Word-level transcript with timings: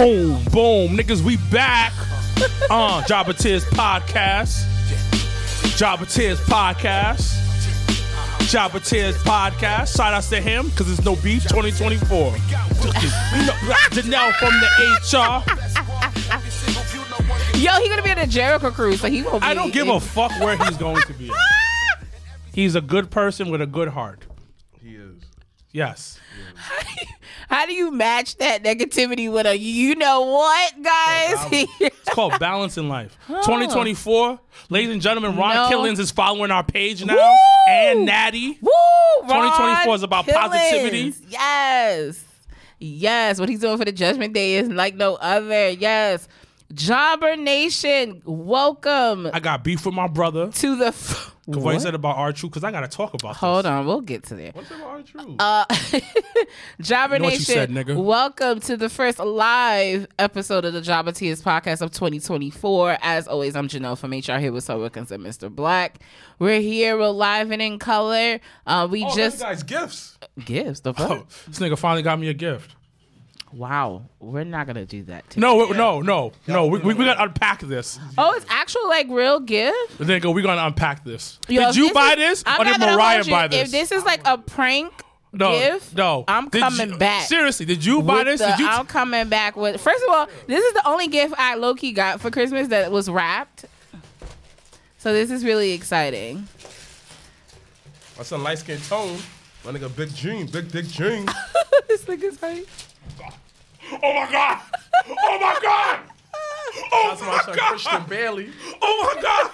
Boom, 0.00 0.42
boom, 0.44 0.96
niggas, 0.96 1.20
we 1.20 1.36
back. 1.50 1.92
Uh, 2.70 3.02
Jabba 3.02 3.36
Tears 3.36 3.64
podcast. 3.66 4.64
Jabba 5.76 6.10
Tears 6.10 6.40
podcast. 6.40 7.34
Jabba 8.48 8.82
Tears 8.82 9.14
podcast. 9.18 9.94
Shout 9.94 10.14
outs 10.14 10.30
to 10.30 10.40
him 10.40 10.70
because 10.70 10.90
it's 10.90 11.04
no 11.04 11.16
beef 11.16 11.42
2024. 11.42 12.16
you 12.18 12.22
know, 12.30 12.32
Janelle 13.90 14.32
from 14.36 14.54
the 14.60 14.68
HR. 15.02 15.42
Yo, 17.58 17.72
he 17.82 17.88
gonna 17.90 18.02
be 18.02 18.10
in 18.10 18.18
the 18.18 18.26
Jericho 18.26 18.70
cruise, 18.70 19.02
so 19.02 19.08
he 19.08 19.22
won't 19.22 19.42
be. 19.42 19.48
I 19.48 19.52
don't 19.52 19.70
give 19.72 19.88
a 19.88 20.00
fuck 20.00 20.30
where 20.40 20.56
he's 20.56 20.78
going 20.78 21.02
to 21.02 21.12
be. 21.12 21.30
He's 22.54 22.74
a 22.74 22.80
good 22.80 23.10
person 23.10 23.50
with 23.50 23.60
a 23.60 23.66
good 23.66 23.88
heart. 23.88 24.24
He 24.82 24.94
is. 24.94 25.22
Yes. 25.72 26.18
How 27.50 27.66
do 27.66 27.72
you 27.74 27.90
match 27.90 28.36
that 28.36 28.62
negativity 28.62 29.30
with 29.30 29.44
a 29.44 29.58
you 29.58 29.96
know 29.96 30.20
what, 30.20 30.82
guys? 30.82 31.68
It's 31.80 32.08
called 32.10 32.38
balance 32.38 32.78
in 32.78 32.88
life. 32.88 33.18
2024, 33.26 34.38
ladies 34.68 34.90
and 34.90 35.02
gentlemen, 35.02 35.36
Ron 35.36 35.54
No. 35.54 35.68
Killings 35.68 35.98
is 35.98 36.10
following 36.12 36.50
our 36.52 36.62
page 36.62 37.04
now, 37.04 37.14
Woo! 37.16 37.36
and 37.68 38.06
Natty. 38.06 38.56
Woo! 38.62 38.70
2024 39.22 39.94
is 39.96 40.02
about 40.04 40.26
Ron 40.26 40.34
positivity. 40.50 41.12
Yes. 41.28 42.24
Yes. 42.78 43.40
What 43.40 43.48
he's 43.48 43.60
doing 43.60 43.76
for 43.78 43.84
the 43.84 43.92
Judgment 43.92 44.32
Day 44.32 44.54
is 44.54 44.68
like 44.68 44.94
no 44.94 45.16
other. 45.16 45.70
Yes. 45.70 46.28
Jobber 46.72 47.34
Nation, 47.36 48.22
welcome 48.24 49.28
I 49.34 49.40
got 49.40 49.64
beef 49.64 49.84
with 49.84 49.94
my 49.94 50.06
brother. 50.06 50.52
to 50.52 50.76
the. 50.76 50.86
F- 50.86 51.34
What 51.46 51.58
What? 51.60 51.74
he 51.74 51.80
said 51.80 51.94
about 51.94 52.16
R 52.16 52.32
True, 52.32 52.48
because 52.48 52.64
I 52.64 52.70
got 52.70 52.80
to 52.80 52.88
talk 52.88 53.14
about 53.14 53.36
Hold 53.36 53.64
this. 53.64 53.70
on, 53.70 53.86
we'll 53.86 54.02
get 54.02 54.24
to 54.24 54.34
there. 54.34 54.50
What's 54.52 54.70
about 54.70 55.06
true? 55.06 55.36
Uh, 55.38 55.64
Jobber 56.80 57.14
You 57.16 57.22
know 57.22 57.28
Nation, 57.28 57.44
said, 57.44 57.70
nigga. 57.70 57.96
welcome 58.02 58.60
to 58.60 58.76
the 58.76 58.88
first 58.88 59.18
live 59.18 60.06
episode 60.18 60.64
of 60.64 60.72
the 60.74 60.80
Jobber 60.82 61.12
Tears 61.12 61.42
podcast 61.42 61.80
of 61.80 61.90
2024. 61.92 62.98
As 63.02 63.26
always, 63.26 63.56
I'm 63.56 63.68
Janelle 63.68 63.96
from 63.98 64.10
HR 64.12 64.38
here 64.38 64.52
with 64.52 64.64
Sir 64.64 64.76
Wilkins 64.78 65.10
and 65.10 65.24
Mr. 65.24 65.50
Black. 65.50 66.00
We're 66.38 66.60
here, 66.60 66.98
we're 66.98 67.08
live 67.08 67.50
and 67.50 67.62
in 67.62 67.78
color. 67.78 68.38
Uh, 68.66 68.86
we 68.90 69.04
oh, 69.04 69.14
just 69.16 69.40
guys, 69.40 69.62
gifts. 69.62 70.18
gifts 70.44 70.80
the 70.80 70.92
fuck. 70.94 71.10
Oh, 71.10 71.26
this 71.48 71.58
nigga 71.58 71.78
finally 71.78 72.02
got 72.02 72.18
me 72.20 72.28
a 72.28 72.34
gift. 72.34 72.76
Wow, 73.52 74.02
we're 74.20 74.44
not 74.44 74.66
gonna 74.68 74.86
do 74.86 75.02
that. 75.04 75.28
Today. 75.28 75.40
No, 75.40 75.56
we- 75.66 75.76
no, 75.76 76.00
no, 76.00 76.32
no. 76.46 76.66
We, 76.66 76.78
we, 76.78 76.94
we 76.94 77.04
got 77.04 77.14
to 77.14 77.22
unpack 77.24 77.60
this. 77.60 77.98
Oh, 78.16 78.32
it's 78.36 78.46
actual 78.48 78.88
like 78.88 79.08
real 79.10 79.40
gift. 79.40 79.98
Nigga, 79.98 80.32
we 80.32 80.42
going 80.42 80.56
to 80.56 80.66
unpack 80.66 81.02
this. 81.04 81.38
Yo, 81.48 81.66
did 81.66 81.76
you 81.76 81.84
this 81.86 81.92
buy 81.92 82.10
is- 82.12 82.16
this 82.16 82.42
I'm 82.46 82.60
or 82.60 82.64
did 82.64 82.78
Mariah 82.80 83.24
buy 83.24 83.48
this? 83.48 83.62
If 83.66 83.70
this 83.72 83.90
is 83.90 84.04
like 84.04 84.20
a 84.24 84.38
prank 84.38 84.92
no, 85.32 85.52
gift, 85.58 85.96
no. 85.96 86.24
I'm 86.28 86.48
Did 86.48 86.62
coming 86.62 86.90
you- 86.92 86.98
back. 86.98 87.26
Seriously, 87.26 87.66
did 87.66 87.84
you 87.84 88.02
buy 88.02 88.22
this? 88.24 88.40
the- 88.40 88.46
Did 88.46 88.60
you? 88.60 88.68
I'm 88.68 88.86
coming 88.86 89.28
back 89.28 89.56
with. 89.56 89.80
First 89.80 90.04
of 90.04 90.10
all, 90.14 90.28
this 90.46 90.64
is 90.64 90.72
the 90.74 90.86
only 90.88 91.08
gift 91.08 91.34
I 91.36 91.56
low 91.56 91.74
key 91.74 91.90
got 91.92 92.20
for 92.20 92.30
Christmas 92.30 92.68
that 92.68 92.92
was 92.92 93.08
wrapped. 93.10 93.64
So 94.98 95.12
this 95.12 95.30
is 95.30 95.44
really 95.44 95.72
exciting. 95.72 96.46
My 98.16 98.22
son 98.22 98.42
light 98.44 98.58
skin 98.58 98.78
tone. 98.80 99.18
My 99.64 99.72
nigga 99.72 99.94
big 99.94 100.14
dream, 100.14 100.46
big 100.46 100.70
big 100.70 100.90
dream. 100.92 101.26
this 101.88 102.04
nigga's 102.04 102.40
right. 102.42 102.64
Oh 104.02 104.14
my 104.14 104.30
god! 104.30 104.60
Oh 105.08 105.38
my 105.40 105.58
god! 105.62 106.00
Oh 106.92 107.06
That's 107.10 107.20
my 107.22 107.26
my 107.28 107.56
god! 107.56 107.68
Christian 107.70 108.02
Bailey. 108.08 108.50
Oh 108.80 109.12
my 109.14 109.22
god! 109.22 109.50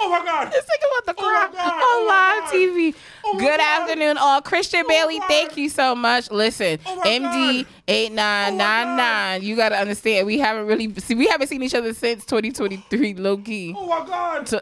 Oh 0.00 0.08
my 0.08 0.24
god! 0.24 0.50
This 0.52 0.64
nigga 0.64 1.02
about 1.04 1.16
to 1.16 1.22
Oh 1.22 1.28
cry 1.28 1.48
God, 1.52 1.72
on 1.72 1.80
oh 1.82 2.06
live 2.08 2.50
God. 2.50 2.54
TV. 2.54 2.94
Oh 3.26 3.38
Good 3.38 3.58
God. 3.58 3.82
afternoon, 3.82 4.16
all. 4.18 4.40
Christian 4.42 4.82
Oh 4.84 4.88
Bailey, 4.88 5.18
my 5.20 5.26
thank 5.28 5.56
you 5.56 5.68
so 5.68 5.94
much. 5.94 6.30
Listen, 6.30 6.78
Oh 6.86 7.00
MD 7.04 7.58
God. 7.62 7.66
eight 7.88 8.12
nine 8.12 8.54
Oh 8.54 8.56
my 8.56 8.64
nine 8.84 8.96
nine. 8.96 9.42
You 9.42 9.56
gotta 9.56 9.76
understand, 9.76 10.26
we 10.26 10.38
haven't 10.38 10.66
really 10.66 10.92
see 11.00 11.14
we 11.14 11.26
haven't 11.28 11.48
seen 11.48 11.62
each 11.62 11.74
other 11.74 11.92
since 11.94 12.24
2023, 12.24 13.14
low 13.14 13.36
key. 13.36 13.74
Oh 13.76 13.86
my 13.86 14.06
god! 14.06 14.48
So- 14.48 14.60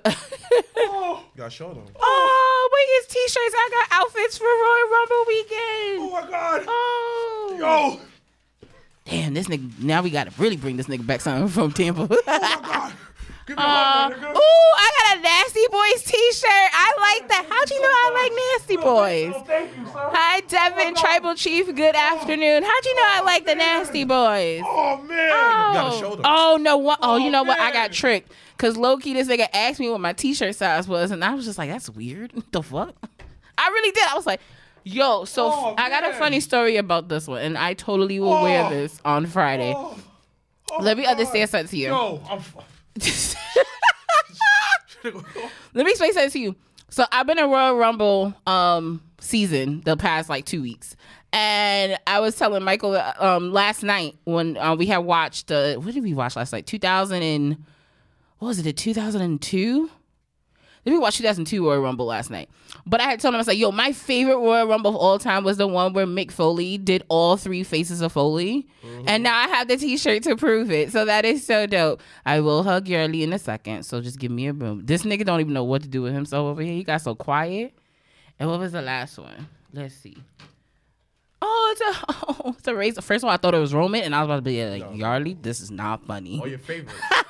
Oh, 0.76 1.24
You 1.34 1.38
gotta 1.38 1.50
show 1.50 1.72
them. 1.72 1.84
oh, 2.00 2.70
wait, 2.72 2.88
his 3.00 3.14
t-shirts. 3.14 3.54
I 3.56 3.68
got 3.70 4.02
outfits 4.04 4.36
for 4.38 4.44
Royal 4.44 4.90
Rumble 4.90 5.24
weekend. 5.28 6.02
oh 6.02 6.10
my 6.12 6.30
god! 6.30 6.64
Oh. 6.66 7.56
Yo! 7.58 8.00
Damn, 9.04 9.34
this 9.34 9.48
nigga. 9.48 9.82
Now 9.82 10.02
we 10.02 10.10
gotta 10.10 10.30
really 10.38 10.56
bring 10.56 10.76
this 10.76 10.86
nigga 10.86 11.06
back 11.06 11.20
something 11.20 11.48
from 11.48 11.72
Tampa. 11.72 12.06
Oh 12.10 12.22
my 12.26 12.58
god! 12.62 12.92
Give 13.44 13.56
me 13.56 13.62
Uh, 13.64 14.10
hug, 14.10 14.12
ooh. 14.12 14.38
I 14.38 14.90
got 14.98 15.18
a 15.18 15.20
Nasty 15.20 15.66
Boys 15.68 16.02
t-shirt. 16.04 16.48
I 16.48 17.18
like 17.18 17.28
that. 17.28 17.44
How'd 17.50 17.70
you 17.70 17.82
know 17.82 17.88
I 17.88 18.10
like 18.22 18.32
Nasty 18.60 18.76
Boys? 18.76 19.32
Oh, 19.36 19.44
thank 19.44 19.76
you, 19.76 19.84
sir. 19.86 20.10
Hi, 20.12 20.40
Devin, 20.42 20.94
Tribal 20.94 21.34
Chief. 21.34 21.66
Good 21.74 21.96
afternoon. 21.96 22.62
How'd 22.62 22.84
you 22.84 22.94
know 22.94 23.02
I 23.04 23.22
like 23.24 23.44
the 23.44 23.56
Nasty 23.56 24.04
Boys? 24.04 24.62
Oh 24.64 25.02
man! 25.02 25.30
gotta 25.74 25.96
Oh, 25.96 26.00
show 26.00 26.10
them. 26.14 26.24
oh 26.24 26.56
no! 26.60 26.76
What? 26.76 27.00
Oh, 27.02 27.16
you 27.16 27.26
Oh, 27.26 27.30
know 27.30 27.42
what? 27.42 27.58
I 27.58 27.72
got 27.72 27.90
tricked. 27.90 28.30
Cause 28.58 28.76
Loki, 28.76 29.12
this 29.12 29.26
nigga 29.26 29.48
asked 29.52 29.80
me 29.80 29.90
what 29.90 30.00
my 30.00 30.12
t-shirt 30.12 30.54
size 30.54 30.86
was, 30.86 31.10
and 31.10 31.24
I 31.24 31.34
was 31.34 31.44
just 31.44 31.58
like, 31.58 31.68
"That's 31.68 31.90
weird. 31.90 32.32
What 32.34 32.44
the 32.52 32.62
fuck?" 32.62 32.94
I 33.58 33.68
really 33.68 33.90
did. 33.90 34.04
I 34.08 34.14
was 34.14 34.24
like, 34.26 34.40
"Yo." 34.84 35.24
So 35.24 35.50
Oh, 35.52 35.74
I 35.78 35.88
got 35.88 36.08
a 36.08 36.12
funny 36.14 36.40
story 36.40 36.76
about 36.76 37.08
this 37.08 37.26
one, 37.28 37.42
and 37.42 37.56
I 37.58 37.74
totally 37.74 38.18
will 38.20 38.42
wear 38.42 38.64
Oh. 38.66 38.70
this 38.70 38.98
on 39.04 39.26
Friday. 39.26 39.72
Oh, 39.76 39.96
oh 40.72 40.82
Let 40.82 40.96
me 40.96 41.04
my 41.04 41.10
understand 41.10 41.50
God. 41.50 41.58
something 41.58 41.68
to 41.70 41.76
you. 41.76 41.86
Yo, 41.88 42.22
I'm. 42.30 42.40
Let 45.04 45.84
me 45.84 45.90
explain 45.90 46.12
something 46.12 46.30
to 46.30 46.38
you. 46.38 46.56
So 46.90 47.04
I've 47.10 47.26
been 47.26 47.38
in 47.38 47.50
Royal 47.50 47.76
Rumble 47.76 48.34
um 48.46 49.02
season 49.18 49.80
the 49.84 49.96
past 49.96 50.28
like 50.28 50.44
two 50.44 50.62
weeks. 50.62 50.96
And 51.32 51.96
I 52.06 52.20
was 52.20 52.36
telling 52.36 52.62
Michael 52.62 52.96
um 53.18 53.52
last 53.52 53.82
night 53.82 54.16
when 54.24 54.56
uh, 54.58 54.74
we 54.76 54.86
had 54.86 54.98
watched 54.98 55.50
uh 55.50 55.76
what 55.76 55.94
did 55.94 56.02
we 56.02 56.14
watch 56.14 56.36
last 56.36 56.52
night? 56.52 56.66
2000 56.66 57.22
and 57.22 57.64
what 58.38 58.48
was 58.48 58.58
it? 58.58 58.66
A 58.66 58.72
2002? 58.72 59.82
Then 59.84 59.90
we 60.84 60.98
watched 60.98 61.18
2002 61.18 61.64
Royal 61.64 61.80
Rumble 61.80 62.06
last 62.06 62.30
night. 62.30 62.48
But 62.84 63.00
I 63.00 63.04
had 63.04 63.20
told 63.20 63.34
him 63.34 63.36
I 63.36 63.38
was 63.38 63.46
like, 63.46 63.58
"Yo, 63.58 63.70
my 63.70 63.92
favorite 63.92 64.38
Royal 64.38 64.66
Rumble 64.66 64.90
of 64.90 64.96
all 64.96 65.18
time 65.18 65.44
was 65.44 65.56
the 65.56 65.66
one 65.66 65.92
where 65.92 66.06
Mick 66.06 66.30
Foley 66.30 66.78
did 66.78 67.04
all 67.08 67.36
three 67.36 67.62
faces 67.62 68.00
of 68.00 68.12
Foley, 68.12 68.66
mm-hmm. 68.84 69.04
and 69.06 69.22
now 69.22 69.36
I 69.36 69.48
have 69.48 69.68
the 69.68 69.76
T-shirt 69.76 70.24
to 70.24 70.36
prove 70.36 70.70
it. 70.70 70.90
So 70.90 71.04
that 71.04 71.24
is 71.24 71.46
so 71.46 71.66
dope. 71.66 72.00
I 72.26 72.40
will 72.40 72.62
hug 72.62 72.88
Yurley 72.88 73.22
in 73.22 73.32
a 73.32 73.38
second. 73.38 73.84
So 73.84 74.00
just 74.00 74.18
give 74.18 74.32
me 74.32 74.48
a 74.48 74.52
room. 74.52 74.82
This 74.84 75.02
nigga 75.02 75.24
don't 75.24 75.40
even 75.40 75.52
know 75.52 75.64
what 75.64 75.82
to 75.82 75.88
do 75.88 76.02
with 76.02 76.14
himself 76.14 76.44
over 76.46 76.62
here. 76.62 76.74
He 76.74 76.82
got 76.82 77.00
so 77.00 77.14
quiet. 77.14 77.74
And 78.38 78.50
what 78.50 78.58
was 78.58 78.72
the 78.72 78.82
last 78.82 79.18
one? 79.18 79.46
Let's 79.72 79.94
see. 79.94 80.16
Oh, 81.40 81.68
it's 81.72 81.80
a 81.80 82.04
oh, 82.28 82.54
it's 82.58 82.68
a 82.68 82.74
razor. 82.74 83.02
First 83.02 83.24
of 83.24 83.28
all, 83.28 83.34
I 83.34 83.36
thought 83.36 83.54
it 83.54 83.58
was 83.58 83.74
Roman, 83.74 84.02
and 84.02 84.14
I 84.14 84.20
was 84.20 84.26
about 84.26 84.36
to 84.36 84.42
be 84.42 84.64
like, 84.64 84.82
Yarly, 84.92 85.40
this 85.40 85.60
is 85.60 85.70
not 85.70 86.04
funny. 86.06 86.40
All 86.40 86.48
your 86.48 86.58
favorites. 86.58 87.00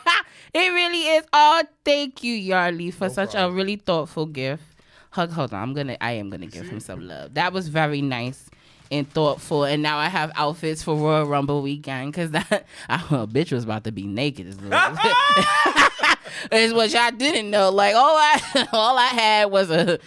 It 0.55 0.69
really 0.71 1.03
is. 1.17 1.25
Oh, 1.33 1.63
thank 1.85 2.23
you, 2.23 2.35
Yarly, 2.53 2.93
for 2.93 3.09
such 3.09 3.33
problem. 3.33 3.53
a 3.53 3.57
really 3.57 3.77
thoughtful 3.77 4.27
gift. 4.27 4.63
Hug, 5.11 5.31
hold 5.31 5.53
on. 5.55 5.63
I'm 5.63 5.75
gonna, 5.75 5.97
I 6.01 6.13
am 6.13 6.31
gonna 6.31 6.47
give 6.47 6.69
him 6.69 6.81
some 6.81 7.07
love. 7.07 7.35
That 7.35 7.53
was 7.53 7.69
very 7.69 8.03
nice 8.03 8.49
and 8.91 9.11
thoughtful. 9.11 9.65
And 9.65 9.83
now 9.83 9.99
I 9.99 10.09
have 10.09 10.31
outfits 10.37 10.83
for 10.83 10.95
Royal 10.95 11.27
Rumble 11.27 11.63
weekend 11.63 12.13
because 12.13 12.31
that 12.33 12.67
I, 12.89 12.99
bitch 12.99 13.53
was 13.53 13.65
about 13.65 13.85
to 13.85 13.93
be 13.93 14.07
naked. 14.07 14.47
Is 14.47 14.57
what 16.75 16.91
y'all 16.91 17.11
didn't 17.11 17.51
know. 17.51 17.71
Like 17.71 17.95
all 17.95 18.17
I, 18.17 18.69
all 18.73 18.99
I 18.99 19.07
had 19.07 19.51
was 19.51 19.71
a 19.71 19.99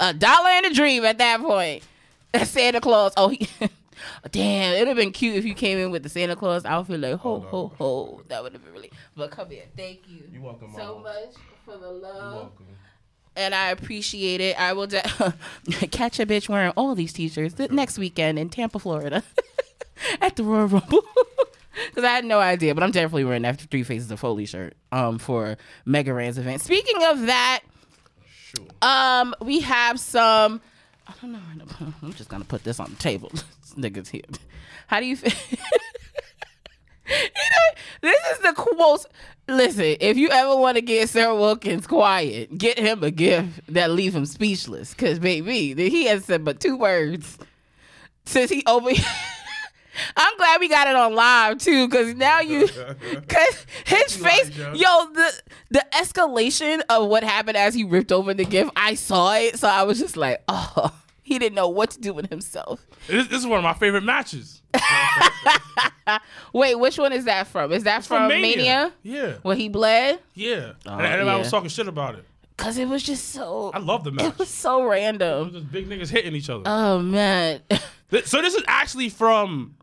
a 0.00 0.14
dollar 0.14 0.50
and 0.50 0.66
a 0.66 0.74
dream 0.74 1.04
at 1.04 1.18
that 1.18 1.40
point. 1.40 1.82
Santa 2.42 2.80
Claus. 2.80 3.12
Oh, 3.16 3.28
he, 3.28 3.48
damn! 4.30 4.74
It'd 4.74 4.88
have 4.88 4.96
been 4.96 5.12
cute 5.12 5.36
if 5.36 5.44
you 5.44 5.54
came 5.54 5.78
in 5.78 5.90
with 5.90 6.02
the 6.02 6.08
Santa 6.08 6.36
Claus 6.36 6.64
outfit, 6.64 7.00
like 7.00 7.16
ho 7.16 7.40
ho 7.40 7.72
ho. 7.78 8.22
That 8.28 8.42
would 8.42 8.52
have 8.52 8.64
been 8.64 8.72
really. 8.72 8.90
But 9.16 9.30
come 9.30 9.50
here, 9.50 9.64
thank 9.76 10.00
you. 10.08 10.24
You 10.32 10.42
welcome, 10.42 10.72
so 10.74 10.96
Mama. 10.96 11.02
much 11.02 11.34
for 11.64 11.76
the 11.78 11.90
love, 11.90 12.34
welcome. 12.34 12.66
and 13.36 13.54
I 13.54 13.68
appreciate 13.70 14.40
it. 14.40 14.58
I 14.60 14.72
will 14.72 14.86
de- 14.86 15.02
catch 15.90 16.18
a 16.20 16.26
bitch 16.26 16.48
wearing 16.48 16.72
all 16.76 16.94
these 16.94 17.12
t-shirts 17.12 17.54
th- 17.54 17.70
next 17.70 17.98
weekend 17.98 18.38
in 18.38 18.48
Tampa, 18.50 18.78
Florida, 18.78 19.22
at 20.20 20.36
the 20.36 20.44
Royal 20.44 20.66
Rumble. 20.68 21.04
Because 21.88 22.04
I 22.04 22.10
had 22.14 22.24
no 22.24 22.38
idea, 22.38 22.72
but 22.72 22.84
I'm 22.84 22.92
definitely 22.92 23.24
wearing 23.24 23.42
that 23.42 23.60
Three 23.60 23.82
Faces 23.82 24.08
of 24.12 24.20
Foley 24.20 24.46
shirt 24.46 24.76
um, 24.92 25.18
for 25.18 25.56
Megaran's 25.84 26.38
event. 26.38 26.62
Speaking 26.62 27.02
of 27.02 27.22
that, 27.26 27.62
Sure. 28.56 28.64
um, 28.80 29.34
we 29.42 29.58
have 29.60 29.98
some. 29.98 30.60
I 31.08 31.12
don't 31.20 31.32
know. 31.32 31.40
I'm 32.00 32.12
just 32.12 32.30
gonna 32.30 32.44
put 32.44 32.62
this 32.62 32.78
on 32.78 32.90
the 32.90 32.96
table. 32.96 33.32
Nigga's 33.76 34.08
here. 34.08 34.22
How 34.86 35.00
do 35.00 35.06
you 35.06 35.16
feel? 35.16 35.32
you 37.08 37.14
know, 37.14 37.80
this 38.02 38.20
is 38.32 38.38
the 38.38 38.52
quote. 38.54 39.06
Listen, 39.46 39.96
if 40.00 40.16
you 40.16 40.30
ever 40.30 40.56
want 40.56 40.76
to 40.76 40.80
get 40.80 41.08
Sir 41.10 41.34
Wilkins 41.34 41.86
quiet, 41.86 42.56
get 42.56 42.78
him 42.78 43.02
a 43.02 43.10
gift 43.10 43.60
that 43.72 43.90
leave 43.90 44.14
him 44.14 44.26
speechless. 44.26 44.94
Cause 44.94 45.18
baby, 45.18 45.74
he 45.74 46.06
has 46.06 46.24
said 46.24 46.44
but 46.44 46.60
two 46.60 46.76
words 46.76 47.38
since 48.24 48.50
he 48.50 48.62
opened. 48.66 49.04
I'm 50.16 50.36
glad 50.36 50.60
we 50.60 50.68
got 50.68 50.88
it 50.88 50.96
on 50.96 51.14
live 51.14 51.58
too, 51.58 51.88
cause 51.88 52.14
now 52.14 52.40
you, 52.40 52.66
cause 53.28 53.66
his 53.84 54.16
face, 54.16 54.56
yo, 54.56 55.12
the 55.12 55.32
the 55.70 55.86
escalation 55.92 56.82
of 56.88 57.08
what 57.08 57.22
happened 57.22 57.56
as 57.56 57.74
he 57.74 57.84
ripped 57.84 58.10
open 58.10 58.36
the 58.36 58.44
gift, 58.44 58.72
I 58.74 58.94
saw 58.94 59.34
it, 59.34 59.58
so 59.58 59.68
I 59.68 59.84
was 59.84 59.98
just 59.98 60.16
like, 60.16 60.42
oh, 60.48 60.92
He 61.26 61.38
didn't 61.38 61.54
know 61.54 61.68
what 61.68 61.90
to 61.92 62.00
do 62.00 62.12
with 62.12 62.28
himself. 62.28 62.86
This, 63.08 63.26
this 63.28 63.38
is 63.38 63.46
one 63.46 63.56
of 63.56 63.64
my 63.64 63.72
favorite 63.72 64.04
matches. 64.04 64.60
Wait, 66.52 66.74
which 66.74 66.98
one 66.98 67.14
is 67.14 67.24
that 67.24 67.46
from? 67.46 67.72
Is 67.72 67.84
that 67.84 68.04
from, 68.04 68.28
Mania? 68.28 68.92
Yeah. 69.02 69.36
Where 69.40 69.56
he 69.56 69.70
bled? 69.70 70.20
Yeah. 70.34 70.72
Oh, 70.84 70.98
and 70.98 71.06
everybody 71.06 71.38
was 71.38 71.50
talking 71.50 71.70
shit 71.70 71.88
about 71.88 72.16
it. 72.16 72.26
Cause 72.58 72.76
it 72.76 72.86
was 72.86 73.02
just 73.02 73.30
so. 73.30 73.70
I 73.72 73.78
love 73.78 74.04
the 74.04 74.12
match. 74.12 74.26
It 74.26 74.38
was 74.38 74.48
so 74.48 74.84
random. 74.84 75.50
Just 75.50 75.72
big 75.72 75.88
niggas 75.88 76.10
hitting 76.10 76.34
each 76.34 76.50
other. 76.50 76.62
Oh 76.66 77.00
man. 77.00 77.62
Th- 78.10 78.26
so 78.26 78.42
this 78.42 78.54
is 78.54 78.62
actually 78.68 79.08
from. 79.08 79.76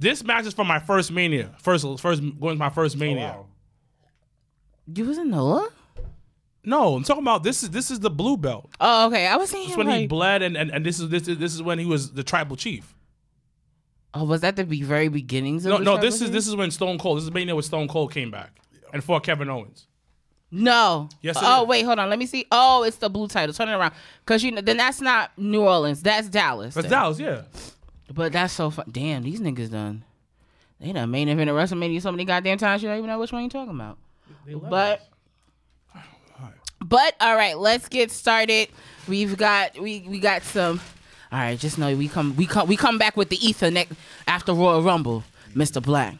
This 0.00 0.24
match 0.24 0.44
is 0.44 0.52
from 0.54 0.66
my 0.66 0.80
first 0.80 1.12
Mania. 1.12 1.54
First, 1.60 1.86
first 2.00 2.20
going 2.40 2.56
to 2.56 2.58
my 2.58 2.68
first 2.68 2.96
oh, 2.96 2.98
Mania. 2.98 3.28
Wow. 3.28 3.46
you 4.92 5.04
was 5.04 5.18
in 5.18 5.30
NOLA? 5.30 5.70
No, 6.64 6.94
I'm 6.96 7.04
talking 7.04 7.22
about 7.22 7.42
this 7.42 7.62
is 7.62 7.70
this 7.70 7.90
is 7.90 8.00
the 8.00 8.10
blue 8.10 8.36
belt. 8.36 8.70
Oh, 8.80 9.06
okay. 9.08 9.26
I 9.26 9.36
was 9.36 9.50
saying 9.50 9.76
when 9.76 9.88
he 9.88 10.06
bled, 10.06 10.42
and, 10.42 10.56
and, 10.56 10.70
and 10.70 10.84
this 10.84 10.98
is 11.00 11.08
this 11.10 11.28
is 11.28 11.38
this 11.38 11.54
is 11.54 11.62
when 11.62 11.78
he 11.78 11.86
was 11.86 12.12
the 12.12 12.22
tribal 12.24 12.56
chief. 12.56 12.94
oh, 14.14 14.24
was 14.24 14.40
that 14.42 14.56
the 14.56 14.64
be- 14.64 14.82
very 14.82 15.08
beginnings 15.08 15.66
of 15.66 15.70
No, 15.70 15.78
the 15.78 15.84
no, 15.84 15.96
this 15.98 16.20
is 16.22 16.30
this 16.30 16.46
is 16.48 16.56
when 16.56 16.70
Stone 16.70 16.98
Cold. 16.98 17.18
This 17.18 17.24
is 17.24 17.32
Mania 17.32 17.54
when 17.54 17.62
Stone 17.64 17.88
Cold 17.88 18.12
came 18.12 18.30
back 18.30 18.52
and 18.92 19.02
fought 19.04 19.24
Kevin 19.24 19.48
Owens. 19.50 19.86
No. 20.50 21.08
Yes, 21.20 21.36
Oh 21.40 21.62
is. 21.64 21.68
wait, 21.68 21.82
hold 21.84 21.98
on. 21.98 22.08
Let 22.08 22.18
me 22.18 22.26
see. 22.26 22.46
Oh, 22.52 22.84
it's 22.84 22.96
the 22.98 23.10
blue 23.10 23.26
title. 23.28 23.52
Turn 23.52 23.68
it 23.68 23.72
around, 23.72 23.92
cause 24.24 24.42
you 24.44 24.52
know 24.52 24.60
then 24.60 24.76
that's 24.76 25.00
not 25.00 25.36
New 25.36 25.62
Orleans. 25.62 26.00
That's 26.02 26.28
Dallas. 26.28 26.74
That's 26.74 26.84
then. 26.88 26.92
Dallas, 26.92 27.18
yeah. 27.18 27.42
But 28.12 28.32
that's 28.32 28.52
so 28.52 28.70
fun. 28.70 28.86
Damn, 28.90 29.22
these 29.22 29.40
niggas 29.40 29.70
done. 29.70 30.04
They 30.80 30.92
done 30.92 31.10
main 31.10 31.28
event 31.28 31.48
of 31.50 31.56
WrestleMania 31.56 32.00
so 32.02 32.10
many 32.12 32.24
goddamn 32.24 32.58
times 32.58 32.82
you 32.82 32.88
don't 32.88 32.98
even 32.98 33.08
know 33.08 33.18
which 33.18 33.32
one 33.32 33.42
you 33.42 33.48
talking 33.48 33.74
about. 33.74 33.98
But 34.68 35.08
but 36.84 37.14
all 37.20 37.36
right, 37.36 37.58
let's 37.58 37.88
get 37.88 38.10
started. 38.10 38.68
We've 39.08 39.36
got 39.36 39.78
we 39.78 40.04
we 40.08 40.20
got 40.20 40.42
some. 40.42 40.80
All 41.32 41.38
right, 41.40 41.58
just 41.58 41.78
know 41.78 41.96
we 41.96 42.08
come 42.08 42.36
we 42.36 42.46
come 42.46 42.68
we 42.68 42.76
come 42.76 42.98
back 42.98 43.16
with 43.16 43.30
the 43.30 43.44
ether 43.44 43.70
next 43.70 43.94
after 44.28 44.52
Royal 44.52 44.82
Rumble, 44.82 45.24
Mr. 45.54 45.82
Black. 45.82 46.16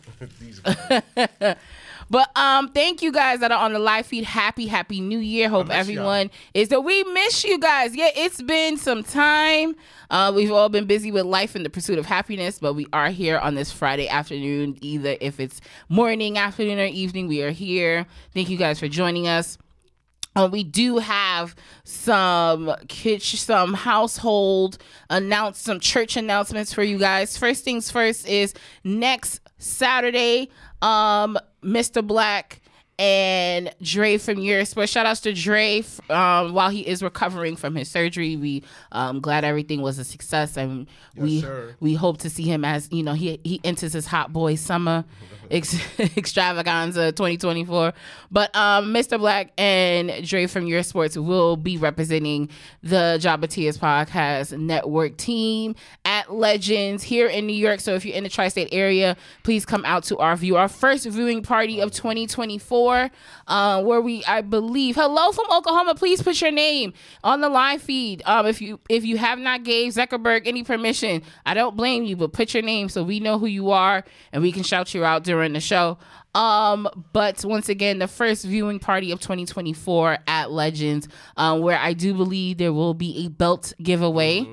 But 2.10 2.30
um, 2.36 2.68
thank 2.68 3.02
you 3.02 3.12
guys 3.12 3.40
that 3.40 3.50
are 3.50 3.58
on 3.58 3.72
the 3.72 3.78
live 3.78 4.06
feed. 4.06 4.24
Happy, 4.24 4.66
happy 4.66 5.00
New 5.00 5.18
Year. 5.18 5.48
Hope 5.48 5.70
everyone 5.70 6.30
is 6.52 6.68
that 6.68 6.82
we 6.82 7.02
miss 7.04 7.44
you 7.44 7.58
guys. 7.58 7.96
Yeah, 7.96 8.10
it's 8.14 8.42
been 8.42 8.76
some 8.76 9.02
time. 9.02 9.74
Uh, 10.10 10.30
we've 10.34 10.52
all 10.52 10.68
been 10.68 10.86
busy 10.86 11.10
with 11.10 11.24
life 11.24 11.54
and 11.54 11.64
the 11.64 11.70
pursuit 11.70 11.98
of 11.98 12.06
happiness, 12.06 12.58
but 12.58 12.74
we 12.74 12.86
are 12.92 13.08
here 13.08 13.38
on 13.38 13.54
this 13.54 13.72
Friday 13.72 14.08
afternoon. 14.08 14.76
Either 14.80 15.16
if 15.20 15.40
it's 15.40 15.60
morning, 15.88 16.38
afternoon, 16.38 16.78
or 16.78 16.84
evening, 16.84 17.26
we 17.26 17.42
are 17.42 17.50
here. 17.50 18.06
Thank 18.32 18.50
you 18.50 18.58
guys 18.58 18.78
for 18.78 18.88
joining 18.88 19.26
us. 19.26 19.58
We 20.50 20.64
do 20.64 20.98
have 20.98 21.54
some 21.84 22.66
kitsch, 22.88 23.36
some 23.36 23.72
household 23.72 24.78
announce, 25.08 25.58
some 25.60 25.78
church 25.78 26.16
announcements 26.16 26.74
for 26.74 26.82
you 26.82 26.98
guys. 26.98 27.38
First 27.38 27.64
things 27.64 27.90
first 27.90 28.26
is 28.26 28.52
next 28.82 29.40
Saturday, 29.58 30.50
um, 30.82 31.38
Mr. 31.62 32.04
Black 32.04 32.60
and 32.98 33.74
Dre 33.82 34.18
from 34.18 34.36
Eurosport. 34.36 34.88
Shout 34.88 35.06
outs 35.06 35.20
to 35.20 35.32
Dre 35.32 35.84
um, 36.10 36.52
while 36.54 36.70
he 36.70 36.86
is 36.86 37.02
recovering 37.02 37.56
from 37.56 37.74
his 37.74 37.90
surgery. 37.90 38.36
We 38.36 38.62
um 38.92 39.20
glad 39.20 39.44
everything 39.44 39.82
was 39.82 39.98
a 39.98 40.04
success, 40.04 40.56
and 40.56 40.86
we 41.16 41.40
sir. 41.40 41.74
we 41.80 41.94
hope 41.94 42.18
to 42.18 42.30
see 42.30 42.44
him 42.44 42.64
as 42.64 42.88
you 42.92 43.02
know 43.02 43.14
he 43.14 43.40
he 43.44 43.60
enters 43.64 43.92
his 43.92 44.06
hot 44.06 44.32
boy 44.32 44.54
summer 44.54 45.04
ex- 45.50 45.98
extravaganza 46.16 47.12
2024. 47.12 47.92
But 48.30 48.54
um, 48.56 48.92
Mr. 48.92 49.18
Black 49.18 49.52
and 49.58 50.26
Dre 50.26 50.46
from 50.46 50.66
Your 50.66 50.82
Sports 50.82 51.16
will 51.16 51.56
be 51.56 51.76
representing 51.76 52.48
the 52.82 53.18
Jabatias 53.20 53.78
Podcast 53.78 54.58
Network 54.58 55.16
team 55.16 55.74
at 56.04 56.32
Legends 56.32 57.02
here 57.02 57.26
in 57.28 57.46
New 57.46 57.56
York. 57.56 57.80
So 57.80 57.94
if 57.94 58.04
you're 58.04 58.16
in 58.16 58.24
the 58.24 58.30
tri-state 58.30 58.68
area, 58.72 59.16
please 59.42 59.64
come 59.64 59.84
out 59.84 60.04
to 60.04 60.18
our 60.18 60.36
view, 60.36 60.56
our 60.56 60.68
first 60.68 61.06
viewing 61.06 61.42
party 61.42 61.80
of 61.80 61.90
2024, 61.92 62.83
uh, 62.88 63.82
where 63.82 64.00
we 64.00 64.24
I 64.24 64.40
believe 64.40 64.96
hello 64.96 65.32
from 65.32 65.46
Oklahoma. 65.50 65.94
Please 65.94 66.22
put 66.22 66.40
your 66.40 66.50
name 66.50 66.92
on 67.22 67.40
the 67.40 67.48
live 67.48 67.82
feed. 67.82 68.22
Um, 68.26 68.46
if 68.46 68.60
you 68.60 68.80
if 68.88 69.04
you 69.04 69.18
have 69.18 69.38
not 69.38 69.64
gave 69.64 69.92
Zuckerberg 69.92 70.42
any 70.46 70.62
permission, 70.64 71.22
I 71.46 71.54
don't 71.54 71.76
blame 71.76 72.04
you, 72.04 72.16
but 72.16 72.32
put 72.32 72.54
your 72.54 72.62
name 72.62 72.88
so 72.88 73.02
we 73.02 73.20
know 73.20 73.38
who 73.38 73.46
you 73.46 73.70
are 73.70 74.04
and 74.32 74.42
we 74.42 74.52
can 74.52 74.62
shout 74.62 74.94
you 74.94 75.04
out 75.04 75.24
during 75.24 75.52
the 75.52 75.60
show. 75.60 75.98
Um, 76.34 76.88
but 77.12 77.44
once 77.44 77.68
again, 77.68 77.98
the 78.00 78.08
first 78.08 78.44
viewing 78.44 78.80
party 78.80 79.12
of 79.12 79.20
2024 79.20 80.18
at 80.26 80.50
Legends, 80.50 81.08
um, 81.36 81.60
where 81.60 81.78
I 81.78 81.92
do 81.92 82.12
believe 82.12 82.58
there 82.58 82.72
will 82.72 82.94
be 82.94 83.24
a 83.24 83.28
belt 83.28 83.72
giveaway. 83.80 84.46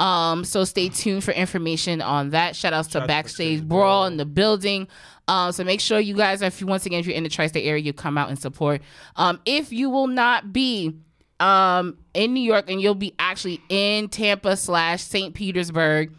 Um, 0.00 0.44
so 0.44 0.64
stay 0.64 0.88
tuned 0.88 1.22
for 1.22 1.32
information 1.32 2.00
on 2.00 2.30
that. 2.30 2.56
Shout 2.56 2.72
outs 2.72 2.88
to 2.88 3.06
Backstage 3.06 3.62
Brawl. 3.62 4.06
in 4.06 4.16
the 4.16 4.24
building. 4.24 4.88
Um, 5.30 5.52
so 5.52 5.62
make 5.62 5.80
sure 5.80 6.00
you 6.00 6.16
guys, 6.16 6.42
if 6.42 6.60
you 6.60 6.66
once 6.66 6.86
again, 6.86 6.98
if 6.98 7.06
you're 7.06 7.14
in 7.14 7.22
the 7.22 7.28
tri-state 7.28 7.64
area, 7.64 7.80
you 7.80 7.92
come 7.92 8.18
out 8.18 8.30
and 8.30 8.38
support. 8.38 8.82
Um, 9.14 9.40
if 9.46 9.72
you 9.72 9.88
will 9.88 10.08
not 10.08 10.52
be 10.52 10.96
um 11.38 11.96
in 12.12 12.34
New 12.34 12.42
York 12.42 12.68
and 12.68 12.82
you'll 12.82 12.96
be 12.96 13.14
actually 13.18 13.62
in 13.68 14.08
Tampa 14.08 14.56
slash 14.56 15.04
St. 15.04 15.32
Petersburg, 15.32 16.12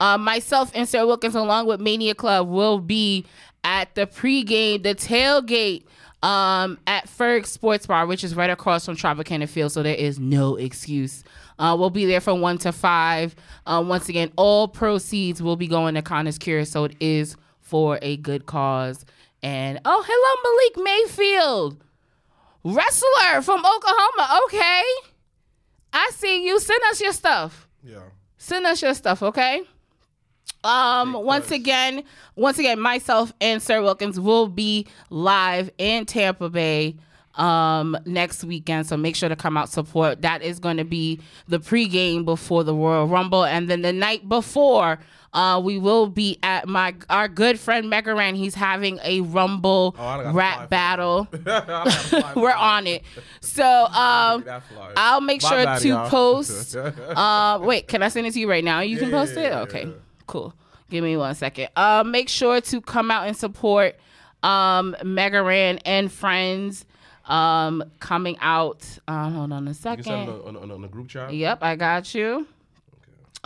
um, 0.00 0.24
myself 0.24 0.72
and 0.74 0.88
Sir 0.88 1.04
Wilkins, 1.06 1.34
along 1.34 1.66
with 1.66 1.78
Mania 1.78 2.14
Club, 2.14 2.48
will 2.48 2.78
be 2.78 3.26
at 3.64 3.94
the 3.94 4.06
pregame, 4.06 4.82
the 4.82 4.94
tailgate, 4.94 5.84
um, 6.22 6.78
at 6.86 7.06
Ferg 7.06 7.44
Sports 7.44 7.86
Bar, 7.86 8.06
which 8.06 8.24
is 8.24 8.34
right 8.34 8.48
across 8.48 8.86
from 8.86 8.96
Tropicana 8.96 9.46
Field. 9.46 9.72
So 9.72 9.82
there 9.82 9.94
is 9.94 10.18
no 10.18 10.56
excuse. 10.56 11.22
Uh, 11.58 11.76
we'll 11.78 11.90
be 11.90 12.06
there 12.06 12.22
from 12.22 12.40
one 12.40 12.56
to 12.58 12.72
five. 12.72 13.36
Um, 13.66 13.88
once 13.88 14.08
again, 14.08 14.32
all 14.36 14.68
proceeds 14.68 15.42
will 15.42 15.56
be 15.56 15.66
going 15.66 15.96
to 15.96 16.02
Connor's 16.02 16.38
Cure, 16.38 16.64
so 16.64 16.84
it 16.84 16.96
is 16.98 17.36
for 17.68 17.98
a 18.02 18.16
good 18.16 18.46
cause. 18.46 19.04
And 19.42 19.80
oh, 19.84 20.04
hello, 20.06 20.76
Malik 20.76 20.84
Mayfield, 21.06 21.84
wrestler 22.64 23.42
from 23.42 23.60
Oklahoma. 23.60 24.40
Okay, 24.46 24.82
I 25.92 26.10
see 26.12 26.46
you. 26.46 26.58
Send 26.58 26.80
us 26.90 27.00
your 27.00 27.12
stuff 27.12 27.68
Yeah. 27.84 28.00
send 28.36 28.66
us 28.66 28.82
your 28.82 28.94
stuff, 28.94 29.22
okay? 29.22 29.62
Um, 30.64 31.12
Big 31.12 31.22
once 31.22 31.48
push. 31.48 31.56
again, 31.58 32.02
once 32.34 32.58
again, 32.58 32.80
myself 32.80 33.32
and 33.40 33.62
Sir 33.62 33.80
Wilkins 33.80 34.18
will 34.18 34.48
be 34.48 34.86
live 35.10 35.70
in 35.78 36.04
Tampa 36.06 36.48
Bay 36.48 36.96
um 37.36 37.96
next 38.04 38.42
weekend. 38.42 38.86
So 38.88 38.96
make 38.96 39.14
sure 39.14 39.28
to 39.28 39.36
come 39.36 39.56
out 39.56 39.68
support. 39.68 40.22
That 40.22 40.42
is 40.42 40.58
going 40.58 40.78
to 40.78 40.84
be 40.84 41.20
the 41.46 41.60
pregame 41.60 42.24
before 42.24 42.64
the 42.64 42.74
Royal 42.74 43.06
Rumble, 43.06 43.44
and 43.44 43.68
then 43.70 43.82
the 43.82 43.92
night 43.92 44.28
before. 44.28 44.98
Uh, 45.32 45.60
we 45.62 45.78
will 45.78 46.06
be 46.08 46.38
at 46.42 46.66
my 46.66 46.94
our 47.10 47.28
good 47.28 47.60
friend 47.60 47.92
Megaran. 47.92 48.34
He's 48.34 48.54
having 48.54 48.98
a 49.04 49.20
Rumble 49.20 49.94
Oh, 49.98 50.02
I 50.02 50.16
gotta 50.16 50.30
fly 50.30 50.38
rap 50.38 50.70
battle. 50.70 51.28
I 51.32 51.36
gotta 51.38 51.90
fly 51.90 52.32
for 52.32 52.40
We're 52.40 52.52
on 52.54 52.86
it. 52.86 53.02
So 53.40 53.64
um, 53.64 54.38
Give 54.40 54.46
me 54.46 54.52
that 54.52 54.62
flyer. 54.64 54.92
I'll 54.96 55.20
make 55.20 55.42
My 55.42 55.48
sure 55.48 55.64
bad, 55.64 55.82
to 55.82 55.88
y'all. 55.88 56.08
post. 56.08 56.76
Uh, 57.08 57.58
wait, 57.62 57.88
can 57.88 58.02
I 58.02 58.08
send 58.08 58.26
it 58.26 58.32
to 58.32 58.40
you 58.40 58.48
right 58.48 58.64
now? 58.64 58.80
You 58.80 58.96
can 58.98 59.10
post 59.10 59.34
yeah, 59.34 59.40
it. 59.40 59.50
yeah, 59.50 59.60
Okay, 59.60 59.84
yeah. 59.86 59.92
cool. 60.26 60.54
Give 60.90 61.04
me 61.04 61.16
one 61.16 61.34
second. 61.34 61.68
Uh, 61.76 62.02
make 62.06 62.28
sure 62.30 62.60
to 62.62 62.80
come 62.80 63.10
out 63.10 63.26
and 63.26 63.36
support 63.36 63.96
um 64.42 64.96
Megaran 65.02 65.80
and 65.84 66.10
friends. 66.10 66.84
Um, 67.26 67.84
coming 68.00 68.38
out. 68.40 68.86
Um, 69.06 69.34
hold 69.34 69.52
on 69.52 69.68
a 69.68 69.74
second. 69.74 70.06
it 70.06 70.28
on, 70.46 70.56
on, 70.56 70.70
on 70.70 70.80
the 70.80 70.88
group 70.88 71.08
chat. 71.08 71.34
Yep, 71.34 71.58
I 71.62 71.76
got 71.76 72.14
you. 72.14 72.46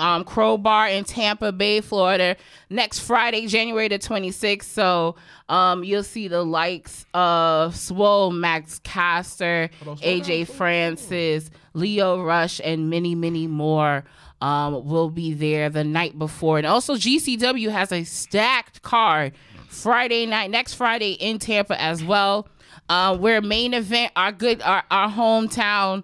Um, 0.02 0.24
Crowbar 0.24 0.88
in 0.88 1.04
Tampa 1.04 1.52
Bay, 1.52 1.80
Florida, 1.80 2.36
next 2.68 2.98
Friday, 2.98 3.46
January 3.46 3.86
the 3.86 4.00
26th. 4.00 4.64
So 4.64 5.14
um, 5.48 5.84
you'll 5.84 6.02
see 6.02 6.26
the 6.26 6.42
likes 6.42 7.06
of 7.14 7.76
Swole, 7.76 8.32
Max 8.32 8.80
Caster, 8.80 9.70
Hold 9.84 9.88
on, 9.90 9.96
slow 10.02 10.10
down, 10.10 10.20
AJ. 10.20 10.48
Francis, 10.48 11.50
Leo 11.74 12.20
Rush, 12.20 12.60
and 12.64 12.90
many, 12.90 13.14
many 13.14 13.46
more. 13.46 14.04
Um, 14.40 14.84
will 14.88 15.08
be 15.08 15.34
there 15.34 15.70
the 15.70 15.84
night 15.84 16.18
before, 16.18 16.58
and 16.58 16.66
also 16.66 16.96
GCW 16.96 17.70
has 17.70 17.92
a 17.92 18.02
stacked 18.02 18.82
card 18.82 19.34
Friday 19.68 20.26
night, 20.26 20.50
next 20.50 20.74
Friday 20.74 21.12
in 21.12 21.38
Tampa 21.38 21.80
as 21.80 22.02
well. 22.02 22.48
Uh, 22.88 23.16
where 23.16 23.40
main 23.40 23.72
event, 23.72 24.10
our 24.16 24.32
good, 24.32 24.60
our, 24.62 24.82
our 24.90 25.08
hometown 25.08 26.02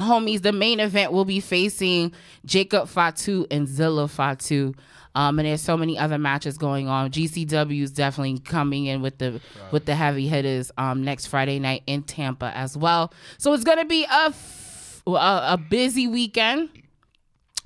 homies, 0.00 0.42
the 0.42 0.52
main 0.52 0.80
event 0.80 1.12
will 1.12 1.24
be 1.24 1.40
facing 1.40 2.12
Jacob 2.44 2.88
Fatu 2.88 3.46
and 3.50 3.68
Zilla 3.68 4.08
Fatu. 4.08 4.74
Um, 5.14 5.38
and 5.38 5.46
there's 5.46 5.60
so 5.60 5.76
many 5.76 5.98
other 5.98 6.18
matches 6.18 6.56
going 6.56 6.88
on. 6.88 7.10
GCW 7.10 7.82
is 7.82 7.90
definitely 7.90 8.38
coming 8.38 8.86
in 8.86 9.02
with 9.02 9.18
the 9.18 9.40
with 9.72 9.84
the 9.84 9.94
heavy 9.94 10.28
hitters 10.28 10.70
um, 10.78 11.04
next 11.04 11.26
Friday 11.26 11.58
night 11.58 11.82
in 11.86 12.02
Tampa 12.02 12.52
as 12.56 12.76
well. 12.76 13.12
So 13.36 13.52
it's 13.52 13.64
gonna 13.64 13.84
be 13.84 14.04
a 14.04 14.26
f- 14.28 15.02
a, 15.06 15.10
a 15.10 15.58
busy 15.68 16.06
weekend, 16.06 16.68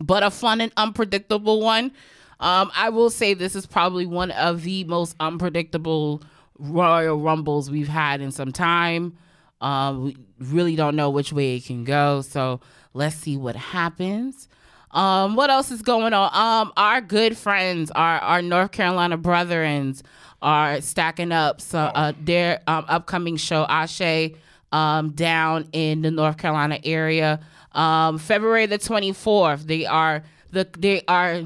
but 0.00 0.22
a 0.22 0.30
fun 0.30 0.62
and 0.62 0.72
unpredictable 0.78 1.60
one. 1.60 1.92
Um, 2.40 2.70
I 2.74 2.88
will 2.88 3.10
say 3.10 3.34
this 3.34 3.54
is 3.54 3.66
probably 3.66 4.06
one 4.06 4.30
of 4.30 4.62
the 4.62 4.84
most 4.84 5.14
unpredictable 5.20 6.22
Royal 6.58 7.20
Rumbles 7.20 7.70
we've 7.70 7.88
had 7.88 8.20
in 8.22 8.30
some 8.30 8.52
time. 8.52 9.18
Um, 9.64 10.04
we 10.04 10.16
really 10.38 10.76
don't 10.76 10.94
know 10.94 11.08
which 11.08 11.32
way 11.32 11.56
it 11.56 11.64
can 11.64 11.84
go. 11.84 12.20
So 12.20 12.60
let's 12.92 13.16
see 13.16 13.36
what 13.36 13.56
happens. 13.56 14.46
Um, 14.90 15.34
what 15.34 15.50
else 15.50 15.70
is 15.70 15.82
going 15.82 16.12
on? 16.12 16.30
Um, 16.32 16.72
our 16.76 17.00
good 17.00 17.36
friends, 17.36 17.90
our 17.90 18.18
our 18.18 18.42
North 18.42 18.70
Carolina 18.70 19.18
brethrens, 19.18 20.02
are 20.42 20.80
stacking 20.82 21.32
up 21.32 21.60
so 21.60 21.78
uh, 21.78 22.12
their 22.20 22.60
um, 22.66 22.84
upcoming 22.88 23.36
show 23.36 23.64
Ashe 23.68 24.32
um, 24.70 25.10
down 25.12 25.68
in 25.72 26.02
the 26.02 26.10
North 26.10 26.36
Carolina 26.36 26.78
area. 26.84 27.40
Um, 27.72 28.18
February 28.18 28.66
the 28.66 28.78
twenty 28.78 29.12
fourth, 29.12 29.66
they 29.66 29.86
are 29.86 30.22
the 30.52 30.68
they 30.78 31.02
are 31.08 31.42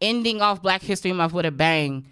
ending 0.00 0.40
off 0.40 0.62
Black 0.62 0.82
History 0.82 1.12
Month 1.12 1.34
with 1.34 1.46
a 1.46 1.52
bang. 1.52 2.06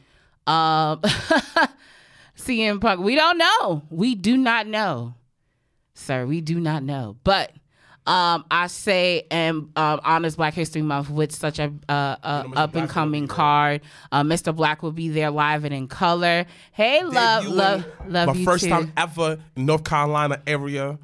Um, 0.47 1.01
CM 2.37 2.81
Punk, 2.81 3.01
we 3.01 3.15
don't 3.15 3.39
know. 3.39 3.83
We 3.91 4.15
do 4.15 4.37
not 4.37 4.67
know, 4.67 5.15
sir. 6.01 6.27
We 6.27 6.41
do 6.41 6.59
not 6.61 6.83
know. 6.83 7.17
But 7.25 7.53
um, 8.07 8.45
I 8.51 8.67
say 8.67 9.27
and 9.31 9.71
um, 9.77 10.01
honors 10.03 10.37
Black 10.37 10.55
History 10.55 10.83
Month 10.83 11.11
with 11.11 11.33
such 11.33 11.59
a, 11.59 11.73
uh, 11.89 12.17
uh, 12.23 12.45
up 12.57 12.75
and 12.75 12.89
coming 12.89 13.23
will 13.23 13.27
be 13.27 13.29
there. 13.29 13.37
card. 13.37 13.81
Uh, 14.11 14.23
Mr. 14.23 14.55
Black 14.55 14.83
will 14.83 14.93
be 14.93 15.09
there 15.11 15.31
live 15.31 15.65
and 15.65 15.75
in 15.75 15.87
color. 15.87 16.47
Hey, 16.73 17.05
love, 17.05 17.45
Debuting 17.45 17.55
love, 17.55 17.85
love 18.07 18.37
My 18.37 18.45
first 18.45 18.65
too. 18.65 18.71
time 18.71 18.93
ever 18.97 19.39
in 19.55 19.67
North 19.67 19.85
Carolina 19.85 20.43
area. 20.47 20.99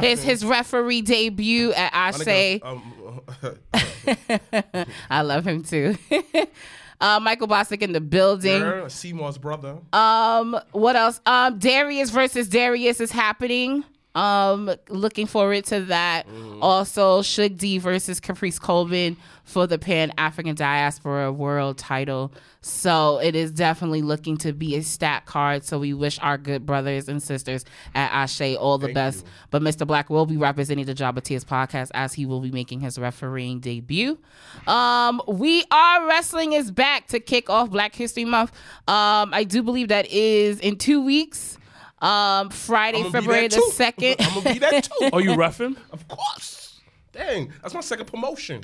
His 0.00 0.22
his 0.22 0.44
referee 0.44 1.00
debut 1.00 1.72
at 1.72 1.90
I 1.94 2.10
say. 2.10 2.60
Um, 2.60 3.22
I 5.10 5.22
love 5.22 5.46
him 5.46 5.62
too. 5.62 5.96
uh, 7.00 7.20
Michael 7.20 7.48
Bostic 7.48 7.80
in 7.80 7.92
the 7.92 8.00
building. 8.00 8.88
Seymour's 8.90 9.38
brother. 9.38 9.78
Um, 9.92 10.58
what 10.72 10.96
else? 10.96 11.20
Um, 11.24 11.58
Darius 11.58 12.10
versus 12.10 12.48
Darius 12.48 13.00
is 13.00 13.10
happening. 13.10 13.84
Um, 14.14 14.70
looking 14.88 15.26
forward 15.26 15.64
to 15.66 15.80
that. 15.86 16.26
Also, 16.60 17.22
Suge 17.22 17.56
D 17.56 17.78
versus 17.78 18.18
Caprice 18.20 18.58
Coleman 18.58 19.16
for 19.44 19.66
the 19.66 19.78
Pan 19.78 20.12
African 20.18 20.54
Diaspora 20.54 21.32
World 21.32 21.78
Title. 21.78 22.32
So 22.62 23.18
it 23.18 23.34
is 23.34 23.50
definitely 23.50 24.02
looking 24.02 24.36
to 24.38 24.52
be 24.52 24.76
a 24.76 24.82
stat 24.82 25.26
card. 25.26 25.64
So 25.64 25.78
we 25.78 25.94
wish 25.94 26.18
our 26.20 26.36
good 26.36 26.66
brothers 26.66 27.08
and 27.08 27.22
sisters 27.22 27.64
at 27.94 28.10
Ashe 28.12 28.56
all 28.56 28.78
the 28.78 28.92
best. 28.92 29.24
But 29.50 29.62
Mr. 29.62 29.86
Black 29.86 30.10
will 30.10 30.26
be 30.26 30.36
representing 30.36 30.84
the 30.84 30.94
of 31.00 31.22
Tears 31.22 31.44
podcast 31.44 31.90
as 31.94 32.12
he 32.12 32.26
will 32.26 32.40
be 32.40 32.50
making 32.50 32.80
his 32.80 32.98
refereeing 32.98 33.60
debut. 33.60 34.18
Um, 34.66 35.22
we 35.26 35.64
are 35.70 36.06
wrestling 36.06 36.52
is 36.52 36.70
back 36.70 37.06
to 37.08 37.20
kick 37.20 37.48
off 37.48 37.70
Black 37.70 37.94
History 37.94 38.24
Month. 38.24 38.52
Um, 38.86 39.32
I 39.32 39.44
do 39.44 39.62
believe 39.62 39.88
that 39.88 40.06
is 40.06 40.60
in 40.60 40.76
two 40.76 41.02
weeks. 41.02 41.56
Um, 42.00 42.50
Friday, 42.50 43.02
February 43.10 43.48
the 43.48 43.60
second. 43.74 44.16
I'm 44.20 44.34
gonna 44.42 44.52
be 44.54 44.58
that 44.60 44.84
too. 44.84 45.10
Are 45.12 45.20
you 45.20 45.34
roughing? 45.34 45.76
Of 45.92 46.06
course. 46.08 46.80
Dang, 47.12 47.52
that's 47.60 47.74
my 47.74 47.80
second 47.80 48.06
promotion. 48.06 48.62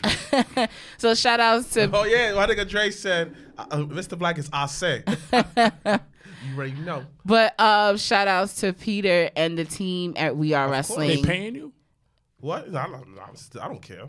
so 0.99 1.14
shout 1.14 1.40
outs 1.40 1.71
to 1.75 1.90
oh 1.93 2.05
yeah, 2.05 2.33
my 2.35 2.47
nigga 2.47 2.66
Dre 2.69 2.90
said, 2.90 3.35
uh, 3.59 3.66
uh, 3.71 3.76
"Mr. 3.78 4.16
Black 4.19 4.38
is 4.38 4.49
I 4.52 4.66
say." 4.66 5.02
you 5.33 6.55
already 6.55 6.73
know. 6.81 7.05
but 7.25 7.59
um 7.61 7.97
shout 7.97 8.28
outs 8.28 8.55
to 8.61 8.73
Peter 8.73 9.31
and 9.37 9.59
the 9.59 9.64
team 9.64 10.14
at 10.16 10.37
We 10.37 10.55
Are 10.55 10.69
Wrestling. 10.71 11.09
They 11.09 11.23
paying 11.23 11.57
you? 11.57 11.73
What? 12.38 12.71
No, 12.71 12.78
I 12.78 12.87
don't- 12.87 13.19
I 13.61 13.69
don't 13.69 13.83
care. 13.83 14.09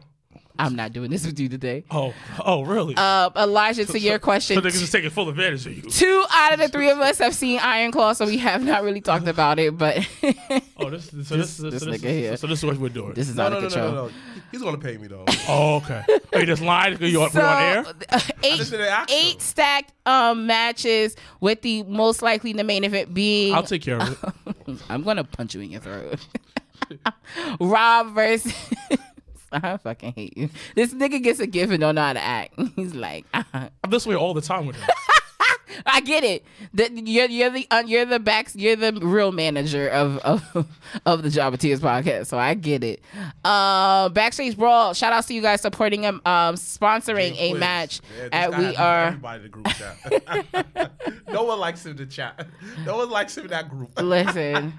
I'm 0.59 0.75
not 0.75 0.91
doing 0.91 1.11
this 1.11 1.23
with 1.23 1.39
you 1.39 1.49
today. 1.49 1.83
Oh, 1.91 2.15
oh, 2.43 2.63
really? 2.63 2.95
Uh, 2.97 3.29
Elijah, 3.37 3.85
to 3.85 3.99
your 3.99 4.17
question, 4.17 4.55
so 4.55 4.61
they 4.61 4.71
can 4.71 4.79
just 4.79 4.91
taking 4.91 5.11
full 5.11 5.29
advantage 5.29 5.67
of 5.67 5.73
you. 5.75 5.83
two 5.83 6.25
out 6.31 6.51
of 6.53 6.59
the 6.59 6.67
three 6.67 6.89
of 6.89 6.97
us 6.97 7.19
have 7.19 7.35
seen 7.35 7.59
Iron 7.59 7.91
Claw, 7.91 8.13
so 8.13 8.25
we 8.25 8.39
have 8.39 8.63
not 8.63 8.81
really 8.83 8.99
talked 8.99 9.27
about 9.27 9.59
it. 9.59 9.77
But 9.77 9.97
Oh, 10.77 10.89
this, 10.89 11.05
so 11.11 11.15
this, 11.19 11.27
this 11.27 11.57
so 11.57 11.69
this, 11.69 11.83
nigga 11.83 12.09
here. 12.09 12.37
So 12.37 12.47
this 12.47 12.57
is 12.59 12.65
what 12.65 12.77
we're 12.77 12.89
doing. 12.89 13.13
this 13.13 13.29
is 13.29 13.35
No, 13.35 13.43
out 13.43 13.51
no, 13.51 13.57
of 13.57 13.63
no, 13.65 13.69
no, 13.69 13.75
control. 13.75 13.91
no, 13.93 14.07
no. 14.07 14.11
He's 14.51 14.63
gonna 14.63 14.77
pay 14.79 14.97
me 14.97 15.07
though. 15.07 15.25
oh, 15.47 15.75
okay. 15.75 16.03
Are 16.33 16.39
you 16.39 16.45
just 16.47 16.63
lying? 16.63 16.99
Are 17.03 17.05
you 17.05 17.21
on, 17.21 17.29
So 17.29 17.39
we 17.39 17.45
on 17.45 17.61
air? 17.61 17.85
uh, 18.09 18.19
eight, 18.43 18.57
just 18.57 18.71
didn't 18.71 18.87
ask 18.87 19.09
him. 19.11 19.15
eight 19.15 19.41
stacked 19.43 19.93
um 20.07 20.47
matches 20.47 21.15
with 21.39 21.61
the 21.61 21.83
most 21.83 22.23
likely 22.23 22.51
the 22.53 22.63
main 22.63 22.83
event 22.83 23.13
being 23.13 23.53
I'll 23.53 23.61
take 23.61 23.83
care 23.83 24.01
of 24.01 24.33
it. 24.57 24.77
I'm 24.89 25.03
gonna 25.03 25.23
punch 25.23 25.53
you 25.53 25.61
in 25.61 25.69
your 25.69 25.81
throat. 25.81 26.19
Rob 27.59 28.15
versus. 28.15 28.51
I 29.51 29.77
fucking 29.77 30.13
hate 30.13 30.37
you. 30.37 30.49
This 30.75 30.93
nigga 30.93 31.21
gets 31.21 31.39
a 31.39 31.47
gift 31.47 31.71
and 31.71 31.79
don't 31.81 31.95
know 31.95 32.01
how 32.01 32.13
to 32.13 32.23
act. 32.23 32.59
He's 32.75 32.93
like, 32.93 33.25
uh-huh. 33.33 33.69
I'm 33.83 33.89
this 33.89 34.05
way 34.05 34.15
all 34.15 34.33
the 34.33 34.41
time 34.41 34.65
with 34.65 34.75
him. 34.75 34.89
I 35.85 36.01
get 36.01 36.23
it. 36.23 36.43
The, 36.73 36.89
you're 37.05 37.27
you're 37.27 37.51
the 37.51 37.67
uh, 37.69 37.83
you're 37.85 38.05
the 38.05 38.19
back 38.19 38.49
you're 38.55 38.75
the 38.75 38.93
real 38.93 39.31
manager 39.31 39.87
of 39.87 40.17
of, 40.19 40.67
of 41.05 41.21
the 41.21 41.29
Job 41.29 41.53
of 41.53 41.59
Tears 41.59 41.79
podcast, 41.81 42.27
so 42.27 42.39
I 42.39 42.55
get 42.55 42.83
it. 42.83 43.01
Uh, 43.45 44.09
backstage 44.09 44.57
brawl. 44.57 44.95
Shout 44.95 45.13
outs 45.13 45.27
to 45.27 45.35
you 45.35 45.41
guys 45.41 45.61
supporting 45.61 46.01
him, 46.01 46.15
um, 46.25 46.55
sponsoring 46.55 47.35
a 47.37 47.49
Quiz. 47.51 47.59
match 47.59 48.01
Yeah, 48.17 48.29
at 48.31 48.57
We 48.57 48.75
Are. 48.75 49.03
Everybody 49.07 49.37
in 49.37 49.43
the 49.43 49.49
group 49.49 49.67
chat. 49.67 50.95
no 51.31 51.43
one 51.43 51.59
likes 51.59 51.85
him 51.85 51.95
to 51.97 52.07
chat. 52.07 52.47
No 52.83 52.97
one 52.97 53.09
likes 53.11 53.37
him 53.37 53.43
in 53.43 53.51
that 53.51 53.69
group. 53.69 53.91
Listen. 54.01 54.73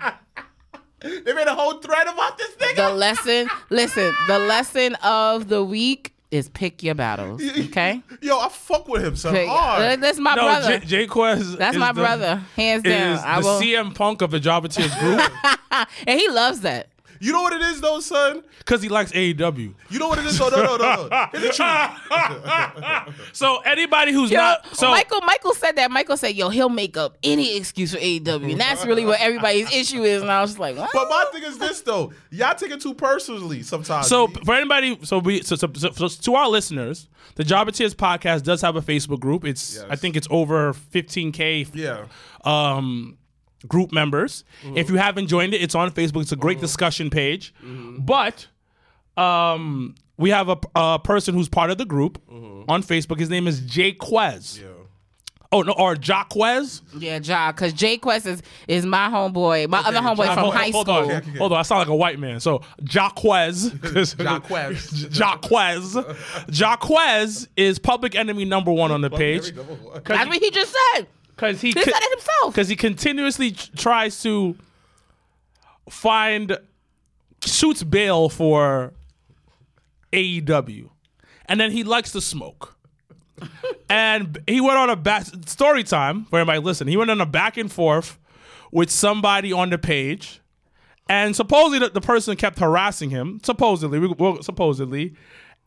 They 1.00 1.32
made 1.34 1.46
a 1.46 1.54
whole 1.54 1.74
thread 1.78 2.06
about 2.08 2.36
this 2.38 2.50
nigga. 2.56 2.76
the 2.76 2.90
lesson 2.94 3.48
listen 3.70 4.12
the 4.26 4.38
lesson 4.38 4.94
of 4.96 5.48
the 5.48 5.62
week 5.64 6.12
is 6.30 6.48
pick 6.50 6.82
your 6.82 6.94
battles 6.94 7.40
okay 7.58 8.02
Yo, 8.20 8.38
I 8.38 8.48
fuck 8.48 8.86
with 8.88 9.02
him 9.04 9.16
so 9.16 9.30
Pick- 9.32 9.48
hard. 9.48 10.00
that's 10.00 10.18
my 10.18 10.34
no, 10.34 10.42
brother 10.42 10.78
J- 10.80 10.86
Jay 10.86 11.06
Quez. 11.06 11.56
that's 11.56 11.76
is 11.76 11.80
my 11.80 11.92
the- 11.92 12.00
brother 12.02 12.36
hands 12.56 12.82
down 12.82 13.14
Is 13.16 13.22
I 13.22 13.40
the 13.40 13.46
will, 13.46 13.60
CM 13.60 13.94
Punk 13.94 14.20
of 14.22 14.30
the 14.30 14.40
Java 14.40 14.68
Tears 14.68 14.94
group 14.96 15.22
and 16.06 16.20
he 16.20 16.28
loves 16.28 16.60
that 16.60 16.88
You 17.20 17.32
know 17.32 17.42
what 17.42 17.52
it 17.52 17.62
is 17.62 17.80
though, 17.80 18.00
son? 18.00 18.42
because 18.58 18.82
he 18.82 18.88
likes 18.88 19.12
AEW. 19.12 19.74
You 19.90 19.98
know 19.98 20.08
what 20.08 20.18
it 20.18 20.26
is? 20.26 20.38
though? 20.38 20.48
no, 20.50 20.62
no, 20.62 20.76
no, 20.76 21.08
no. 21.08 21.26
Here's 21.32 21.56
the 21.56 21.64
truth. 23.06 23.14
So 23.32 23.58
anybody 23.58 24.12
who's 24.12 24.30
Yo, 24.30 24.38
not 24.38 24.76
so 24.76 24.90
Michael 24.90 25.20
Michael 25.22 25.54
said 25.54 25.76
that 25.76 25.90
Michael 25.90 26.16
said 26.16 26.34
yo 26.34 26.48
he'll 26.48 26.68
make 26.68 26.96
up 26.96 27.16
any 27.22 27.56
excuse 27.56 27.92
for 27.92 27.98
AEW 27.98 28.52
and 28.52 28.60
that's 28.60 28.84
really 28.84 29.04
what 29.04 29.20
everybody's 29.20 29.72
issue 29.72 30.02
is 30.02 30.22
and 30.22 30.30
I 30.30 30.40
was 30.40 30.50
just 30.50 30.58
like 30.58 30.76
what? 30.76 30.90
But 30.92 31.08
my 31.08 31.26
thing 31.32 31.44
is 31.44 31.58
this 31.58 31.80
though. 31.80 32.12
Y'all 32.30 32.54
take 32.54 32.70
it 32.70 32.80
too 32.80 32.94
personally 32.94 33.62
sometimes. 33.62 34.06
So 34.06 34.28
B. 34.28 34.40
for 34.44 34.54
anybody, 34.54 34.98
so 35.04 35.18
we 35.18 35.42
so, 35.42 35.56
so, 35.56 35.70
so, 35.74 35.90
so 35.90 36.08
to 36.08 36.34
our 36.34 36.48
listeners, 36.48 37.08
the 37.36 37.44
Job 37.44 37.68
of 37.68 37.74
Tears 37.74 37.94
podcast 37.94 38.42
does 38.42 38.60
have 38.62 38.76
a 38.76 38.82
Facebook 38.82 39.20
group. 39.20 39.44
It's 39.44 39.76
Yes. 39.76 39.84
I 39.88 39.96
think 39.96 40.16
it's 40.16 40.28
over 40.30 40.72
15k 40.72 41.70
yeah. 41.74 42.06
um, 42.44 43.18
group 43.66 43.92
members. 43.92 44.44
If 44.74 44.88
you 44.90 44.96
haven't 44.96 45.26
joined 45.26 45.54
it, 45.54 45.62
it's 45.62 45.74
on 45.74 45.90
Facebook. 45.90 46.22
It's 46.22 46.32
a 46.32 46.36
great 46.36 46.60
discussion 46.60 47.10
page. 47.10 47.52
But 47.98 48.46
um, 49.16 49.94
we 50.16 50.30
have 50.30 50.48
a, 50.48 50.56
a 50.74 50.98
person 50.98 51.34
who's 51.34 51.48
part 51.48 51.70
of 51.70 51.78
the 51.78 51.84
group 51.84 52.20
on 52.30 52.82
Facebook. 52.82 53.18
His 53.18 53.30
name 53.30 53.46
is 53.48 53.60
Jay 53.60 53.92
Quez. 53.92 54.60
Yeah. 54.60 54.68
Oh 55.50 55.62
no, 55.62 55.72
or 55.78 55.94
Jaquez. 55.96 56.82
yeah 56.98 57.18
Ja 57.22 57.50
because 57.52 57.72
Jay 57.72 57.96
Quest 57.96 58.26
is, 58.26 58.42
is 58.66 58.84
my 58.84 59.08
homeboy 59.08 59.66
my 59.66 59.78
other 59.78 60.00
homeboy 60.00 60.26
Ja- 60.26 60.34
from 60.34 60.42
hold, 60.42 60.54
high 60.54 60.68
hold 60.68 60.86
school 60.86 60.94
on, 60.98 61.04
Okay, 61.04 61.16
okay. 61.16 61.38
hold 61.38 61.52
on. 61.52 61.58
I 61.58 61.62
sound 61.62 61.78
like 61.78 61.88
a 61.88 61.96
white 61.96 62.18
man. 62.18 62.38
So 62.38 62.60
Jaquez, 62.82 63.72
Jaquez. 64.18 65.06
Jaquez, 65.10 65.96
Jaquez 66.50 67.48
is 67.56 67.78
public 67.78 68.14
enemy 68.14 68.44
number 68.44 68.70
one 68.70 68.90
on 68.92 69.00
the 69.00 69.08
page 69.08 69.52
that's 70.04 70.28
what 70.28 70.38
he 70.38 70.50
just 70.50 70.76
said 70.94 71.06
because 71.38 71.60
he 71.60 71.68
he 71.68 71.82
said 71.82 71.92
it 71.94 72.10
himself 72.10 72.52
because 72.52 72.68
he 72.68 72.74
continuously 72.74 73.52
tr- 73.52 73.70
tries 73.76 74.20
to 74.22 74.56
find 75.88 76.58
shoots 77.44 77.84
bail 77.84 78.28
for 78.28 78.92
AEW, 80.12 80.90
and 81.46 81.60
then 81.60 81.70
he 81.70 81.84
likes 81.84 82.12
to 82.12 82.20
smoke. 82.20 82.74
and 83.88 84.38
he 84.48 84.60
went 84.60 84.78
on 84.78 84.90
a 84.90 84.96
back 84.96 85.24
story 85.46 85.84
time 85.84 86.24
for 86.24 86.40
everybody 86.40 86.58
listen. 86.58 86.88
He 86.88 86.96
went 86.96 87.10
on 87.10 87.20
a 87.20 87.26
back 87.26 87.56
and 87.56 87.70
forth 87.70 88.18
with 88.72 88.90
somebody 88.90 89.52
on 89.52 89.70
the 89.70 89.78
page, 89.78 90.40
and 91.08 91.36
supposedly 91.36 91.78
the, 91.78 91.90
the 91.90 92.00
person 92.00 92.36
kept 92.36 92.58
harassing 92.58 93.10
him. 93.10 93.38
Supposedly, 93.44 94.00
we, 94.00 94.08
well, 94.08 94.42
supposedly, 94.42 95.14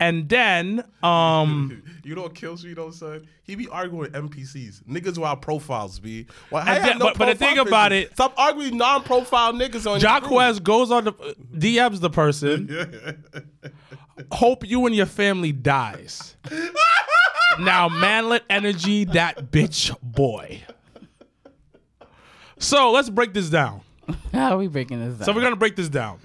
and 0.02 0.28
then 0.28 0.84
um. 1.04 1.82
You 2.04 2.16
know 2.16 2.24
what 2.24 2.34
kills 2.34 2.66
me 2.66 2.74
though, 2.74 2.90
son? 2.90 3.28
He 3.44 3.56
be 3.56 3.68
arguing 3.68 4.00
with 4.00 4.14
NPCs. 4.14 4.84
Niggas 4.86 5.06
without 5.20 5.44
profiles, 5.44 6.00
be. 6.00 6.26
Well, 6.50 6.68
And 6.68 6.84
then- 6.84 6.98
but- 7.00 7.16
but 7.16 7.26
the 7.28 7.36
thing 7.36 7.60
about 7.60 7.92
it- 7.92 8.12
stop 8.14 8.34
arguing 8.38 8.76
non-profile 8.76 9.54
niggas 9.54 9.86
on 9.90 10.00
your 10.02 10.10
Jaquez 10.10 10.60
goes 10.60 10.90
on 10.90 11.04
the 11.06 11.14
DMs 11.56 12.00
the 12.00 12.10
person. 12.10 13.24
Hope 14.32 14.68
you 14.68 14.84
and 14.88 14.96
your 14.96 15.06
family 15.06 15.52
dies. 15.52 16.36
now, 17.60 17.88
manlet 17.88 18.44
energy, 18.50 19.06
that 19.06 19.52
bitch 19.52 19.96
boy. 20.02 20.64
So 22.58 22.92
let's 22.92 23.10
break 23.12 23.34
this 23.34 23.50
down. 23.50 23.82
how 24.34 24.54
are 24.54 24.58
we 24.58 24.68
breaking 24.68 25.00
this 25.06 25.18
down 25.20 25.26
So 25.26 25.34
we're 25.34 25.42
gonna 25.42 25.56
break 25.56 25.76
this 25.76 25.90
down. 25.90 26.20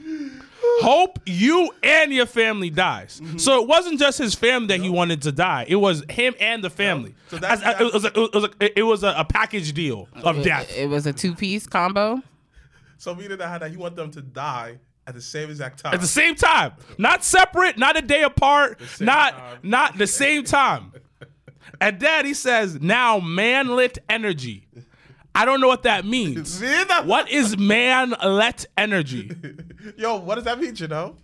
Hope 0.80 1.18
you 1.26 1.70
and 1.82 2.12
your 2.12 2.26
family 2.26 2.70
dies. 2.70 3.20
Mm-hmm. 3.22 3.38
So 3.38 3.62
it 3.62 3.68
wasn't 3.68 3.98
just 3.98 4.18
his 4.18 4.34
family 4.34 4.68
that 4.68 4.80
he 4.80 4.88
wanted 4.90 5.22
to 5.22 5.32
die. 5.32 5.64
It 5.68 5.76
was 5.76 6.04
him 6.10 6.34
and 6.40 6.62
the 6.62 6.70
family. 6.70 7.14
So 7.28 7.38
that's- 7.38 7.62
As- 7.62 7.74
as- 7.74 7.80
it 7.80 7.92
was 7.92 8.04
a, 8.04 8.20
it 8.20 8.34
was 8.34 8.44
a, 8.44 8.78
it 8.78 8.82
was 8.82 9.02
a, 9.04 9.14
a 9.18 9.24
package 9.24 9.72
deal 9.72 10.08
of 10.22 10.38
It- 10.38 10.44
death. 10.44 10.70
It, 10.76 10.88
was 10.88 11.06
a 11.06 11.12
two 11.12 11.34
piece 11.34 11.66
combo. 11.66 12.22
So 12.98 13.14
meaning 13.14 13.38
that 13.38 13.60
that 13.60 13.70
he 13.70 13.76
want 13.76 13.96
them 13.96 14.10
to 14.12 14.22
die 14.22 14.78
at 15.06 15.14
the 15.14 15.20
same 15.20 15.50
exact 15.50 15.78
time. 15.80 15.94
At 15.94 16.00
the 16.00 16.06
same 16.06 16.34
time, 16.34 16.72
not 16.98 17.22
separate, 17.24 17.78
not 17.78 17.96
a 17.96 18.02
day 18.02 18.22
apart, 18.22 18.80
same 18.82 19.06
not 19.06 19.32
time. 19.38 19.58
not 19.62 19.98
the 19.98 20.06
same 20.06 20.44
time. 20.44 20.92
And 21.80 22.00
then 22.00 22.24
he 22.24 22.32
says, 22.32 22.80
"Now 22.80 23.18
manlet 23.18 23.98
energy." 24.08 24.66
I 25.36 25.44
don't 25.44 25.60
know 25.60 25.68
what 25.68 25.82
that 25.82 26.06
means. 26.06 26.50
See 26.60 26.84
that? 26.84 27.04
What 27.04 27.30
is 27.30 27.58
manlet 27.58 28.64
energy? 28.78 29.30
Yo, 29.98 30.16
what 30.16 30.36
does 30.36 30.44
that 30.44 30.58
mean? 30.58 30.74
You 30.76 30.88
know? 30.88 31.16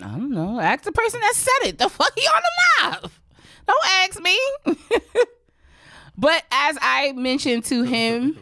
I 0.00 0.06
don't 0.12 0.30
know. 0.30 0.60
Ask 0.60 0.84
the 0.84 0.92
person 0.92 1.20
that 1.20 1.34
said 1.34 1.68
it. 1.70 1.78
The 1.78 1.88
fuck 1.88 2.12
he 2.16 2.24
on 2.24 2.42
the 2.42 2.88
live? 3.02 3.20
Don't 3.66 3.84
ask 4.04 4.22
me. 4.22 4.38
but 6.16 6.44
as 6.52 6.78
I 6.80 7.12
mentioned 7.16 7.64
to 7.64 7.82
him, 7.82 8.38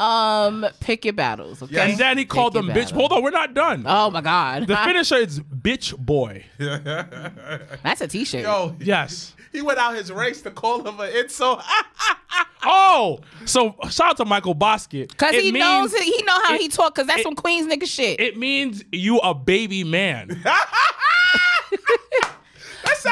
um, 0.00 0.66
pick 0.80 1.04
your 1.04 1.12
battles. 1.14 1.62
Okay. 1.62 1.78
And 1.90 1.98
then 1.98 2.16
he 2.18 2.24
called 2.24 2.54
Pick 2.54 2.62
them 2.66 2.74
bitch. 2.74 2.90
Hold 2.92 3.12
on, 3.12 3.22
we're 3.22 3.30
not 3.30 3.54
done. 3.54 3.84
Oh 3.86 4.10
my 4.10 4.20
god. 4.20 4.66
The 4.66 4.76
finisher 4.84 5.16
is 5.16 5.40
bitch 5.40 5.96
boy. 5.98 6.44
That's 6.58 8.00
a 8.00 8.08
t-shirt. 8.08 8.42
Yo, 8.42 8.74
Yes. 8.80 9.34
he 9.52 9.62
went 9.62 9.78
out 9.78 9.94
his 9.94 10.10
race 10.10 10.42
to 10.42 10.50
call 10.50 10.86
him 10.86 10.98
a 10.98 11.04
it's 11.04 11.34
so. 11.40 11.60
Oh, 12.62 13.20
so 13.46 13.74
shout 13.90 14.10
out 14.10 14.16
to 14.18 14.24
Michael 14.24 14.54
Bosket. 14.54 15.16
Cause 15.16 15.34
It 15.34 15.42
he 15.44 15.52
means- 15.52 15.64
knows 15.64 15.94
it, 15.94 16.02
he 16.02 16.22
know 16.24 16.40
how 16.44 16.54
it- 16.54 16.60
he 16.60 16.68
talk. 16.68 16.94
Cause 16.94 17.06
that's 17.06 17.20
it- 17.20 17.24
some 17.24 17.34
Queens 17.34 17.66
nigga 17.72 17.86
shit. 17.86 18.20
It 18.20 18.36
means 18.36 18.84
you 18.92 19.18
a 19.18 19.34
baby 19.34 19.84
man. 19.84 20.42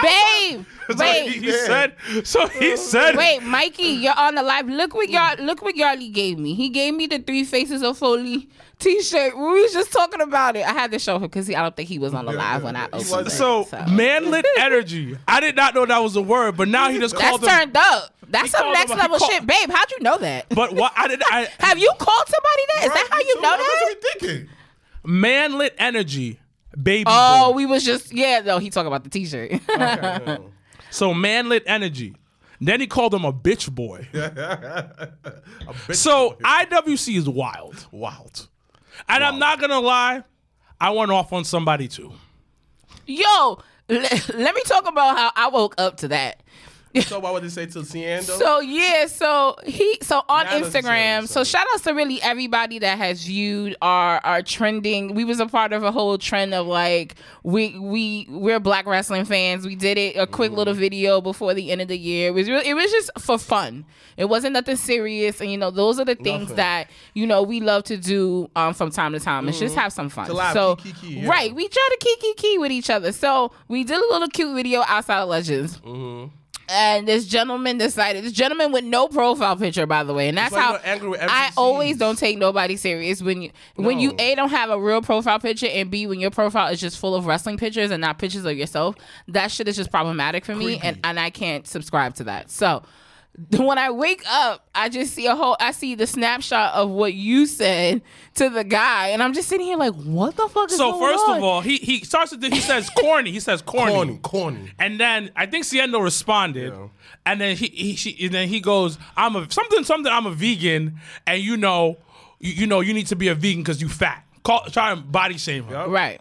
Babe, 0.02 0.64
So 0.88 0.94
wait, 0.98 1.30
he, 1.30 1.40
he 1.40 1.52
said. 1.52 1.94
So 2.24 2.46
he 2.48 2.72
oh. 2.72 2.76
said. 2.76 3.16
wait, 3.16 3.42
Mikey, 3.42 3.84
you're 3.84 4.16
on 4.16 4.34
the 4.34 4.42
live. 4.42 4.68
Look 4.68 4.94
what 4.94 5.08
y'all 5.08 5.36
look 5.42 5.62
what 5.62 5.74
Yarly 5.76 6.12
gave 6.12 6.38
me. 6.38 6.54
He 6.54 6.68
gave 6.68 6.94
me 6.94 7.06
the 7.06 7.18
Three 7.18 7.44
Faces 7.44 7.82
of 7.82 7.96
Foley 7.98 8.48
T-shirt. 8.78 9.36
We 9.36 9.42
was 9.62 9.72
just 9.72 9.92
talking 9.92 10.20
about 10.20 10.56
it. 10.56 10.66
I 10.66 10.72
had 10.72 10.90
to 10.92 10.98
show 10.98 11.16
him 11.16 11.22
because 11.22 11.48
I 11.50 11.54
don't 11.62 11.74
think 11.74 11.88
he 11.88 11.98
was 11.98 12.12
on 12.14 12.26
the 12.26 12.32
live 12.32 12.62
when 12.62 12.76
I 12.76 12.86
opened 12.86 13.10
was- 13.10 13.26
it. 13.28 13.30
So 13.30 13.66
manlet 13.90 14.46
energy. 14.58 15.16
I 15.26 15.40
did 15.40 15.56
not 15.56 15.74
know 15.74 15.86
that 15.86 15.98
was 15.98 16.16
a 16.16 16.22
word, 16.22 16.56
but 16.56 16.68
now 16.68 16.90
he 16.90 16.98
just 16.98 17.14
that's 17.16 17.26
called 17.28 17.40
them. 17.42 17.48
turned 17.50 17.76
up. 17.76 18.14
That's 18.28 18.44
He 18.44 18.48
some 18.50 18.72
next 18.72 18.92
him 18.92 18.98
level 18.98 19.18
called- 19.18 19.30
shit, 19.30 19.46
babe. 19.46 19.70
How'd 19.70 19.90
you 19.90 20.00
know 20.00 20.18
that? 20.18 20.46
But 20.50 20.74
what 20.74 20.92
I 20.96 21.08
did 21.08 21.22
I 21.24 21.48
Have 21.60 21.78
you 21.78 21.90
called 21.98 22.26
somebody 22.28 22.62
that? 22.74 22.84
Is 22.86 22.92
that 22.92 23.08
how 23.10 23.18
you 23.20 23.34
know 23.40 23.50
That's 23.56 23.62
that? 23.62 23.80
what 23.82 24.04
he 24.04 24.18
thinking. 24.28 24.48
manlet 25.04 25.74
energy, 25.78 26.38
baby. 26.82 27.04
Oh, 27.06 27.52
boy. 27.52 27.56
we 27.56 27.66
was 27.66 27.84
just 27.84 28.12
yeah. 28.12 28.40
No, 28.44 28.58
he 28.58 28.70
talking 28.70 28.86
about 28.88 29.04
the 29.04 29.10
T-shirt. 29.10 29.60
So 30.90 31.12
manlet 31.12 31.64
energy. 31.66 32.14
Then 32.62 32.80
he 32.80 32.86
called 32.86 33.12
him 33.12 33.24
a 33.26 33.32
bitch 33.32 33.70
boy. 33.70 34.08
A 34.14 35.06
bitch 35.86 35.96
So 35.96 36.30
boy. 36.30 36.36
IWC 36.42 37.16
is 37.18 37.28
wild. 37.28 37.86
wild. 37.92 38.48
And 39.08 39.22
I'm 39.22 39.38
not 39.38 39.60
gonna 39.60 39.80
lie, 39.80 40.24
I 40.80 40.90
went 40.90 41.10
off 41.10 41.32
on 41.34 41.44
somebody 41.44 41.88
too. 41.88 42.10
Yo, 43.06 43.58
let, 43.88 44.28
let 44.34 44.54
me 44.54 44.62
talk 44.64 44.88
about 44.88 45.16
how 45.16 45.30
I 45.36 45.48
woke 45.48 45.74
up 45.78 45.98
to 45.98 46.08
that. 46.08 46.42
So 47.02 47.18
what 47.20 47.32
would 47.34 47.42
they 47.42 47.48
say 47.48 47.66
to 47.66 47.80
Ciando? 47.80 48.22
So 48.38 48.60
yeah, 48.60 49.06
so 49.06 49.56
he 49.66 49.98
so 50.02 50.22
on 50.28 50.44
Not 50.46 50.62
Instagram. 50.62 51.26
So 51.28 51.44
shout 51.44 51.66
outs 51.72 51.82
to 51.84 51.92
really 51.92 52.20
everybody 52.22 52.78
that 52.80 52.98
has 52.98 53.24
viewed 53.24 53.76
our 53.82 54.20
our 54.24 54.42
trending. 54.42 55.14
We 55.14 55.24
was 55.24 55.40
a 55.40 55.46
part 55.46 55.72
of 55.72 55.82
a 55.82 55.90
whole 55.92 56.18
trend 56.18 56.54
of 56.54 56.66
like 56.66 57.14
we 57.42 57.78
we 57.78 58.26
we're 58.30 58.60
black 58.60 58.86
wrestling 58.86 59.24
fans. 59.24 59.66
We 59.66 59.74
did 59.76 59.98
it 59.98 60.16
a 60.16 60.26
quick 60.26 60.52
little 60.52 60.68
Mm-hmm. 60.68 60.80
video 60.80 61.20
before 61.20 61.54
the 61.54 61.70
end 61.72 61.80
of 61.80 61.88
the 61.88 61.96
year. 61.98 62.28
It 62.28 62.32
was 62.32 62.48
really, 62.48 62.68
it 62.68 62.74
was 62.74 62.90
just 62.90 63.10
for 63.18 63.38
fun. 63.38 63.84
It 64.18 64.26
wasn't 64.26 64.52
nothing 64.52 64.76
serious, 64.76 65.40
and 65.40 65.50
you 65.50 65.56
know 65.56 65.70
those 65.70 65.98
are 65.98 66.04
the 66.04 66.14
things 66.14 66.42
Nothing. 66.42 66.56
that 66.56 66.90
you 67.14 67.26
know 67.26 67.42
we 67.42 67.60
love 67.60 67.84
to 67.84 67.96
do 67.96 68.50
um 68.54 68.74
from 68.74 68.90
time 68.90 69.12
to 69.12 69.20
time. 69.20 69.48
It's 69.48 69.58
just 69.58 69.74
have 69.76 69.92
some 69.92 70.08
fun. 70.08 70.28
Mm-hmm. 70.28 70.52
So 70.52 70.76
yeah. 71.04 71.28
right, 71.28 71.54
we 71.54 71.68
try 71.68 71.88
to 71.90 71.96
kiki 72.00 72.34
key 72.34 72.58
with 72.58 72.70
each 72.72 72.90
other. 72.90 73.12
So 73.12 73.52
we 73.68 73.82
did 73.84 73.96
a 73.96 74.06
little 74.12 74.28
cute 74.28 74.54
video 74.54 74.82
outside 74.86 75.20
of 75.22 75.28
Legends. 75.28 75.78
Mm-hmm. 75.78 76.34
And 76.70 77.08
this 77.08 77.26
gentleman 77.26 77.78
decided, 77.78 78.24
this 78.24 78.32
gentleman 78.32 78.72
with 78.72 78.84
no 78.84 79.08
profile 79.08 79.56
picture, 79.56 79.86
by 79.86 80.04
the 80.04 80.12
way, 80.12 80.28
and 80.28 80.36
that's 80.36 80.54
how 80.54 80.76
angry 80.84 81.08
with 81.08 81.20
I 81.22 81.50
always 81.56 81.96
don't 81.96 82.18
take 82.18 82.36
nobody 82.36 82.76
serious 82.76 83.22
when 83.22 83.40
you 83.40 83.50
when 83.76 83.98
you 83.98 84.14
a 84.18 84.34
don't 84.34 84.50
have 84.50 84.68
a 84.68 84.78
real 84.78 85.00
profile 85.00 85.38
picture 85.38 85.66
and 85.66 85.90
b 85.90 86.06
when 86.06 86.20
your 86.20 86.30
profile 86.30 86.70
is 86.70 86.78
just 86.78 86.98
full 86.98 87.14
of 87.14 87.26
wrestling 87.26 87.56
pictures 87.56 87.90
and 87.90 88.02
not 88.02 88.18
pictures 88.18 88.44
of 88.44 88.56
yourself. 88.56 88.96
That 89.28 89.50
shit 89.50 89.66
is 89.66 89.76
just 89.76 89.90
problematic 89.90 90.44
for 90.44 90.54
me, 90.54 90.78
and 90.82 90.98
and 91.04 91.18
I 91.18 91.30
can't 91.30 91.66
subscribe 91.66 92.14
to 92.16 92.24
that. 92.24 92.50
So 92.50 92.82
when 93.56 93.78
I 93.78 93.90
wake 93.90 94.22
up, 94.28 94.68
I 94.74 94.88
just 94.88 95.14
see 95.14 95.26
a 95.26 95.36
whole. 95.36 95.56
I 95.60 95.72
see 95.72 95.94
the 95.94 96.06
snapshot 96.06 96.74
of 96.74 96.90
what 96.90 97.14
you 97.14 97.46
said 97.46 98.02
to 98.34 98.48
the 98.50 98.64
guy, 98.64 99.08
and 99.08 99.22
I'm 99.22 99.32
just 99.32 99.48
sitting 99.48 99.66
here 99.66 99.76
like, 99.76 99.94
what 99.94 100.36
the 100.36 100.48
fuck 100.48 100.70
is 100.70 100.76
So 100.76 100.92
going 100.92 101.12
first 101.12 101.28
on? 101.28 101.36
of 101.38 101.42
all, 101.44 101.60
he 101.60 101.76
he 101.76 102.04
starts 102.04 102.30
to 102.32 102.36
the, 102.36 102.48
he 102.48 102.60
says 102.60 102.90
corny. 102.90 103.30
He 103.30 103.40
says 103.40 103.62
corny. 103.62 103.92
corny, 103.92 104.18
corny. 104.22 104.72
And 104.78 104.98
then 104.98 105.30
I 105.36 105.46
think 105.46 105.64
Siendo 105.64 106.02
responded, 106.02 106.72
Yeah. 106.72 106.88
and 107.26 107.40
then 107.40 107.56
he, 107.56 107.66
he 107.68 107.96
she, 107.96 108.16
and 108.24 108.34
then 108.34 108.48
he 108.48 108.60
goes, 108.60 108.98
"I'm 109.16 109.36
a 109.36 109.50
something 109.50 109.84
something. 109.84 110.12
I'm 110.12 110.26
a 110.26 110.32
vegan, 110.32 110.98
and 111.26 111.40
you 111.42 111.56
know, 111.56 111.98
you, 112.40 112.52
you 112.52 112.66
know, 112.66 112.80
you 112.80 112.92
need 112.94 113.06
to 113.08 113.16
be 113.16 113.28
a 113.28 113.34
vegan 113.34 113.62
because 113.62 113.80
you 113.80 113.88
fat." 113.88 114.24
Call, 114.42 114.64
try 114.66 114.92
and 114.92 115.10
body 115.12 115.36
shame 115.38 115.64
her. 115.64 115.72
Yup. 115.74 115.88
right? 115.88 116.20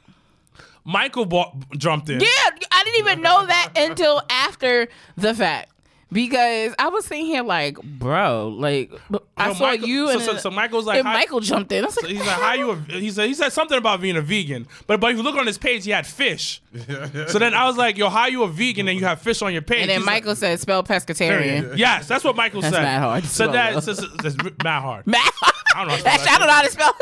Michael 0.84 1.26
bought, 1.26 1.54
jumped 1.78 2.10
in. 2.10 2.20
Yeah, 2.20 2.28
I 2.72 2.84
didn't 2.86 3.00
even 3.00 3.22
know 3.22 3.46
that 3.46 3.74
until 3.76 4.22
after 4.30 4.88
the 5.18 5.34
fact. 5.36 5.70
Because 6.10 6.74
I 6.80 6.88
was 6.88 7.06
sitting 7.06 7.26
here 7.26 7.44
like, 7.44 7.82
bro, 7.82 8.48
like 8.48 8.92
I 9.36 9.50
So 9.52 9.54
saw 9.56 9.66
Michael- 9.66 9.88
you 9.90 10.08
so- 10.08 10.14
and, 10.14 10.22
so- 10.22 10.38
so 10.38 10.50
Michael's 10.52 10.86
like, 10.86 11.00
and 11.00 11.08
hi- 11.08 11.14
Michael 11.16 11.42
jumped 11.42 11.70
in. 11.74 11.84
I 11.84 11.88
was 11.88 11.96
So 11.96 12.08
he's 12.08 12.20
like, 12.20 12.28
"How 12.30 12.54
you?" 12.54 12.72
A, 12.72 12.76
he 12.94 13.12
said 13.12 13.28
he 13.28 13.34
said 13.34 13.50
something 13.52 13.78
about 13.78 14.00
being 14.00 14.16
a 14.16 14.22
vegan, 14.22 14.68
but 14.88 15.02
but 15.02 15.12
if 15.12 15.18
you 15.18 15.24
look 15.24 15.36
on 15.36 15.46
his 15.46 15.58
page, 15.58 15.84
he 15.84 15.92
had 15.92 16.08
fish. 16.08 16.62
so 17.28 17.40
then 17.40 17.54
I 17.54 17.66
was 17.68 17.76
like, 17.76 17.98
"Yo, 17.98 18.08
how 18.10 18.28
you 18.28 18.44
a 18.44 18.48
vegan 18.48 18.88
and 18.88 18.98
you 18.98 19.06
have 19.06 19.22
fish 19.22 19.42
on 19.42 19.52
your 19.52 19.62
page?" 19.62 19.82
and 19.82 19.90
then 19.90 19.98
He's 20.00 20.08
like, 20.08 20.16
Michael 20.24 20.36
said, 20.38 20.60
"Spell 20.62 20.82
pescatarian." 20.84 21.78
Yes, 21.78 22.08
that's 22.08 22.24
what 22.24 22.38
Michael 22.38 22.62
That's 22.62 22.74
said. 22.74 22.84
mad 22.84 23.02
hard 23.02 23.24
So 23.26 23.44
spell, 23.44 23.52
that 23.52 23.74
though. 23.74 23.80
so, 23.82 23.94
so, 23.94 24.08
that's 24.24 24.38
mad 24.64 24.82
hard. 24.82 25.08
Matt, 25.08 25.34
I 25.76 25.80
don't 25.86 25.88
know 25.90 25.92
how 25.92 25.96
to 25.98 26.00
spell 26.00 26.18
That- 26.18 26.20
that 26.24 26.30
I 26.30 26.38
don't 26.38 26.48
know 26.48 26.54
how 26.54 26.62
to 26.62 26.72
spell. 26.72 26.94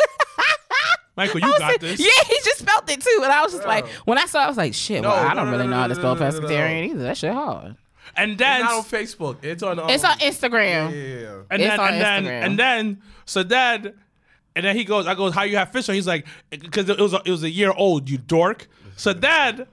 Michael, 1.18 1.40
you 1.42 1.48
got 1.48 1.62
like- 1.62 1.80
this. 1.80 2.00
Yeah, 2.00 2.08
he 2.28 2.36
just 2.44 2.58
spelled 2.60 2.90
it 2.90 3.02
too, 3.02 3.20
and 3.24 3.32
I 3.32 3.42
was 3.44 3.54
just 3.54 3.66
like, 3.68 3.88
when 4.06 4.18
I 4.18 4.26
saw, 4.26 4.42
it, 4.42 4.46
I 4.46 4.48
was 4.48 4.58
like, 4.58 4.74
shit. 4.74 5.02
No, 5.02 5.10
well, 5.10 5.26
I 5.28 5.34
don't 5.34 5.46
no, 5.46 5.52
really 5.52 5.66
no, 5.66 5.70
know 5.72 5.78
how 5.82 5.88
to 5.88 5.96
spell 5.96 6.16
pescatarian 6.16 6.90
either. 6.90 7.04
That 7.04 7.18
shit 7.18 7.32
hard. 7.34 7.78
And 8.18 8.32
It's 8.32 8.40
then 8.40 8.62
not 8.62 8.74
on 8.74 8.84
Facebook. 8.84 9.44
It's 9.44 9.62
on. 9.64 9.80
Um, 9.80 9.90
It's 9.90 10.04
on 10.04 10.18
Instagram. 10.20 10.92
Yeah, 10.92 10.96
yeah, 10.98 11.20
yeah. 11.20 11.42
and 11.52 11.62
It's 11.62 11.70
then 11.70 11.80
on 11.80 11.94
and 11.94 12.02
then 12.02 12.24
Instagram. 12.24 12.46
and 12.46 12.60
then 12.60 13.02
so 13.26 13.44
then 13.44 13.94
and 14.56 14.66
then 14.66 14.76
he 14.76 14.84
goes, 14.86 15.06
I 15.06 15.16
goes, 15.16 15.34
how 15.34 15.44
you 15.44 15.58
have 15.58 15.72
fish 15.72 15.90
on? 15.90 15.96
He's 15.96 16.08
like, 16.08 16.26
because 16.50 16.88
it 16.90 16.98
was 16.98 17.14
a, 17.14 17.22
it 17.26 17.30
was 17.32 17.44
a 17.44 17.50
year 17.50 17.72
old, 17.76 18.10
you 18.10 18.18
dork. 18.18 18.68
So 18.96 19.12
then 19.12 19.66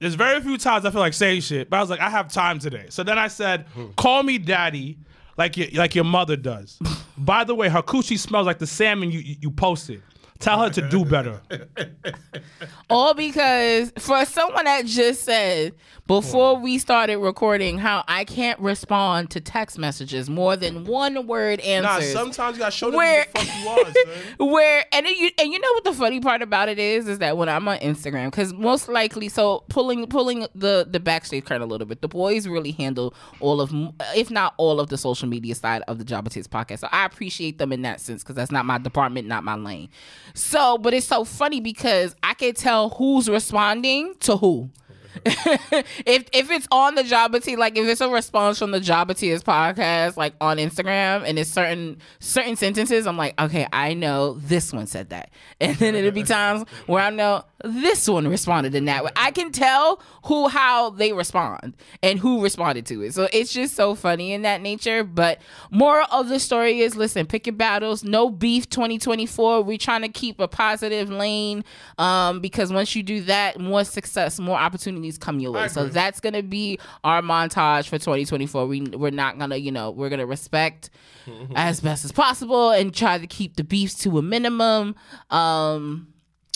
there's 0.00 0.14
very 0.14 0.40
few 0.42 0.58
times 0.58 0.84
I 0.84 0.90
feel 0.90 1.00
like 1.00 1.14
saying 1.14 1.40
shit, 1.42 1.70
but 1.70 1.78
I 1.78 1.80
was 1.80 1.88
like, 1.88 2.00
I 2.00 2.10
have 2.10 2.30
time 2.30 2.58
today. 2.58 2.86
So 2.90 3.02
then 3.02 3.18
I 3.18 3.28
said, 3.28 3.66
call 3.96 4.22
me 4.22 4.36
daddy. 4.38 4.98
Like 5.38 5.56
your, 5.56 5.68
like 5.72 5.94
your 5.94 6.04
mother 6.04 6.36
does. 6.36 6.78
By 7.16 7.44
the 7.44 7.54
way, 7.54 7.70
her 7.70 7.80
coochie 7.82 8.18
smells 8.18 8.44
like 8.46 8.58
the 8.58 8.66
salmon 8.66 9.10
you 9.10 9.20
you 9.20 9.36
you 9.40 9.50
posted. 9.50 10.02
Tell 10.42 10.60
her 10.60 10.70
to 10.70 10.88
do 10.88 11.04
better. 11.04 11.40
All 12.90 13.14
because 13.14 13.92
for 13.96 14.24
someone 14.24 14.64
that 14.64 14.86
just 14.86 15.22
said 15.22 15.72
before 16.08 16.56
we 16.56 16.78
started 16.78 17.18
recording 17.18 17.78
how 17.78 18.02
I 18.08 18.24
can't 18.24 18.58
respond 18.58 19.30
to 19.30 19.40
text 19.40 19.78
messages 19.78 20.28
more 20.28 20.56
than 20.56 20.84
one 20.84 21.28
word 21.28 21.60
answers. 21.60 22.12
Nah, 22.12 22.20
sometimes 22.20 22.56
you 22.56 22.58
gotta 22.58 22.72
show 22.72 22.90
them 22.90 22.96
where 22.96 23.24
who 23.24 23.40
the 23.40 23.46
fuck 23.46 23.62
you 23.62 23.68
are, 23.68 23.84
son. 23.84 23.94
where 24.50 24.84
and 24.92 25.06
then 25.06 25.14
you 25.16 25.30
and 25.38 25.52
you 25.52 25.60
know 25.60 25.72
what 25.74 25.84
the 25.84 25.92
funny 25.92 26.18
part 26.18 26.42
about 26.42 26.68
it 26.68 26.78
is 26.78 27.06
is 27.06 27.20
that 27.20 27.36
when 27.36 27.48
I'm 27.48 27.68
on 27.68 27.78
Instagram 27.78 28.26
because 28.26 28.52
most 28.52 28.88
likely 28.88 29.28
so 29.28 29.64
pulling 29.68 30.06
pulling 30.08 30.48
the 30.56 30.86
the 30.90 30.98
backstage 30.98 31.44
curtain 31.44 31.62
a 31.62 31.66
little 31.66 31.86
bit 31.86 32.02
the 32.02 32.08
boys 32.08 32.48
really 32.48 32.72
handle 32.72 33.14
all 33.38 33.60
of 33.60 33.72
if 34.16 34.28
not 34.28 34.54
all 34.56 34.80
of 34.80 34.88
the 34.88 34.98
social 34.98 35.28
media 35.28 35.54
side 35.54 35.82
of 35.86 35.98
the 35.98 36.04
Jabba 36.04 36.30
Tears 36.30 36.48
podcast 36.48 36.80
so 36.80 36.88
I 36.90 37.04
appreciate 37.04 37.58
them 37.58 37.72
in 37.72 37.82
that 37.82 38.00
sense 38.00 38.24
because 38.24 38.34
that's 38.34 38.50
not 38.50 38.66
my 38.66 38.78
department 38.78 39.28
not 39.28 39.44
my 39.44 39.54
lane 39.54 39.88
so 40.34 40.78
but 40.78 40.94
it's 40.94 41.06
so 41.06 41.24
funny 41.24 41.60
because 41.60 42.14
I 42.22 42.34
can 42.34 42.54
tell 42.54 42.90
who's 42.90 43.28
responding 43.28 44.14
to 44.20 44.36
who 44.36 44.70
if 45.26 46.24
if 46.32 46.50
it's 46.50 46.66
on 46.70 46.94
the 46.94 47.02
Jabba 47.02 47.56
like 47.58 47.76
if 47.76 47.86
it's 47.86 48.00
a 48.00 48.08
response 48.08 48.58
from 48.58 48.70
the 48.70 48.80
Jabba 48.80 49.12
podcast, 49.42 50.16
like 50.16 50.34
on 50.40 50.56
Instagram, 50.56 51.24
and 51.26 51.38
it's 51.38 51.50
certain 51.50 51.98
certain 52.18 52.56
sentences, 52.56 53.06
I'm 53.06 53.16
like, 53.16 53.40
okay, 53.40 53.66
I 53.72 53.94
know 53.94 54.34
this 54.34 54.72
one 54.72 54.86
said 54.86 55.10
that, 55.10 55.30
and 55.60 55.76
then 55.76 55.94
it'll 55.94 56.10
be 56.10 56.22
times 56.22 56.68
where 56.86 57.02
I 57.02 57.10
know 57.10 57.44
this 57.64 58.08
one 58.08 58.26
responded 58.28 58.74
in 58.74 58.86
that 58.86 59.04
way. 59.04 59.10
I 59.16 59.30
can 59.30 59.52
tell 59.52 60.00
who 60.24 60.48
how 60.48 60.90
they 60.90 61.12
respond 61.12 61.74
and 62.02 62.18
who 62.18 62.42
responded 62.42 62.86
to 62.86 63.02
it. 63.02 63.14
So 63.14 63.28
it's 63.32 63.52
just 63.52 63.74
so 63.74 63.94
funny 63.94 64.32
in 64.32 64.42
that 64.42 64.60
nature. 64.60 65.04
But 65.04 65.40
moral 65.70 66.06
of 66.10 66.28
the 66.28 66.40
story 66.40 66.80
is, 66.80 66.96
listen, 66.96 67.26
pick 67.26 67.46
your 67.46 67.54
battles. 67.54 68.04
No 68.04 68.30
beef 68.30 68.68
2024. 68.70 69.62
We're 69.62 69.78
trying 69.78 70.02
to 70.02 70.08
keep 70.08 70.40
a 70.40 70.48
positive 70.48 71.10
lane, 71.10 71.64
um, 71.98 72.40
because 72.40 72.72
once 72.72 72.94
you 72.96 73.02
do 73.02 73.22
that, 73.22 73.60
more 73.60 73.84
success, 73.84 74.38
more 74.38 74.58
opportunities 74.58 75.01
opportunities 75.02 75.18
come 75.18 75.40
your 75.40 75.52
way. 75.52 75.68
So 75.68 75.86
that's 75.88 76.20
gonna 76.20 76.42
be 76.42 76.78
our 77.04 77.22
montage 77.22 77.88
for 77.88 77.98
2024. 77.98 78.66
We 78.66 78.80
we're 78.82 79.10
not 79.10 79.38
gonna, 79.38 79.56
you 79.56 79.72
know, 79.72 79.90
we're 79.90 80.08
gonna 80.08 80.26
respect 80.26 80.90
as 81.54 81.80
best 81.80 82.04
as 82.04 82.12
possible 82.12 82.70
and 82.70 82.94
try 82.94 83.18
to 83.18 83.26
keep 83.26 83.56
the 83.56 83.64
beefs 83.64 83.94
to 84.00 84.18
a 84.18 84.22
minimum. 84.22 84.94
Um, 85.30 86.08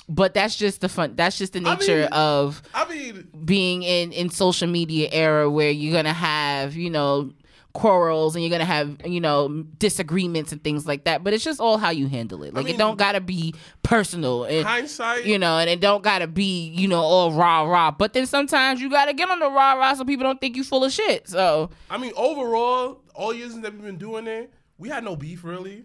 but 0.08 0.34
that's 0.34 0.56
just 0.56 0.80
the 0.80 0.88
fun. 0.88 1.16
That's 1.16 1.36
just 1.36 1.52
the 1.52 1.60
I 1.66 1.74
nature 1.74 2.02
mean- 2.02 2.08
of 2.12 2.62
I 2.74 2.88
mean, 2.88 3.28
being 3.44 3.82
in 3.82 4.12
in 4.12 4.30
social 4.30 4.68
media 4.68 5.08
era 5.10 5.50
where 5.50 5.70
you're 5.70 5.94
gonna 5.94 6.12
have 6.12 6.76
you 6.76 6.90
know 6.90 7.32
quarrels 7.76 8.34
and 8.34 8.42
you're 8.42 8.50
gonna 8.50 8.64
have 8.64 8.96
you 9.04 9.20
know 9.20 9.62
disagreements 9.78 10.50
and 10.50 10.64
things 10.64 10.86
like 10.86 11.04
that 11.04 11.22
but 11.22 11.34
it's 11.34 11.44
just 11.44 11.60
all 11.60 11.76
how 11.76 11.90
you 11.90 12.08
handle 12.08 12.42
it 12.42 12.54
like 12.54 12.64
mean- 12.64 12.74
it 12.74 12.78
don't 12.78 12.96
gotta 12.96 13.20
be 13.20 13.54
personal 13.82 14.44
and 14.44 14.66
hindsight. 14.66 15.26
you 15.26 15.38
know 15.38 15.58
and 15.58 15.68
it 15.68 15.78
don't 15.78 16.02
gotta 16.02 16.26
be 16.26 16.68
you 16.70 16.88
know 16.88 17.00
all 17.00 17.32
rah 17.32 17.62
rah 17.62 17.90
but 17.90 18.14
then 18.14 18.24
sometimes 18.24 18.80
you 18.80 18.88
gotta 18.88 19.12
get 19.12 19.28
on 19.28 19.38
the 19.40 19.50
rah 19.50 19.74
rah 19.74 19.92
so 19.92 20.04
people 20.04 20.24
don't 20.24 20.40
think 20.40 20.56
you 20.56 20.64
full 20.64 20.82
of 20.84 20.90
shit 20.90 21.28
so 21.28 21.68
I 21.90 21.98
mean, 21.98 22.12
overall, 22.16 23.02
all 23.14 23.32
years 23.34 23.54
that 23.54 23.72
we've 23.72 23.82
been 23.82 23.98
doing 23.98 24.26
it, 24.26 24.52
we 24.78 24.88
had 24.88 25.04
no 25.04 25.16
beef 25.16 25.44
really. 25.44 25.84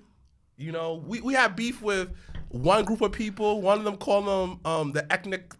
You 0.57 0.71
know, 0.71 1.03
we, 1.05 1.21
we 1.21 1.33
had 1.33 1.55
beef 1.55 1.81
with 1.81 2.09
one 2.49 2.85
group 2.85 3.01
of 3.01 3.11
people. 3.11 3.61
One 3.61 3.77
of 3.79 3.83
them 3.83 3.97
called 3.97 4.27
them 4.27 4.59
um, 4.65 4.91
the 4.91 5.11
ethnic, 5.11 5.53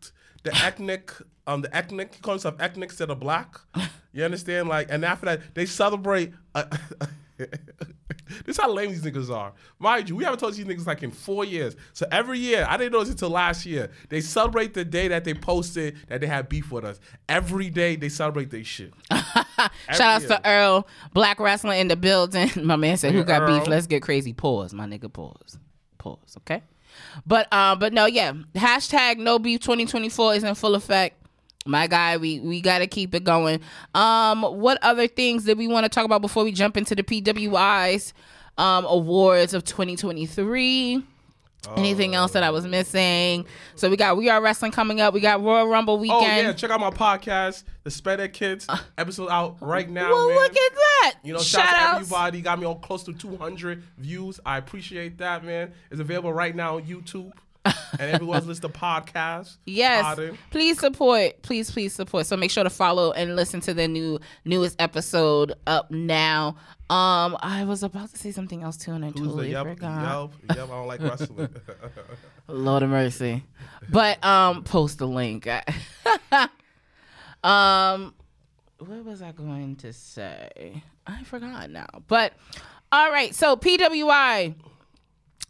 the 0.44 0.56
ethnic, 0.56 1.12
um, 1.47 1.62
the 1.62 1.75
ethnic. 1.75 2.15
He 2.15 2.21
calls 2.21 2.43
himself 2.43 2.62
ethnics 2.62 2.97
that 2.97 3.10
are 3.10 3.15
black. 3.15 3.58
You 4.13 4.25
understand? 4.25 4.67
Like, 4.67 4.88
and 4.89 5.06
after 5.06 5.25
that, 5.25 5.56
they 5.56 5.65
celebrate. 5.65 6.34
Uh, 6.54 6.65
this 7.38 7.49
is 8.47 8.58
how 8.58 8.71
lame 8.71 8.89
these 8.89 9.04
niggas 9.04 9.34
are. 9.34 9.54
Mind 9.80 10.10
you, 10.10 10.15
we 10.15 10.23
haven't 10.23 10.39
told 10.39 10.54
these 10.54 10.65
niggas 10.65 10.86
like 10.86 11.04
in 11.04 11.12
four 11.12 11.45
years. 11.45 11.75
So 11.93 12.06
every 12.12 12.39
year, 12.39 12.65
I 12.67 12.77
didn't 12.77 12.91
know 12.91 12.99
this 12.99 13.10
until 13.10 13.30
last 13.30 13.65
year. 13.65 13.89
They 14.10 14.21
celebrate 14.21 14.73
the 14.73 14.84
day 14.84 15.08
that 15.08 15.23
they 15.23 15.34
posted 15.34 15.97
that 16.08 16.21
they 16.21 16.27
had 16.27 16.49
beef 16.49 16.71
with 16.71 16.84
us. 16.84 16.99
Every 17.30 17.69
day 17.69 17.95
they 17.95 18.10
celebrate 18.10 18.51
their 18.51 18.63
shit. 18.63 18.93
shout 19.91 20.01
out 20.01 20.21
to 20.21 20.49
earl 20.49 20.88
black 21.13 21.39
wrestling 21.39 21.80
in 21.80 21.88
the 21.88 21.95
building 21.95 22.49
my 22.63 22.75
man 22.75 22.97
said 22.97 23.13
who 23.13 23.23
got 23.23 23.45
beef 23.47 23.67
let's 23.67 23.88
get 23.88 24.01
crazy 24.01 24.34
pause 24.34 24.73
my 24.73 24.86
nigga 24.86 25.12
pause 25.12 25.58
pause 25.97 26.36
okay 26.38 26.63
but 27.25 27.51
um 27.54 27.80
but 27.80 27.93
no 27.93 28.06
yeah 28.06 28.34
hashtag 28.56 29.17
no 29.17 29.39
beef 29.39 29.60
2024 29.60 30.36
is 30.36 30.43
in 30.43 30.56
full 30.56 30.75
effect 30.75 31.21
my 31.65 31.86
guy 31.88 32.17
we 32.17 32.39
we 32.39 32.60
got 32.60 32.80
to 32.80 32.88
keep 32.88 33.13
it 33.13 33.24
going 33.24 33.60
um 33.93 34.41
what 34.41 34.80
other 34.82 35.08
things 35.08 35.45
did 35.45 35.58
we 35.58 35.67
want 35.67 35.84
to 35.84 35.89
talk 35.89 36.06
about 36.06 36.21
before 36.21 36.43
we 36.43 36.52
jump 36.52 36.76
into 36.76 36.95
the 36.95 37.04
pwi's 37.04 38.13
um 38.58 38.86
awards 38.86 39.54
of 39.54 39.63
2023 39.63 41.04
anything 41.78 42.15
else 42.15 42.32
that 42.32 42.41
i 42.41 42.50
was 42.50 42.65
missing 42.65 43.45
so 43.76 43.88
we 43.88 43.95
got 43.95 44.17
we 44.17 44.28
are 44.30 44.41
wrestling 44.41 44.71
coming 44.71 45.00
up 45.00 45.13
we 45.13 45.19
got 45.19 45.43
royal 45.43 45.67
rumble 45.67 46.00
weekend 46.00 46.24
Oh 46.24 46.26
yeah, 46.26 46.54
check 46.54 46.71
out 46.71 46.80
my 46.80 46.89
podcast, 46.89 47.63
the 47.84 47.91
Sped 47.91 48.34
Kids 48.34 48.65
episode 48.97 49.30
out 49.30 49.58
right 49.62 49.88
now. 49.88 50.10
well 50.10 50.30
man. 50.30 50.38
look 50.38 50.52
at 50.52 50.74
that 50.74 51.13
You 51.24 51.34
know, 51.34 51.39
shout, 51.39 51.65
shout 51.65 51.76
out 51.76 51.91
to 51.91 51.95
everybody. 51.97 52.41
Got 52.41 52.60
me 52.60 52.65
on 52.65 52.80
close 52.80 53.04
to 53.04 53.13
200 53.13 53.84
views. 54.00 54.39
I 54.43 54.58
appreciate 54.58 55.19
that, 55.19 55.43
man. 55.45 55.74
It's 55.91 56.02
available 56.02 56.34
right 56.34 56.56
now 56.56 56.78
on 56.78 56.84
YouTube. 56.84 57.32
And 57.65 57.76
everyone's 58.00 58.47
list 58.47 58.63
of 58.63 58.74
podcasts. 58.74 59.58
Yes. 59.65 60.04
Pardon. 60.04 60.38
Please 60.50 60.80
support. 60.80 61.41
Please, 61.41 61.69
please 61.71 61.93
support. 61.93 62.26
So 62.26 62.38
make 62.38 62.52
sure 62.52 62.63
to 62.63 62.69
follow 62.69 63.12
and 63.12 63.36
listen 63.36 63.62
to 63.62 63.74
the 63.74 63.88
new 63.88 64.19
newest 64.45 64.82
episode 64.82 65.54
up 65.67 65.91
now. 65.91 66.56
Um, 66.89 67.38
I 67.41 67.63
was 67.65 67.84
about 67.84 68.10
to 68.12 68.17
say 68.17 68.32
something 68.32 68.63
else 68.63 68.78
too, 68.78 68.91
and 68.91 69.06
I 69.06 69.10
Who's 69.10 69.21
the 69.21 69.26
totally 69.28 69.52
yep, 69.52 69.65
forgot. 69.65 70.32
yep, 70.50 70.58
yep, 70.58 70.69
I 70.69 70.71
don't 70.71 70.88
like 70.88 71.02
wrestling. 71.02 71.50
Lord 72.47 72.84
of 72.84 72.89
mercy. 72.89 73.43
But 73.89 74.24
um, 74.26 74.63
post 74.63 74.97
the 74.97 75.08
link. 75.08 75.47
um, 77.43 78.13
what 78.80 79.06
was 79.06 79.21
I 79.21 79.32
going 79.32 79.78
to 79.78 79.93
say? 79.93 80.84
I 81.08 81.24
forgot 81.24 81.69
now. 81.69 81.88
But 82.08 82.34
all 82.91 83.10
right. 83.12 83.34
So 83.34 83.56
PWI 83.56 84.56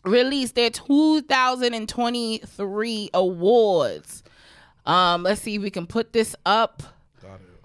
released 0.04 0.56
their 0.56 0.70
2023 0.70 3.10
awards. 3.14 4.24
Um, 4.86 5.24
let's 5.24 5.42
see 5.42 5.56
if 5.56 5.62
we 5.62 5.70
can 5.70 5.88
put 5.88 6.14
this 6.14 6.36
up 6.46 6.84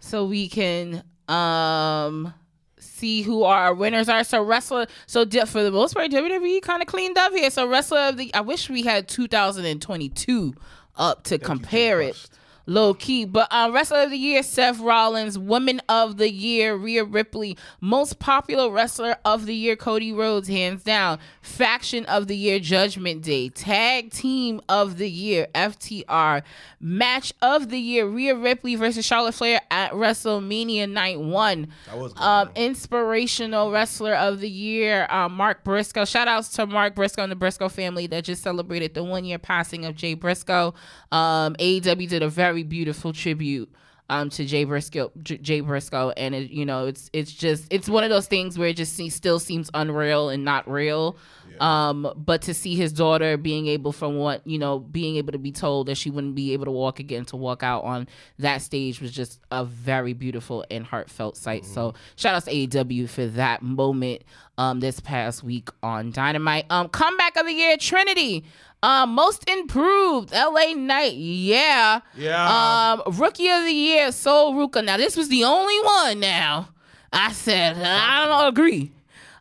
so 0.00 0.24
we 0.26 0.48
can 0.48 1.04
um 1.28 2.34
see 2.78 3.22
who 3.22 3.42
our 3.42 3.74
winners 3.74 4.08
are. 4.08 4.22
So 4.24 4.42
wrestler, 4.42 4.86
so 5.06 5.26
for 5.26 5.62
the 5.62 5.70
most 5.70 5.94
part, 5.94 6.10
WWE 6.10 6.62
kind 6.62 6.80
of 6.82 6.88
cleaned 6.88 7.18
up 7.18 7.32
here. 7.32 7.50
So 7.50 7.68
wrestler 7.68 8.08
of 8.08 8.16
the, 8.16 8.34
I 8.34 8.40
wish 8.40 8.70
we 8.70 8.82
had 8.82 9.06
2022 9.08 10.54
up 10.96 11.24
to 11.24 11.38
compare 11.38 12.00
it. 12.00 12.14
Crushed. 12.14 12.32
Low 12.68 12.94
key, 12.94 13.24
but 13.24 13.46
uh, 13.52 13.70
wrestler 13.72 14.00
of 14.00 14.10
the 14.10 14.18
year: 14.18 14.42
Seth 14.42 14.80
Rollins. 14.80 15.38
Woman 15.38 15.80
of 15.88 16.16
the 16.16 16.32
year: 16.32 16.74
Rhea 16.74 17.04
Ripley. 17.04 17.56
Most 17.80 18.18
popular 18.18 18.68
wrestler 18.68 19.16
of 19.24 19.46
the 19.46 19.54
year: 19.54 19.76
Cody 19.76 20.12
Rhodes, 20.12 20.48
hands 20.48 20.82
down. 20.82 21.20
Faction 21.40 22.04
of 22.06 22.26
the 22.26 22.36
year: 22.36 22.58
Judgment 22.58 23.22
Day. 23.22 23.50
Tag 23.50 24.10
team 24.10 24.60
of 24.68 24.98
the 24.98 25.08
year: 25.08 25.46
FTR. 25.54 26.42
Match 26.80 27.32
of 27.40 27.68
the 27.68 27.78
year: 27.78 28.04
Rhea 28.04 28.34
Ripley 28.34 28.74
versus 28.74 29.04
Charlotte 29.04 29.34
Flair 29.34 29.60
at 29.70 29.92
WrestleMania 29.92 30.90
Night 30.90 31.20
One. 31.20 31.68
That 31.86 31.98
was 31.98 32.14
good, 32.14 32.22
um, 32.22 32.50
inspirational 32.56 33.70
wrestler 33.70 34.14
of 34.14 34.40
the 34.40 34.50
year: 34.50 35.06
uh, 35.08 35.28
Mark 35.28 35.62
Briscoe. 35.62 36.04
Shout 36.04 36.26
outs 36.26 36.48
to 36.54 36.66
Mark 36.66 36.96
Briscoe 36.96 37.22
and 37.22 37.30
the 37.30 37.36
Briscoe 37.36 37.68
family 37.68 38.08
that 38.08 38.24
just 38.24 38.42
celebrated 38.42 38.94
the 38.94 39.04
one 39.04 39.24
year 39.24 39.38
passing 39.38 39.84
of 39.84 39.94
Jay 39.94 40.14
Briscoe. 40.14 40.74
Um, 41.12 41.54
AEW 41.60 42.08
did 42.08 42.22
a 42.24 42.28
very 42.28 42.55
beautiful 42.62 43.12
tribute 43.12 43.70
um, 44.08 44.30
to 44.30 44.44
Jay 44.44 44.64
Briscoe. 44.64 45.10
J- 45.22 45.38
Jay 45.38 45.60
Briscoe, 45.60 46.10
and 46.10 46.34
it, 46.34 46.50
you 46.50 46.64
know, 46.64 46.86
it's 46.86 47.10
it's 47.12 47.32
just 47.32 47.66
it's 47.70 47.88
one 47.88 48.04
of 48.04 48.10
those 48.10 48.26
things 48.26 48.56
where 48.58 48.68
it 48.68 48.76
just 48.76 48.94
se- 48.96 49.08
still 49.08 49.38
seems 49.38 49.70
unreal 49.74 50.28
and 50.28 50.44
not 50.44 50.70
real. 50.70 51.16
Um, 51.60 52.12
but 52.16 52.42
to 52.42 52.54
see 52.54 52.74
his 52.76 52.92
daughter 52.92 53.38
being 53.38 53.66
able, 53.66 53.90
from 53.90 54.16
what 54.16 54.46
you 54.46 54.58
know, 54.58 54.78
being 54.78 55.16
able 55.16 55.32
to 55.32 55.38
be 55.38 55.52
told 55.52 55.86
that 55.86 55.96
she 55.96 56.10
wouldn't 56.10 56.34
be 56.34 56.52
able 56.52 56.66
to 56.66 56.70
walk 56.70 57.00
again, 57.00 57.24
to 57.26 57.36
walk 57.36 57.62
out 57.62 57.82
on 57.84 58.06
that 58.38 58.60
stage 58.62 59.00
was 59.00 59.10
just 59.10 59.40
a 59.50 59.64
very 59.64 60.12
beautiful 60.12 60.64
and 60.70 60.84
heartfelt 60.84 61.36
sight. 61.36 61.64
So 61.64 61.94
shout 62.14 62.34
out 62.34 62.44
to 62.44 62.50
AEW 62.50 63.08
for 63.08 63.26
that 63.26 63.62
moment 63.62 64.22
um, 64.58 64.80
this 64.80 65.00
past 65.00 65.42
week 65.42 65.70
on 65.82 66.10
Dynamite. 66.12 66.66
Um, 66.70 66.88
comeback 66.90 67.36
of 67.36 67.46
the 67.46 67.52
year, 67.54 67.76
Trinity. 67.76 68.44
Um, 68.86 69.16
most 69.16 69.50
improved, 69.50 70.30
LA 70.32 70.74
Knight. 70.76 71.14
Yeah. 71.16 72.02
Yeah. 72.16 72.94
Um, 73.04 73.14
rookie 73.16 73.48
of 73.48 73.64
the 73.64 73.72
year, 73.72 74.12
Sol 74.12 74.54
Ruca. 74.54 74.84
Now 74.84 74.96
this 74.96 75.16
was 75.16 75.28
the 75.28 75.42
only 75.42 75.76
one. 75.80 76.20
Now 76.20 76.68
I 77.12 77.32
said 77.32 77.76
I 77.82 78.26
don't 78.26 78.46
agree. 78.46 78.92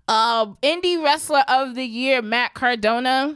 Um, 0.07 0.57
indie 0.63 0.99
wrestler 1.03 1.43
of 1.47 1.75
the 1.75 1.85
year, 1.85 2.23
Matt 2.23 2.55
Cardona. 2.55 3.35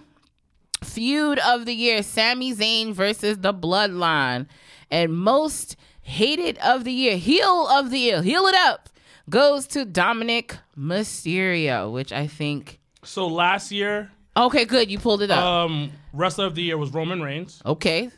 Feud 0.84 1.38
of 1.46 1.68
the 1.68 1.74
year, 1.74 2.02
Sami 2.02 2.56
Zayn 2.56 2.92
versus 2.92 3.38
the 3.38 3.54
Bloodline. 3.54 4.48
And 4.90 5.14
most 5.16 5.76
hated 6.02 6.58
of 6.58 6.86
the 6.86 6.92
year, 6.92 7.18
heel 7.18 7.68
of 7.68 7.92
the 7.92 8.00
year, 8.00 8.24
heel 8.24 8.48
it 8.48 8.56
up, 8.56 8.90
goes 9.30 9.68
to 9.68 9.86
Dominik 9.86 10.58
Mysterio, 10.76 11.92
which 11.92 12.12
I 12.12 12.26
think. 12.26 12.80
So 13.04 13.28
last 13.28 13.72
year, 13.72 14.12
Okay, 14.38 14.66
good. 14.66 14.90
You 14.90 15.00
pulled 15.00 15.22
it 15.22 15.32
up. 15.32 15.44
um, 15.44 15.92
wrestler 16.14 16.46
of 16.46 16.56
the 16.56 16.62
year 16.62 16.78
was 16.78 16.92
Roman 16.92 17.22
Reigns. 17.22 17.62
okay. 17.66 18.10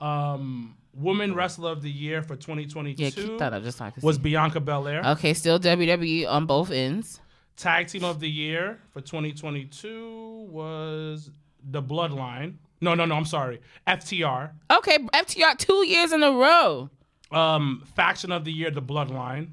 Um, 0.00 0.76
woman 0.94 1.32
wrestler 1.34 1.70
of 1.70 1.80
the 1.82 1.90
year 1.90 2.22
for 2.22 2.34
2022 2.34 3.02
Yeah, 3.02 3.10
keep 3.10 3.38
that 3.38 3.52
up 3.52 3.62
just 3.62 3.78
so 3.78 3.84
I 3.84 3.90
can 3.90 4.02
was 4.02 4.16
see. 4.16 4.22
Bianca 4.22 4.58
Belair. 4.60 5.02
Okay, 5.12 5.32
still 5.34 5.60
WWE 5.60 6.28
on 6.28 6.46
both 6.46 6.70
ends. 6.72 7.20
Tag 7.56 7.86
team 7.86 8.02
of 8.02 8.18
the 8.18 8.28
year 8.28 8.80
for 8.90 9.00
2022 9.00 10.48
was 10.50 11.30
the 11.70 11.82
Bloodline. 11.82 12.54
No, 12.80 12.94
no, 12.94 13.04
no. 13.04 13.14
I'm 13.14 13.24
sorry. 13.26 13.60
FTR. 13.86 14.50
Okay, 14.72 14.98
FTR 14.98 15.56
two 15.56 15.86
years 15.86 16.12
in 16.12 16.22
a 16.24 16.32
row. 16.32 16.90
Um, 17.30 17.84
faction 17.94 18.32
of 18.32 18.44
the 18.44 18.52
year, 18.52 18.70
the 18.72 18.82
Bloodline. 18.82 19.52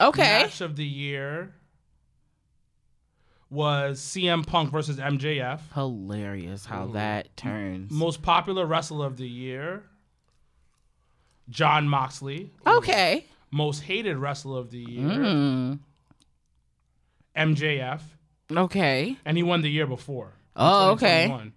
Okay. 0.00 0.42
Match 0.42 0.60
of 0.60 0.74
the 0.76 0.84
year 0.84 1.54
was 3.52 4.00
CM 4.00 4.46
Punk 4.46 4.70
versus 4.72 4.96
MJF. 4.96 5.60
Hilarious 5.74 6.64
how 6.64 6.86
that 6.88 7.36
turns. 7.36 7.92
Most 7.92 8.22
popular 8.22 8.64
wrestler 8.64 9.06
of 9.06 9.18
the 9.18 9.28
year, 9.28 9.84
Jon 11.50 11.86
Moxley. 11.86 12.50
Okay. 12.66 13.26
Most 13.50 13.80
hated 13.82 14.16
wrestler 14.16 14.58
of 14.58 14.70
the 14.70 14.78
year, 14.78 15.08
Mm. 15.18 15.78
MJF, 17.36 18.00
Okay. 18.50 19.16
and 19.24 19.36
he 19.36 19.42
won 19.42 19.60
the 19.60 19.70
year 19.70 19.86
before. 19.86 20.32
Oh, 20.56 20.92
okay. 20.92 21.26
2021. 21.26 21.52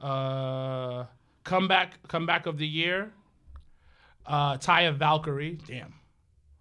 Uh, 0.00 1.06
comeback, 1.44 2.06
comeback 2.08 2.46
of 2.46 2.58
the 2.58 2.66
year, 2.66 3.12
uh, 4.26 4.56
Taya 4.58 4.94
Valkyrie. 4.94 5.58
Damn, 5.66 5.94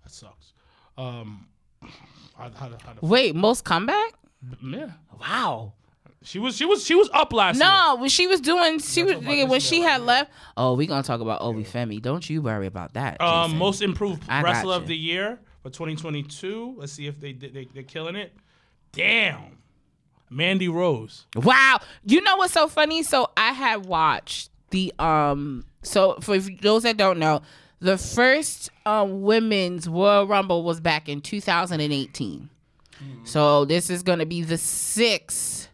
that 0.03 0.11
sucks. 0.11 0.53
Um, 0.97 1.47
how, 1.81 2.49
how, 2.51 2.69
how, 2.69 2.93
Wait, 3.01 3.35
most 3.35 3.65
comeback? 3.65 4.13
Yeah, 4.61 4.91
Wow. 5.19 5.73
She 6.25 6.39
was 6.39 6.57
she 6.57 6.65
was 6.65 6.83
she 6.83 6.95
was 6.95 7.07
up 7.13 7.31
last 7.33 7.57
year. 7.57 7.65
No, 7.65 7.97
when 7.99 8.09
she 8.09 8.25
was 8.25 8.41
doing, 8.41 8.79
she 8.79 9.03
was 9.03 9.13
nigga, 9.17 9.47
when 9.47 9.59
she 9.59 9.81
had 9.81 10.01
yeah. 10.01 10.07
left. 10.07 10.31
Oh, 10.57 10.73
we 10.73 10.87
gonna 10.87 11.03
talk 11.03 11.21
about 11.21 11.41
Oba 11.41 11.63
Femi. 11.63 12.01
Don't 12.01 12.27
you 12.27 12.41
worry 12.41 12.65
about 12.65 12.95
that. 12.95 13.21
Um, 13.21 13.51
Jason. 13.51 13.59
most 13.59 13.81
improved 13.83 14.23
I 14.27 14.41
got 14.41 14.47
wrestler 14.47 14.75
of 14.75 14.81
you. 14.83 14.87
the 14.87 14.97
year 14.97 15.39
for 15.61 15.69
2022. 15.69 16.75
Let's 16.77 16.93
see 16.93 17.05
if 17.05 17.19
they 17.19 17.31
did. 17.31 17.53
They, 17.53 17.67
they're 17.71 17.83
killing 17.83 18.15
it. 18.15 18.35
Damn, 18.91 19.59
Mandy 20.31 20.67
Rose. 20.67 21.27
Wow. 21.35 21.79
You 22.03 22.21
know 22.21 22.37
what's 22.37 22.53
so 22.53 22.67
funny? 22.67 23.03
So 23.03 23.29
I 23.37 23.51
had 23.51 23.85
watched 23.85 24.49
the 24.71 24.91
um 24.97 25.63
so 25.83 26.17
for 26.21 26.39
those 26.39 26.83
that 26.83 26.97
don't 26.97 27.19
know, 27.19 27.43
the 27.81 27.99
first 27.99 28.71
um 28.87 29.21
women's 29.21 29.87
Royal 29.87 30.25
Rumble 30.25 30.63
was 30.63 30.79
back 30.79 31.07
in 31.07 31.21
2018. 31.21 32.49
So 33.23 33.65
this 33.65 33.89
is 33.89 34.03
going 34.03 34.19
to 34.19 34.25
be 34.25 34.41
the 34.41 34.57
sixth 34.57 35.69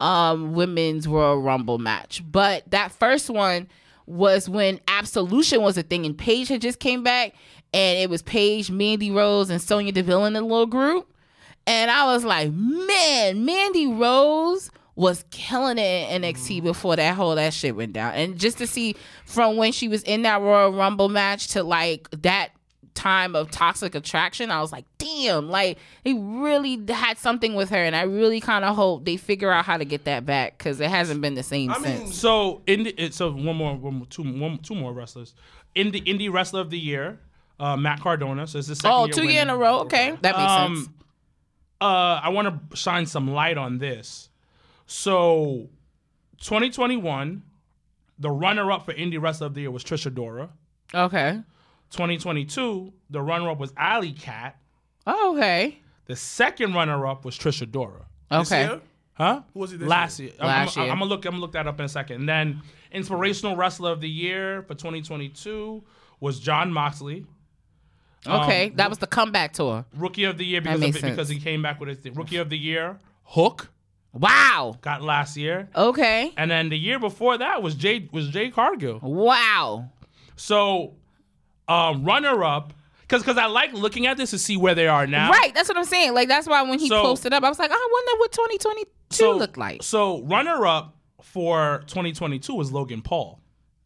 um 0.00 0.54
women's 0.54 1.06
Royal 1.06 1.40
Rumble 1.40 1.78
match. 1.78 2.22
But 2.30 2.70
that 2.70 2.92
first 2.92 3.30
one 3.30 3.68
was 4.06 4.48
when 4.48 4.80
Absolution 4.88 5.62
was 5.62 5.78
a 5.78 5.82
thing 5.82 6.04
and 6.04 6.16
Paige 6.16 6.48
had 6.48 6.60
just 6.60 6.80
came 6.80 7.02
back 7.02 7.34
and 7.72 7.98
it 7.98 8.10
was 8.10 8.22
Paige, 8.22 8.70
Mandy 8.70 9.10
Rose 9.10 9.50
and 9.50 9.62
Sonya 9.62 9.92
Deville 9.92 10.24
in 10.24 10.32
the 10.32 10.40
little 10.40 10.66
group. 10.66 11.06
And 11.66 11.90
I 11.90 12.06
was 12.06 12.24
like, 12.24 12.50
man, 12.52 13.44
Mandy 13.44 13.86
Rose 13.86 14.70
was 14.96 15.24
killing 15.30 15.78
it 15.78 16.10
in 16.10 16.22
NXT 16.22 16.62
before 16.62 16.96
that 16.96 17.14
whole 17.14 17.34
that 17.36 17.54
shit 17.54 17.76
went 17.76 17.92
down. 17.92 18.14
And 18.14 18.38
just 18.38 18.58
to 18.58 18.66
see 18.66 18.96
from 19.24 19.56
when 19.56 19.72
she 19.72 19.86
was 19.88 20.02
in 20.02 20.22
that 20.22 20.40
Royal 20.40 20.72
Rumble 20.72 21.08
match 21.08 21.48
to 21.48 21.62
like 21.62 22.08
that 22.22 22.50
time 23.00 23.34
of 23.34 23.50
toxic 23.50 23.94
attraction, 23.94 24.50
I 24.50 24.60
was 24.60 24.72
like, 24.72 24.84
damn, 24.98 25.48
like 25.48 25.78
he 26.04 26.12
really 26.12 26.80
had 26.92 27.16
something 27.18 27.54
with 27.54 27.70
her. 27.70 27.76
And 27.82 27.96
I 27.96 28.02
really 28.02 28.40
kind 28.40 28.64
of 28.64 28.76
hope 28.76 29.04
they 29.04 29.16
figure 29.16 29.50
out 29.50 29.64
how 29.64 29.76
to 29.78 29.84
get 29.84 30.04
that 30.04 30.26
back 30.26 30.58
because 30.58 30.80
it 30.80 30.90
hasn't 30.90 31.20
been 31.20 31.34
the 31.34 31.42
same 31.42 31.70
I 31.70 31.78
mean, 31.78 31.96
since. 31.98 32.14
So 32.16 32.62
in 32.66 32.82
the, 32.84 33.02
it- 33.02 33.14
so 33.14 33.30
one 33.32 33.56
more, 33.56 33.74
one 33.76 33.94
more 33.94 34.06
two, 34.06 34.22
one, 34.22 34.58
two 34.58 34.74
more 34.74 34.92
wrestlers. 34.92 35.34
In 35.74 35.90
the 35.92 36.00
indie 36.02 36.30
wrestler 36.32 36.60
of 36.60 36.70
the 36.70 36.78
year, 36.78 37.18
uh, 37.58 37.76
Matt 37.76 38.00
Cardona. 38.00 38.46
So 38.46 38.58
it's 38.58 38.68
the 38.68 38.74
second 38.76 38.90
Oh, 38.96 39.04
year 39.06 39.12
two 39.14 39.28
year 39.28 39.42
in 39.42 39.50
a 39.50 39.56
row. 39.56 39.80
Okay, 39.80 40.10
that 40.22 40.36
makes 40.36 40.52
Um, 40.52 40.76
sense. 40.76 40.88
uh, 41.80 42.20
I 42.22 42.28
want 42.30 42.70
to 42.70 42.76
shine 42.76 43.06
some 43.06 43.30
light 43.30 43.56
on 43.58 43.78
this. 43.78 44.28
So, 44.86 45.68
2021, 46.40 47.42
the 48.18 48.30
runner-up 48.30 48.84
for 48.84 48.92
Indie 48.94 49.20
Wrestler 49.20 49.46
of 49.46 49.54
the 49.54 49.62
Year 49.62 49.70
was 49.70 49.84
Trish 49.84 50.10
Adora. 50.10 50.48
Okay. 50.94 51.40
2022, 51.90 52.92
the 53.10 53.20
runner-up 53.20 53.58
was 53.58 53.72
Allie 53.76 54.12
Katch. 54.12 54.52
Oh, 55.06 55.34
okay. 55.36 55.78
The 56.06 56.16
second 56.16 56.74
runner-up 56.74 57.24
was 57.24 57.38
Trish 57.38 57.64
Adora. 57.66 58.04
this 58.30 58.52
Okay. 58.52 58.64
year? 58.66 58.80
Huh? 59.14 59.42
Who 59.52 59.60
was 59.60 59.70
he 59.72 59.76
this 59.76 59.88
Last 59.88 60.18
year? 60.18 60.28
year. 60.30 60.36
I'm- 60.40 60.48
Last 60.48 60.76
I'm, 60.78 60.82
year. 60.84 60.92
I'm, 60.92 60.98
gonna 60.98 61.08
look. 61.10 61.24
I'm 61.26 61.32
gonna 61.32 61.40
look 61.42 61.52
that 61.52 61.66
up 61.66 61.78
in 61.78 61.84
a 61.84 61.88
second. 61.88 62.20
And 62.20 62.28
then 62.28 62.62
inspirational 62.90 63.54
wrestler 63.56 63.90
of 63.92 64.00
the 64.00 64.08
year 64.08 64.62
for 64.62 64.74
2022 64.74 65.84
was 66.20 66.40
Jon 66.40 66.72
Moxley. 66.72 67.26
Okay. 68.26 68.68
Um, 68.70 68.76
that 68.76 68.88
was 68.88 68.98
the 68.98 69.06
comeback 69.06 69.52
tour. 69.52 69.84
Rookie 69.94 70.24
of 70.24 70.38
the 70.38 70.44
year 70.44 70.60
because 70.60 70.76
of 70.76 70.80
makes 70.80 70.96
it, 70.98 71.02
because 71.02 71.28
he 71.28 71.38
came 71.40 71.60
back 71.62 71.80
with 71.80 71.88
his 71.90 71.98
thing. 71.98 72.14
Rookie 72.14 72.36
of 72.36 72.48
the 72.50 72.58
year 72.58 72.98
Hook 73.24 73.70
Wow. 74.12 74.76
got 74.80 75.02
last 75.02 75.36
year. 75.36 75.68
Okay. 75.74 76.32
And 76.36 76.50
then 76.50 76.68
the 76.68 76.78
year 76.78 76.98
before 76.98 77.38
that 77.38 77.62
was 77.62 77.74
Jay 77.74 78.08
was 78.12 78.28
Jade 78.28 78.54
Cargill. 78.54 79.00
Wow. 79.02 79.90
So, 80.36 80.94
um, 81.70 82.04
runner 82.04 82.42
up, 82.44 82.72
because 83.02 83.22
because 83.22 83.38
I 83.38 83.46
like 83.46 83.72
looking 83.72 84.06
at 84.06 84.16
this 84.16 84.30
to 84.30 84.38
see 84.38 84.56
where 84.56 84.74
they 84.74 84.86
are 84.88 85.06
now. 85.06 85.30
Right. 85.30 85.54
That's 85.54 85.68
what 85.68 85.78
I'm 85.78 85.84
saying. 85.84 86.14
Like 86.14 86.28
that's 86.28 86.46
why 86.48 86.62
when 86.62 86.78
he 86.78 86.88
So- 86.88 87.02
posted 87.02 87.32
up, 87.32 87.42
I 87.44 87.48
was 87.48 87.58
like, 87.58 87.70
I 87.72 87.88
wonder 87.92 88.18
what 88.20 88.32
2022 88.32 88.90
So 89.10 89.36
look 89.36 89.56
like. 89.56 89.82
So 89.82 90.22
runner 90.22 90.66
up 90.66 90.96
for 91.22 91.82
2022 91.86 92.54
was 92.54 92.72
Logan 92.72 93.02
Paul, 93.02 93.40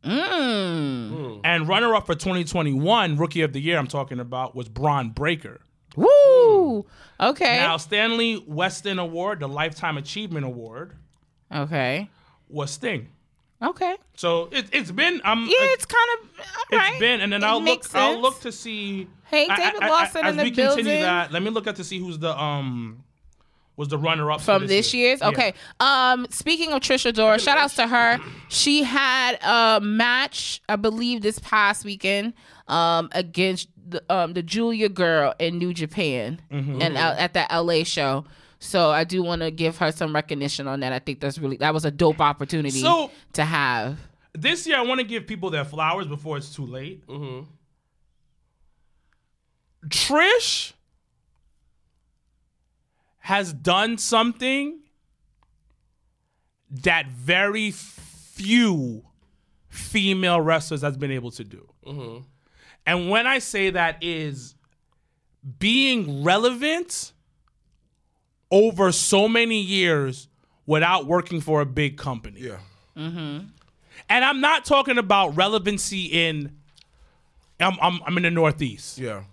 Mm. 0.05 1.41
and 1.45 1.69
runner 1.69 1.95
up 1.95 2.07
for 2.07 2.15
2021 2.15 3.17
Rookie 3.17 3.43
of 3.43 3.53
the 3.53 3.61
Year 3.61 3.79
I'm 3.79 3.87
talking 3.87 4.21
about 4.21 4.55
was 4.55 4.69
Bron 4.69 5.11
Breakker. 5.11 5.61
Woo. 5.97 6.85
Okay. 7.21 7.59
Now 7.59 7.77
Stanley 7.77 8.43
Weston 8.47 8.99
Award, 8.99 9.41
the 9.41 9.49
Lifetime 9.49 9.97
Achievement 9.97 10.45
Award, 10.45 10.97
okay. 11.55 12.09
was 12.49 12.71
Sting. 12.73 13.09
Okay. 13.63 13.97
So 14.17 14.49
it, 14.53 14.67
it's 14.73 14.91
been 14.91 15.21
um 15.25 15.45
Yeah, 15.49 15.57
it's 15.73 15.87
kind 15.87 16.09
of 16.21 16.29
It's 16.71 16.79
right. 16.79 16.99
been, 17.01 17.21
and 17.21 17.33
then 17.33 17.43
It 17.43 17.47
I'll 17.47 17.55
look. 17.57 17.65
makes 17.65 17.95
I'll 17.95 18.21
look 18.21 18.41
to 18.41 18.53
see. 18.53 19.09
Hey, 19.25 19.47
David 19.49 19.83
I- 19.83 19.87
I- 19.87 19.91
Lawson 19.91 20.25
as 20.25 20.31
in 20.33 20.37
the 20.37 20.43
we 20.45 20.51
continue 20.51 20.85
building. 20.85 21.03
that, 21.03 21.33
let 21.33 21.43
me 21.43 21.51
look 21.51 21.67
at 21.67 21.77
to 21.77 21.85
see 21.85 21.99
who's 21.99 22.19
the 22.19 22.39
um 22.39 23.03
was 23.77 23.89
the 23.89 23.99
runner 23.99 24.31
up 24.31 24.41
from 24.41 24.67
this 24.69 24.95
year's. 24.95 25.21
Yeah. 25.21 25.29
Okay. 25.29 25.55
Um, 25.81 26.27
speaking 26.31 26.73
of 26.73 26.81
Trish 26.81 27.11
Adora, 27.11 27.41
shout 27.41 27.59
outs 27.59 27.75
to 27.75 27.89
her. 27.89 28.21
She 28.49 28.85
had 28.85 29.37
a 29.43 29.81
match, 29.81 30.63
I 30.69 30.77
believe, 30.77 31.23
this 31.23 31.41
past 31.41 31.85
weekend, 31.85 32.35
um, 32.69 33.09
against 33.13 33.69
the 33.89 34.01
um 34.13 34.35
the 34.35 34.43
Julia 34.43 34.89
girl 34.89 35.35
in 35.41 35.59
New 35.59 35.73
Japan 35.75 36.41
Mm-hmm. 36.53 36.83
and 36.83 36.97
out 36.97 37.19
at 37.19 37.33
that 37.35 37.51
LA 37.51 37.83
show. 37.85 38.25
So 38.65 38.91
I 38.91 39.05
do 39.05 39.23
want 39.23 39.43
to 39.43 39.51
give 39.51 39.77
her 39.79 39.93
some 39.93 40.15
recognition 40.15 40.67
on 40.67 40.81
that. 40.81 40.93
I 40.93 40.99
think 40.99 41.21
that's 41.21 41.39
really 41.39 41.59
that 41.59 41.75
was 41.75 41.85
a 41.85 41.91
dope 41.91 42.21
opportunity 42.21 42.81
So- 42.81 43.11
to 43.35 43.45
have. 43.45 43.99
This 44.33 44.67
year, 44.67 44.79
I 44.79 44.81
want 44.81 44.99
to 44.99 45.07
give 45.07 45.29
people 45.29 45.51
their 45.51 45.65
flowers 45.65 46.09
before 46.09 46.37
it's 46.39 46.53
too 46.53 46.67
late. 46.67 47.07
Mm-hmm. 47.07 47.49
Trish 49.89 50.73
has 53.21 53.53
done 53.53 53.97
something 53.99 54.81
that 56.69 57.07
very 57.09 57.71
few 57.71 59.05
female 59.69 60.41
wrestlers 60.41 60.83
has 60.83 60.97
been 60.97 61.13
able 61.13 61.31
to 61.31 61.45
do. 61.45 62.25
And 62.87 63.09
when 63.11 63.27
I 63.29 63.39
say 63.39 63.71
that 63.71 64.03
is 64.03 64.57
being 65.61 66.25
relevant 66.25 67.13
over 68.55 68.93
so 68.93 69.27
many 69.29 69.61
years 69.61 70.29
without 70.65 71.07
working 71.07 71.41
for 71.41 71.61
a 71.61 71.67
big 71.67 71.97
company. 71.99 72.41
Yeah. 72.41 72.59
Mm-hmm. 72.97 73.47
And 74.09 74.25
I'm 74.25 74.41
not 74.41 74.65
talking 74.65 74.97
about 74.97 75.37
relevancy 75.37 76.05
in 76.05 76.53
I'm 77.59 77.77
I'm, 77.83 78.01
I'm 78.07 78.17
in 78.17 78.23
the 78.23 78.31
Northeast. 78.31 78.97
Yeah. 78.99 79.25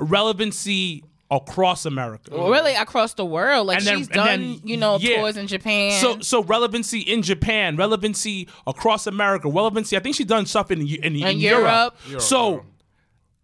Relevancy 0.00 1.04
across 1.30 1.86
America. 1.86 2.30
Really 2.32 2.74
across 2.74 3.14
the 3.14 3.24
world, 3.24 3.68
like 3.68 3.78
And 3.78 3.86
then- 3.86 3.98
she's 3.98 4.08
and 4.08 4.14
done, 4.14 4.40
then- 4.40 4.60
you 4.64 4.76
know, 4.76 4.98
yeah. 5.00 5.18
tours 5.20 5.36
in 5.36 5.46
Japan. 5.46 6.00
So 6.00 6.18
so 6.20 6.42
relevancy 6.42 7.00
in 7.00 7.22
Japan, 7.22 7.76
relevancy 7.76 8.48
across 8.66 9.06
America, 9.06 9.48
relevancy. 9.48 9.96
I 9.96 10.00
think 10.00 10.16
she's 10.16 10.26
done 10.26 10.44
stuff 10.46 10.72
in 10.72 10.80
in, 10.80 11.14
in, 11.16 11.38
Europe. 11.38 11.96
Europe. 12.08 12.20
So 12.22 12.64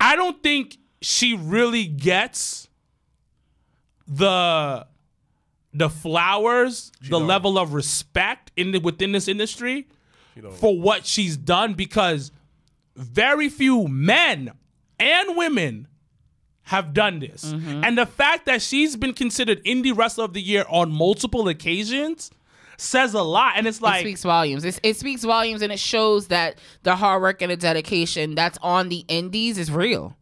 I 0.01 0.17
don't 0.17 0.43
think 0.43 0.79
she 1.01 1.35
really 1.37 1.87
gets 1.87 2.69
the 4.09 4.87
the 5.73 5.89
flowers, 5.89 6.93
the 7.01 7.11
don't. 7.11 7.27
level 7.27 7.59
of 7.59 7.73
respect 7.73 8.53
in 8.57 8.73
the, 8.73 8.79
within 8.79 9.13
this 9.13 9.29
industry 9.29 9.89
for 10.55 10.79
what 10.79 11.07
she's 11.07 11.37
done 11.37 11.75
because 11.75 12.31
very 12.97 13.49
few 13.49 13.89
men 13.89 14.53
and 14.99 15.37
women 15.37 15.89
have 16.65 16.95
done 16.95 17.19
this. 17.19 17.53
Mm-hmm. 17.53 17.85
And 17.85 17.99
the 17.99 18.07
fact 18.07 18.47
that 18.47 18.63
she's 18.63 18.97
been 18.97 19.15
considered 19.15 19.65
indie 19.65 19.97
wrestler 19.97 20.25
of 20.25 20.33
the 20.33 20.41
year 20.41 20.65
on 20.69 20.93
multiple 20.93 21.49
occasions 21.49 22.31
says 22.77 23.15
a 23.15 23.23
lot. 23.23 23.55
And 23.57 23.67
it's 23.67 23.81
like 23.81 24.01
it 24.01 24.09
speaks 24.09 24.23
volumes. 24.23 24.65
It's, 24.65 24.81
it 24.83 24.97
speaks 24.97 25.23
volumes, 25.25 25.63
and 25.63 25.73
it 25.73 25.79
shows 25.79 26.29
that 26.29 26.59
the 26.83 26.97
hard 26.97 27.23
work 27.23 27.43
and 27.43 27.51
the 27.51 27.57
dedication 27.57 28.35
that's 28.35 28.59
on 28.63 28.89
the 28.89 29.05
indies 29.09 29.59
is 29.59 29.71
real. 29.71 30.17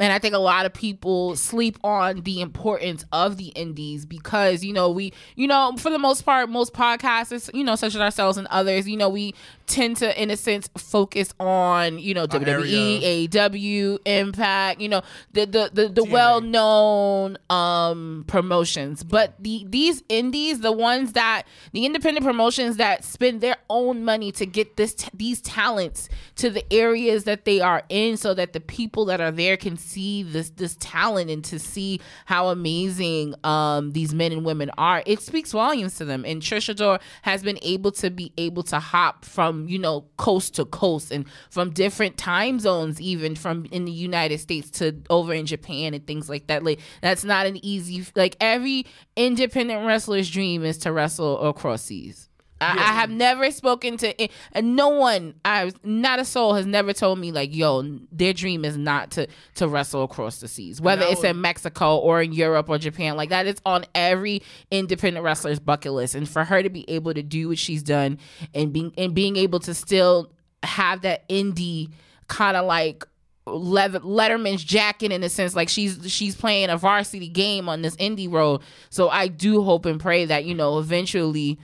And 0.00 0.12
I 0.12 0.18
think 0.18 0.34
a 0.34 0.38
lot 0.38 0.66
of 0.66 0.74
people 0.74 1.36
sleep 1.36 1.78
on 1.84 2.22
the 2.22 2.40
importance 2.40 3.04
of 3.12 3.36
the 3.36 3.48
indies 3.48 4.04
because, 4.04 4.64
you 4.64 4.72
know, 4.72 4.90
we, 4.90 5.12
you 5.36 5.46
know, 5.46 5.74
for 5.78 5.88
the 5.90 5.98
most 5.98 6.22
part, 6.22 6.48
most 6.48 6.72
podcasters, 6.72 7.48
you 7.54 7.62
know, 7.62 7.76
such 7.76 7.94
as 7.94 8.00
ourselves 8.00 8.36
and 8.36 8.48
others, 8.48 8.88
you 8.88 8.96
know, 8.96 9.08
we 9.08 9.34
tend 9.66 9.96
to, 9.98 10.22
in 10.22 10.30
a 10.30 10.36
sense, 10.36 10.68
focus 10.76 11.32
on, 11.40 11.98
you 11.98 12.14
know, 12.14 12.26
WWE, 12.26 13.28
AEW, 13.28 13.98
Impact, 14.04 14.80
you 14.80 14.88
know, 14.88 15.02
the 15.32 15.46
the 15.46 15.70
the, 15.72 15.88
the 15.88 16.04
well 16.04 16.40
known 16.40 17.38
um 17.50 18.24
promotions. 18.26 19.02
But 19.04 19.34
the 19.38 19.64
these 19.68 20.02
indies, 20.08 20.60
the 20.60 20.72
ones 20.72 21.12
that 21.12 21.44
the 21.72 21.86
independent 21.86 22.24
promotions 22.24 22.76
that 22.76 23.04
spend 23.04 23.40
their 23.40 23.56
own 23.70 24.04
money 24.04 24.32
to 24.32 24.46
get 24.46 24.76
this 24.76 24.94
these 25.14 25.40
talents 25.40 26.08
to 26.36 26.50
the 26.50 26.64
areas 26.72 27.24
that 27.24 27.44
they 27.44 27.60
are 27.60 27.82
in 27.88 28.16
so 28.16 28.34
that 28.34 28.52
the 28.52 28.60
people 28.60 29.04
that 29.06 29.20
are 29.20 29.30
there 29.32 29.56
can 29.56 29.76
see 29.76 30.22
this 30.22 30.50
this 30.50 30.76
talent 30.80 31.30
and 31.30 31.44
to 31.44 31.58
see 31.58 32.00
how 32.26 32.48
amazing 32.48 33.34
um 33.44 33.92
these 33.92 34.14
men 34.14 34.32
and 34.32 34.44
women 34.44 34.70
are. 34.76 35.02
It 35.06 35.20
speaks 35.20 35.52
volumes 35.52 35.96
to 35.96 36.04
them. 36.04 36.24
And 36.24 36.42
Trisha 36.42 36.74
Dor 36.76 36.98
has 37.22 37.42
been 37.42 37.58
able 37.62 37.92
to 37.92 38.10
be 38.10 38.32
able 38.36 38.62
to 38.64 38.78
hop 38.78 39.24
from 39.24 39.53
from 39.54 39.68
you 39.68 39.78
know 39.78 40.06
coast 40.16 40.54
to 40.56 40.64
coast 40.64 41.12
and 41.12 41.26
from 41.50 41.70
different 41.70 42.16
time 42.16 42.58
zones, 42.58 43.00
even 43.00 43.34
from 43.34 43.66
in 43.66 43.84
the 43.84 43.92
United 43.92 44.38
States 44.38 44.70
to 44.70 44.94
over 45.10 45.32
in 45.32 45.46
Japan 45.46 45.94
and 45.94 46.06
things 46.06 46.28
like 46.28 46.48
that. 46.48 46.64
Like 46.64 46.80
that's 47.00 47.24
not 47.24 47.46
an 47.46 47.64
easy. 47.64 48.04
Like 48.16 48.36
every 48.40 48.86
independent 49.16 49.86
wrestler's 49.86 50.30
dream 50.30 50.64
is 50.64 50.78
to 50.78 50.92
wrestle 50.92 51.40
across 51.40 51.82
seas. 51.82 52.28
I, 52.60 52.72
I 52.72 52.92
have 52.92 53.10
never 53.10 53.50
spoken 53.50 53.96
to 53.98 54.28
and 54.52 54.76
no 54.76 54.88
one. 54.88 55.34
I 55.44 55.72
not 55.82 56.18
a 56.18 56.24
soul 56.24 56.54
has 56.54 56.66
never 56.66 56.92
told 56.92 57.18
me 57.18 57.32
like, 57.32 57.54
yo, 57.54 57.82
their 58.12 58.32
dream 58.32 58.64
is 58.64 58.76
not 58.76 59.10
to 59.12 59.26
to 59.56 59.68
wrestle 59.68 60.04
across 60.04 60.38
the 60.38 60.48
seas, 60.48 60.80
whether 60.80 61.04
it's 61.04 61.24
in 61.24 61.40
Mexico 61.40 61.96
or 61.96 62.22
in 62.22 62.32
Europe 62.32 62.68
or 62.68 62.78
Japan. 62.78 63.16
Like 63.16 63.30
that 63.30 63.46
is 63.46 63.60
on 63.66 63.84
every 63.94 64.42
independent 64.70 65.24
wrestler's 65.24 65.58
bucket 65.58 65.92
list, 65.92 66.14
and 66.14 66.28
for 66.28 66.44
her 66.44 66.62
to 66.62 66.70
be 66.70 66.88
able 66.88 67.12
to 67.14 67.22
do 67.22 67.48
what 67.48 67.58
she's 67.58 67.82
done 67.82 68.18
and 68.54 68.72
being 68.72 68.92
and 68.96 69.14
being 69.14 69.36
able 69.36 69.60
to 69.60 69.74
still 69.74 70.32
have 70.62 71.02
that 71.02 71.28
indie 71.28 71.90
kind 72.28 72.56
of 72.56 72.64
like 72.64 73.04
Letterman's 73.46 74.64
jacket 74.64 75.12
in 75.12 75.22
a 75.22 75.28
sense 75.28 75.54
like 75.54 75.68
she's 75.68 76.10
she's 76.10 76.34
playing 76.34 76.70
a 76.70 76.78
varsity 76.78 77.28
game 77.28 77.68
on 77.68 77.82
this 77.82 77.94
indie 77.96 78.30
road 78.30 78.62
so 78.88 79.10
I 79.10 79.28
do 79.28 79.62
hope 79.62 79.84
and 79.84 80.00
pray 80.00 80.24
that 80.24 80.46
you 80.46 80.54
know 80.54 80.78
eventually 80.78 81.58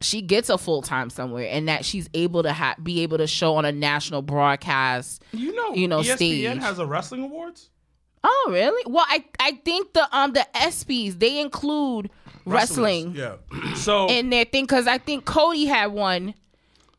she 0.00 0.22
gets 0.22 0.48
a 0.48 0.56
full 0.58 0.80
time 0.82 1.10
somewhere 1.10 1.48
and 1.50 1.68
that 1.68 1.84
she's 1.84 2.08
able 2.14 2.42
to 2.44 2.52
ha- 2.52 2.76
be 2.82 3.00
able 3.02 3.18
to 3.18 3.26
show 3.26 3.56
on 3.56 3.64
a 3.64 3.72
national 3.72 4.22
broadcast 4.22 5.22
You 5.32 5.54
know, 5.54 5.74
You 5.74 5.88
know, 5.88 6.00
ESPN 6.00 6.16
stage. 6.16 6.58
has 6.62 6.78
a 6.78 6.86
wrestling 6.86 7.24
awards. 7.24 7.70
Oh, 8.24 8.48
really? 8.50 8.82
Well, 8.86 9.04
I 9.08 9.24
I 9.40 9.52
think 9.64 9.92
the 9.92 10.06
um 10.16 10.32
the 10.32 10.46
ESPYS 10.54 11.18
they 11.18 11.40
include 11.40 12.10
wrestling 12.44 13.14
Yeah. 13.16 13.36
So 13.76 14.08
in 14.08 14.30
their 14.30 14.44
thing 14.44 14.64
because 14.64 14.86
I 14.86 14.98
think 14.98 15.24
Cody 15.24 15.66
had 15.66 15.86
one. 15.92 16.34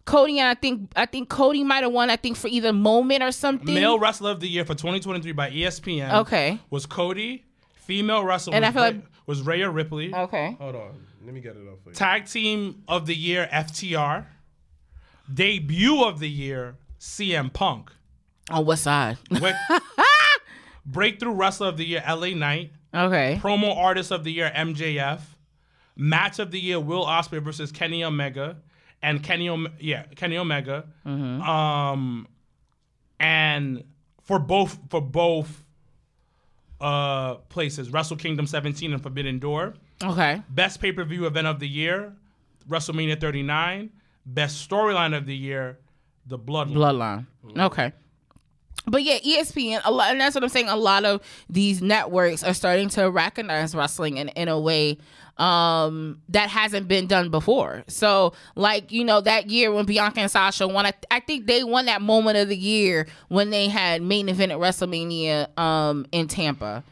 Cody 0.06 0.40
and 0.40 0.48
I 0.50 0.56
think 0.56 0.92
I 0.96 1.06
think 1.06 1.30
Cody 1.30 1.64
might 1.64 1.84
have 1.84 1.92
won. 1.92 2.10
I 2.10 2.16
think 2.16 2.36
for 2.36 2.48
either 2.48 2.74
moment 2.74 3.22
or 3.24 3.32
something. 3.32 3.74
male 3.76 4.00
wrestler 4.00 4.32
of 4.32 4.40
the 4.40 4.48
year 4.48 4.66
for 4.66 4.74
2023 4.74 5.32
by 5.34 5.52
ESPN. 5.52 6.14
Okay. 6.22 6.60
Was 6.70 6.86
Cody. 6.86 7.44
Female 7.76 8.24
wrestler 8.24 8.54
And 8.56 8.64
was, 8.64 8.70
I 8.70 8.72
feel 8.74 8.84
Rhea- 8.84 8.92
like- 9.02 9.06
was 9.28 9.42
Rhea 9.44 9.70
Ripley. 9.70 10.14
Okay. 10.14 10.56
Hold 10.60 10.76
on. 10.76 10.92
Let 11.24 11.34
me 11.34 11.42
get 11.42 11.56
it 11.58 11.68
up 11.68 11.84
for 11.84 11.90
you. 11.90 11.96
Tag 11.96 12.26
team 12.26 12.84
of 12.88 13.06
the 13.06 13.16
year 13.16 13.48
FTR. 13.52 14.26
Debut 15.34 16.04
of 16.04 16.20
the 16.20 16.30
year 16.30 16.78
CM 17.00 17.52
Punk. 17.54 17.92
On 18.50 18.66
what 18.66 18.78
side? 18.78 19.18
With 19.30 19.56
Breakthrough 20.86 21.34
wrestler 21.34 21.68
of 21.68 21.78
the 21.78 21.86
year 21.86 22.04
LA 22.08 22.30
Knight. 22.30 22.72
okay. 22.94 23.40
Promo 23.42 23.76
artist 23.76 24.12
of 24.12 24.24
the 24.24 24.32
year 24.32 24.52
MJF. 24.56 25.22
Match 25.96 26.40
of 26.40 26.50
the 26.52 26.60
year 26.60 26.80
Will 26.80 27.06
Ospreay 27.06 27.44
versus 27.44 27.72
Kenny 27.72 28.04
Omega 28.04 28.58
and 29.02 29.22
Kenny 29.24 29.50
Ome- 29.50 29.74
yeah 29.80 30.04
Kenny 30.16 30.38
Omega. 30.38 30.86
Um, 31.06 32.28
and 33.20 33.84
for 34.24 34.40
both 34.40 34.80
for 34.90 35.02
both 35.02 35.64
uh 36.82 37.36
places 37.50 37.90
Wrestle 37.92 38.16
Kingdom 38.16 38.48
17 38.48 38.94
and 38.94 39.04
Forbidden 39.04 39.40
Door. 39.40 39.74
Okay. 40.04 40.42
Best 40.50 40.82
pay 40.82 40.92
per 40.92 41.04
view 41.04 41.26
event 41.26 41.48
of 41.48 41.60
the 41.60 41.68
year 41.68 42.14
WrestleMania 42.70 43.20
39. 43.20 43.90
Best 44.26 44.70
storyline 44.70 45.18
of 45.18 45.26
the 45.26 45.36
year 45.36 45.80
The 46.28 46.38
Bloodline. 46.38 47.26
Bloodline. 47.46 47.66
Okay. 47.66 47.94
But 48.86 49.04
yeah, 49.04 49.20
ESPN, 49.20 49.82
a 49.84 49.92
lot, 49.92 50.12
and 50.12 50.22
that's 50.22 50.36
what 50.36 50.44
I'm 50.44 50.50
saying. 50.50 50.70
A 50.70 50.76
lot 50.76 51.06
of 51.06 51.22
these 51.50 51.82
networks 51.82 52.44
are 52.44 52.54
starting 52.54 52.90
to 52.90 53.10
recognize 53.12 53.76
wrestling 53.76 54.18
in, 54.18 54.30
in 54.30 54.48
a 54.48 54.60
way 54.60 54.98
um, 55.38 56.22
that 56.30 56.50
hasn't 56.50 56.88
been 56.88 57.06
done 57.06 57.30
before. 57.30 57.84
So, 57.88 58.34
like 58.56 58.92
you 58.92 59.04
know, 59.04 59.22
that 59.22 59.50
year 59.50 59.72
when 59.72 59.86
Bianca 59.86 60.22
and 60.22 60.32
Sasha 60.32 60.68
won, 60.68 60.86
I, 60.86 60.94
I 61.12 61.20
think 61.20 61.46
they 61.46 61.64
won 61.64 61.86
that 61.86 62.02
moment 62.02 62.38
of 62.38 62.50
the 62.50 62.58
year 62.58 63.08
when 63.28 63.50
they 63.50 63.68
had 63.68 64.02
main 64.02 64.30
event 64.30 64.52
at 64.52 64.58
WrestleMania 64.58 65.58
um, 65.60 66.06
in 66.12 66.28
Tampa. 66.28 66.84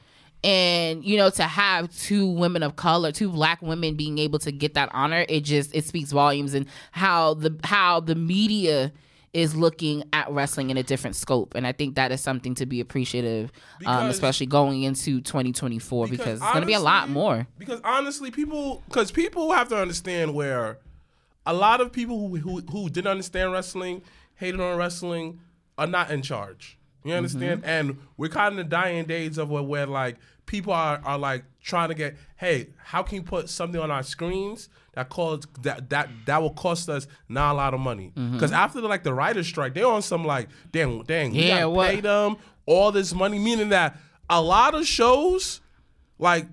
And 0.43 1.03
you 1.03 1.17
know, 1.17 1.29
to 1.31 1.43
have 1.43 1.95
two 1.97 2.27
women 2.27 2.63
of 2.63 2.75
color, 2.75 3.11
two 3.11 3.29
black 3.29 3.61
women 3.61 3.95
being 3.95 4.19
able 4.19 4.39
to 4.39 4.51
get 4.51 4.75
that 4.75 4.89
honor, 4.93 5.25
it 5.27 5.41
just 5.41 5.75
it 5.75 5.85
speaks 5.85 6.11
volumes 6.11 6.53
and 6.53 6.67
how 6.91 7.33
the 7.33 7.57
how 7.63 7.99
the 7.99 8.15
media 8.15 8.91
is 9.33 9.55
looking 9.55 10.03
at 10.13 10.31
wrestling 10.31 10.69
in 10.69 10.77
a 10.77 10.83
different 10.83 11.15
scope 11.15 11.53
and 11.53 11.67
i 11.67 11.71
think 11.71 11.95
that 11.95 12.13
is 12.13 12.21
something 12.21 12.55
to 12.55 12.65
be 12.65 12.79
appreciative 12.79 13.51
um, 13.85 14.07
especially 14.07 14.45
going 14.45 14.83
into 14.83 15.19
2024 15.21 16.07
because, 16.07 16.17
Because 16.17 16.41
it's 16.41 16.51
going 16.51 16.61
to 16.61 16.65
be 16.65 16.73
a 16.73 16.79
lot 16.79 17.09
more 17.09 17.45
Because 17.59 17.81
honestly, 17.83 18.31
people, 18.31 18.81
because 18.87 19.11
people 19.11 19.51
have 19.51 19.67
to 19.69 19.77
understand 19.77 20.33
where 20.33 20.79
a 21.45 21.53
lot 21.53 21.81
of 21.81 21.91
people 21.91 22.29
who 22.29 22.37
who, 22.37 22.61
who 22.61 22.89
didn't 22.89 23.07
understand 23.11 23.51
wrestling, 23.51 24.01
hated 24.35 24.59
on 24.61 24.77
wrestling, 24.77 25.39
are 25.77 25.87
not 25.87 26.09
in 26.09 26.21
charge. 26.21 26.76
You 27.07 27.15
understand? 27.15 27.61
Mm-hmm. 27.61 27.69
And 27.69 27.97
we're 28.17 28.29
kind 28.29 28.53
of 28.53 28.59
in 28.59 28.65
the 28.65 28.69
dying 28.69 29.05
days 29.05 29.37
of 29.37 29.49
where, 29.49 29.63
where 29.63 29.85
like 29.87 30.17
people 30.45 30.73
are, 30.73 31.01
are 31.03 31.17
like 31.17 31.43
trying 31.61 31.89
to 31.89 31.95
get, 31.95 32.15
hey, 32.37 32.69
how 32.77 33.03
can 33.03 33.15
you 33.15 33.23
put 33.23 33.49
something 33.49 33.79
on 33.79 33.91
our 33.91 34.03
screens 34.03 34.69
that 34.93 35.09
calls 35.09 35.45
that 35.61 35.89
that 35.89 36.09
that 36.25 36.41
will 36.41 36.53
cost 36.53 36.89
us 36.89 37.07
not 37.29 37.53
a 37.53 37.55
lot 37.55 37.73
of 37.73 37.79
money? 37.79 38.13
Mm-hmm. 38.15 38.33
Because 38.33 38.51
after 38.51 38.81
the, 38.81 38.87
like 38.87 39.03
the 39.03 39.13
writers' 39.13 39.47
strike, 39.47 39.73
they're 39.73 39.85
on 39.85 40.01
some 40.01 40.25
like, 40.25 40.49
dang, 40.71 41.03
dang, 41.03 41.33
yeah, 41.33 41.41
we 41.41 41.49
gotta 41.49 41.69
what- 41.69 41.89
pay 41.91 42.01
them 42.01 42.37
all 42.65 42.91
this 42.91 43.13
money, 43.13 43.39
meaning 43.39 43.69
that 43.69 43.97
a 44.29 44.41
lot 44.41 44.75
of 44.75 44.85
shows 44.85 45.61
like 46.19 46.47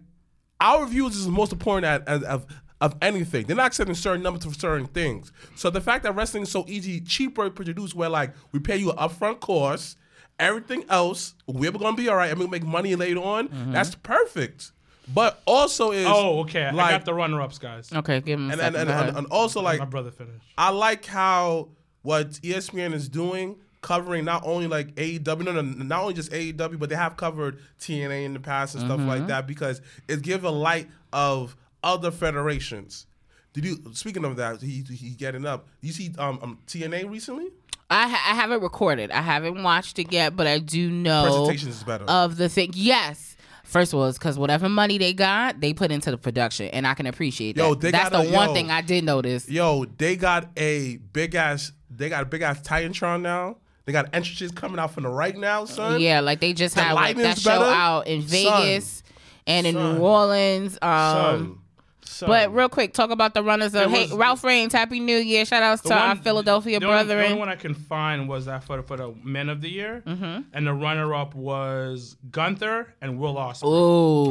our 0.60 0.86
views 0.86 1.16
is 1.16 1.24
the 1.24 1.32
most 1.32 1.52
important 1.52 1.84
at, 1.84 2.22
of 2.24 2.46
of 2.80 2.96
anything. 3.00 3.46
They're 3.46 3.56
not 3.56 3.68
accepting 3.68 3.94
certain 3.94 4.22
numbers 4.22 4.44
for 4.44 4.52
certain 4.52 4.86
things. 4.86 5.32
So 5.54 5.70
the 5.70 5.80
fact 5.80 6.02
that 6.04 6.14
wrestling 6.14 6.42
is 6.42 6.50
so 6.50 6.64
easy, 6.68 7.00
cheaper 7.00 7.44
to 7.44 7.50
produce, 7.50 7.94
where 7.94 8.08
like 8.08 8.34
we 8.52 8.58
pay 8.60 8.76
you 8.76 8.90
an 8.90 8.96
upfront 8.98 9.40
cost, 9.40 9.96
everything 10.38 10.84
else 10.88 11.34
we're 11.46 11.70
gonna 11.72 11.96
be 11.96 12.08
all 12.08 12.16
right, 12.16 12.30
I'm 12.30 12.38
gonna 12.38 12.50
make 12.50 12.64
money 12.64 12.94
later 12.94 13.20
on. 13.20 13.48
That's 13.72 13.94
perfect. 13.94 14.72
But 15.12 15.42
also 15.46 15.92
is 15.92 16.06
Oh, 16.08 16.40
okay. 16.40 16.64
I 16.64 16.70
like- 16.70 16.90
got 16.90 17.04
the 17.04 17.12
runner 17.14 17.40
ups, 17.40 17.58
guys. 17.58 17.92
okay 17.92 18.20
give 18.20 18.38
him 18.38 18.50
and 18.50 18.58
second. 18.58 18.76
and, 18.80 18.90
and, 18.90 19.08
and, 19.08 19.16
and 19.18 19.26
also 19.28 19.60
like 19.60 19.78
My 19.78 19.84
brother 19.84 20.10
finished. 20.10 20.44
I 20.56 20.70
like 20.70 21.04
how 21.04 21.68
what 22.02 22.30
ESPN 22.42 22.94
is 22.94 23.08
doing, 23.08 23.56
covering 23.82 24.24
not 24.24 24.42
only 24.46 24.66
like 24.66 24.94
AEW, 24.94 25.44
no, 25.44 25.52
no, 25.52 25.60
not 25.62 26.00
only 26.02 26.14
just 26.14 26.32
AEW, 26.32 26.78
but 26.78 26.88
they 26.88 26.96
have 26.96 27.16
covered 27.18 27.58
TNA 27.80 28.24
in 28.24 28.32
the 28.32 28.40
past 28.40 28.74
and 28.74 28.84
stuff 28.84 28.98
Mm-hmm. 28.98 29.08
like 29.08 29.26
that 29.26 29.46
because 29.46 29.82
it 30.08 30.22
gives 30.22 30.42
a 30.44 30.50
light 30.50 30.88
of 31.12 31.54
other 31.82 32.10
federations. 32.10 33.06
Did 33.52 33.64
you? 33.66 33.76
Speaking 33.92 34.24
of 34.24 34.36
that, 34.36 34.60
he 34.62 34.82
he 34.90 35.10
getting 35.10 35.46
up. 35.46 35.68
You 35.80 35.92
see 35.92 36.12
um, 36.18 36.38
um 36.42 36.58
TNA 36.66 37.08
recently? 37.10 37.48
I, 37.90 38.08
ha- 38.08 38.32
I 38.32 38.34
haven't 38.34 38.60
recorded 38.62 39.10
i 39.10 39.20
haven't 39.20 39.62
watched 39.62 39.98
it 39.98 40.10
yet 40.12 40.34
but 40.36 40.46
i 40.46 40.58
do 40.58 40.90
know 40.90 41.24
Presentations 41.24 41.76
is 41.76 41.84
better. 41.84 42.04
of 42.04 42.36
the 42.36 42.48
thing 42.48 42.70
yes 42.74 43.30
First 43.66 43.92
of 43.94 43.98
all, 43.98 44.06
it's 44.06 44.18
because 44.18 44.38
whatever 44.38 44.68
money 44.68 44.98
they 44.98 45.12
got, 45.14 45.58
they 45.60 45.72
put 45.72 45.90
into 45.90 46.10
the 46.10 46.18
production, 46.18 46.66
and 46.68 46.86
I 46.86 46.92
can 46.94 47.06
appreciate 47.06 47.56
that. 47.56 47.62
Yo, 47.62 47.74
they 47.74 47.90
That's 47.90 48.10
the 48.10 48.18
a- 48.20 48.30
one 48.32 48.48
yo. 48.50 48.54
thing 48.54 48.70
I 48.70 48.82
did 48.82 49.02
notice. 49.04 49.48
Yo, 49.48 49.86
they 49.96 50.14
got 50.16 50.48
a 50.56 50.98
big 51.12 51.34
ass. 51.34 51.72
They 51.90 52.08
got 52.10 52.22
a 52.22 52.26
big 52.26 52.42
ass 52.42 52.60
Titantron 52.60 53.22
now. 53.22 53.56
They 53.86 53.92
got 53.92 54.10
entrances 54.14 54.52
coming 54.52 54.78
out 54.78 54.92
from 54.92 55.02
the 55.04 55.08
right 55.08 55.36
now, 55.36 55.64
son. 55.64 55.98
Yeah, 56.00 56.20
like 56.20 56.38
they 56.40 56.52
just 56.52 56.76
The 56.76 56.82
had 56.82 56.92
like 56.92 57.16
that 57.16 57.38
show 57.38 57.58
better? 57.58 57.64
out 57.64 58.06
in 58.06 58.20
Son. 58.20 58.28
Vegas 58.30 59.02
and 59.46 59.66
in 59.66 59.74
Son. 59.74 59.94
New 59.96 60.02
Orleans. 60.02 60.78
Um, 60.82 60.90
son. 60.90 61.58
Son. 62.04 62.28
But 62.28 62.54
real 62.54 62.68
quick, 62.68 62.92
talk 62.92 63.10
about 63.10 63.34
the 63.34 63.42
runners 63.42 63.74
up. 63.74 63.90
Hey 63.90 64.08
Ralph 64.14 64.44
Reigns, 64.44 64.72
Happy 64.72 65.00
New 65.00 65.16
Year! 65.16 65.44
Shout 65.44 65.62
outs 65.62 65.82
to 65.82 65.88
The 65.88 65.94
our 65.94 66.16
Philadelphia 66.16 66.80
the 66.80 66.86
only- 66.86 67.04
The 67.04 67.24
only 67.24 67.38
one 67.38 67.48
I 67.48 67.56
can 67.56 67.74
find 67.74 68.28
was 68.28 68.46
that 68.46 68.64
for 68.64 68.76
the, 68.78 68.82
for 68.82 68.96
the 68.96 69.14
men 69.22 69.48
of 69.48 69.60
the 69.60 69.68
year, 69.70 70.02
mm-hmm. 70.06 70.42
and 70.52 70.66
the 70.66 70.72
runner 70.72 71.14
up 71.14 71.34
was 71.34 72.16
Gunther 72.30 72.94
and 73.00 73.18
Will 73.18 73.34
Ospreay 73.34 73.64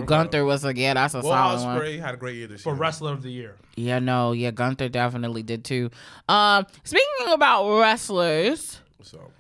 Ooh, 0.02 0.06
Gunther 0.06 0.46
was 0.46 0.64
a 0.66 0.76
yeah, 0.76 0.94
that's 0.94 1.14
a 1.14 1.18
Will 1.22 1.30
solid 1.30 1.62
one. 1.64 1.80
Ospreay 1.80 2.00
had 2.00 2.14
a 2.14 2.18
great 2.18 2.36
year 2.36 2.48
this 2.48 2.60
year. 2.60 2.64
for 2.64 2.70
year. 2.74 2.82
wrestler 2.82 3.12
of 3.14 3.22
the 3.24 3.32
year. 3.32 3.56
Yeah, 3.76 4.00
no, 4.00 4.32
yeah, 4.32 4.52
Gunther 4.52 4.90
definitely 4.90 5.44
did 5.44 5.64
too. 5.66 5.90
Um, 6.30 6.66
speaking 6.84 7.28
about 7.34 7.80
wrestlers, 7.80 8.80
So 9.02 9.32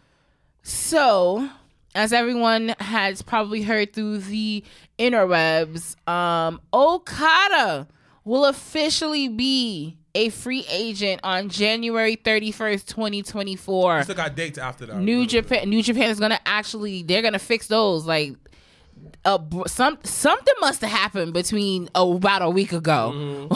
so 0.63 1.49
as 1.95 2.11
everyone 2.11 2.73
has 2.79 3.21
probably 3.21 3.61
heard 3.61 3.93
through 3.93 4.17
the 4.19 4.63
interwebs, 4.97 5.95
um, 6.09 6.59
Okada 6.73 7.87
will 8.25 8.45
officially 8.45 9.27
be 9.27 9.97
a 10.15 10.29
free 10.29 10.65
agent 10.69 11.19
on 11.23 11.49
January 11.49 12.15
31st, 12.15 12.85
2024. 12.85 14.03
still 14.03 14.15
got 14.15 14.35
dates 14.35 14.57
after 14.57 14.85
that. 14.85 14.97
New 14.97 15.25
Japan 15.25 15.69
New 15.69 15.81
Japan 15.81 16.09
is 16.09 16.19
gonna 16.19 16.39
actually 16.45 17.03
they're 17.03 17.21
gonna 17.21 17.39
fix 17.39 17.67
those 17.67 18.05
like 18.05 18.35
uh, 19.25 19.39
some 19.67 19.97
something 20.03 20.53
must 20.59 20.81
have 20.81 20.89
happened 20.89 21.33
between 21.33 21.89
oh, 21.95 22.17
about 22.17 22.41
a 22.41 22.49
week 22.49 22.73
ago 22.73 23.49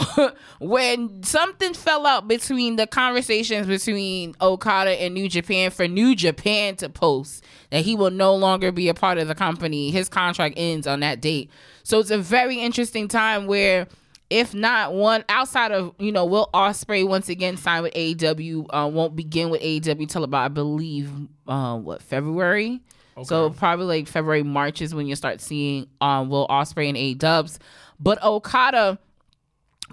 when 0.60 1.22
something 1.22 1.74
fell 1.74 2.06
out 2.06 2.26
between 2.26 2.76
the 2.76 2.86
conversations 2.86 3.66
between 3.66 4.34
Okada 4.40 4.90
and 4.90 5.14
New 5.14 5.28
Japan 5.28 5.70
for 5.70 5.86
New 5.86 6.14
Japan 6.14 6.76
to 6.76 6.88
post 6.88 7.44
that 7.70 7.84
he 7.84 7.94
will 7.94 8.10
no 8.10 8.34
longer 8.34 8.72
be 8.72 8.88
a 8.88 8.94
part 8.94 9.18
of 9.18 9.28
the 9.28 9.34
company. 9.34 9.90
His 9.90 10.08
contract 10.08 10.54
ends 10.56 10.86
on 10.86 11.00
that 11.00 11.20
date. 11.20 11.50
So 11.82 11.98
it's 11.98 12.10
a 12.10 12.18
very 12.18 12.58
interesting 12.58 13.06
time 13.06 13.46
where 13.46 13.86
if 14.30 14.54
not 14.54 14.92
one 14.92 15.24
outside 15.28 15.72
of 15.72 15.94
you 15.98 16.12
know 16.12 16.24
Will 16.24 16.50
Ospreay 16.52 17.06
once 17.06 17.28
again 17.28 17.56
signed 17.56 17.84
with 17.84 17.94
AEW 17.94 18.66
uh, 18.70 18.88
won't 18.92 19.16
begin 19.16 19.50
with 19.50 19.60
AEW 19.62 20.08
till 20.08 20.24
about 20.24 20.44
I 20.44 20.48
believe 20.48 21.10
uh, 21.46 21.76
what 21.76 22.02
February. 22.02 22.80
Okay. 23.16 23.24
So 23.24 23.50
probably 23.50 23.86
like 23.86 24.08
February 24.08 24.44
March 24.44 24.80
is 24.80 24.94
when 24.94 25.06
you 25.06 25.16
start 25.16 25.40
seeing 25.40 25.88
um, 26.00 26.28
Will 26.28 26.46
Ospreay 26.48 26.88
and 26.88 26.96
A 26.96 27.14
Dubs, 27.14 27.58
but 27.98 28.22
Okada 28.22 28.98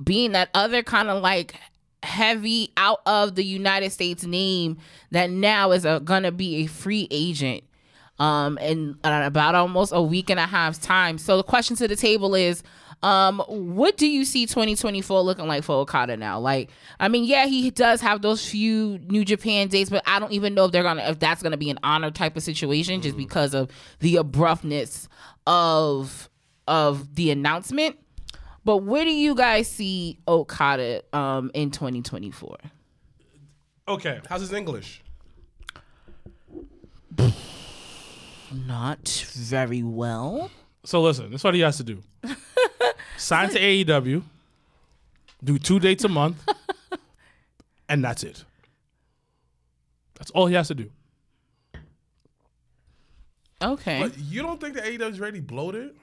being 0.04 0.34
that 0.34 0.50
other 0.54 0.84
kind 0.84 1.10
of 1.10 1.24
like 1.24 1.56
heavy 2.04 2.72
out 2.78 3.02
of 3.06 3.36
the 3.36 3.44
United 3.44 3.92
States 3.92 4.24
name 4.26 4.78
that 5.12 5.30
now 5.30 5.72
is 5.72 5.86
a, 5.86 6.00
gonna 6.04 6.32
be 6.32 6.58
a 6.58 6.66
free 6.68 7.08
agent 7.10 7.64
um 8.20 8.58
in 8.60 8.98
about 9.04 9.56
almost 9.56 9.92
a 9.94 10.02
week 10.02 10.30
and 10.30 10.40
a 10.40 10.46
half 10.46 10.80
time. 10.82 11.18
So 11.18 11.38
the 11.38 11.44
question 11.44 11.76
to 11.78 11.88
the 11.88 11.96
table 11.96 12.36
is 12.36 12.64
um 13.06 13.39
what 13.47 13.97
do 13.97 14.08
you 14.08 14.26
see 14.26 14.47
2024 14.47 15.22
looking 15.22 15.47
like 15.47 15.64
for 15.64 15.76
Okada 15.76 16.18
now? 16.18 16.39
Like 16.39 16.72
I 16.99 17.08
mean 17.08 17.24
yeah, 17.24 17.45
he 17.45 17.70
does 17.70 18.01
have 18.01 18.24
those 18.24 18.49
few 18.49 18.97
New 18.97 19.24
Japan 19.24 19.68
dates, 19.68 19.91
but 19.91 20.01
I 20.08 20.20
don't 20.20 20.32
even 20.32 20.56
know 20.56 20.66
if 20.66 20.72
they're 20.72 20.82
to 20.82 21.10
if 21.10 21.20
that's 21.20 21.43
going 21.43 21.51
to 21.51 21.58
be 21.58 21.70
an 21.70 21.78
honor 21.84 22.10
type 22.10 22.36
of 22.36 22.41
situation 22.41 23.01
just 23.01 23.16
because 23.16 23.53
of 23.53 23.70
the 23.99 24.16
abruptness 24.16 25.08
of 25.45 26.30
of 26.68 27.14
the 27.14 27.30
announcement. 27.30 27.99
But 28.64 28.78
where 28.78 29.06
do 29.06 29.12
you 29.12 29.36
guys 29.36 29.68
see 29.68 30.18
Okada 30.28 31.03
um 31.14 31.51
in 31.53 31.70
2024? 31.70 32.58
Okay. 33.88 34.20
How's 34.28 34.41
his 34.41 34.51
English? 34.51 35.03
Not 38.51 39.08
very 39.36 39.84
well. 39.84 40.49
So 40.86 41.03
listen, 41.03 41.30
this 41.30 41.41
is 41.41 41.43
what 41.43 41.53
he 41.53 41.62
has 41.62 41.78
to 41.78 41.84
do. 41.84 42.01
Sign 43.18 43.49
to 43.49 43.59
AEW, 43.59 44.24
do 45.43 45.57
two 45.57 45.80
dates 45.80 46.03
a 46.03 46.09
month, 46.09 46.47
and 47.89 48.03
that's 48.03 48.24
it. 48.24 48.43
That's 50.16 50.32
all 50.32 50.47
he 50.47 50.55
has 50.55 50.68
to 50.70 50.76
do. 50.76 50.89
Okay. 53.61 54.01
But 54.01 54.18
you 54.18 54.41
don't 54.41 54.59
think 54.59 54.76
the 54.76 54.82
AEW 54.82 55.11
is 55.11 55.22
already 55.22 55.39
bloated? 55.39 55.95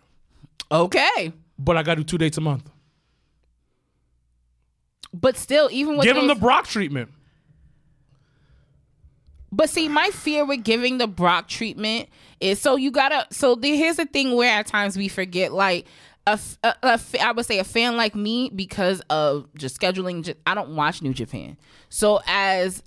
okay. 0.70 1.32
But 1.58 1.76
I 1.76 1.82
gotta 1.82 2.00
do 2.00 2.04
two 2.04 2.18
dates 2.18 2.38
a 2.38 2.40
month. 2.40 2.68
But 5.12 5.36
still, 5.36 5.68
even 5.70 5.96
with 5.96 6.04
Give 6.04 6.16
him 6.16 6.26
the 6.26 6.34
Brock 6.34 6.66
treatment. 6.66 7.10
But 9.54 9.68
see, 9.68 9.86
my 9.86 10.08
fear 10.08 10.46
with 10.46 10.64
giving 10.64 10.96
the 10.96 11.06
Brock 11.06 11.46
treatment 11.46 12.08
is 12.40 12.58
so 12.58 12.76
you 12.76 12.90
gotta. 12.90 13.26
So 13.30 13.54
the, 13.54 13.76
here's 13.76 13.96
the 13.96 14.06
thing 14.06 14.34
where 14.34 14.50
at 14.58 14.66
times 14.66 14.96
we 14.96 15.08
forget, 15.08 15.52
like 15.52 15.86
a, 16.26 16.30
f- 16.32 16.58
a- 16.62 16.74
a 16.82 16.92
f- 16.92 17.20
I 17.20 17.32
would 17.32 17.46
say 17.46 17.58
a 17.58 17.64
fan 17.64 17.96
like 17.96 18.14
me 18.14 18.50
because 18.54 19.00
of 19.10 19.48
just 19.54 19.80
scheduling. 19.80 20.22
Just, 20.24 20.38
I 20.46 20.54
don't 20.54 20.76
watch 20.76 21.02
New 21.02 21.12
Japan, 21.14 21.56
so 21.88 22.20
as 22.26 22.82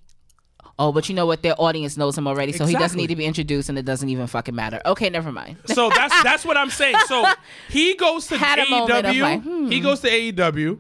oh, 0.78 0.92
but 0.92 1.08
you 1.10 1.16
know 1.16 1.26
what? 1.26 1.42
Their 1.42 1.56
audience 1.60 1.98
knows 1.98 2.18
him 2.18 2.28
already, 2.28 2.52
so 2.52 2.66
he 2.66 2.74
doesn't 2.76 2.98
need 2.98 3.08
to 3.08 3.16
be 3.16 3.26
introduced, 3.26 3.70
and 3.70 3.78
it 3.78 3.86
doesn't 3.86 4.10
even 4.10 4.28
fucking 4.28 4.56
matter. 4.56 4.82
Okay, 4.86 5.10
never 5.10 5.32
mind. 5.32 5.58
So 5.66 5.90
that's 5.90 6.24
that's 6.24 6.46
what 6.46 6.58
I'm 6.58 6.70
saying. 6.70 6.96
So 7.08 7.26
he 7.70 7.96
goes 7.96 8.28
to 8.28 8.38
Had 8.38 8.60
a 8.60 8.66
AEW. 8.66 9.22
like, 9.22 9.42
hmm. 9.44 9.68
He 9.68 9.80
goes 9.80 10.00
to 10.02 10.10
AEW. 10.10 10.80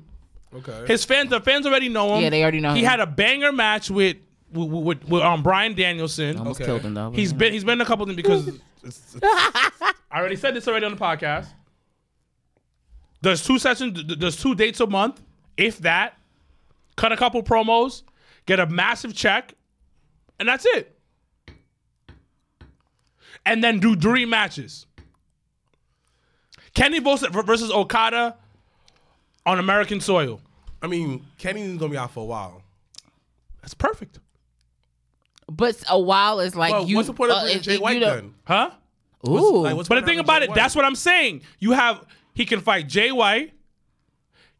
Okay. 0.55 0.85
His 0.87 1.03
fans, 1.03 1.29
the 1.29 1.41
fans 1.41 1.65
already 1.65 1.89
know 1.89 2.15
him. 2.15 2.23
Yeah, 2.23 2.29
they 2.29 2.41
already 2.41 2.61
know 2.61 2.69
him. 2.69 2.75
He 2.77 2.83
him. 2.83 2.89
had 2.89 2.99
a 3.01 3.07
banger 3.07 3.51
match 3.51 3.89
with 3.91 4.17
with, 4.53 4.69
with, 4.69 5.03
with 5.09 5.21
um, 5.21 5.43
Bryan 5.43 5.75
Danielson. 5.75 6.37
Almost 6.37 6.61
Okay. 6.61 6.65
killed 6.67 6.81
him 6.81 6.93
though. 6.93 7.09
but 7.09 7.19
He's 7.19 7.31
yeah. 7.33 7.37
been 7.37 7.53
he's 7.53 7.63
been 7.65 7.73
in 7.73 7.81
a 7.81 7.85
couple 7.85 8.03
of 8.03 8.07
them 8.07 8.15
because 8.15 8.47
it's, 8.47 8.59
it's, 8.83 9.17
I 9.21 9.93
already 10.19 10.37
said 10.37 10.53
this 10.55 10.65
already 10.67 10.85
on 10.85 10.93
the 10.93 10.97
podcast. 10.97 11.47
There's 13.25 13.43
two 13.43 13.57
sessions. 13.57 14.03
th- 14.03 14.19
There's 14.19 14.35
two 14.37 14.53
dates 14.53 14.79
a 14.79 14.85
month, 14.87 15.19
if 15.57 15.79
that. 15.79 16.15
Cut 16.95 17.11
a 17.11 17.17
couple 17.17 17.41
promos, 17.43 18.03
get 18.45 18.59
a 18.59 18.67
massive 18.67 19.15
check, 19.15 19.53
and 20.39 20.47
that's 20.47 20.63
it. 20.65 20.95
And 23.45 23.63
then 23.63 23.79
do 23.79 23.95
three 23.95 24.25
matches. 24.25 24.85
Kenny 26.75 26.99
versus, 26.99 27.27
versus 27.31 27.71
Okada 27.71 28.35
on 29.45 29.59
American 29.59 29.99
soil. 29.99 30.39
I 30.81 30.87
mean, 30.87 31.25
Kenny's 31.37 31.77
gonna 31.77 31.91
be 31.91 31.97
out 31.97 32.11
for 32.11 32.21
a 32.21 32.25
while. 32.25 32.61
That's 33.61 33.73
perfect, 33.73 34.19
But 35.51 35.81
a 35.89 35.99
while 35.99 36.39
is 36.39 36.55
like 36.55 36.71
Well, 36.73 36.85
you. 36.87 36.95
what's 36.97 37.07
the 37.07 37.13
point 37.13 37.31
of 37.31 37.37
uh, 37.37 37.41
bringing 37.43 37.61
Jay 37.63 37.77
White 37.79 37.95
you 37.95 37.99
know- 38.01 38.15
then? 38.15 38.33
huh? 38.45 38.69
Ooh. 39.27 39.63
Like, 39.63 39.75
what's 39.75 39.89
But 39.89 39.99
the 40.01 40.05
thing 40.05 40.19
about 40.19 40.43
Jay 40.43 40.49
it, 40.49 40.53
that's 40.53 40.75
what 40.75 40.85
I'm 40.85 40.95
saying. 40.95 41.41
You 41.59 41.71
have 41.71 42.05
he 42.35 42.45
can 42.45 42.61
fight 42.61 42.87
Jay 42.87 43.11
White. 43.11 43.53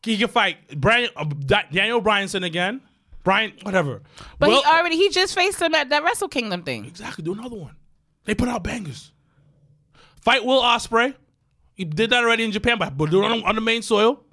He 0.02 0.18
can 0.18 0.28
fight 0.28 0.58
Brian 0.80 1.10
uh, 1.16 1.26
Daniel 1.72 2.02
Bryanson 2.02 2.44
again. 2.44 2.82
Brian, 3.24 3.54
whatever. 3.64 4.02
but 4.40 4.50
Well- 4.50 4.62
he 4.62 4.68
already 4.68 4.98
he 4.98 5.10
just 5.10 5.34
faced 5.36 5.62
him 5.62 5.74
at 5.76 5.90
that 5.90 6.04
Wrestle 6.04 6.28
Kingdom 6.28 6.64
thing. 6.64 6.86
exactly 6.86 7.24
do 7.24 7.34
another 7.34 7.56
one. 7.56 7.76
They 8.24 8.34
put 8.36 8.48
out 8.50 8.64
bangers. 8.64 9.12
Fight 10.22 10.44
Will 10.46 10.62
Ospreay. 10.62 11.14
He 11.76 11.86
did 11.86 12.10
that 12.12 12.24
already 12.24 12.44
in 12.44 12.52
Japan, 12.52 12.78
but 12.80 12.98
but 12.98 13.10
do 13.12 13.24
it 13.24 13.32
on, 13.32 13.44
on 13.44 13.56
the 13.56 13.62
main 13.62 13.82
soil. 13.82 14.24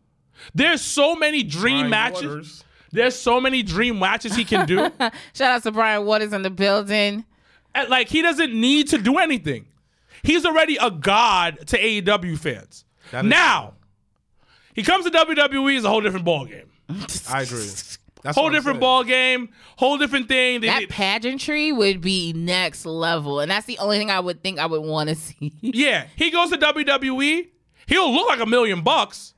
There's 0.54 0.80
so 0.80 1.14
many 1.14 1.42
dream 1.42 1.88
Brian 1.88 1.90
matches. 1.90 2.22
Waters. 2.24 2.64
There's 2.92 3.16
so 3.18 3.40
many 3.40 3.62
dream 3.62 3.98
matches 3.98 4.34
he 4.36 4.44
can 4.44 4.66
do. 4.66 4.76
Shout 5.32 5.50
out 5.50 5.62
to 5.62 5.72
Brian 5.72 6.04
Waters 6.04 6.32
in 6.34 6.42
the 6.42 6.50
building. 6.50 7.24
And, 7.74 7.88
like 7.88 8.08
he 8.08 8.20
doesn't 8.22 8.52
need 8.54 8.88
to 8.88 8.98
do 8.98 9.16
anything. 9.18 9.66
He's 10.22 10.44
already 10.44 10.76
a 10.76 10.90
god 10.90 11.66
to 11.68 11.78
AEW 11.78 12.38
fans. 12.38 12.84
That 13.12 13.24
is- 13.24 13.30
Now, 13.30 13.74
he 14.74 14.82
comes 14.82 15.04
to 15.04 15.10
WWE 15.10 15.76
is 15.76 15.84
a 15.84 15.88
whole 15.88 16.00
different 16.00 16.24
ball 16.24 16.44
game. 16.46 16.68
I 17.30 17.42
agree. 17.42 17.68
That's 18.22 18.36
Whole 18.36 18.44
what 18.44 18.48
I'm 18.50 18.52
different 18.54 18.76
saying. 18.76 18.80
ball 18.80 19.04
game. 19.04 19.48
Whole 19.76 19.98
different 19.98 20.28
thing. 20.28 20.60
They- 20.60 20.66
That 20.68 20.80
they- 20.80 20.86
pageantry 20.86 21.72
would 21.72 22.00
be 22.00 22.32
next 22.32 22.84
level, 22.86 23.40
and 23.40 23.50
that's 23.50 23.66
the 23.66 23.78
only 23.78 23.98
thing 23.98 24.10
I 24.10 24.20
would 24.20 24.42
think 24.42 24.58
I 24.60 24.66
would 24.66 24.82
want 24.82 25.08
to 25.08 25.14
see. 25.14 25.52
yeah, 25.60 26.06
he 26.16 26.30
goes 26.30 26.50
to 26.50 26.56
WWE. 26.58 27.48
He'll 27.86 28.12
look 28.14 28.28
like 28.28 28.40
a 28.40 28.46
million 28.46 28.82
bucks, 28.82 29.34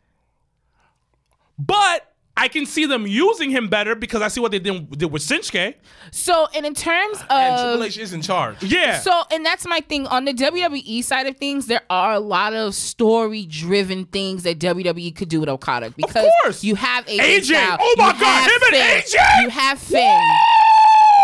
but 1.58 2.12
I 2.36 2.48
can 2.48 2.66
see 2.66 2.84
them 2.84 3.06
using 3.06 3.50
him 3.50 3.68
better 3.68 3.94
because 3.94 4.20
I 4.20 4.26
see 4.26 4.40
what 4.40 4.50
they 4.50 4.58
did, 4.58 4.98
did 4.98 5.12
with 5.12 5.22
Shinsuke. 5.22 5.74
so, 6.10 6.48
and 6.54 6.66
in 6.66 6.74
terms 6.74 7.18
of 7.18 7.26
And 7.30 7.54
of 7.54 7.60
Triple 7.70 7.84
H 7.84 7.96
is 7.98 8.12
in 8.12 8.22
charge. 8.22 8.60
Yeah. 8.60 8.98
So, 8.98 9.22
and 9.30 9.46
that's 9.46 9.64
my 9.68 9.80
thing 9.80 10.08
on 10.08 10.24
the 10.24 10.34
WWE 10.34 11.04
side 11.04 11.28
of 11.28 11.36
things. 11.36 11.66
There 11.66 11.82
are 11.88 12.14
a 12.14 12.18
lot 12.20 12.52
of 12.52 12.74
story-driven 12.74 14.06
things 14.06 14.42
that 14.42 14.58
WWE 14.58 15.14
could 15.14 15.28
do 15.28 15.38
with 15.40 15.48
Okada 15.48 15.90
because 15.90 16.24
of 16.26 16.32
course. 16.42 16.64
you 16.64 16.74
have 16.74 17.06
AJ. 17.06 17.18
AJ. 17.20 17.44
Styles, 17.44 17.80
Oh 17.80 17.94
my 17.98 18.06
you 18.08 18.20
God, 18.20 18.50
have 18.50 18.50
him 18.50 18.74
and 18.74 19.02
AJ. 19.04 19.42
You 19.42 19.48
have 19.50 19.78
Finn. 19.78 20.30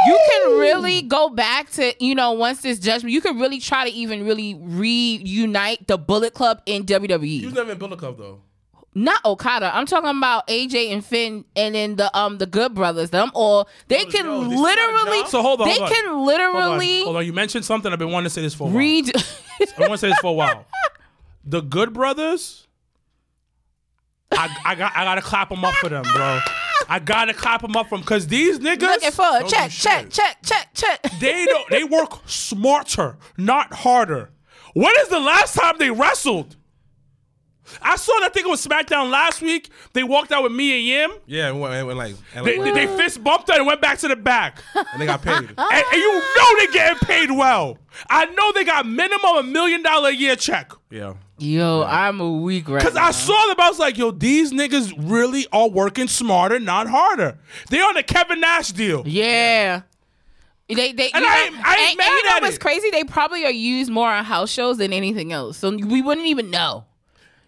You 0.06 0.18
can 0.30 0.58
really 0.58 1.02
go 1.02 1.28
back 1.28 1.70
to 1.72 1.92
you 2.02 2.14
know 2.14 2.32
once 2.32 2.62
this 2.62 2.78
judgment. 2.78 3.12
You 3.12 3.20
can 3.20 3.38
really 3.38 3.58
try 3.60 3.84
to 3.84 3.94
even 3.94 4.24
really 4.24 4.54
reunite 4.54 5.86
the 5.88 5.98
Bullet 5.98 6.34
Club 6.34 6.62
in 6.66 6.84
WWE. 6.86 7.24
He 7.40 7.44
was 7.44 7.54
never 7.54 7.72
in 7.72 7.78
Bullet 7.78 7.98
Club 7.98 8.16
though. 8.16 8.40
Not 8.92 9.24
Okada. 9.24 9.74
I'm 9.74 9.86
talking 9.86 10.10
about 10.10 10.48
AJ 10.48 10.92
and 10.92 11.04
Finn, 11.04 11.44
and 11.54 11.74
then 11.76 11.94
the 11.96 12.16
um 12.16 12.38
the 12.38 12.46
Good 12.46 12.74
Brothers. 12.74 13.10
Them 13.10 13.30
all 13.34 13.68
they 13.86 14.04
can 14.04 14.24
yo, 14.26 14.40
they 14.40 14.46
still 14.48 14.50
got 14.50 14.52
a 14.52 14.60
literally. 14.62 15.28
So 15.28 15.42
hold 15.42 15.60
on, 15.60 15.68
They 15.68 15.74
hold 15.74 15.82
on. 15.82 15.94
can 15.94 16.04
Hold 16.06 16.18
on, 16.20 16.26
literally 16.26 17.02
hold 17.04 17.16
on. 17.16 17.24
You 17.26 17.32
mentioned 17.32 17.64
something. 17.64 17.92
I've 17.92 17.98
been 18.00 18.10
wanting 18.10 18.24
to 18.26 18.30
say 18.30 18.42
this 18.42 18.54
for 18.54 18.64
a 18.64 18.66
while. 18.66 18.76
read. 18.76 19.12
I 19.16 19.80
want 19.80 19.92
to 19.92 19.98
say 19.98 20.08
this 20.08 20.18
for 20.18 20.28
a 20.28 20.32
while. 20.32 20.66
The 21.44 21.60
Good 21.60 21.92
Brothers, 21.92 22.66
I, 24.32 24.56
I 24.64 24.74
got 24.74 24.92
I 24.96 25.04
gotta 25.04 25.22
clap 25.22 25.48
them 25.50 25.64
up 25.64 25.74
for 25.76 25.88
them, 25.88 26.02
bro. 26.02 26.40
I 26.88 26.98
gotta 26.98 27.34
clap 27.34 27.62
them 27.62 27.76
up 27.76 27.88
for 27.88 27.96
them 27.96 28.00
because 28.02 28.26
these 28.26 28.58
niggas 28.58 28.80
Looking 28.80 29.10
for 29.12 29.22
a 29.38 29.44
check, 29.48 29.70
check, 29.70 30.10
check, 30.10 30.38
check, 30.42 30.68
check. 30.74 31.02
they 31.20 31.44
don't 31.46 31.68
they 31.70 31.84
work 31.84 32.22
smarter, 32.26 33.16
not 33.36 33.72
harder. 33.72 34.30
When 34.74 34.92
is 35.02 35.08
the 35.08 35.20
last 35.20 35.54
time 35.56 35.76
they 35.78 35.90
wrestled? 35.90 36.56
I 37.82 37.96
saw 37.96 38.12
that 38.20 38.32
thing 38.34 38.44
on 38.46 38.56
SmackDown 38.56 39.10
last 39.10 39.40
week. 39.42 39.70
They 39.92 40.02
walked 40.02 40.32
out 40.32 40.42
with 40.42 40.52
Mia 40.52 40.76
Yim. 40.76 41.10
Yeah, 41.26 41.48
and, 41.48 41.60
went- 41.60 41.74
and, 41.74 41.98
like, 41.98 42.14
and, 42.34 42.46
They, 42.46 42.58
like, 42.58 42.74
they, 42.74 42.86
they 42.86 42.96
fist 42.96 43.22
bumped 43.22 43.48
her 43.50 43.56
and 43.56 43.66
went 43.66 43.80
back 43.80 43.98
to 43.98 44.08
the 44.08 44.16
back. 44.16 44.62
and 44.74 45.00
they 45.00 45.06
got 45.06 45.22
paid. 45.22 45.34
and, 45.38 45.50
and 45.58 45.92
you 45.92 46.12
know 46.36 46.58
they 46.58 46.66
getting 46.72 46.98
paid 47.06 47.30
well. 47.30 47.78
I 48.08 48.26
know 48.26 48.52
they 48.52 48.64
got 48.64 48.86
minimum 48.86 49.36
a 49.36 49.42
million 49.42 49.82
dollar 49.82 50.10
a 50.10 50.12
year 50.12 50.36
check. 50.36 50.72
yeah. 50.90 51.14
Yo, 51.42 51.82
I'm 51.84 52.20
a 52.20 52.30
weak 52.30 52.68
right 52.68 52.82
Cause 52.82 52.96
I 52.96 53.12
saw 53.12 53.46
them, 53.46 53.56
I 53.58 53.70
was 53.70 53.78
like, 53.78 53.96
yo, 53.96 54.10
these 54.10 54.52
niggas 54.52 54.92
really 54.98 55.46
are 55.54 55.70
working 55.70 56.06
smarter, 56.06 56.60
not 56.60 56.86
harder. 56.86 57.38
They 57.70 57.80
on 57.80 57.94
the 57.94 58.02
Kevin 58.02 58.40
Nash 58.40 58.72
deal. 58.72 59.04
Yeah. 59.06 59.80
They, 60.68 60.92
they, 60.92 61.10
And 61.10 61.24
you 61.24 61.28
I 61.30 61.38
know- 61.38 61.56
ain't- 61.56 61.66
I 61.66 61.76
ain't 61.76 61.88
and- 61.92 61.96
mad 61.98 62.06
and 62.08 62.16
you 62.18 62.24
know 62.28 62.36
at 62.36 62.42
what's 62.42 62.56
it. 62.56 62.60
crazy? 62.60 62.90
They 62.90 63.04
probably 63.04 63.46
are 63.46 63.50
used 63.50 63.90
more 63.90 64.10
on 64.10 64.22
house 64.24 64.50
shows 64.50 64.76
than 64.76 64.92
anything 64.92 65.32
else. 65.32 65.56
So 65.56 65.70
we 65.74 66.02
wouldn't 66.02 66.26
even 66.26 66.50
know. 66.50 66.84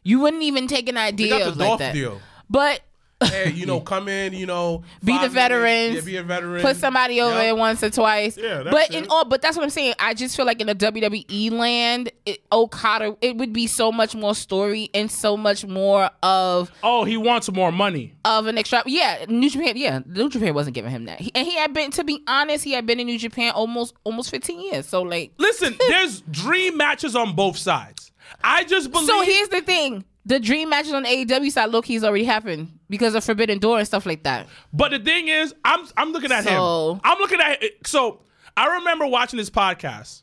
You 0.03 0.21
wouldn't 0.21 0.43
even 0.43 0.67
take 0.67 0.89
an 0.89 0.97
idea 0.97 1.31
They 1.35 1.39
got 1.39 1.49
of 1.49 1.55
the 1.55 1.61
like 1.61 1.69
Dolph 1.69 1.79
that. 1.81 1.95
deal. 1.95 2.21
But 2.51 2.81
hey, 3.25 3.53
you 3.53 3.67
know, 3.67 3.79
come 3.93 4.09
in, 4.09 4.33
you 4.33 4.47
know, 4.47 4.83
Be 5.05 5.17
the 5.17 5.29
veterans. 5.29 5.95
yeah, 5.95 6.01
be 6.01 6.17
a 6.17 6.25
veteran, 6.25 6.61
put 6.61 6.77
somebody 6.77 7.21
over 7.21 7.37
Yep. 7.37 7.47
it 7.47 7.57
once 7.57 7.83
or 7.85 7.89
twice. 7.91 8.37
Yeah, 8.37 8.65
that's 8.65 8.71
but 8.71 8.91
in 8.93 9.07
all, 9.11 9.25
but 9.25 9.41
that's 9.41 9.57
what 9.57 9.63
I'm 9.63 9.71
saying. 9.71 9.95
I 10.01 10.13
just 10.13 10.37
feel 10.37 10.45
like 10.45 10.61
in 10.61 10.67
the 10.67 10.75
WWE 10.75 11.53
land, 11.53 12.11
it, 12.27 12.41
Okada, 12.51 13.17
it 13.21 13.37
would 13.37 13.53
be 13.53 13.69
so 13.69 13.93
much 13.93 14.17
more 14.17 14.35
story 14.35 14.91
and 14.93 15.09
so 15.09 15.37
much 15.37 15.65
more 15.65 16.11
of 16.25 16.73
Oh, 16.83 17.05
he 17.05 17.17
wants 17.17 17.51
more 17.53 17.71
money. 17.71 18.13
of 18.25 18.49
an 18.49 18.59
extra. 18.59 18.83
Yeah, 18.87 19.25
New 19.29 19.49
Japan. 19.49 19.75
Yeah, 19.77 20.01
New 20.05 20.29
Japan 20.29 20.53
wasn't 20.53 20.75
giving 20.75 20.91
him 20.91 21.05
that, 21.05 21.21
he, 21.21 21.31
and 21.35 21.47
he 21.47 21.55
had 21.57 21.73
been. 21.73 21.93
To 21.93 22.03
be 22.05 22.23
honest, 22.27 22.65
he 22.65 22.73
had 22.73 22.87
been 22.87 22.99
in 22.99 23.07
New 23.07 23.21
Japan 23.21 23.53
almost 23.53 23.95
almost 24.03 24.31
15 24.31 24.61
years. 24.61 24.87
So 24.89 25.03
like, 25.03 25.31
Listen, 25.39 25.77
there's 25.89 26.23
dream 26.23 26.77
matches 26.77 27.15
on 27.17 27.35
both 27.37 27.57
sides. 27.57 28.11
I 28.45 28.65
just 28.65 28.91
believe. 28.91 29.07
so 29.09 29.23
here's 29.23 29.49
the 29.49 29.61
thing: 29.61 30.05
the 30.27 30.39
dream 30.41 30.71
matches 30.71 30.93
on 30.93 31.03
the 31.05 31.09
AEW 31.09 31.51
side, 31.51 31.71
low 31.71 31.83
key's 31.83 32.05
already 32.05 32.25
happened 32.25 32.79
because 32.89 33.15
of 33.15 33.25
Forbidden 33.25 33.59
Door 33.59 33.79
and 33.79 33.87
stuff 33.87 34.07
like 34.07 34.23
that. 34.25 34.47
But 34.73 34.91
the 34.93 34.99
thing 34.99 35.29
is, 35.29 35.55
I'm 35.65 35.87
I'm 35.97 36.13
looking 36.13 36.33
at 36.33 36.45
So- 36.45 36.95
him. 36.95 37.01
I'm 37.05 37.19
looking 37.19 37.41
at 37.41 37.63
so 37.87 38.21
I 38.57 38.77
remember 38.77 39.07
watching 39.07 39.37
this 39.39 39.51
podcast. 39.51 40.23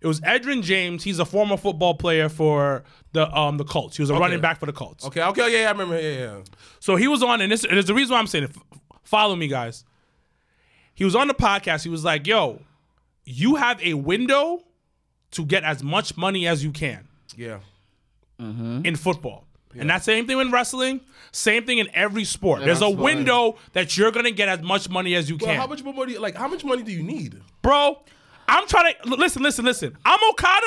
It 0.00 0.06
was 0.06 0.20
Edgerrin 0.20 0.62
James. 0.62 1.02
He's 1.02 1.18
a 1.18 1.24
former 1.24 1.56
football 1.56 1.94
player 1.94 2.28
for 2.28 2.84
the 3.14 3.28
um 3.36 3.56
the 3.56 3.64
Colts. 3.64 3.96
He 3.96 4.02
was 4.02 4.10
a 4.10 4.14
running 4.14 4.40
back 4.40 4.60
for 4.60 4.66
the 4.66 4.72
Colts. 4.72 5.04
Okay, 5.04 5.22
okay, 5.22 5.50
yeah, 5.52 5.62
yeah, 5.62 5.68
I 5.68 5.70
remember, 5.72 6.00
yeah, 6.00 6.18
yeah. 6.18 6.40
So 6.78 6.94
he 6.94 7.08
was 7.08 7.20
on, 7.22 7.40
and 7.40 7.50
this 7.50 7.64
is 7.64 7.86
the 7.86 7.94
reason 7.94 8.12
why 8.12 8.20
I'm 8.20 8.28
saying 8.28 8.44
it. 8.44 8.50
F- 8.54 8.62
Follow 9.02 9.34
me, 9.34 9.48
guys. 9.48 9.84
He 10.94 11.04
was 11.04 11.16
on 11.16 11.26
the 11.28 11.34
podcast. 11.34 11.82
He 11.82 11.88
was 11.88 12.04
like, 12.04 12.26
"Yo, 12.28 12.60
you 13.24 13.56
have 13.56 13.82
a 13.82 13.94
window 13.94 14.62
to 15.32 15.44
get 15.44 15.64
as 15.64 15.82
much 15.82 16.16
money 16.16 16.46
as 16.46 16.62
you 16.62 16.70
can 16.70 17.07
yeah. 17.38 17.58
Mm-hmm. 18.40 18.84
in 18.84 18.96
football." 18.96 19.44
And 19.78 19.90
that 19.90 20.02
same 20.02 20.26
thing 20.26 20.40
in 20.40 20.50
wrestling, 20.50 21.00
same 21.30 21.64
thing 21.64 21.78
in 21.78 21.88
every 21.94 22.24
sport. 22.24 22.62
There's 22.64 22.78
a 22.82 22.88
sport. 22.90 22.98
window 22.98 23.56
that 23.74 23.96
you're 23.96 24.10
gonna 24.10 24.30
get 24.32 24.48
as 24.48 24.60
much 24.62 24.88
money 24.88 25.14
as 25.14 25.28
you 25.30 25.36
Well, 25.40 25.50
can. 25.50 25.60
how 25.60 25.66
much 25.66 25.84
more 25.84 25.94
money? 25.94 26.16
Like, 26.18 26.34
how 26.34 26.48
much 26.48 26.64
money 26.64 26.82
do 26.82 26.90
you 26.92 27.02
need? 27.02 27.40
bro. 27.62 28.02
I'm 28.50 28.66
trying 28.66 28.94
to 29.04 29.08
listen, 29.14 29.42
listen, 29.42 29.64
listen. 29.64 29.96
I'm 30.06 30.18
Okada. 30.30 30.66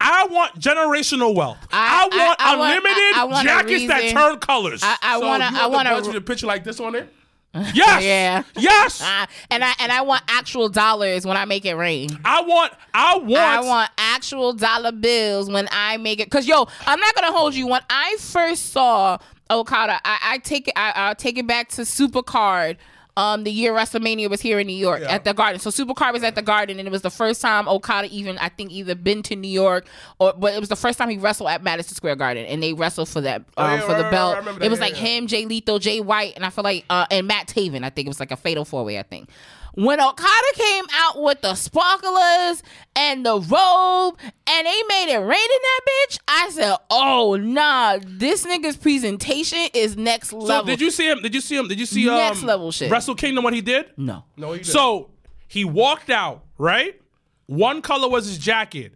I 0.00 0.26
want 0.30 0.60
generational 0.60 1.34
wealth. 1.34 1.58
I, 1.72 2.08
I- 2.12 2.16
I- 2.16 2.26
want 2.26 2.40
I 2.40 2.56
want- 2.56 2.70
unlimited 2.70 3.14
I- 3.16 3.20
I 3.20 3.24
want 3.24 3.46
jackets 3.48 3.86
that 3.88 4.10
turn 4.10 4.38
colors. 4.38 4.82
I, 4.84 4.96
I 5.02 5.18
so 5.20 5.26
want 5.26 5.42
I 5.42 5.50
want 5.66 5.72
want 5.72 5.86
the 5.88 5.94
bunch 5.94 6.04
with 6.06 6.12
to. 6.14 6.18
a 6.18 6.20
picture 6.20 6.46
like 6.46 6.62
this 6.64 6.78
on 6.80 6.94
it. 6.94 7.12
Yes. 7.54 8.02
Yeah. 8.02 8.42
Yes. 8.56 9.00
Uh, 9.02 9.26
and 9.50 9.64
I 9.64 9.72
and 9.78 9.92
I 9.92 10.02
want 10.02 10.22
actual 10.28 10.68
dollars 10.68 11.26
when 11.26 11.36
I 11.36 11.44
make 11.44 11.64
it 11.64 11.74
rain. 11.74 12.18
I 12.24 12.42
want. 12.42 12.72
I 12.92 13.18
want. 13.18 13.32
I 13.32 13.60
want 13.62 13.90
actual 13.98 14.52
dollar 14.52 14.92
bills 14.92 15.50
when 15.50 15.68
I 15.70 15.96
make 15.98 16.20
it. 16.20 16.30
Cause 16.30 16.46
yo, 16.46 16.66
I'm 16.86 17.00
not 17.00 17.14
gonna 17.14 17.32
hold 17.32 17.54
you. 17.54 17.66
When 17.66 17.82
I 17.90 18.16
first 18.20 18.72
saw 18.72 19.18
Okada, 19.50 20.00
I, 20.04 20.18
I 20.22 20.38
take 20.38 20.68
it. 20.68 20.74
I, 20.76 20.92
I'll 20.94 21.14
take 21.14 21.38
it 21.38 21.46
back 21.46 21.68
to 21.70 21.82
Supercard. 21.82 22.76
Um, 23.16 23.44
the 23.44 23.50
year 23.52 23.72
WrestleMania 23.72 24.28
was 24.28 24.40
here 24.40 24.58
in 24.58 24.66
New 24.66 24.76
York 24.76 25.00
Yeah. 25.02 25.12
at 25.12 25.24
the 25.24 25.32
Garden. 25.32 25.60
So 25.60 25.70
Supercard 25.70 26.12
was 26.12 26.24
at 26.24 26.34
the 26.34 26.42
Garden, 26.42 26.80
and 26.80 26.88
it 26.88 26.90
was 26.90 27.02
the 27.02 27.10
first 27.10 27.40
time 27.40 27.68
Okada 27.68 28.08
even 28.10 28.36
I 28.38 28.48
think 28.48 28.72
either 28.72 28.96
been 28.96 29.22
to 29.24 29.36
New 29.36 29.46
York 29.46 29.86
or 30.18 30.32
but 30.36 30.52
it 30.54 30.58
was 30.58 30.68
the 30.68 30.74
first 30.76 30.98
time 30.98 31.08
he 31.10 31.16
wrestled 31.16 31.48
at 31.50 31.62
Madison 31.62 31.94
Square 31.94 32.16
Garden, 32.16 32.44
and 32.46 32.60
they 32.60 32.72
wrestled 32.72 33.08
for 33.08 33.20
that 33.20 33.42
um, 33.42 33.44
Oh, 33.56 33.74
yeah, 33.74 33.80
for 33.82 33.92
right, 33.92 34.02
the 34.02 34.10
belt. 34.10 34.44
right, 34.46 34.62
it 34.62 34.68
was 34.70 34.80
like 34.80 34.94
him, 34.94 35.28
Jay 35.28 35.46
Lethal, 35.46 35.78
Jay 35.78 36.00
White, 36.00 36.34
and 36.34 36.44
I 36.44 36.50
feel 36.50 36.64
like 36.64 36.84
uh, 36.90 37.06
and 37.10 37.28
Matt 37.28 37.46
Taven. 37.46 37.84
I 37.84 37.90
think 37.90 38.06
it 38.06 38.10
was 38.10 38.18
like 38.18 38.32
a 38.32 38.36
fatal 38.36 38.64
four 38.64 38.82
way. 38.84 38.98
I 38.98 39.04
think 39.04 39.28
when 39.74 40.00
Okada 40.00 40.46
came 40.54 40.84
out 40.94 41.22
with 41.22 41.40
the 41.40 41.54
sparklers 41.54 42.62
and 42.96 43.24
the 43.26 43.38
robe 43.40 44.18
and 44.46 44.66
they 44.66 44.82
made 44.88 45.12
it 45.12 45.18
rain 45.18 45.30
in 45.30 45.60
that 45.62 45.80
bitch, 45.88 46.18
I 46.28 46.50
said, 46.50 46.76
"Oh 46.90 47.36
nah, 47.36 47.98
this 48.02 48.44
nigga's 48.46 48.76
presentation 48.76 49.66
is 49.74 49.96
next 49.96 50.32
level." 50.32 50.46
So 50.46 50.52
level." 50.54 50.66
did 50.66 50.80
you 50.80 50.90
see 50.90 51.08
him? 51.08 51.20
Did 51.22 51.34
you 51.34 51.40
see 51.40 51.56
him? 51.56 51.68
Did 51.68 51.78
you 51.80 51.86
see 51.86 52.06
Next 52.06 52.40
um, 52.42 52.46
level 52.46 52.70
shit. 52.72 52.90
Wrestle 52.90 53.14
Kingdom? 53.14 53.44
What 53.44 53.54
he 53.54 53.60
did? 53.60 53.86
No. 53.96 54.24
No, 54.36 54.52
you 54.52 54.58
didn't. 54.58 54.66
So 54.72 55.10
he 55.48 55.64
walked 55.64 56.10
out, 56.10 56.44
right? 56.58 57.00
One 57.46 57.82
color 57.82 58.08
was 58.08 58.26
his 58.26 58.38
jacket. 58.38 58.94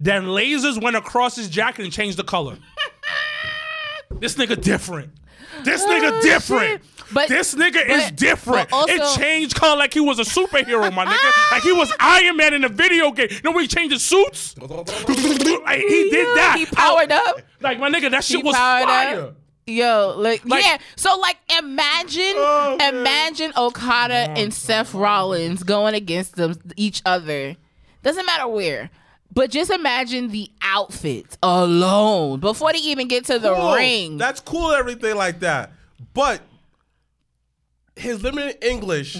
Then 0.00 0.24
lasers 0.24 0.82
went 0.82 0.96
across 0.96 1.36
his 1.36 1.48
jacket 1.48 1.84
and 1.84 1.92
changed 1.92 2.16
the 2.16 2.24
color. 2.24 2.58
this 4.20 4.34
nigga 4.34 4.60
different. 4.60 5.12
This 5.64 5.84
nigga 5.84 6.10
Oh, 6.12 6.22
different. 6.22 6.82
shit. 6.82 6.91
But- 7.12 7.28
this 7.28 7.54
nigga 7.54 7.86
is 7.88 8.10
different. 8.12 8.72
also- 8.72 8.92
it 8.92 9.02
changed 9.20 9.54
color 9.54 9.76
like 9.76 9.92
he 9.94 10.00
was 10.00 10.18
a 10.18 10.22
superhero, 10.22 10.92
my 10.92 11.04
nigga. 11.06 11.30
Like 11.52 11.62
he 11.62 11.72
was 11.72 11.92
Iron 12.00 12.36
Man 12.36 12.54
in 12.54 12.64
a 12.64 12.68
video 12.68 13.10
game. 13.12 13.28
You 13.30 13.40
know 13.44 13.52
when 13.52 13.62
he 13.62 13.68
changed 13.68 13.92
his 13.92 14.02
suits? 14.02 14.54
Like, 14.58 15.80
he 15.80 16.10
did 16.10 16.26
that. 16.36 16.54
He 16.58 16.66
powered 16.66 17.12
up. 17.12 17.40
Like 17.60 17.78
my 17.78 17.88
nigga, 17.90 18.10
that 18.10 18.24
shit 18.24 18.38
He 18.38 18.42
was 18.42 18.54
powered 18.56 18.84
fire. 18.88 19.20
up. 19.20 19.34
Yo, 19.66 20.14
like, 20.18 20.44
Like- 20.44 20.64
yeah. 20.64 20.78
So 20.96 21.16
like, 21.18 21.36
imagine, 21.58 22.34
Oh, 22.36 22.76
imagine 22.88 23.52
Okada 23.56 24.30
and 24.36 24.52
Seth 24.52 24.92
Rollins 24.92 25.62
going 25.62 25.94
against 25.94 26.34
them 26.36 26.56
each 26.76 27.00
other. 27.06 27.56
Doesn't 28.02 28.26
matter 28.26 28.48
where, 28.48 28.90
but 29.32 29.50
just 29.50 29.70
imagine 29.70 30.28
the 30.28 30.50
outfits 30.62 31.38
alone 31.42 32.40
before 32.40 32.72
they 32.72 32.80
even 32.80 33.06
get 33.08 33.24
to 33.26 33.38
the 33.38 33.54
Cool. 33.54 33.74
ring. 33.74 34.18
That's 34.18 34.40
cool, 34.40 34.72
everything 34.72 35.14
like 35.16 35.40
that. 35.40 35.70
But 36.12 36.40
his 37.96 38.22
limited 38.22 38.64
English, 38.64 39.18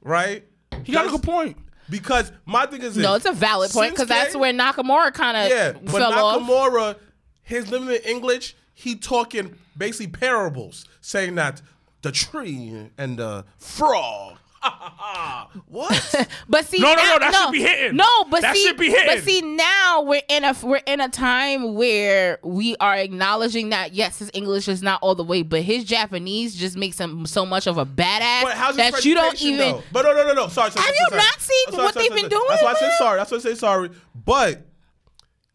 right? 0.00 0.44
He 0.84 0.92
got 0.92 1.06
a 1.06 1.10
good 1.10 1.22
point. 1.22 1.56
Because 1.88 2.30
my 2.46 2.66
thing 2.66 2.82
is, 2.82 2.96
no, 2.96 3.14
this. 3.14 3.26
it's 3.26 3.36
a 3.36 3.38
valid 3.38 3.72
point 3.72 3.92
because 3.92 4.06
that's 4.06 4.36
where 4.36 4.52
Nakamura 4.52 5.12
kind 5.12 5.36
of 5.36 5.50
Yeah, 5.50 5.72
but 5.72 5.90
fell 5.90 6.12
off. 6.12 6.40
Nakamura, 6.40 6.96
his 7.42 7.68
limited 7.68 8.08
English, 8.08 8.54
he 8.72 8.94
talking 8.94 9.56
basically 9.76 10.06
parables, 10.06 10.86
saying 11.00 11.34
that 11.34 11.60
the 12.02 12.12
tree 12.12 12.90
and 12.96 13.18
the 13.18 13.44
frog. 13.58 14.38
what? 15.66 16.28
But 16.48 16.66
see, 16.66 16.78
No, 16.78 16.94
no, 16.94 17.02
no, 17.02 17.18
that 17.18 17.34
should 17.34 17.52
be 17.52 17.60
hitting. 17.60 17.96
No, 17.96 18.24
but 18.24 18.42
That 18.42 18.54
see, 18.54 18.66
should 18.66 18.76
be 18.76 18.90
hitting. 18.90 19.06
But 19.06 19.24
see, 19.24 19.40
now 19.40 20.02
we're 20.02 20.22
in 20.28 20.44
a 20.44 20.54
we're 20.62 20.82
in 20.86 21.00
a 21.00 21.08
time 21.08 21.74
where 21.74 22.38
we 22.42 22.76
are 22.76 22.96
acknowledging 22.96 23.70
that 23.70 23.94
yes, 23.94 24.18
his 24.18 24.30
English 24.34 24.68
is 24.68 24.82
not 24.82 25.00
all 25.02 25.14
the 25.14 25.24
way, 25.24 25.42
but 25.42 25.62
his 25.62 25.84
Japanese 25.84 26.54
just 26.54 26.76
makes 26.76 26.98
him 26.98 27.24
so 27.26 27.46
much 27.46 27.66
of 27.66 27.78
a 27.78 27.86
badass 27.86 28.76
that 28.76 29.04
you 29.04 29.14
don't 29.14 29.40
even. 29.40 29.58
though? 29.58 29.82
But 29.92 30.02
no, 30.02 30.12
no, 30.12 30.26
no, 30.26 30.34
no. 30.34 30.48
Sorry, 30.48 30.70
sorry. 30.70 30.84
Have 30.84 30.94
sorry, 30.94 30.96
you 30.98 31.06
sorry. 31.08 31.18
not 31.18 31.40
seen 31.40 31.66
sorry, 31.70 31.82
what 31.84 31.94
they've 31.94 32.10
been 32.10 32.30
sorry. 32.30 32.46
That's 32.48 32.62
why 32.62 32.70
I 32.70 32.78
doing, 32.78 32.90
said 32.90 32.98
sorry. 32.98 33.18
That's 33.18 33.30
why 33.30 33.36
I 33.36 33.40
say 33.40 33.54
sorry. 33.54 33.90
But 34.14 34.66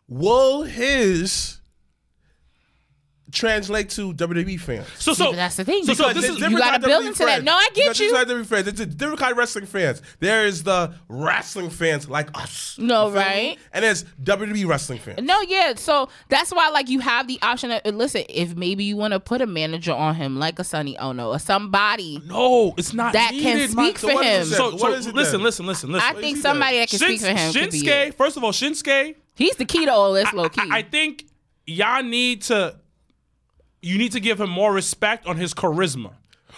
will 0.07 0.63
his 0.63 1.59
translate 3.35 3.89
to 3.91 4.13
WWE 4.13 4.59
fans? 4.59 4.87
So, 4.97 5.13
so 5.13 5.25
but 5.31 5.35
that's 5.35 5.55
the 5.57 5.65
thing. 5.65 5.83
So, 5.85 5.93
so 5.93 6.07
this 6.13 6.23
There's 6.23 6.25
is 6.25 6.29
you 6.31 6.35
different 6.49 6.57
gotta 6.59 6.71
kind 6.71 6.83
of 6.83 6.87
build 6.87 7.03
WWE 7.03 7.07
into 7.07 7.25
that. 7.25 7.43
No, 7.43 7.53
I 7.53 7.67
get 7.73 7.83
Because 7.83 7.99
you. 7.99 8.11
There's 8.13 8.25
different 8.25 8.47
fans. 8.47 8.67
It's 8.67 8.79
a 8.79 8.85
different 8.85 9.19
kind 9.19 9.31
of 9.33 9.37
wrestling 9.37 9.65
fans. 9.67 10.01
There 10.19 10.45
is 10.45 10.63
the 10.63 10.93
wrestling 11.07 11.69
fans 11.69 12.09
like 12.09 12.29
us. 12.35 12.77
No, 12.79 13.07
You 13.07 13.11
feel 13.13 13.21
me? 13.21 13.25
right? 13.27 13.57
And 13.73 13.83
there's 13.85 14.03
WWE 14.23 14.65
wrestling 14.67 14.99
fans. 14.99 15.19
No, 15.21 15.39
yeah. 15.41 15.73
So 15.75 16.09
that's 16.29 16.51
why, 16.51 16.69
like, 16.69 16.89
you 16.89 16.99
have 17.01 17.27
the 17.27 17.37
option 17.41 17.71
of 17.71 17.81
listen. 17.93 18.23
If 18.29 18.55
maybe 18.55 18.83
you 18.83 18.97
want 18.97 19.13
to 19.13 19.19
put 19.19 19.41
a 19.41 19.45
manager 19.47 19.93
on 19.93 20.15
him, 20.15 20.39
like 20.39 20.57
a 20.59 20.63
Sonny 20.63 20.97
Onoo 20.97 21.23
or 21.27 21.39
somebody 21.39 22.21
no, 22.25 22.73
it's 22.77 22.93
not 22.93 23.13
that 23.13 23.31
can 23.31 23.67
speak 23.67 23.75
my- 23.75 23.91
for 23.93 24.13
what 24.13 24.25
him. 24.25 24.41
is 24.41 24.55
So, 24.55 24.77
so 24.77 24.93
is 24.93 25.07
it 25.07 25.15
listen, 25.15 25.33
then? 25.39 25.43
listen, 25.43 25.65
listen, 25.65 25.91
listen. 25.91 26.07
I 26.09 26.13
What 26.13 26.21
think 26.21 26.37
somebody 26.37 26.71
doing? 26.77 26.81
that 26.81 26.89
can 26.89 26.99
speak 26.99 27.21
for 27.21 27.27
him 27.27 27.53
could 27.53 27.71
be 27.71 27.81
Shinsuke, 27.81 28.13
first 28.15 28.37
of 28.37 28.43
all, 28.43 28.51
Shinsuke, 28.51 29.15
He's 29.35 29.55
the 29.57 29.65
key 29.65 29.85
to 29.85 29.91
all 29.91 30.13
this, 30.13 30.31
low 30.31 30.47
key. 30.49 30.61
I, 30.71 30.77
I 30.77 30.81
think 30.83 31.25
y'all 31.67 32.01
need 32.03 32.43
to, 32.43 32.77
you 33.85 33.97
need 33.97 34.11
to 34.13 34.19
give 34.19 34.39
him 34.41 34.49
more 34.49 34.73
respect 34.73 35.27
on 35.27 35.37
his 35.37 35.53
charisma 35.53 36.11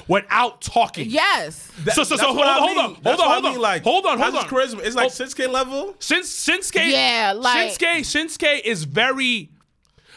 without 0.08 0.62
talking. 0.62 1.10
yes. 1.10 1.70
That- 1.84 1.96
So- 1.96 2.04
so- 2.04 2.16
so 2.18 2.32
what 2.34 2.46
hold 2.46 2.48
I 2.48 2.52
on, 2.54 2.58
hold 2.60 2.70
mean. 2.70 2.78
on, 2.78 2.84
hold 2.94 3.04
That's 3.04 3.20
on, 3.22 3.28
what 3.28 3.34
hold 3.34 3.46
I 3.46 3.48
on. 3.48 3.54
mean, 3.54 3.62
like, 3.62 3.84
Hold 3.84 4.06
on, 4.06 4.20
hold 4.20 4.34
his 4.36 4.44
on. 4.44 4.50
charisma. 4.50 4.86
It's 4.86 4.96
like 4.96 5.08
Oh. 5.08 5.10
Shinsuke 5.10 5.52
level. 5.52 5.96
Since 6.00 6.46
Shinsuke, 6.48 6.92
Yeah, 6.92 7.34
like- 7.36 7.72
Shinsuke, 7.80 8.00
Shinsuke 8.02 8.62
is 8.62 8.84
very 8.86 9.50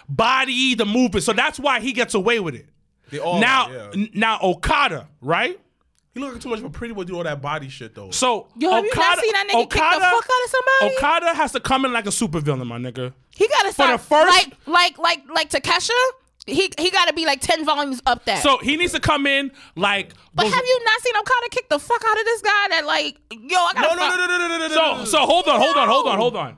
body 0.09 0.75
the 0.75 0.85
movement, 0.87 1.25
so 1.25 1.33
that's 1.33 1.59
why 1.59 1.81
he 1.81 1.93
gets 1.93 2.15
away 2.15 2.41
with 2.41 2.55
it. 2.55 2.67
They 3.11 3.19
all 3.19 3.41
now, 3.41 3.67
are, 3.67 3.73
yeah. 3.73 3.91
n- 3.95 4.11
now 4.15 4.39
Okada, 4.43 5.09
right? 5.21 5.59
He 6.15 6.21
look 6.21 6.33
like 6.33 6.43
too 6.43 6.49
much 6.49 6.59
of 6.59 6.65
a 6.65 6.71
pretty 6.71 6.93
boy 6.93 7.05
doing 7.05 7.19
all 7.19 7.25
that 7.25 7.41
body 7.41 7.69
shit 7.69 7.95
though. 7.95 8.11
So 8.11 8.49
Yo, 8.59 8.71
have 8.73 8.85
you 8.85 8.93
not 8.97 9.19
seen 9.21 9.33
that 9.33 9.47
nigga 9.49 9.61
kick 9.63 9.71
the 9.71 9.79
fuck 9.79 10.03
out 10.03 10.45
of 10.45 10.51
somebody? 10.51 10.97
Okada 10.97 11.35
has 11.37 11.53
to 11.53 11.61
come 11.61 11.85
in 11.85 11.93
like 11.93 12.07
a 12.07 12.11
supervillain, 12.11 12.67
my 12.67 12.79
nigga. 12.79 13.13
He 13.35 13.47
gotta 13.47 13.73
start 13.73 13.93
the 14.01 14.05
first- 14.07 14.37
like 14.37 14.53
like 14.67 14.99
like 14.99 15.23
like 15.33 15.51
Takesha. 15.51 15.91
He 16.51 16.71
he 16.79 16.91
gotta 16.91 17.13
be 17.13 17.25
like 17.27 17.41
ten 17.41 17.65
volumes 17.65 18.01
up 18.07 18.25
that. 18.27 18.43
So 18.43 18.59
he 18.59 18.77
needs 18.77 18.93
to 18.93 19.01
come 19.01 19.27
in 19.27 19.53
like. 19.77 20.13
but 20.35 20.45
those- 20.45 20.55
have 20.55 20.65
you 20.65 20.81
not 20.85 21.01
seen 21.03 21.17
Okada 21.17 21.49
kick 21.51 21.69
the 21.69 21.79
fuck 21.79 22.03
out 22.07 22.19
of 22.19 22.25
this 22.25 22.43
guy? 22.43 22.67
That 22.71 22.87
like 22.87 23.21
yo, 23.31 23.59
I 23.59 23.73
gotta 23.75 23.97
no, 23.97 24.09
no, 24.09 24.17
no, 24.17 24.27
no, 24.27 24.39
no, 24.39 24.49
no, 24.49 24.59
no, 24.59 24.69
no, 24.69 25.05
So 25.05 25.05
so 25.05 25.19
hold 25.27 25.49
on, 25.49 25.61
hold 25.61 25.77
on, 25.77 25.89
hold 25.89 26.07
on, 26.07 26.19
hold 26.19 26.37
on. 26.37 26.57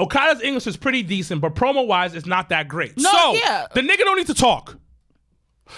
Okada's 0.00 0.42
English 0.42 0.66
is 0.66 0.76
pretty 0.76 1.02
decent, 1.02 1.40
but 1.40 1.54
promo 1.54 1.86
wise, 1.86 2.14
it's 2.14 2.26
not 2.26 2.48
that 2.48 2.66
great. 2.68 2.96
No, 2.96 3.10
so 3.10 3.34
yeah. 3.34 3.66
the 3.74 3.80
nigga 3.80 3.98
don't 3.98 4.16
need 4.16 4.26
to 4.26 4.34
talk. 4.34 4.76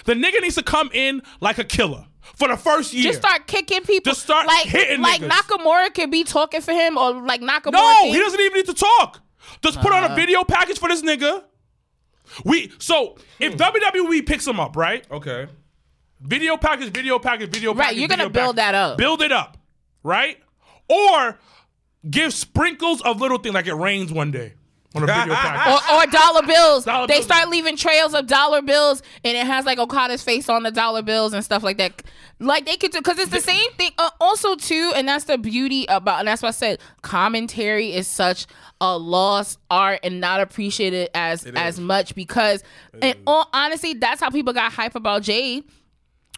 The 0.05 0.15
nigga 0.15 0.41
needs 0.41 0.55
to 0.57 0.63
come 0.63 0.91
in 0.93 1.23
like 1.41 1.59
a 1.59 1.65
killer 1.65 2.07
for 2.35 2.49
the 2.49 2.57
first 2.57 2.93
year. 2.93 3.05
Just 3.05 3.21
start 3.21 3.47
kicking 3.47 3.83
people. 3.83 4.11
Just 4.11 4.23
start 4.23 4.47
like 4.47 4.67
hitting 4.67 5.01
like 5.01 5.21
niggas. 5.21 5.29
Nakamura 5.29 5.95
could 5.95 6.11
be 6.11 6.25
talking 6.25 6.61
for 6.61 6.73
him, 6.73 6.97
or 6.97 7.13
like 7.23 7.41
Nakamura. 7.41 7.73
no, 7.73 7.95
can- 8.01 8.09
he 8.09 8.19
doesn't 8.19 8.41
even 8.41 8.55
need 8.55 8.67
to 8.67 8.75
talk. 8.75 9.21
Just 9.63 9.81
put 9.81 9.93
on 9.93 10.03
a 10.05 10.09
uh. 10.09 10.15
video 10.15 10.45
package 10.45 10.79
for 10.79 10.89
this 10.89 11.03
nigga. 11.03 11.45
We 12.45 12.73
so 12.79 13.17
if 13.39 13.55
hmm. 13.55 13.63
WWE 13.63 14.27
picks 14.27 14.47
him 14.47 14.61
up, 14.61 14.77
right? 14.77 15.07
Okay. 15.11 15.47
Video 16.21 16.57
package, 16.57 16.93
video 16.93 17.19
package, 17.19 17.51
video 17.51 17.75
package. 17.75 17.89
Right, 17.89 17.97
you're 17.97 18.09
gonna 18.09 18.25
video 18.29 18.43
build 18.47 18.57
package. 18.57 18.73
that 18.73 18.75
up. 18.75 18.99
Build 18.99 19.23
it 19.23 19.33
up, 19.33 19.59
right? 20.03 20.39
Or 20.89 21.39
give 22.09 22.33
sprinkles 22.33 23.03
of 23.03 23.21
little 23.21 23.39
things 23.39 23.55
like 23.55 23.67
it 23.67 23.75
rains 23.75 24.13
one 24.13 24.31
day 24.31 24.55
on 24.97 25.03
a 25.03 25.07
video 25.07 25.35
package. 25.35 25.91
or, 25.91 25.97
or 25.97 26.07
dollar 26.07 26.43
bills. 26.47 26.85
Dollar 26.85 27.07
they 27.07 27.15
bills. 27.15 27.25
start 27.25 27.49
leaving 27.49 27.77
trails 27.77 28.15
of 28.15 28.27
dollar 28.27 28.63
bills, 28.63 29.03
and 29.25 29.37
it 29.37 29.47
has 29.47 29.65
like 29.67 29.79
Okada's 29.79 30.23
face 30.23 30.49
on 30.49 30.63
the 30.63 30.71
dollar 30.71 31.03
bills 31.03 31.33
and 31.33 31.45
stuff 31.45 31.63
like 31.63 31.79
that. 31.79 32.03
Like 32.39 32.67
they 32.67 32.77
could 32.77 32.91
do 32.93 32.99
because 32.99 33.19
it's 33.19 33.31
the 33.31 33.41
same 33.41 33.71
thing. 33.73 33.93
Uh, 33.99 34.11
also, 34.21 34.57
too, 34.57 34.93
and 34.95 35.09
that's 35.09 35.25
the 35.25 35.39
beauty 35.39 35.87
about, 35.89 36.19
and 36.21 36.29
that's 36.29 36.43
what 36.43 36.49
I 36.49 36.53
said. 36.53 36.81
Commentary 37.03 37.93
is 37.93 38.07
such 38.07 38.47
a 38.81 38.99
lost 38.99 39.59
art 39.71 40.01
and 40.03 40.21
not 40.21 40.41
appreciated 40.41 41.09
as 41.15 41.47
as 41.47 41.81
much 41.81 42.15
because, 42.15 42.63
in 43.01 43.15
all 43.27 43.49
honesty, 43.53 43.95
that's 43.95 44.21
how 44.21 44.31
people 44.31 44.53
got 44.53 44.73
hype 44.73 44.95
about 44.95 45.23
Jade 45.23 45.65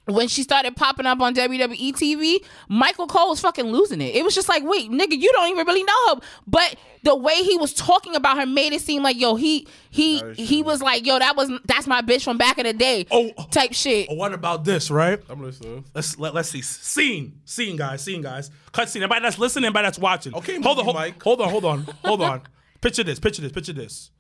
when 0.09 0.29
she 0.29 0.43
started 0.43 0.75
popping 0.75 1.07
up 1.07 1.21
on 1.21 1.35
WWE 1.35 1.93
TV, 1.93 2.39
Michael 2.69 3.07
Cole 3.07 3.31
was 3.31 3.41
fucking 3.41 3.67
losing 3.67 4.01
it. 4.01 4.15
It 4.15 4.25
was 4.25 4.35
just 4.35 4.49
like, 4.49 4.63
wait, 4.65 4.91
nigga, 4.91 5.19
you 5.19 5.31
don't 5.33 5.51
even 5.51 5.67
really 5.67 5.85
know 5.85 6.15
her. 6.15 6.21
But 6.47 6.77
the 7.03 7.15
way 7.15 7.35
he 7.43 7.57
was 7.57 7.73
talking 7.75 8.15
about 8.15 8.39
her 8.39 8.47
made 8.47 8.73
it 8.73 8.81
seem 8.81 9.03
like, 9.03 9.21
yo, 9.21 9.37
he 9.37 9.67
he 9.91 10.23
he 10.35 10.63
was 10.63 10.81
like, 10.81 11.07
yo, 11.07 11.19
that 11.19 11.37
was 11.37 11.51
that's 11.67 11.87
my 11.87 12.03
bitch 12.03 12.25
from 12.25 12.39
back 12.39 12.59
in 12.59 12.65
the 12.65 12.73
day. 12.73 13.07
Oh. 13.11 13.31
type 13.51 13.73
shit. 13.73 14.09
Oh, 14.11 14.15
what 14.15 14.33
about 14.33 14.65
this, 14.65 14.91
right? 14.91 15.21
I'm 15.29 15.43
listening. 15.43 15.85
Let's 15.95 16.19
let, 16.19 16.35
let's 16.35 16.51
see. 16.51 16.63
Scene, 16.63 17.41
scene, 17.45 17.77
guys, 17.77 18.03
scene, 18.03 18.23
guys. 18.23 18.51
Cut 18.73 18.89
scene. 18.89 19.03
Everybody 19.03 19.23
that's 19.23 19.39
listening, 19.39 19.67
everybody 19.67 19.87
that's 19.87 19.99
watching. 19.99 20.35
Okay, 20.35 20.61
hold 20.61 20.79
on, 20.79 20.85
hold, 20.85 20.97
Mike. 20.97 21.23
hold 21.23 21.41
on, 21.41 21.51
hold 21.51 21.65
on, 21.65 21.83
hold 22.05 22.23
on. 22.23 22.43
Picture 22.81 23.05
this, 23.05 23.19
picture 23.19 23.43
this, 23.43 23.53
picture 23.53 23.73
this. 23.73 24.11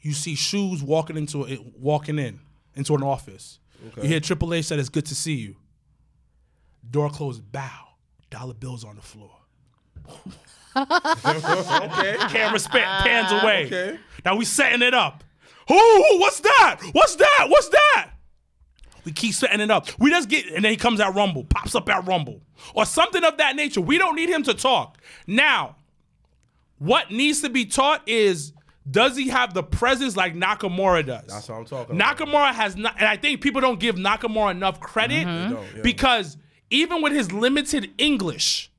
You 0.00 0.12
see 0.12 0.34
shoes 0.34 0.82
walking 0.82 1.16
into 1.16 1.44
it, 1.44 1.60
walking 1.78 2.18
in 2.18 2.40
into 2.74 2.94
an 2.94 3.02
office. 3.02 3.58
You 3.96 4.08
hear 4.08 4.20
Triple 4.20 4.54
H 4.54 4.66
said, 4.66 4.78
"It's 4.78 4.88
good 4.88 5.06
to 5.06 5.14
see 5.14 5.34
you." 5.34 5.56
Door 6.90 7.10
closed. 7.10 7.50
Bow. 7.52 7.88
Dollar 8.30 8.54
bills 8.54 8.84
on 8.84 8.96
the 8.96 9.02
floor. 9.02 9.30
okay. 10.76 12.16
Camera 12.28 12.58
span, 12.58 13.02
pans 13.02 13.28
ah, 13.30 13.40
away. 13.42 13.66
Okay. 13.66 13.98
Now 14.24 14.36
we 14.36 14.44
setting 14.44 14.82
it 14.82 14.94
up. 14.94 15.24
Who? 15.68 15.74
What's 16.18 16.40
that? 16.40 16.80
What's 16.92 17.16
that? 17.16 17.46
What's 17.48 17.68
that? 17.68 18.10
We 19.04 19.12
keep 19.12 19.34
setting 19.34 19.60
it 19.60 19.70
up. 19.70 19.88
We 19.98 20.10
just 20.10 20.28
get, 20.28 20.46
and 20.46 20.64
then 20.64 20.72
he 20.72 20.76
comes 20.76 21.00
at 21.00 21.14
Rumble, 21.14 21.44
pops 21.44 21.74
up 21.76 21.88
at 21.88 22.04
Rumble, 22.06 22.42
or 22.74 22.84
something 22.84 23.22
of 23.22 23.36
that 23.38 23.54
nature. 23.54 23.80
We 23.80 23.98
don't 23.98 24.16
need 24.16 24.28
him 24.28 24.42
to 24.44 24.54
talk. 24.54 24.98
Now, 25.28 25.76
what 26.78 27.10
needs 27.10 27.40
to 27.42 27.48
be 27.48 27.66
taught 27.66 28.02
is 28.08 28.52
does 28.90 29.16
he 29.16 29.28
have 29.28 29.54
the 29.54 29.62
presence 29.62 30.16
like 30.16 30.34
Nakamura 30.34 31.04
does? 31.04 31.26
That's 31.26 31.48
what 31.48 31.56
I'm 31.58 31.64
talking 31.64 31.96
about. 31.96 32.16
Nakamura 32.16 32.52
has 32.52 32.76
not, 32.76 32.94
and 32.98 33.08
I 33.08 33.16
think 33.16 33.40
people 33.40 33.60
don't 33.60 33.80
give 33.80 33.96
Nakamura 33.96 34.52
enough 34.52 34.80
credit 34.80 35.26
mm-hmm. 35.26 35.54
don't, 35.54 35.66
yeah. 35.76 35.82
because 35.82 36.36
even 36.70 37.02
with 37.02 37.12
his 37.12 37.32
limited 37.32 37.90
English, 37.98 38.70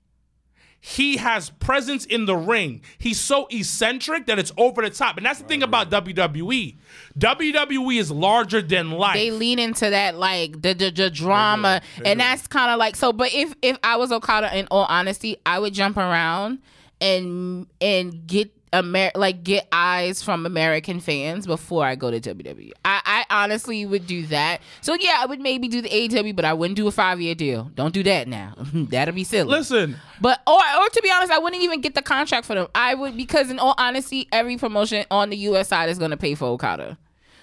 he 0.80 1.18
has 1.18 1.50
presence 1.50 2.06
in 2.06 2.26
the 2.26 2.36
ring. 2.36 2.82
He's 2.98 3.20
so 3.20 3.48
eccentric 3.50 4.28
that 4.28 4.40
it's 4.40 4.54
over 4.58 4.82
the 4.82 4.90
top. 4.90 5.18
And 5.18 5.26
that's 5.26 5.40
the 5.40 5.46
thing 5.46 5.64
about 5.64 5.90
WWE. 5.90 6.78
WWE 7.18 8.00
is 8.00 8.12
larger 8.12 8.62
than 8.62 8.92
life. 8.92 9.16
They 9.16 9.32
lean 9.32 9.60
into 9.60 9.90
that 9.90 10.16
like 10.16 10.62
the 10.62 10.74
the, 10.74 10.92
the 10.92 11.10
drama, 11.10 11.82
and 12.06 12.20
that's 12.20 12.48
kind 12.48 12.72
of 12.72 12.80
like 12.80 12.96
so. 12.96 13.12
But 13.12 13.34
if 13.34 13.54
if 13.62 13.78
I 13.84 13.98
was 13.98 14.12
Okada, 14.12 14.58
in 14.58 14.68
all 14.72 14.86
honesty, 14.88 15.36
I 15.46 15.60
would 15.60 15.74
jump 15.74 15.98
around 15.98 16.60
and 17.02 17.68
and 17.82 18.26
get 18.26 18.52
Amer- 18.74 19.12
like 19.16 19.44
get 19.44 19.68
eyes 19.72 20.22
from 20.22 20.46
American 20.46 21.00
fans 21.00 21.48
before 21.48 21.86
I 21.86 21.96
go 21.96 22.12
to 22.12 22.20
WWE. 22.20 22.72
I, 22.84 23.24
I 23.30 23.44
honestly 23.44 23.86
would 23.86 24.06
do 24.08 24.26
that. 24.28 24.62
So 24.82 24.94
yeah, 24.96 25.18
I 25.20 25.26
would 25.26 25.40
maybe 25.40 25.68
do 25.68 25.82
the 25.82 25.90
AEW, 25.90 26.36
but 26.36 26.44
I 26.46 26.54
wouldn't 26.54 26.76
do 26.76 26.88
a 26.88 26.92
five 26.92 27.22
year 27.22 27.34
deal. 27.36 27.72
Don't 27.76 27.94
do 27.94 28.04
that 28.04 28.28
now. 28.28 28.56
That'll 28.74 29.14
be 29.16 29.24
silly. 29.24 29.50
Listen, 29.50 29.96
But 30.20 30.42
or 30.46 30.54
or 30.56 30.90
to 30.90 31.02
be 31.02 31.10
honest, 31.10 31.32
I 31.32 31.40
wouldn't 31.40 31.64
even 31.64 31.82
get 31.82 31.96
the 31.96 32.02
contract 32.02 32.46
for 32.46 32.56
them. 32.56 32.68
I 32.76 32.94
would 32.94 33.16
because 33.16 33.50
in 33.50 33.58
all 33.60 33.76
honesty, 33.78 34.28
every 34.32 34.58
promotion 34.58 35.06
on 35.10 35.30
the 35.30 35.38
US 35.38 35.70
side 35.70 35.90
is 35.90 35.98
gonna 35.98 36.18
pay 36.18 36.36
for 36.36 36.46
Okada. 36.46 36.98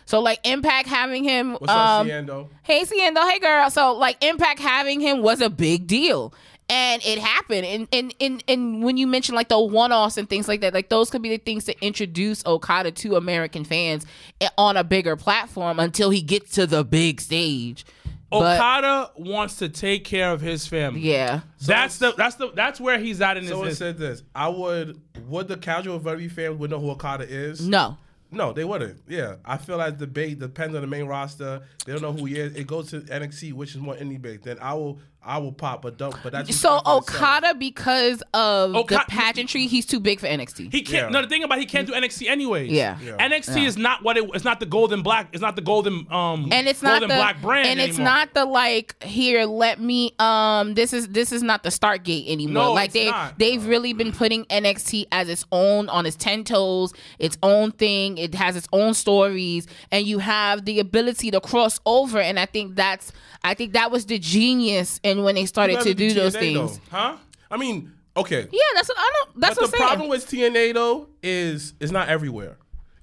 So 0.07 0.21
like 0.21 0.47
Impact 0.47 0.87
having 0.87 1.25
him 1.25 1.53
What's 1.55 1.73
um 1.73 1.79
up, 1.79 2.07
Ciendo? 2.07 2.49
Hey 2.63 2.83
Ciendo, 2.85 3.27
hey 3.31 3.39
girl. 3.39 3.71
So 3.71 3.95
like 3.95 4.23
Impact 4.23 4.61
having 4.61 5.01
him 5.01 5.23
was 5.23 5.41
a 5.41 5.49
big 5.49 5.87
deal. 5.87 6.35
And 6.69 7.03
it 7.05 7.19
happened. 7.19 7.67
And 7.67 7.89
and, 7.93 8.15
and 8.21 8.45
and 8.49 8.83
when 8.83 8.97
you 8.97 9.07
mention 9.07 9.35
like 9.35 9.49
the 9.49 9.61
one 9.61 9.93
offs 9.93 10.17
and 10.17 10.29
things 10.29 10.49
like 10.49 10.63
that, 10.63 10.73
like 10.73 10.89
those 10.89 11.11
could 11.11 11.21
be 11.23 11.29
the 11.29 11.39
things 11.39 11.65
to 11.65 11.85
introduce 11.85 12.45
Okada 12.47 12.91
to 12.91 13.17
American 13.17 13.65
fans 13.65 14.07
eh, 14.41 14.49
on 14.57 14.77
a 14.77 14.85
bigger 14.85 15.17
platform 15.17 15.79
until 15.79 16.11
he 16.11 16.23
gets 16.23 16.53
to 16.53 16.67
the 16.67 16.83
big 16.85 17.21
stage. 17.21 17.85
But 18.31 18.57
Okada 18.57 19.11
wants 19.17 19.57
to 19.57 19.69
take 19.69 20.05
care 20.05 20.33
of 20.33 20.41
his 20.41 20.67
family. 20.67 21.01
yeah. 21.01 21.41
That's 21.61 21.99
the 21.99 22.13
that's 22.17 22.37
the 22.37 22.51
that's 22.53 22.81
where 22.81 22.99
he's 22.99 23.21
at 23.21 23.37
in 23.37 23.43
his. 23.45 23.53
Someone 23.53 23.75
said 23.75 23.99
this. 23.99 24.23
I 24.35 24.49
would. 24.49 25.01
Would 25.29 25.49
the 25.49 25.57
casual 25.57 26.01
WWE 26.01 26.31
fan 26.31 26.59
would 26.59 26.71
know 26.71 26.81
who 26.81 26.91
Okada 26.91 27.27
is? 27.29 27.67
No. 27.67 27.97
No, 28.31 28.53
they 28.53 28.65
wouldn't. 28.65 29.01
Yeah, 29.07 29.37
I 29.45 29.57
feel 29.59 29.77
like 29.79 29.99
the 29.99 30.09
bait 30.09 30.41
depends 30.41 30.75
on 30.75 30.81
the 30.81 30.89
main 30.89 31.05
roster. 31.05 31.63
They 31.87 31.93
don't 31.93 32.03
know 32.03 32.13
who 32.13 32.25
he 32.25 32.35
is. 32.37 32.57
It 32.57 32.67
goes 32.67 32.91
to 32.91 33.01
NXT, 33.01 33.53
which 33.53 33.71
is 33.71 33.77
more 33.77 33.95
indie 33.95 34.21
based. 34.21 34.43
Then 34.43 34.59
I 34.61 34.75
will, 34.75 34.99
I 35.27 35.39
will 35.39 35.53
pop, 35.53 35.83
but 35.83 35.97
don't. 35.97 36.15
But 36.23 36.33
that's 36.33 36.55
So 36.57 36.69
for 36.71 36.77
itself. 36.79 37.09
Okada, 37.09 37.55
because 37.55 38.23
of 38.33 38.73
the 38.73 39.05
pageantry, 39.09 39.67
he's 39.67 39.87
too 39.87 40.01
big 40.01 40.21
for 40.21 40.27
NXT. 40.27 40.71
He 40.73 40.83
can't. 40.83 41.07
Yeah. 41.07 41.09
No, 41.11 41.23
the 41.23 41.29
thing 41.29 41.43
about 41.45 41.59
it, 41.59 41.63
he 41.63 41.67
can't 41.67 41.87
do 41.87 41.93
NXT 41.95 42.29
anyways. 42.29 42.71
Yeah. 42.71 42.99
Yeah. 43.01 43.17
NXT 43.29 43.67
is 43.67 43.77
not 43.77 44.03
what 44.03 44.17
it. 44.17 44.29
It's 44.35 44.45
not 44.45 44.61
the 44.61 44.67
golden 44.67 45.03
black. 45.03 45.29
It's 45.33 45.43
not 45.43 45.57
the 45.57 45.63
golden 45.63 46.07
um. 46.11 46.49
and 46.53 46.69
it's 46.69 46.83
not 46.83 47.01
the 47.01 47.07
black 47.07 47.41
brand 47.41 47.69
and 47.69 47.81
it's 47.81 47.95
anymore. 47.99 48.05
not 48.13 48.35
the 48.35 48.45
like 48.45 49.03
here 49.03 49.45
let 49.45 49.81
me 49.81 50.13
um 50.19 50.75
this 50.75 50.93
is 50.93 51.09
this 51.09 51.33
is 51.33 51.43
not 51.43 51.63
the 51.63 51.71
start 51.71 52.05
gate 52.05 52.27
anymore 52.29 52.65
No, 52.65 52.73
like 52.73 52.87
it's 52.87 52.95
they 52.95 53.11
not. 53.11 53.39
they've 53.39 53.65
really 53.67 53.93
been 53.93 54.13
putting 54.13 54.45
NXT 54.47 55.07
as 55.13 55.29
its 55.29 55.45
own 55.53 55.89
on 55.89 56.07
its 56.07 56.17
10 56.17 56.45
toes 56.45 56.93
its 57.19 57.37
own 57.43 57.73
thing 57.73 58.19
it 58.19 58.35
has 58.35 58.57
its 58.57 58.69
own 58.73 58.95
stories 58.95 59.67
and 59.91 60.07
you 60.07 60.19
have 60.19 60.65
the 60.65 60.79
ability 60.81 61.31
to 61.31 61.41
cross 61.41 61.81
over 61.87 62.19
and 62.21 62.39
I 62.39 62.47
think 62.47 62.77
that's 62.77 63.13
I 63.43 63.55
think 63.55 63.73
that 63.75 63.91
was 63.91 64.07
the 64.07 64.19
genius 64.19 65.01
and 65.15 65.25
when 65.25 65.35
they 65.35 65.47
started 65.47 65.81
to 65.81 65.95
do 65.95 66.13
those 66.13 66.35
TNA 66.35 66.39
things 66.39 66.79
though. 66.79 66.97
Huh? 66.97 67.17
I 67.51 67.57
mean, 67.57 67.93
okay. 68.17 68.49
yeah 68.51 68.61
that's 68.75 68.89
what 68.89 68.99
I 68.99 69.13
don't 69.15 69.41
that's 69.41 69.55
but 69.55 69.63
what 69.63 69.71
the 69.71 69.83
I'm 69.83 69.87
problem 69.89 70.09
with 70.09 70.29
TNA 70.29 70.75
though 70.75 71.09
is 71.23 71.75
it's 71.81 71.93
not 71.93 72.09
everywhere. 72.09 72.59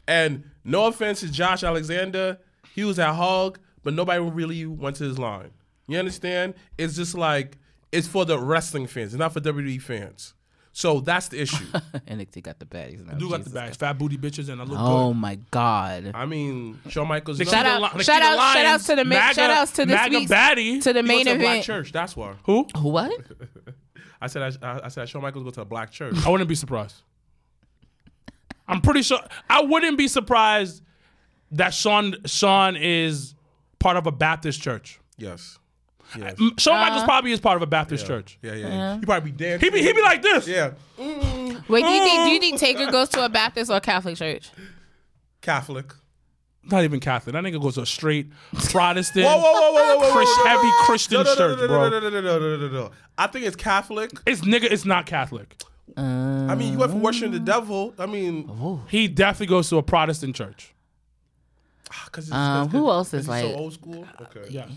And 0.07 0.43
no 0.64 0.88
offense 0.88 1.22
to 1.22 1.32
Josh 1.32 1.64
Alexander, 1.64 2.38
he 2.76 2.84
was 2.84 2.99
at 2.99 3.14
Hog, 3.14 3.59
but 3.84 3.93
nobody 3.93 4.20
really 4.20 4.66
went 4.66 4.97
to 4.97 5.05
his 5.05 5.18
line. 5.18 5.51
You 5.88 5.99
understand? 5.99 6.53
It's 6.78 6.95
just 6.95 7.16
like 7.16 7.57
it's 7.91 8.07
for 8.07 8.26
the 8.26 8.38
wrestling 8.38 8.88
fans. 8.88 9.14
It's 9.14 9.20
not 9.20 9.34
for 9.34 9.39
WWE 9.39 9.82
fans. 9.82 10.34
So 10.74 11.02
that's 11.02 11.28
the 11.28 11.42
issue. 11.42 11.66
NXT 12.08 12.44
got 12.44 12.58
the 12.60 12.66
bags 12.66 13.04
now 13.04 13.14
Do 13.14 13.26
got 13.30 13.40
the 13.40 13.44
Jesus 13.46 13.54
bags, 13.54 13.78
fat 13.78 13.98
booty 13.98 14.18
bitches, 14.18 14.48
and 14.50 14.62
I 14.62 14.64
look 14.64 14.78
oh 14.80 15.10
good. 15.10 15.18
my 15.20 15.36
god 15.52 16.12
I 16.16 16.26
mean, 16.26 16.80
Shawn 16.88 17.08
Michaels. 17.10 17.40
Nikita 17.40 17.56
Shout 17.58 17.66
out- 17.66 17.82
Li- 17.82 17.88
shout 17.88 17.98
Nikita 17.98 18.12
out- 18.14 18.22
shout 18.22 18.38
Lyons, 18.56 18.68
outs 18.70 18.86
to 18.86 18.96
the 18.96 19.04
ma- 19.06 19.16
MAGA, 19.16 19.34
shout 19.36 19.50
outs 19.50 19.72
to 19.74 19.86
this 19.86 19.96
MAGA 19.96 20.18
week's- 20.20 20.32
baddie. 20.32 20.82
to 20.84 20.94
the 20.94 21.02
He 21.02 21.08
main 21.08 21.18
went 21.18 21.28
to 21.28 21.36
a 21.36 21.40
black 21.40 21.64
church. 21.64 21.92
That's 21.92 22.16
why. 22.16 22.36
Who? 22.46 22.68
Who 22.78 22.90
what 22.90 23.12
I 24.22 24.28
said 24.28 24.58
I, 24.62 24.82
I 24.86 24.88
said 24.88 25.10
Shawn 25.10 25.22
Michaels 25.24 25.44
go 25.44 25.50
to 25.52 25.62
a 25.62 25.66
black 25.66 25.92
church. 25.92 26.16
I 26.26 26.30
wouldn't 26.30 26.48
be 26.48 26.56
surprised. 26.56 26.96
I'm 28.68 28.80
pretty 28.82 29.02
sure. 29.02 29.20
I 29.50 29.64
wouldn't 29.64 29.98
be 29.98 30.08
surprised 30.08 30.82
that 31.52 31.74
Shawn 31.74 32.16
Shawn 32.26 32.76
is 32.78 33.36
part 33.80 33.98
of 33.98 34.08
a 34.08 34.12
Baptist 34.12 34.62
church. 34.62 35.00
yes. 35.18 35.58
Yes. 36.18 36.36
M- 36.39 36.53
Shawn. 36.57 36.80
Michaels 36.80 37.03
probably 37.03 37.32
is 37.32 37.39
part 37.39 37.55
of 37.55 37.62
a 37.62 37.68
Baptist 37.68 38.05
church. 38.05 38.38
Yeah, 38.41 38.53
yeah. 38.53 38.68
yeah. 38.68 38.99
He 38.99 39.05
probably 39.05 39.32
be 39.32 39.38
dancing. 39.38 39.66
He 39.72 39.80
be 39.80 39.86
he 39.86 39.93
be 39.93 40.01
like 40.01 40.22
this. 40.22 40.47
yeah. 40.47 40.72
Wait, 40.97 41.84
do 41.84 41.89
you 41.89 42.03
think 42.03 42.24
do 42.26 42.30
you 42.32 42.39
think 42.39 42.59
Taker 42.59 42.91
goes 42.91 43.09
to 43.09 43.24
a 43.26 43.30
Baptist 43.30 43.72
or 43.72 43.80
Catholic 43.80 44.18
church? 44.18 44.49
Catholic. 45.41 45.93
Not 46.64 46.84
even 46.84 46.99
Catholic. 46.99 47.34
That 47.34 47.43
nigga 47.43 47.59
goes 47.62 47.76
to 47.76 47.82
a 47.82 47.86
straight 47.86 48.28
Protestant. 48.70 49.26
Whoa, 49.26 49.38
whoa, 49.38 49.51
whoa, 49.51 49.72
whoa, 49.72 49.72
whoa, 49.72 49.97
whoa, 49.97 50.12
Christ- 50.12 50.32
whoa, 50.38 50.43
whoa, 50.43 50.49
heavy. 50.62 50.86
Christian 50.86 51.18
no, 51.18 51.24
no, 51.24 51.36
church, 51.36 51.57
no, 51.57 51.62
no, 51.64 51.68
bro. 51.68 51.89
No, 51.89 51.99
no, 51.99 52.09
no, 52.09 52.22
no, 52.22 52.39
no, 52.39 52.57
no, 52.57 52.68
no, 52.68 52.74
no. 52.74 52.91
I 53.18 53.28
think 53.28 53.45
it's 53.45 53.55
Catholic. 53.55 54.12
It's 54.28 54.41
nigga. 54.41 54.66
It's 54.66 54.86
not 54.86 55.05
Catholic. 55.07 55.55
I 55.97 56.55
mean, 56.55 56.74
you 56.74 56.80
went 56.80 56.91
from 56.91 57.01
worshiping 57.01 57.32
the 57.32 57.39
devil. 57.39 57.93
I 57.99 58.05
mean, 58.05 58.49
He 58.89 59.07
definitely 59.07 59.47
goes 59.47 59.70
to 59.70 59.78
a 59.78 59.84
Protestant 59.84 60.36
church. 60.36 60.74
because 62.05 62.26
it's, 62.28 62.34
Um, 62.36 62.68
it's- 62.68 62.72
who 62.72 62.89
else 62.89 63.14
is 63.14 63.22
it's 63.22 63.28
like- 63.28 63.43
so 63.43 63.53
old 63.55 63.74
school? 63.74 64.07
Okay. 64.22 64.45
Yeah. 64.49 64.68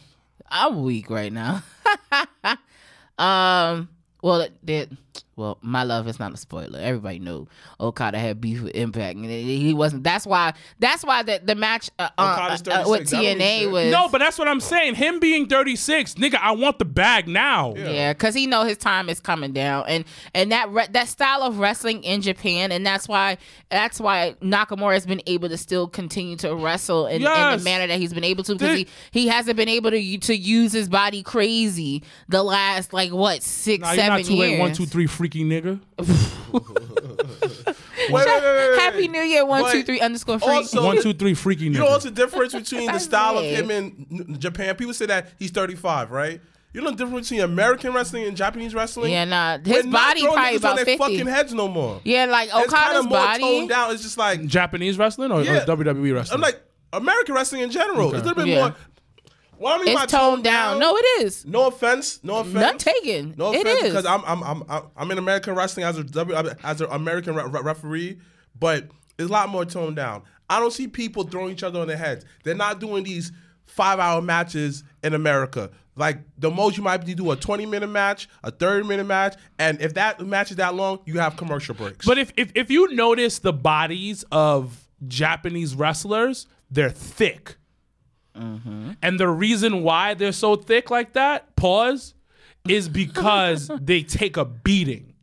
I'm 0.48 0.82
weak 0.82 1.10
right 1.10 1.32
now. 1.32 1.62
um, 3.18 3.88
well, 4.22 4.48
that 4.64 4.88
Well, 5.36 5.58
my 5.62 5.82
love 5.82 6.06
is 6.08 6.18
not 6.18 6.32
a 6.32 6.36
spoiler. 6.36 6.78
Everybody 6.78 7.18
know 7.18 7.48
Okada 7.80 8.18
had 8.18 8.40
beef 8.40 8.62
with 8.62 8.74
Impact, 8.74 9.16
and 9.16 9.24
he 9.28 9.74
wasn't. 9.74 10.04
That's 10.04 10.26
why. 10.26 10.54
That's 10.78 11.04
why 11.04 11.22
the 11.22 11.40
the 11.44 11.54
match 11.54 11.90
uh, 11.98 12.08
uh, 12.16 12.22
uh, 12.22 12.56
with 12.88 13.08
36. 13.08 13.10
That 13.10 13.16
don't 13.16 13.38
mean 13.38 13.38
TNA 13.38 13.70
was 13.72 13.90
No, 13.92 14.08
but 14.08 14.18
that's 14.18 14.38
what 14.38 14.46
I'm 14.48 14.60
saying. 14.60 14.94
Him 14.94 15.18
being 15.18 15.46
36, 15.48 16.14
nigga, 16.14 16.36
I 16.40 16.52
want 16.52 16.78
the 16.78 16.84
bag 16.84 17.26
now. 17.28 17.74
Yeah, 17.74 18.12
because 18.12 18.34
he 18.34 18.46
know 18.46 18.62
his 18.64 18.76
time 18.78 19.08
is 19.08 19.20
coming 19.20 19.52
down, 19.52 19.84
and 19.88 20.04
and 20.34 20.52
that 20.52 20.70
re- 20.70 20.86
that 20.90 21.08
style 21.08 21.42
of 21.42 21.58
wrestling 21.58 22.04
in 22.04 22.20
Japan, 22.22 22.70
and 22.72 22.86
that's 22.86 23.08
why 23.08 23.38
that's 23.70 24.00
why 24.00 24.36
Nakamura 24.40 24.94
has 24.94 25.06
been 25.06 25.22
able 25.26 25.48
to 25.48 25.56
still 25.56 25.88
continue 25.88 26.36
to 26.36 26.54
wrestle 26.54 27.06
in, 27.06 27.16
in 27.16 27.22
the 27.22 27.60
manner 27.64 27.86
that 27.88 27.98
he's 27.98 28.12
been 28.14 28.24
able 28.24 28.44
to 28.44 28.54
because 28.54 28.68
They- 28.68 28.86
he, 29.10 29.22
he 29.22 29.28
hasn't 29.28 29.56
been 29.56 29.68
able 29.68 29.90
to 29.90 30.18
to 30.18 30.36
use 30.36 30.72
his 30.72 30.88
body 30.88 31.22
crazy 31.22 32.02
the 32.28 32.42
last 32.42 32.92
like 32.92 33.12
what 33.12 33.42
six 33.42 33.82
Nah, 33.82 33.88
you're 33.92 33.96
seven 33.96 34.18
not 34.18 34.24
too 34.26 34.34
years. 34.34 34.50
late. 34.52 34.60
One, 34.60 34.72
two, 34.72 34.86
three, 34.86 35.06
freaky 35.24 35.42
nigga. 35.44 35.80
Wait, 38.10 38.12
wait, 38.12 38.26
wait, 38.26 38.42
wait, 38.42 38.70
wait. 38.70 38.78
Happy 38.80 39.08
New 39.08 39.22
Year 39.22 39.46
one 39.46 39.62
But 39.62 39.72
two 39.72 39.82
three 39.82 39.98
underscore 40.00 40.38
freak. 40.38 40.50
also- 40.50 40.84
One, 40.84 41.00
two, 41.00 41.14
three, 41.14 41.32
freaky 41.32 41.64
You 41.64 41.70
know 41.70 41.86
what's 41.86 42.04
the 42.04 42.10
difference 42.10 42.52
between 42.52 42.92
the 42.92 42.98
style 42.98 43.38
of 43.38 43.44
him 43.44 43.70
in 43.70 44.36
Japan? 44.38 44.74
People 44.76 44.92
say 44.92 45.06
that 45.06 45.28
he's 45.38 45.50
35, 45.50 46.10
right? 46.10 46.40
You 46.74 46.82
know 46.82 46.90
the 46.90 46.96
difference 46.96 47.30
between 47.30 47.44
American 47.44 47.94
wrestling 47.94 48.24
and 48.24 48.36
Japanese 48.36 48.74
wrestling? 48.74 49.12
yeah, 49.12 49.24
nah, 49.24 49.56
We're 49.64 49.76
his 49.76 49.84
not 49.86 49.92
body 49.92 50.20
throwing 50.20 50.34
probably 50.36 50.50
niggas 50.50 50.54
on 50.56 50.58
about 50.58 50.76
their 50.76 50.84
fifty. 50.84 50.98
fucking 51.18 51.26
heads 51.26 51.54
no 51.54 51.68
more. 51.68 52.00
Yeah, 52.04 52.26
like 52.26 52.48
Okada's 52.50 52.64
it's 52.64 52.74
kind 52.74 52.84
Okada's 52.84 53.04
of 53.04 53.10
more 53.10 53.18
body. 53.18 53.40
toned 53.42 53.68
down. 53.70 53.94
It's 53.94 54.02
just 54.02 54.18
like 54.18 54.44
Japanese 54.46 54.98
wrestling 54.98 55.30
or, 55.32 55.40
or 55.40 55.44
WWE 55.44 56.14
wrestling? 56.14 56.34
I'm 56.36 56.40
like 56.42 56.60
American 56.92 57.34
wrestling 57.36 57.62
in 57.62 57.70
general. 57.70 58.12
It's 58.14 58.22
a 58.22 58.26
little 58.28 58.34
bit 58.44 58.48
Yeah. 58.48 58.60
more. 58.68 58.76
What 59.58 59.80
I 59.80 59.84
mean 59.84 59.94
by 59.94 60.04
It's 60.04 60.12
toned 60.12 60.44
down. 60.44 60.78
No, 60.78 60.96
it 60.96 61.22
is. 61.22 61.44
No 61.46 61.66
offense. 61.68 62.20
No 62.22 62.38
offense. 62.38 62.54
None 62.54 62.78
taken. 62.78 63.34
No 63.36 63.52
offense, 63.54 63.82
is. 63.82 63.88
because 63.90 64.06
I'm 64.06 64.22
I'm 64.26 64.42
I'm 64.42 64.62
I'm- 64.68 64.84
I'm 64.96 65.10
in 65.10 65.18
American 65.18 65.54
wrestling 65.54 65.84
as 65.86 65.98
a 65.98 66.04
W 66.04 66.36
as 66.62 66.80
an 66.80 66.88
American 66.90 67.34
re- 67.34 67.44
re- 67.44 67.60
referee, 67.62 68.18
but 68.58 68.88
it's 69.18 69.28
a 69.28 69.32
lot 69.32 69.48
more 69.48 69.64
toned 69.64 69.96
down. 69.96 70.22
I 70.50 70.60
don't 70.60 70.72
see 70.72 70.88
people 70.88 71.24
throwing 71.24 71.52
each 71.52 71.62
other 71.62 71.80
on 71.80 71.86
their 71.88 71.96
heads. 71.96 72.24
They're 72.42 72.54
not 72.54 72.78
doing 72.80 73.04
these 73.04 73.32
five 73.66 73.98
hour 73.98 74.20
matches 74.20 74.84
in 75.02 75.14
America. 75.14 75.70
Like 75.96 76.18
the 76.38 76.50
most 76.50 76.76
you 76.76 76.82
might 76.82 77.04
be 77.06 77.14
do 77.14 77.30
a 77.30 77.36
20 77.36 77.66
minute 77.66 77.86
match, 77.88 78.28
a 78.42 78.50
30 78.50 78.86
minute 78.88 79.04
match, 79.04 79.36
and 79.58 79.80
if 79.80 79.94
that 79.94 80.20
match 80.20 80.50
is 80.50 80.56
that 80.56 80.74
long, 80.74 80.98
you 81.04 81.20
have 81.20 81.36
commercial 81.36 81.74
breaks. 81.74 82.04
But 82.04 82.18
if, 82.18 82.32
if 82.36 82.50
if 82.54 82.70
you 82.70 82.92
notice 82.94 83.38
the 83.38 83.52
bodies 83.52 84.24
of 84.32 84.88
Japanese 85.06 85.74
wrestlers, 85.74 86.46
they're 86.70 86.90
thick. 86.90 87.56
And 88.34 89.20
the 89.20 89.28
reason 89.28 89.82
why 89.82 90.14
they're 90.14 90.32
so 90.32 90.56
thick 90.56 90.90
like 90.90 91.12
that, 91.12 91.54
pause, 91.56 92.14
is 92.68 92.88
because 92.88 93.70
they 93.80 94.02
take 94.02 94.36
a 94.36 94.44
beating. 94.44 95.14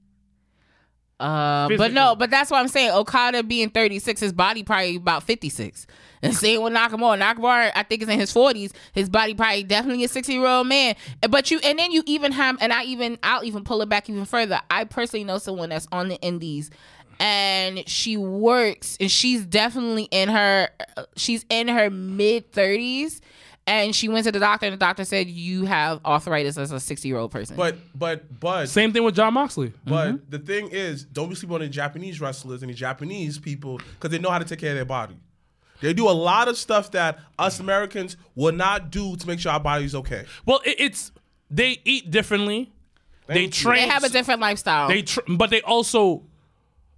Uh, 1.19 1.69
but 1.77 1.93
no, 1.93 2.15
but 2.15 2.31
that's 2.31 2.49
what 2.49 2.59
I'm 2.59 2.67
saying. 2.67 2.91
Okada 2.91 3.43
being 3.43 3.69
36, 3.69 4.19
his 4.19 4.33
body 4.33 4.63
probably 4.63 4.95
about 4.95 5.21
56. 5.21 5.85
And 6.23 6.35
same 6.35 6.63
with 6.63 6.73
Nakamura. 6.73 7.19
Nakamura, 7.19 7.71
I 7.75 7.83
think 7.83 8.01
is 8.01 8.09
in 8.09 8.19
his 8.19 8.33
40s. 8.33 8.71
His 8.93 9.07
body 9.07 9.35
probably 9.35 9.63
definitely 9.63 10.03
a 10.03 10.07
60 10.07 10.33
year 10.33 10.47
old 10.47 10.67
man. 10.67 10.95
But 11.29 11.51
you, 11.51 11.59
and 11.63 11.77
then 11.77 11.91
you 11.91 12.01
even 12.07 12.31
have, 12.31 12.57
and 12.59 12.73
I 12.73 12.85
even, 12.85 13.19
I'll 13.21 13.43
even 13.43 13.63
pull 13.63 13.81
it 13.83 13.89
back 13.89 14.09
even 14.09 14.25
further. 14.25 14.59
I 14.71 14.83
personally 14.83 15.23
know 15.23 15.37
someone 15.37 15.69
that's 15.69 15.87
on 15.91 16.07
the 16.09 16.19
Indies, 16.21 16.71
and 17.21 17.87
she 17.87 18.17
works, 18.17 18.97
and 18.99 19.09
she's 19.09 19.45
definitely 19.45 20.03
in 20.11 20.27
her, 20.29 20.69
she's 21.15 21.45
in 21.49 21.67
her 21.69 21.89
mid 21.89 22.51
30s. 22.51 23.21
And 23.67 23.95
she 23.95 24.09
went 24.09 24.25
to 24.25 24.31
the 24.31 24.39
doctor, 24.39 24.65
and 24.65 24.73
the 24.73 24.77
doctor 24.77 25.05
said, 25.05 25.27
"You 25.29 25.65
have 25.65 26.01
arthritis 26.03 26.57
as 26.57 26.71
a 26.71 26.79
60 26.79 27.07
year 27.07 27.17
old 27.19 27.29
person." 27.31 27.55
but 27.55 27.77
but 27.97 28.39
but 28.39 28.67
Same 28.67 28.91
thing 28.91 29.03
with 29.03 29.13
Jon 29.15 29.35
Moxley. 29.35 29.71
But 29.85 30.07
Mm-hmm. 30.15 30.29
the 30.29 30.39
thing 30.39 30.69
is, 30.71 31.05
don't 31.05 31.29
be 31.29 31.35
sleeping 31.35 31.53
on 31.55 31.61
the 31.61 31.69
Japanese 31.69 32.19
wrestlers 32.19 32.63
and 32.63 32.71
the 32.71 32.75
Japanese 32.75 33.37
people 33.37 33.77
because 33.77 34.09
they 34.09 34.17
know 34.17 34.31
how 34.31 34.39
to 34.39 34.45
take 34.45 34.59
care 34.59 34.71
of 34.71 34.75
their 34.77 34.83
body. 34.85 35.15
They 35.79 35.93
do 35.93 36.09
a 36.09 36.11
lot 36.11 36.47
of 36.47 36.57
stuff 36.57 36.89
that 36.91 37.19
us 37.37 37.59
Americans 37.59 38.17
will 38.33 38.51
not 38.51 38.89
do 38.89 39.15
to 39.15 39.27
make 39.27 39.39
sure 39.39 39.51
our 39.51 39.59
body's 39.59 39.93
okay. 39.93 40.25
Well, 40.43 40.61
it, 40.65 40.77
it's 40.79 41.11
they 41.51 41.79
eat 41.85 42.09
differently. 42.09 42.71
they 43.27 43.33
Thank 43.47 43.59
you. 43.59 43.69
train. 43.69 43.83
they 43.83 43.93
have 43.93 44.03
a 44.03 44.09
different 44.09 44.41
lifestyle. 44.41 44.87
They 44.87 45.03
tr- 45.03 45.19
but 45.27 45.51
they 45.51 45.61
also 45.61 46.23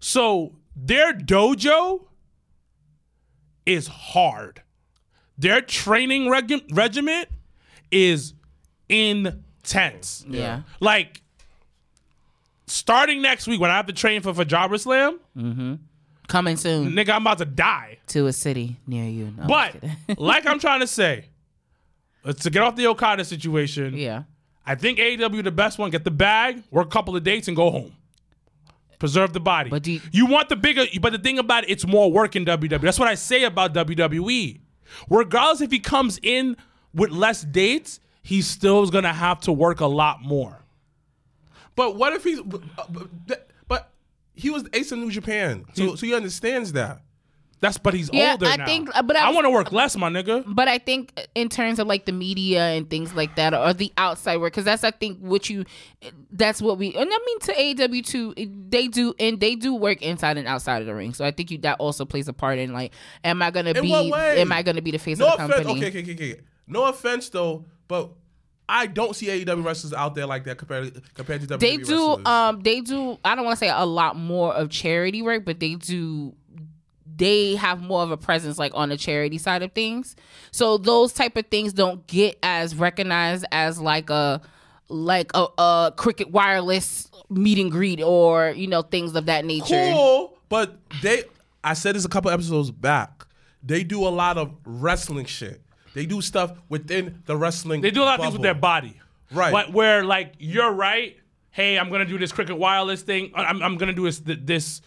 so 0.03 0.51
their 0.75 1.13
dojo 1.13 2.01
is 3.65 3.87
hard. 3.87 4.61
Their 5.37 5.61
training 5.61 6.29
reg- 6.29 6.65
regiment 6.73 7.29
is 7.89 8.33
intense. 8.89 10.25
yeah. 10.27 10.63
Like 10.81 11.21
starting 12.67 13.21
next 13.21 13.47
week 13.47 13.59
when 13.61 13.71
I 13.71 13.75
have 13.77 13.85
to 13.87 13.93
train 13.93 14.21
for 14.21 14.33
Jobber 14.45 14.77
Slam, 14.77 15.19
Mm-hmm. 15.37 15.75
Coming 16.27 16.55
soon 16.57 16.93
nigga, 16.93 17.09
I'm 17.11 17.21
about 17.21 17.37
to 17.39 17.45
die. 17.45 17.99
to 18.07 18.27
a 18.27 18.33
city 18.33 18.77
near 18.87 19.03
you. 19.09 19.33
No, 19.37 19.43
I'm 19.43 19.47
But 19.47 19.83
like 20.19 20.45
I'm 20.47 20.57
trying 20.59 20.79
to 20.79 20.87
say, 20.87 21.25
to 22.25 22.49
get 22.49 22.61
off 22.63 22.75
the 22.75 22.87
Okada 22.87 23.25
situation, 23.25 23.95
yeah. 23.95 24.23
I 24.65 24.75
think 24.75 24.99
AEW 24.99 25.43
the 25.43 25.51
best 25.51 25.77
one. 25.77 25.89
Get 25.91 26.05
the 26.05 26.11
bag, 26.11 26.63
work 26.71 26.87
a 26.87 26.89
couple 26.89 27.15
of 27.17 27.23
dates, 27.23 27.47
and 27.49 27.57
go 27.57 27.69
home. 27.71 27.91
Preserve 29.03 29.33
the 29.33 29.39
body. 29.41 29.69
But 29.69 29.83
do 29.83 29.99
you- 30.13 30.25
want 30.27 30.47
the 30.47 30.55
bigger? 30.55 30.85
But 31.01 31.11
the 31.11 31.17
thing 31.19 31.37
about 31.37 31.65
it, 31.65 31.69
it's 31.71 31.85
more 31.85 32.09
work 32.09 32.37
in 32.37 32.45
WWE. 32.45 32.79
That's 32.79 32.97
what 32.97 33.09
I 33.09 33.15
say 33.15 33.43
about 33.43 33.73
WWE. 33.73 34.61
Regardless 35.09 35.59
if 35.59 35.71
he 35.71 35.79
comes 35.79 36.21
in 36.23 36.55
with 36.93 37.11
less 37.11 37.41
dates, 37.43 37.99
he 38.21 38.41
still 38.41 38.81
is 38.81 38.89
gonna 38.91 39.11
have 39.11 39.41
to 39.41 39.51
work 39.51 39.81
a 39.81 39.87
lot 39.87 40.21
more. 40.23 40.63
But 41.75 41.97
what 41.97 42.13
if 42.13 42.23
he's? 42.23 42.39
But, 42.41 42.61
but- 43.27 43.49
but 43.67 43.91
he 44.35 44.49
was 44.49 44.63
ace 44.71 44.93
of 44.93 44.99
New 44.99 45.11
Japan, 45.11 45.65
so 45.73 45.95
so 45.95 46.05
he 46.05 46.13
understands 46.13 46.71
that. 46.71 47.01
That's 47.63 47.77
but 47.77 47.93
he's 47.93 48.09
Yeah, 48.11 48.31
older 48.33 48.45
I 48.45 48.57
now. 48.57 48.65
think- 48.65 48.89
but 48.93 49.15
I 49.15 49.29
I 49.29 49.31
want 49.31 49.45
to 49.45 49.49
work 49.49 49.71
less, 49.71 49.95
my 49.95 50.09
nigga. 50.09 50.43
But 50.45 50.67
I 50.67 50.77
think 50.79 51.17
in 51.33 51.47
terms 51.47 51.79
of 51.79 51.87
like 51.87 52.03
the 52.03 52.11
media 52.11 52.61
and 52.75 52.89
things 52.89 53.13
like 53.13 53.37
that, 53.37 53.53
or 53.53 53.73
the 53.73 53.89
outside 53.97 54.37
work, 54.37 54.51
because 54.51 54.65
that's 54.65 54.83
I 54.83 54.91
think 54.91 55.19
what 55.19 55.49
you, 55.49 55.63
that's 56.31 56.61
what 56.61 56.77
we, 56.77 56.93
and 56.93 57.09
I 57.09 57.19
mean 57.25 57.39
to 57.39 57.53
AEW 57.87 58.05
too. 58.05 58.33
They 58.69 58.89
do 58.89 59.13
and 59.17 59.39
they 59.39 59.55
do 59.55 59.73
work 59.73 60.01
inside 60.01 60.37
and 60.37 60.45
outside 60.45 60.81
of 60.81 60.87
the 60.87 60.93
ring. 60.93 61.13
So 61.13 61.23
I 61.23 61.31
think 61.31 61.51
you 61.51 61.57
that 61.59 61.79
also 61.79 62.03
plays 62.03 62.27
a 62.27 62.33
part 62.33 62.59
in 62.59 62.73
like, 62.73 62.91
am 63.23 63.41
I 63.41 63.49
gonna 63.49 63.73
be, 63.73 63.93
am 63.93 64.51
I 64.51 64.61
gonna 64.61 64.81
be 64.81 64.91
the 64.91 64.97
face 64.99 65.17
No 65.19 65.29
of 65.29 65.37
the 65.37 65.45
offense. 65.45 65.65
company? 65.65 65.85
Okay, 65.87 65.99
okay, 66.01 66.13
okay, 66.13 66.31
okay. 66.33 66.41
No 66.67 66.83
offense 66.83 67.29
though, 67.29 67.63
but 67.87 68.11
I 68.67 68.87
don't 68.87 69.13
see 69.15 69.27
AEW 69.27 69.63
wrestlers 69.63 69.93
out 69.93 70.15
there 70.15 70.25
like 70.25 70.45
that 70.45 70.57
compared 70.57 71.01
compared 71.13 71.41
to 71.41 71.47
WWE 71.47 71.59
they 71.59 71.77
do 71.77 72.07
wrestlers. 72.09 72.27
um 72.27 72.61
they 72.61 72.79
do 72.79 73.19
i 73.25 73.35
don't 73.35 73.43
want 73.43 73.59
to 73.59 73.65
say 73.65 73.69
a 73.69 73.85
lot 73.85 74.15
more 74.15 74.53
of 74.53 74.69
charity 74.69 75.21
work 75.21 75.43
but 75.43 75.59
they 75.59 75.75
do 75.75 76.33
they 77.15 77.55
have 77.55 77.81
more 77.81 78.01
of 78.03 78.11
a 78.11 78.17
presence 78.17 78.57
like 78.57 78.71
on 78.75 78.89
the 78.89 78.97
charity 78.97 79.37
side 79.37 79.61
of 79.61 79.71
things 79.73 80.15
so 80.51 80.77
those 80.77 81.13
type 81.13 81.35
of 81.37 81.45
things 81.47 81.73
don't 81.73 82.05
get 82.07 82.37
as 82.43 82.75
recognized 82.75 83.45
as 83.51 83.79
like 83.79 84.09
a 84.09 84.41
like 84.89 85.31
a, 85.33 85.47
a 85.57 85.93
cricket 85.95 86.31
wireless 86.31 87.09
meet 87.29 87.57
and 87.57 87.71
greet 87.71 88.01
or 88.01 88.49
you 88.51 88.67
know 88.67 88.81
things 88.81 89.15
of 89.15 89.25
that 89.25 89.45
nature 89.45 89.91
cool, 89.91 90.37
but 90.49 90.77
they. 91.01 91.23
I 91.63 91.73
said 91.73 91.95
this 91.95 92.05
a 92.05 92.09
couple 92.09 92.29
episodes 92.29 92.71
back. 92.71 93.25
They 93.63 93.83
do 93.83 94.05
a 94.05 94.09
lot 94.09 94.37
of 94.37 94.53
wrestling 94.65 95.25
shit. 95.25 95.61
They 95.93 96.05
do 96.05 96.21
stuff 96.21 96.51
within 96.67 97.23
the 97.25 97.37
wrestling. 97.37 97.81
They 97.81 97.91
do 97.91 98.03
a 98.03 98.05
lot 98.05 98.19
of 98.19 98.25
things 98.25 98.33
with 98.33 98.41
their 98.41 98.53
body. 98.53 98.99
Right. 99.31 99.51
But 99.51 99.71
where 99.71 100.03
like 100.03 100.33
you're 100.39 100.71
right. 100.71 101.17
Hey, 101.51 101.79
I'm 101.79 101.89
gonna 101.89 102.05
do 102.05 102.17
this 102.17 102.31
cricket 102.31 102.57
wireless 102.57 103.01
thing. 103.01 103.31
I'm, 103.35 103.61
I'm 103.63 103.77
gonna 103.77 103.93
do 103.93 104.03
this 104.03 104.21
this 104.25 104.81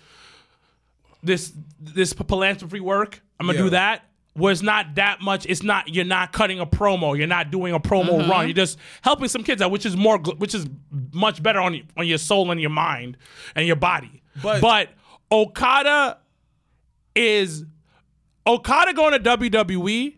this 1.23 1.53
this 1.81 2.13
philanthropy 2.13 2.81
work. 2.81 3.21
I'm 3.41 3.47
gonna 3.47 3.59
Yeah. 3.59 3.65
do 3.65 3.71
that. 3.71 4.03
Was 4.35 4.63
not 4.63 4.97
that 4.97 5.23
much. 5.23 5.47
It's 5.49 5.63
not. 5.63 5.95
You're 5.95 6.05
not 6.05 6.31
cutting 6.33 6.61
a 6.61 6.67
promo. 6.67 7.17
You're 7.17 7.27
not 7.27 7.51
doing 7.51 7.73
a 7.73 7.81
promo 7.81 8.19
Mm-hmm. 8.21 8.31
run. 8.31 8.47
You're 8.47 8.55
just 8.55 8.79
helping 9.01 9.29
some 9.29 9.43
kids 9.43 9.63
out, 9.63 9.71
which 9.71 9.87
is 9.87 9.97
more, 9.97 10.19
which 10.19 10.55
is 10.55 10.67
much 11.13 11.43
better 11.43 11.59
on 11.61 11.81
on 11.97 12.07
your 12.07 12.19
soul 12.19 12.51
and 12.51 12.61
your 12.61 12.69
mind 12.71 13.17
and 13.55 13.67
your 13.67 13.77
body. 13.77 14.23
But- 14.43 14.61
but 14.61 14.91
Okada 15.33 16.19
is 17.15 17.65
Okada 18.47 18.93
going 18.93 19.13
to 19.13 19.19
WWE 19.21 20.17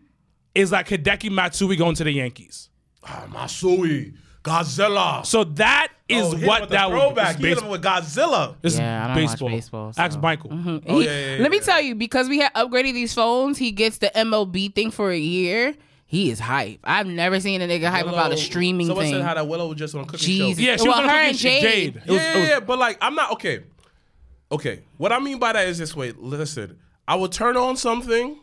is 0.53 0.71
like 0.71 0.89
Hideki 0.89 1.31
Matsui 1.31 1.75
going 1.77 1.95
to 1.95 2.03
the 2.03 2.11
Yankees. 2.11 2.69
Ah, 3.03 3.25
Masui, 3.31 4.13
Godzilla. 4.43 5.25
So 5.25 5.43
that 5.43 5.89
oh, 5.91 5.97
is 6.07 6.25
Oh, 6.25 6.31
hit 6.31 6.39
him 6.41 6.47
what 6.47 6.61
with 6.61 6.69
that 6.71 6.89
would 6.91 6.99
throwback. 6.99 7.37
be. 7.37 7.43
He 7.43 7.49
hit 7.49 7.61
him 7.61 7.67
with 7.69 7.83
Godzilla. 7.83 8.55
This 8.61 8.73
is 8.73 8.79
Yeah, 8.79 9.03
I 9.03 9.07
don't 9.13 9.23
watch 9.23 9.31
baseball. 9.33 9.49
baseball, 9.49 9.93
so- 9.93 10.01
Ask 10.01 10.19
Michael. 10.21 10.49
Mm-hmm. 10.51 10.77
Oh, 10.87 10.99
He- 10.99 11.05
yeah, 11.05 11.35
yeah, 11.35 11.41
let 11.41 11.51
me 11.51 11.59
tell 11.59 11.81
you 11.81 11.95
because 11.95 12.29
we 12.29 12.39
had 12.39 12.53
upgraded 12.53 12.93
these 12.93 13.13
phones 13.13 13.57
he 13.57 13.71
gets 13.71 13.97
the 13.97 14.11
mlb 14.15 14.73
thing 14.75 14.91
for 14.91 15.11
a 15.11 15.17
year 15.17 15.75
he 16.05 16.31
is 16.31 16.39
hype 16.39 16.79
i've 16.85 17.05
never 17.05 17.39
seen 17.39 17.61
a 17.61 17.67
nigga 17.67 17.89
hype 17.89 18.03
about 18.05 18.27
a 18.27 18.29
Willow- 18.29 18.35
streaming 18.35 18.87
Someone 18.87 19.05
thing 19.05 19.13
said 19.15 19.21
how 19.23 19.33
that 19.35 19.47
Willow 19.47 19.67
was 19.67 19.77
just 19.77 19.93
on 19.93 20.01
a 20.01 20.05
cooking 20.05 20.19
Jesus. 20.25 20.63
show. 20.63 20.69
Yeah, 20.71 20.77
she 20.77 20.83
Well, 20.87 20.91
was 20.91 20.99
on 21.03 21.09
her 21.09 21.15
and 21.21 21.37
sh- 21.37 21.41
Jade. 21.41 21.95
It 21.97 22.07
was- 22.07 22.07
yeah, 22.07 22.13
it 22.15 22.33
yeah, 22.35 22.39
was- 22.39 22.49
yeah, 22.49 22.59
but 22.61 22.79
like 22.79 22.97
I'm 23.01 23.15
not 23.15 23.31
okay. 23.33 23.63
Okay, 24.51 24.81
what 24.97 25.11
I 25.11 25.19
mean 25.19 25.37
by 25.37 25.53
that 25.53 25.67
is 25.67 25.77
this 25.77 25.95
way. 25.95 26.11
Listen, 26.17 26.77
I 27.07 27.15
would 27.15 27.31
turn 27.31 27.55
on 27.55 27.77
something, 27.77 28.39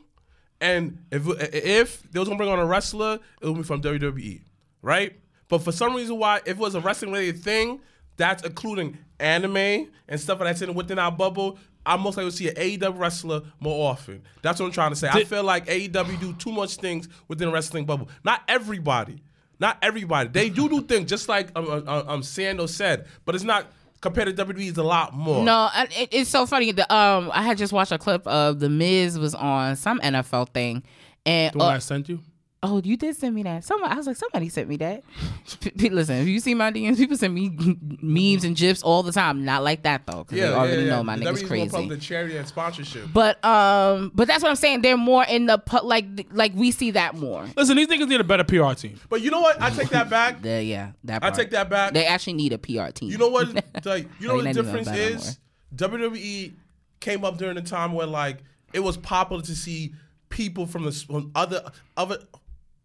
and 0.61 0.99
if 1.11 1.27
if 1.53 2.03
they 2.13 2.21
was 2.21 2.29
gonna 2.29 2.39
bring 2.39 2.51
on 2.51 2.61
a 2.61 2.67
wrestler, 2.67 3.19
it 3.43 3.47
would 3.49 3.57
be 3.57 3.63
from 3.65 3.81
WWE, 3.83 4.43
right? 4.83 5.17
But 5.49 5.59
for 5.59 5.73
some 5.73 5.95
reason, 5.95 6.19
why 6.19 6.39
if 6.39 6.49
it 6.49 6.59
was 6.59 6.75
a 6.75 6.81
wrestling 6.81 7.13
related 7.13 7.43
thing, 7.43 7.81
that's 8.17 8.43
including 8.43 8.99
anime 9.21 9.89
and 10.09 10.21
stuff 10.21 10.39
that's 10.39 10.63
in 10.63 10.75
within 10.75 10.99
our 10.99 11.13
bubble, 11.13 11.59
I 11.85 11.97
most 11.97 12.17
likely 12.17 12.33
see 12.33 12.49
an 12.49 12.57
AEW 12.57 12.99
wrestler 12.99 13.43
more 13.61 13.91
often. 13.91 14.23
That's 14.43 14.59
what 14.59 14.67
I'm 14.67 14.73
trying 14.73 14.91
to 14.91 14.97
say. 14.97 15.09
I 15.09 15.25
feel 15.25 15.45
like 15.45 15.67
AEW 15.67 16.21
do 16.21 16.33
too 16.35 16.51
much 16.51 16.77
things 16.77 17.09
within 17.29 17.49
the 17.49 17.55
wrestling 17.55 17.85
bubble. 17.85 18.09
Not 18.25 18.43
everybody. 18.49 19.23
Not 19.59 19.79
everybody. 19.81 20.29
They 20.29 20.51
do 20.51 20.69
do 20.69 20.83
things 20.83 21.09
just 21.09 21.29
like 21.29 21.49
um, 21.57 21.71
um, 21.71 21.89
um 21.89 22.21
Sando 22.23 22.69
said, 22.69 23.07
but 23.25 23.35
it's 23.35 23.45
not 23.45 23.67
compared 24.01 24.37
to 24.37 24.45
WWE. 24.45 24.69
It's 24.69 24.79
a 24.79 24.83
lot 24.83 25.15
more. 25.15 25.43
No, 25.45 25.71
it, 25.75 26.09
it's 26.11 26.31
so 26.31 26.45
funny. 26.45 26.73
The 26.73 26.93
um, 26.95 27.31
I 27.33 27.43
had 27.43 27.57
just 27.57 27.73
watched 27.73 27.93
a 27.93 27.99
clip 27.99 28.27
of 28.27 28.61
the 28.61 28.69
Miz 28.69 29.19
was 29.19 29.35
on 29.35 29.77
some 29.77 29.99
NFL 30.01 30.51
thing, 30.51 30.83
and 31.25 31.55
The 31.55 31.59
one 31.59 31.69
uh, 31.69 31.77
I 31.77 31.79
sent 31.79 32.09
you. 32.09 32.21
Oh, 32.63 32.81
you 32.83 32.97
did 32.97 33.15
send 33.17 33.35
me 33.35 33.43
that. 33.45 33.65
Someone, 33.65 33.91
I 33.91 33.95
was 33.97 34.07
like, 34.07 34.17
somebody 34.17 34.49
sent 34.49 34.69
me 34.69 34.77
that. 34.79 35.05
P- 35.61 35.71
p- 35.71 35.91
listen, 35.91 36.17
if 36.17 36.27
you 36.27 36.41
see 36.41 36.55
my 36.55 36.73
DMs, 36.73 36.97
people 36.97 37.17
send 37.17 37.35
me 37.35 37.51
memes 38.03 38.45
and 38.45 38.57
gifs 38.57 38.83
all 38.83 39.03
the 39.03 39.13
time. 39.13 39.45
Not 39.45 39.63
like 39.63 39.83
that 39.85 40.07
though, 40.07 40.25
because 40.25 40.39
yeah, 40.39 40.49
they 40.49 40.55
already 40.55 40.73
yeah, 40.83 40.89
yeah. 40.89 40.97
know 40.97 41.03
my 41.05 41.17
The 41.17 41.25
nigga's 41.27 41.43
WWE's 41.43 41.51
more 41.51 41.59
from 41.69 41.71
crazy. 41.71 41.89
the 41.89 41.97
charity 41.99 42.37
and 42.37 42.49
sponsorship. 42.49 43.09
But 43.13 43.45
um, 43.45 44.11
but 44.15 44.27
that's 44.27 44.43
what 44.43 44.51
I'm 44.51 44.57
saying. 44.57 44.83
They're 44.83 44.97
more 44.97 45.25
in 45.25 45.47
the 45.47 45.59
pu- 45.59 45.85
like 45.87 46.07
like 46.33 46.53
we 46.55 46.71
see 46.71 46.91
that 46.93 47.15
more. 47.15 47.47
Listen, 47.57 47.77
these 47.77 47.89
niggas 47.89 48.09
need 48.09 48.21
a 48.21 48.25
better 48.25 48.45
PR 48.45 48.73
team. 48.75 48.99
But 49.09 49.21
you 49.21 49.31
know 49.31 49.41
what? 49.41 49.61
I 49.63 49.71
take 49.71 49.91
that 49.91 50.11
back. 50.11 50.43
The, 50.43 50.65
yeah, 50.65 50.93
that. 51.05 51.23
I 51.23 51.31
take 51.31 51.51
that 51.51 51.71
back. 51.71 51.93
They 51.93 52.07
actually 52.07 52.35
need 52.35 52.53
a 52.53 52.59
PR 52.59 52.91
team. 52.91 53.11
You 53.11 53.19
know 53.19 53.29
what? 53.29 53.47
Like, 53.85 54.09
you 54.19 54.27
know 54.29 54.35
what 54.37 54.45
the 54.45 54.53
you're 54.53 54.63
not 54.65 54.65
even 54.65 54.65
difference 54.65 54.89
is? 54.89 54.95
that 54.95 54.99
is? 54.99 55.39
WWE 55.77 56.55
came 57.01 57.25
up 57.25 57.37
during 57.39 57.57
a 57.57 57.63
time 57.63 57.93
where 57.93 58.07
like 58.07 58.39
it 58.73 58.81
was 58.81 58.97
popular 58.97 59.43
to 59.43 59.55
see 59.55 59.95
people 60.29 60.67
from 60.67 60.85
the 60.85 60.93
from 60.93 61.31
other 61.35 61.63
other. 61.97 62.19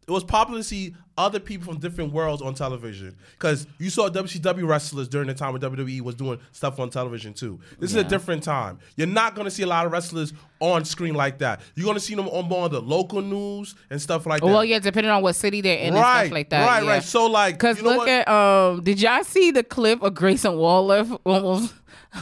It 0.07 0.11
was 0.11 0.23
popular 0.23 0.59
to 0.59 0.63
see 0.63 0.95
other 1.17 1.39
people 1.39 1.71
from 1.71 1.79
different 1.79 2.11
worlds 2.11 2.41
on 2.41 2.55
television 2.55 3.15
because 3.33 3.67
you 3.77 3.89
saw 3.89 4.09
WCW 4.09 4.67
wrestlers 4.67 5.07
during 5.07 5.27
the 5.27 5.33
time 5.33 5.53
when 5.53 5.61
WWE 5.61 6.01
was 6.01 6.15
doing 6.15 6.39
stuff 6.51 6.79
on 6.79 6.89
television 6.89 7.33
too. 7.33 7.59
This 7.79 7.91
is 7.91 7.97
a 7.97 8.03
different 8.03 8.43
time. 8.43 8.79
You're 8.95 9.07
not 9.07 9.35
going 9.35 9.45
to 9.45 9.51
see 9.51 9.61
a 9.63 9.67
lot 9.67 9.85
of 9.85 9.91
wrestlers 9.91 10.33
on 10.59 10.83
screen 10.85 11.13
like 11.13 11.37
that. 11.39 11.61
You're 11.75 11.85
going 11.85 11.95
to 11.95 12.01
see 12.01 12.15
them 12.15 12.27
on 12.29 12.45
more 12.45 12.65
of 12.65 12.71
the 12.71 12.81
local 12.81 13.21
news 13.21 13.75
and 13.89 14.01
stuff 14.01 14.25
like 14.25 14.41
that. 14.41 14.47
Well, 14.47 14.65
yeah, 14.65 14.79
depending 14.79 15.11
on 15.11 15.21
what 15.21 15.33
city 15.33 15.61
they're 15.61 15.77
in 15.77 15.87
and 15.87 15.95
right, 15.95 16.25
stuff 16.25 16.33
like 16.33 16.49
that. 16.49 16.65
right, 16.65 16.83
yeah. 16.83 16.89
right. 16.89 17.03
So 17.03 17.27
like, 17.27 17.59
Cause 17.59 17.77
you 17.77 17.83
know 17.83 17.89
look 17.89 17.99
what? 17.99 18.09
at 18.09 18.27
um, 18.27 18.83
did 18.83 18.99
y'all 19.01 19.23
see 19.23 19.51
the 19.51 19.63
clip 19.63 20.01
of 20.01 20.15
Grayson 20.15 20.57
Waller 20.57 21.05
almost 21.25 21.73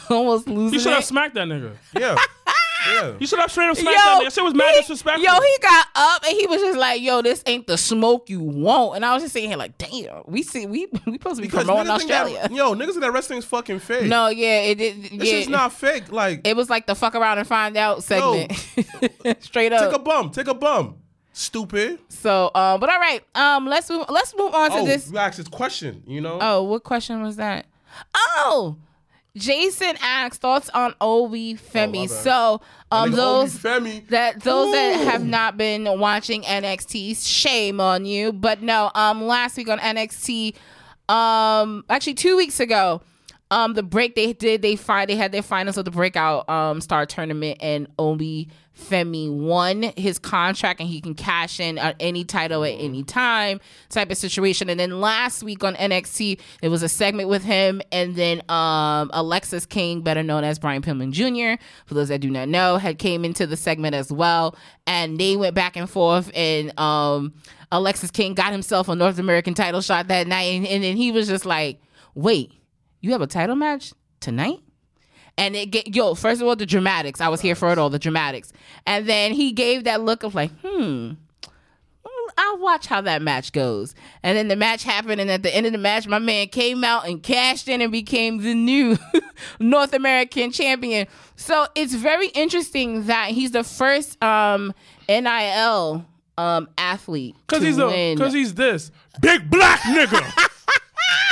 almost 0.10 0.48
losing 0.48 0.74
You 0.74 0.80
should 0.80 0.94
have 0.94 1.06
smacked 1.06 1.36
that 1.36 1.48
nigga. 1.48 1.76
yeah, 1.98 2.16
yeah. 2.88 3.14
You 3.20 3.28
should 3.28 3.40
have 3.40 3.52
straight 3.52 3.70
up 3.70 3.78
smacked 3.78 3.96
that 3.98 4.22
nigga. 4.24 4.34
Shit 4.34 4.44
was 4.44 4.54
mad 4.54 4.74
he- 4.74 4.80
disrespectful. 4.82 5.24
Yo, 5.24 5.34
he 5.42 5.58
got 5.62 5.88
up 5.96 6.24
and 6.26 6.38
he 6.38 6.48
was 6.48 6.62
just 6.62 6.78
like, 6.78 7.02
"Yo, 7.02 7.22
this 7.22 7.44
ain't 7.46 7.68
the 7.68 7.78
smoke 7.78 8.30
you 8.30 8.40
want." 8.40 8.96
And 8.96 9.06
I 9.06 9.14
was 9.14 9.24
just 9.24 9.34
sitting 9.34 9.50
here 9.50 9.58
like, 9.58 9.78
"Damn, 9.78 10.24
we 10.28 10.44
see 10.44 10.66
we 10.66 10.88
we 11.06 11.14
supposed 11.14 11.38
to 11.38 11.42
be 11.42 11.48
Because 11.48 11.66
promoting 11.66 11.92
niggas 11.92 11.98
think 12.00 12.12
Australia." 12.12 12.40
That, 12.44 12.52
yo, 12.52 12.74
niggas 12.76 12.96
in 12.96 13.00
that 13.02 13.12
wrestling 13.12 13.40
is 13.40 13.46
fucking 13.46 13.80
fake. 13.80 14.08
no, 14.08 14.28
yeah, 14.30 14.62
it 14.62 14.76
did. 14.76 14.98
It's 15.06 15.12
Yeah, 15.14 15.24
just 15.40 15.50
not 15.50 15.74
fake. 15.74 16.12
Like, 16.12 16.42
it 16.48 16.56
was 16.56 16.70
like 16.70 16.88
the 16.88 16.96
fuck 16.96 17.16
around 17.16 17.38
and 17.40 17.48
find 17.48 17.76
out 17.78 18.04
segment, 18.04 18.52
straight 19.40 19.74
up. 19.74 19.90
take 19.90 20.00
a 20.00 20.04
bum, 20.04 20.30
take 20.32 20.48
a 20.48 20.54
bum. 20.54 20.96
Stupid. 21.32 22.00
so, 22.10 22.52
um, 22.54 22.80
but 22.82 22.90
all 22.90 23.00
right, 23.00 23.22
um, 23.36 23.66
let's 23.66 23.90
move. 23.90 24.06
Let's 24.10 24.36
move 24.38 24.54
on 24.54 24.72
to 24.72 24.78
Oh, 24.78 24.86
this. 24.86 25.10
you 25.10 25.18
asked 25.18 25.38
this 25.38 25.48
question, 25.48 26.04
you 26.06 26.20
know? 26.20 26.38
Oh, 26.42 26.64
what 26.64 26.84
question 26.84 27.22
was 27.22 27.38
that? 27.38 27.66
Oh, 28.14 28.76
Jason 29.36 29.96
asked 30.02 30.42
thoughts 30.42 30.70
on 30.74 30.94
Oba 31.00 31.36
Femi. 31.36 32.04
Oh, 32.04 32.08
so, 32.08 32.62
um, 32.92 33.12
those 33.12 33.56
Femi. 33.58 34.08
that 34.10 34.42
those 34.42 34.74
that 34.74 35.06
have 35.06 35.24
not 35.26 35.56
been 35.58 36.00
watching 36.00 36.42
NXT, 36.42 37.26
shame 37.28 37.80
on 37.80 38.06
you. 38.06 38.34
But 38.34 38.62
no, 38.62 38.92
um, 38.96 39.24
last 39.24 39.56
week 39.58 39.70
on 39.70 39.80
NXT, 39.80 40.56
um, 41.08 41.86
actually 41.90 42.16
two 42.16 42.36
weeks 42.36 42.60
ago, 42.60 43.02
um, 43.52 43.74
the 43.74 43.84
break 43.84 44.16
they 44.16 44.34
did, 44.34 44.62
they 44.62 44.76
find 44.76 45.10
they 45.10 45.16
had 45.16 45.32
their 45.32 45.42
finals 45.42 45.78
of 45.78 45.86
the 45.86 45.92
breakout 45.92 46.48
um 46.50 46.82
star 46.82 47.06
tournament, 47.06 47.58
and 47.62 47.88
Oba 47.98 48.46
Femi 48.80 49.30
won 49.30 49.92
his 49.98 50.20
contract, 50.20 50.80
and 50.80 50.88
he 50.88 51.02
can 51.02 51.16
cash 51.16 51.60
in 51.60 51.80
on 51.80 51.96
any 52.00 52.24
title 52.24 52.64
at 52.64 52.74
any 52.74 53.04
time, 53.04 53.60
type 53.90 54.12
of 54.12 54.18
situation. 54.18 54.70
And 54.70 54.80
then 54.80 55.02
last 55.02 55.42
week 55.42 55.64
on 55.64 55.76
NXT, 55.76 56.40
there 56.62 56.70
was 56.70 56.84
a 56.84 56.90
segment 56.90 57.28
with 57.28 57.44
him, 57.44 57.82
and 57.92 58.16
then 58.16 58.42
um 58.50 59.10
Lexis 59.10 59.68
King, 59.68 60.02
better 60.02 60.22
known 60.22 60.44
as 60.44 60.60
Brian 60.60 60.84
Pillman 60.84 61.12
Jr., 61.12 61.62
for 61.88 61.96
those 61.96 62.10
that 62.10 62.20
do 62.20 62.30
not 62.30 62.50
know, 62.50 62.78
had 62.78 63.00
came 63.00 63.26
into 63.26 63.48
the 63.48 63.58
segment 63.58 63.96
as 63.96 64.12
well, 64.12 64.56
and 64.86 65.20
they 65.20 65.36
went 65.36 65.56
back 65.56 65.76
and 65.76 65.90
forth, 65.90 66.32
and 66.36 66.78
um 66.80 67.34
Lexis 67.72 68.14
King 68.14 68.36
got 68.36 68.52
himself 68.52 68.90
a 68.90 68.96
North 68.96 69.18
American 69.18 69.56
title 69.56 69.82
shot 69.82 70.08
that 70.08 70.28
night, 70.28 70.54
and, 70.54 70.68
and 70.68 70.84
then 70.84 70.98
he 70.98 71.12
was 71.12 71.28
just 71.28 71.46
like, 71.46 71.82
"Wait, 72.14 72.52
you 73.02 73.12
have 73.12 73.22
a 73.22 73.28
title 73.28 73.56
match 73.56 73.94
tonight?" 74.20 74.60
And 75.38 75.56
it 75.56 75.72
get 75.72 75.96
yo, 75.96 76.16
first 76.16 76.42
of 76.42 76.48
all, 76.48 76.56
the 76.56 76.66
dramatics. 76.66 77.22
I 77.22 77.30
was 77.30 77.40
here 77.40 77.56
for 77.56 77.72
it 77.72 77.78
all, 77.78 77.90
the 77.90 78.00
dramatics. 78.00 78.52
And 78.86 79.08
then 79.08 79.32
he 79.32 79.54
gave 79.54 79.86
that 79.86 80.02
look 80.02 80.24
of 80.24 80.36
like, 80.36 80.52
hmm, 80.62 81.12
I'll 82.38 82.58
watch 82.58 82.88
how 82.88 83.02
that 83.02 83.22
match 83.22 83.52
goes. 83.52 83.96
And 84.24 84.38
then 84.38 84.48
the 84.48 84.56
match 84.56 84.84
happened, 84.84 85.22
and 85.22 85.30
at 85.30 85.44
the 85.44 85.54
end 85.56 85.66
of 85.66 85.72
the 85.72 85.78
match, 85.78 86.08
my 86.08 86.20
man 86.20 86.48
came 86.48 86.84
out 86.84 87.08
and 87.08 87.22
cashed 87.22 87.68
in 87.68 87.82
and 87.82 87.92
became 87.92 88.40
the 88.40 88.54
new 88.54 88.98
North 89.60 89.94
American 89.94 90.52
champion. 90.52 91.08
So 91.36 91.68
it's 91.76 91.94
very 91.94 92.28
interesting 92.30 93.06
that 93.06 93.32
he's 93.32 93.52
the 93.52 93.64
first 93.64 94.22
um, 94.24 94.74
NIL 95.08 96.06
um, 96.38 96.70
athlete 96.78 97.36
Cause 97.48 97.62
he's 97.62 97.78
a, 97.78 98.16
cause 98.16 98.32
he's 98.34 98.54
this 98.54 98.92
big 99.22 99.50
black 99.50 99.82
nigga. 99.82 100.49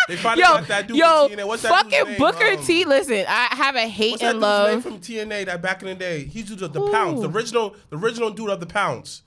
They 0.07 0.15
finally 0.15 0.41
yo, 0.43 0.53
got 0.59 0.67
that 0.69 0.87
dude 0.87 0.97
yo, 0.97 1.27
from 1.27 1.37
TNA. 1.37 1.47
What's 1.47 1.61
that 1.63 1.69
fucking 1.69 2.03
name? 2.05 2.17
Booker 2.17 2.51
Um, 2.57 2.63
T. 2.65 2.85
Listen, 2.85 3.25
I 3.27 3.47
have 3.55 3.75
a 3.75 3.87
hate 3.87 4.11
What's 4.11 4.21
that 4.21 4.29
and 4.31 4.35
dude's 4.35 4.41
love. 4.41 4.71
name 4.71 4.81
from 4.81 4.99
TNA 4.99 5.45
that 5.47 5.61
back 5.61 5.81
in 5.81 5.87
the 5.89 5.95
day? 5.95 6.23
He's 6.23 6.53
the, 6.55 6.67
the 6.67 6.89
pounds, 6.91 7.21
the 7.21 7.29
original, 7.29 7.75
the 7.89 7.97
original 7.97 8.29
dude 8.31 8.49
of 8.49 8.59
the 8.59 8.65
pounds. 8.65 9.23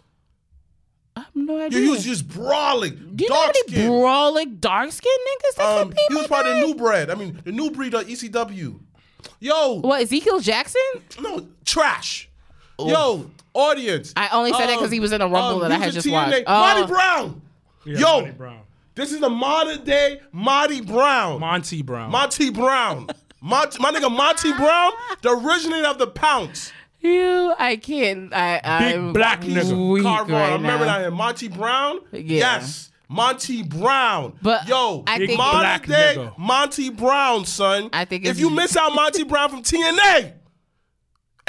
I 1.16 1.20
have 1.20 1.34
no 1.34 1.56
You 1.56 1.62
idea. 1.64 1.80
he 1.80 1.88
was 1.90 2.04
just 2.04 2.28
brawling, 2.28 3.12
Do 3.14 3.24
you 3.24 3.30
know 3.30 3.36
how 3.36 3.42
dark 3.46 3.54
many 3.66 3.68
skin. 3.78 3.88
brawling 4.00 4.56
dark 4.56 4.92
skinned 4.92 5.18
niggas 5.28 5.56
that 5.56 5.64
Um, 5.66 5.88
compete 5.88 6.06
he 6.08 6.14
was 6.14 6.26
part 6.28 6.46
of 6.46 6.54
the 6.54 6.60
new 6.66 6.74
breed. 6.74 7.10
I 7.10 7.14
mean, 7.14 7.40
the 7.44 7.52
new 7.52 7.70
breed 7.70 7.94
of 7.94 8.06
ECW. 8.06 8.80
Yo, 9.40 9.74
What 9.80 10.00
Ezekiel 10.02 10.40
Jackson? 10.40 10.80
no 11.20 11.46
trash. 11.64 12.28
Yo, 12.78 13.30
audience. 13.52 14.14
I 14.16 14.28
only 14.30 14.52
said 14.52 14.66
that 14.68 14.76
because 14.76 14.90
he 14.90 15.00
was 15.00 15.12
in 15.12 15.20
a 15.20 15.28
Rumble 15.28 15.60
that 15.60 15.72
I 15.72 15.76
had 15.78 15.92
just 15.92 16.06
TNA. 16.06 16.12
watched. 16.12 16.46
Marty 16.48 16.80
Oh. 16.82 16.86
Brown. 16.86 17.42
Yeah, 17.84 17.98
Yo, 17.98 18.20
Monty 18.20 18.30
Brown. 18.32 18.60
This 19.00 19.12
is 19.12 19.20
the 19.20 19.30
modern 19.30 19.84
day 19.84 20.20
Marty 20.32 20.80
Brown. 20.80 21.40
Monty 21.40 21.82
Brown. 21.82 22.10
Monty 22.10 22.50
Brown. 22.50 23.08
Monty, 23.40 23.78
my 23.80 23.90
nigga 23.90 24.14
Monty 24.14 24.52
Brown, 24.52 24.92
the 25.22 25.30
originator 25.30 25.88
of 25.88 25.98
the 25.98 26.06
pounce. 26.06 26.72
You, 27.00 27.54
I 27.58 27.76
can't. 27.76 28.32
I, 28.34 28.60
I'm 28.62 29.12
black 29.14 29.40
nigga. 29.40 29.92
weak 29.92 30.02
Carver, 30.02 30.32
right 30.34 30.50
I 30.50 30.52
remember 30.52 30.84
now. 30.84 30.92
that 30.92 31.00
here. 31.00 31.10
Monty 31.10 31.48
Brown? 31.48 32.00
Yeah. 32.12 32.20
Yes. 32.20 32.90
Monty 33.08 33.62
Brown. 33.62 34.34
But 34.42 34.68
yo, 34.68 35.02
I 35.06 35.16
think- 35.18 35.38
modern 35.38 35.60
Black 35.62 35.86
day 35.86 36.14
nigga. 36.18 36.38
Monty 36.38 36.90
Brown, 36.90 37.44
son. 37.46 37.88
I 37.92 38.04
think 38.04 38.24
if 38.24 38.32
it's- 38.32 38.38
you 38.40 38.50
miss 38.50 38.76
out 38.76 38.94
Monty 38.94 39.24
Brown 39.24 39.48
from 39.48 39.62
TNA, 39.62 40.34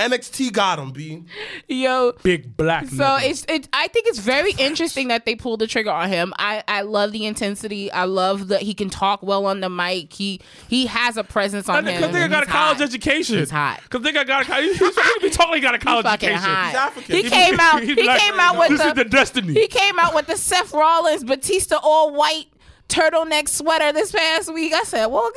NXT 0.10 0.54
got 0.54 0.80
him, 0.80 0.92
B. 0.92 1.24
Yo, 1.68 2.14
big 2.24 2.56
black 2.58 2.88
So 2.88 2.96
nigga. 3.04 3.30
it's 3.30 3.46
it. 3.48 3.68
I 3.74 3.88
think 3.90 4.08
it's 4.08 4.20
very 4.20 4.52
interesting 4.54 5.08
that 5.10 5.26
they 5.26 5.36
pulled 5.36 5.60
the 5.60 5.68
trigger 5.68 5.92
on 5.92 6.10
him. 6.10 6.34
I 6.38 6.64
I 6.68 6.82
love 6.82 7.12
the 7.12 7.26
intensity. 7.26 7.92
I 7.92 8.04
love 8.06 8.48
that 8.50 8.62
he 8.62 8.74
can 8.74 8.90
talk 8.90 9.22
well 9.24 9.46
on 9.46 9.60
the 9.60 9.70
mic. 9.70 10.14
He 10.14 10.42
he 10.68 10.86
has 10.88 11.18
a 11.18 11.24
presence 11.24 11.68
on 11.70 11.88
him. 11.88 11.96
Because 12.02 12.14
they 12.14 12.22
and 12.24 12.32
got 12.32 12.44
a 12.44 12.46
college 12.48 12.78
hot. 12.78 12.88
education. 12.88 13.38
He's 13.40 13.50
hot. 13.52 13.80
Because 13.84 14.02
they 14.02 14.12
got, 14.12 14.28
got 14.28 14.44
a 14.44 14.46
college. 14.46 14.78
He's, 14.78 14.80
he 14.80 15.20
be 15.22 15.30
talking. 15.30 15.54
He 15.56 15.60
got 15.62 15.76
a 15.76 15.80
college 15.80 16.06
fucking 16.06 16.30
education. 16.30 16.50
hot. 16.54 16.68
He's 16.68 16.76
African. 16.76 17.16
He 17.16 17.24
He- 17.24 17.30
came 17.30 17.60
out. 17.60 17.82
He's 17.84 17.96
He 17.96 18.04
like, 18.04 18.20
came 18.22 18.40
out 18.40 18.58
with 18.60 18.70
this 18.70 18.82
the, 18.82 18.88
is 18.88 18.94
the 18.96 19.06
destiny. 19.06 19.54
He 19.54 19.68
came 19.68 20.00
out 20.00 20.14
with 20.16 20.28
the 20.28 20.38
Seth 20.38 20.74
Rollins 20.74 21.24
Batista 21.24 21.78
all 21.82 22.14
white 22.14 22.48
turtleneck 22.90 23.48
sweater 23.48 23.94
this 23.94 24.12
past 24.12 24.54
week. 24.54 24.74
I 24.74 24.84
said, 24.84 25.06
"Well, 25.08 25.32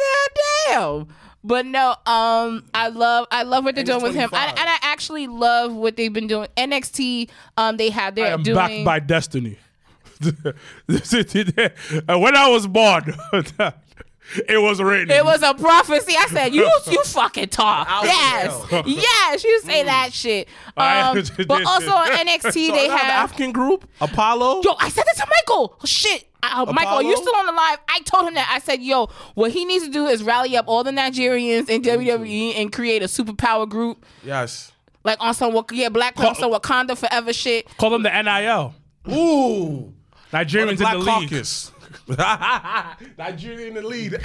goddamn." 0.66 1.08
But 1.46 1.66
no, 1.66 1.90
um, 2.06 2.64
I 2.72 2.88
love 2.88 3.26
I 3.30 3.42
love 3.42 3.64
what 3.64 3.74
they're 3.74 3.84
doing 3.84 4.02
with 4.02 4.14
him, 4.14 4.30
25. 4.30 4.48
and, 4.58 4.58
I 4.68 4.78
actually 4.80 5.26
love 5.26 5.74
what 5.74 5.96
they've 5.96 6.12
been 6.12 6.26
doing. 6.26 6.48
NXT, 6.56 7.28
um, 7.58 7.76
they 7.76 7.90
have 7.90 8.14
I 8.14 8.16
they're 8.16 8.32
am 8.32 8.42
doing. 8.42 8.56
backed 8.56 8.84
by 8.84 8.98
destiny. 9.00 9.58
This 10.86 11.12
is- 11.12 11.52
and 12.08 12.22
when 12.22 12.34
I 12.36 12.48
was 12.48 12.66
born, 12.66 13.14
it 14.48 14.58
was 14.60 14.80
written. 14.82 15.10
It 15.10 15.24
was 15.24 15.42
a 15.42 15.54
prophecy. 15.54 16.14
I 16.18 16.26
said, 16.26 16.54
"You, 16.54 16.70
you 16.90 17.02
fucking 17.04 17.48
talk." 17.48 17.86
Yes, 18.04 18.66
yes, 18.86 19.44
you 19.44 19.60
say 19.60 19.84
that 19.84 20.12
shit. 20.12 20.48
Um, 20.76 21.22
but 21.46 21.64
also 21.66 21.92
on 21.92 22.08
NXT, 22.08 22.42
So 22.66 22.72
they 22.72 22.88
now 22.88 22.94
the 22.96 22.98
have. 22.98 23.24
African 23.30 23.52
group, 23.52 23.88
Apollo. 24.00 24.62
Yo, 24.64 24.74
I 24.80 24.88
said 24.88 25.04
that 25.06 25.14
to 25.22 25.26
Michael. 25.30 25.76
Oh, 25.80 25.86
shit. 25.86 26.24
Uh, 26.42 26.66
Michael, 26.74 26.94
are 26.94 27.02
you 27.04 27.16
still 27.16 27.36
on 27.36 27.46
the 27.46 27.52
live? 27.52 27.78
I 27.88 28.00
told 28.00 28.26
him 28.26 28.34
that. 28.34 28.50
I 28.52 28.58
said, 28.58 28.82
yo, 28.82 29.06
what 29.34 29.52
he 29.52 29.64
needs 29.64 29.84
to 29.84 29.90
do 29.90 30.06
is 30.06 30.24
rally 30.24 30.56
up 30.56 30.64
all 30.66 30.82
the 30.82 30.90
Nigerians 30.90 31.68
in 31.70 31.82
WWE 31.82 32.56
and 32.56 32.72
create 32.72 33.02
a 33.02 33.06
superpower 33.06 33.68
group. 33.68 34.04
Yes. 34.24 34.72
Like 35.04 35.18
on 35.20 35.32
some, 35.32 35.52
Wak- 35.54 35.70
yeah, 35.72 35.90
Black 35.90 36.18
on 36.18 36.34
some 36.34 36.50
Wakanda 36.52 36.98
forever 36.98 37.32
shit. 37.32 37.68
Call 37.76 37.90
them 37.90 38.02
the 38.02 38.10
NIL. 38.10 38.74
Ooh. 39.16 39.92
Nigerians 40.32 40.78
Black 40.78 40.94
in 40.94 41.00
the 41.00 41.04
league. 41.20 41.30
Caucus. 41.30 41.70
Nigeria 43.18 43.66
in 43.68 43.74
the 43.74 43.82
lead. 43.82 44.12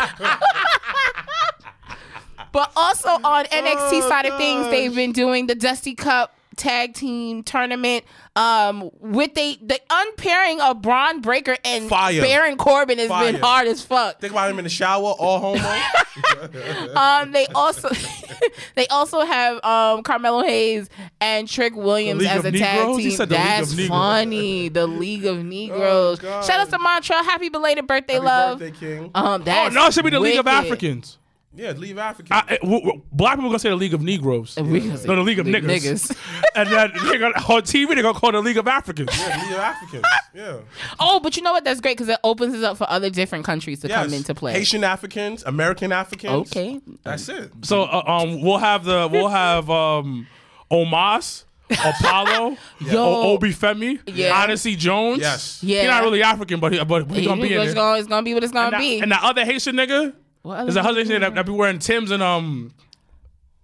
but 2.51 2.71
also 2.75 3.09
on 3.09 3.45
NXT 3.45 4.01
oh, 4.01 4.09
side 4.09 4.25
of 4.25 4.38
things, 4.38 4.65
oh, 4.67 4.71
they've 4.71 4.93
been 4.93 5.11
doing 5.11 5.47
the 5.47 5.55
Dusty 5.55 5.95
Cup 5.95 6.34
tag 6.58 6.93
team 6.93 7.41
tournament 7.43 8.04
um 8.36 8.89
with 9.00 9.34
the 9.34 9.58
the 9.62 9.80
unpairing 9.89 10.60
of 10.60 10.82
Bron 10.82 11.22
Breakker 11.22 11.56
and 11.64 11.88
Fire. 11.88 12.22
Baron 12.22 12.58
Corbin 12.58 12.97
has 13.00 13.08
been 13.10 13.41
hard 13.41 13.68
as 13.68 13.82
fuck. 13.82 14.20
Think 14.20 14.34
about 14.34 14.52
him 14.52 14.58
in 14.60 14.64
the 14.64 14.70
shower, 14.70 15.14
all 15.18 15.39
homo. 15.39 15.80
Um 16.95 17.32
they 17.32 17.47
also 17.47 17.89
they 18.76 18.88
also 18.88 19.22
have 19.22 19.64
um 19.64 20.04
Carmelo 20.04 20.43
Hayes 20.43 20.89
and 21.22 21.47
Trick 21.47 21.76
Williams 21.76 22.26
as 22.26 22.43
a 22.45 22.52
tag? 22.52 22.97
Team. 22.97 23.12
said 23.12 23.30
the 23.30 23.36
League 23.36 23.62
of 23.62 23.76
That's 23.76 23.88
funny. 23.88 24.70
The 24.70 24.88
League 24.88 25.26
of 25.26 25.43
Negroes. 25.43 26.20
God. 26.20 26.43
Shout 26.43 26.60
out 26.60 26.70
to 26.72 26.80
Montreal. 26.80 27.24
Happy 27.24 27.50
belated 27.50 27.88
birthday, 27.88 28.14
Happy 28.14 28.26
love. 28.26 28.60
birthday, 28.60 28.78
King. 28.78 29.12
Um 29.16 29.43
Oh 29.47 29.70
no, 29.72 29.88
it 29.88 29.93
should 29.93 30.04
be 30.04 30.12
the 30.12 30.20
League 30.20 30.38
of. 30.39 30.47
Africans. 30.47 31.18
Yeah, 31.56 31.72
leave 31.72 31.97
African. 31.97 32.32
I, 32.34 32.43
I- 32.47 32.58
w- 32.58 32.80
w- 32.82 33.02
black 33.12 33.36
people 33.36 33.50
gonna 33.50 33.60
say 33.60 33.70
the 33.70 33.76
League 33.76 33.93
of 33.95 34.02
Negroes. 34.02 34.56
We 34.56 34.80
gonna 34.82 34.97
say 34.97 35.08
No, 35.08 35.16
the 35.16 35.24
League 35.24 35.39
of 35.39 35.47
League 35.47 35.64
Niggas. 35.64 36.16
and 36.56 36.70
then 36.70 36.91
they 37.08 37.18
gonna, 37.18 37.34
on 37.38 37.62
TV 37.64 37.88
they're 37.88 38.04
gonna 38.04 38.14
call 38.14 38.30
it 38.30 38.34
the 38.34 38.41
League 38.41 38.58
of 38.58 38.68
Africans. 38.68 39.10
yeah, 39.20 39.41
League 39.43 39.54
of 39.54 39.60
Africans. 39.60 40.04
Yeah. 40.36 40.58
Oh, 41.00 41.20
but 41.20 41.36
you 41.36 41.41
know 41.43 41.52
what? 41.52 41.64
That's 41.64 41.82
great 41.82 41.97
because 41.97 42.10
it 42.10 42.20
opens 42.24 42.54
us 42.54 42.64
up 42.64 42.78
for 42.78 42.88
other 42.89 43.10
different 43.10 43.45
countries 43.45 43.80
to 43.82 43.88
Yes. 43.88 44.06
come 44.06 44.14
into 44.14 44.36
play. 44.36 44.54
Haitian 44.54 44.84
Africans, 44.84 45.43
American 45.43 45.91
Africans. 45.91 46.52
Okay. 46.52 46.80
That's 47.04 47.28
it. 47.30 47.52
So 47.64 47.82
uh, 47.84 48.04
um, 48.06 48.41
we'll 48.41 48.60
have 48.60 48.84
the 48.86 49.10
we'll 49.12 49.28
have 49.30 49.70
um, 49.72 50.28
Omos, 50.72 51.45
Apollo, 51.72 52.58
Yo. 52.82 53.04
o- 53.04 53.34
Oba 53.34 53.47
Femi, 53.47 54.00
Yeah. 54.06 54.34
Odyssey 54.43 54.76
Jones. 54.76 55.20
Yes. 55.22 55.64
Yeah. 55.64 55.80
He's 55.82 55.88
not 55.89 56.04
really 56.04 56.22
African, 56.24 56.60
but 56.60 56.74
he, 56.74 56.84
but 56.84 57.10
he's 57.12 57.26
gonna 57.28 57.41
be 57.41 57.54
in 57.54 57.62
it's, 57.62 57.72
it. 57.72 57.76
gonna, 57.76 57.97
it's 58.00 58.08
gonna 58.08 58.24
be 58.24 58.34
what 58.36 58.43
it's 58.43 58.54
gonna 58.54 58.66
and, 58.68 58.74
that, 58.74 58.80
be. 58.80 59.00
and 59.02 59.12
that 59.12 59.24
other 59.24 59.43
Haitian 59.45 59.76
nigga, 59.76 60.06
What 60.06 60.16
there's 60.43 60.75
a 60.75 60.79
other 60.81 60.89
other 60.89 60.99
Haitian 60.99 61.21
that, 61.21 61.35
that 61.35 61.45
be 61.45 61.51
wearing 61.51 61.79
Tims 61.79 62.11
and 62.11 62.23
um, 62.23 62.73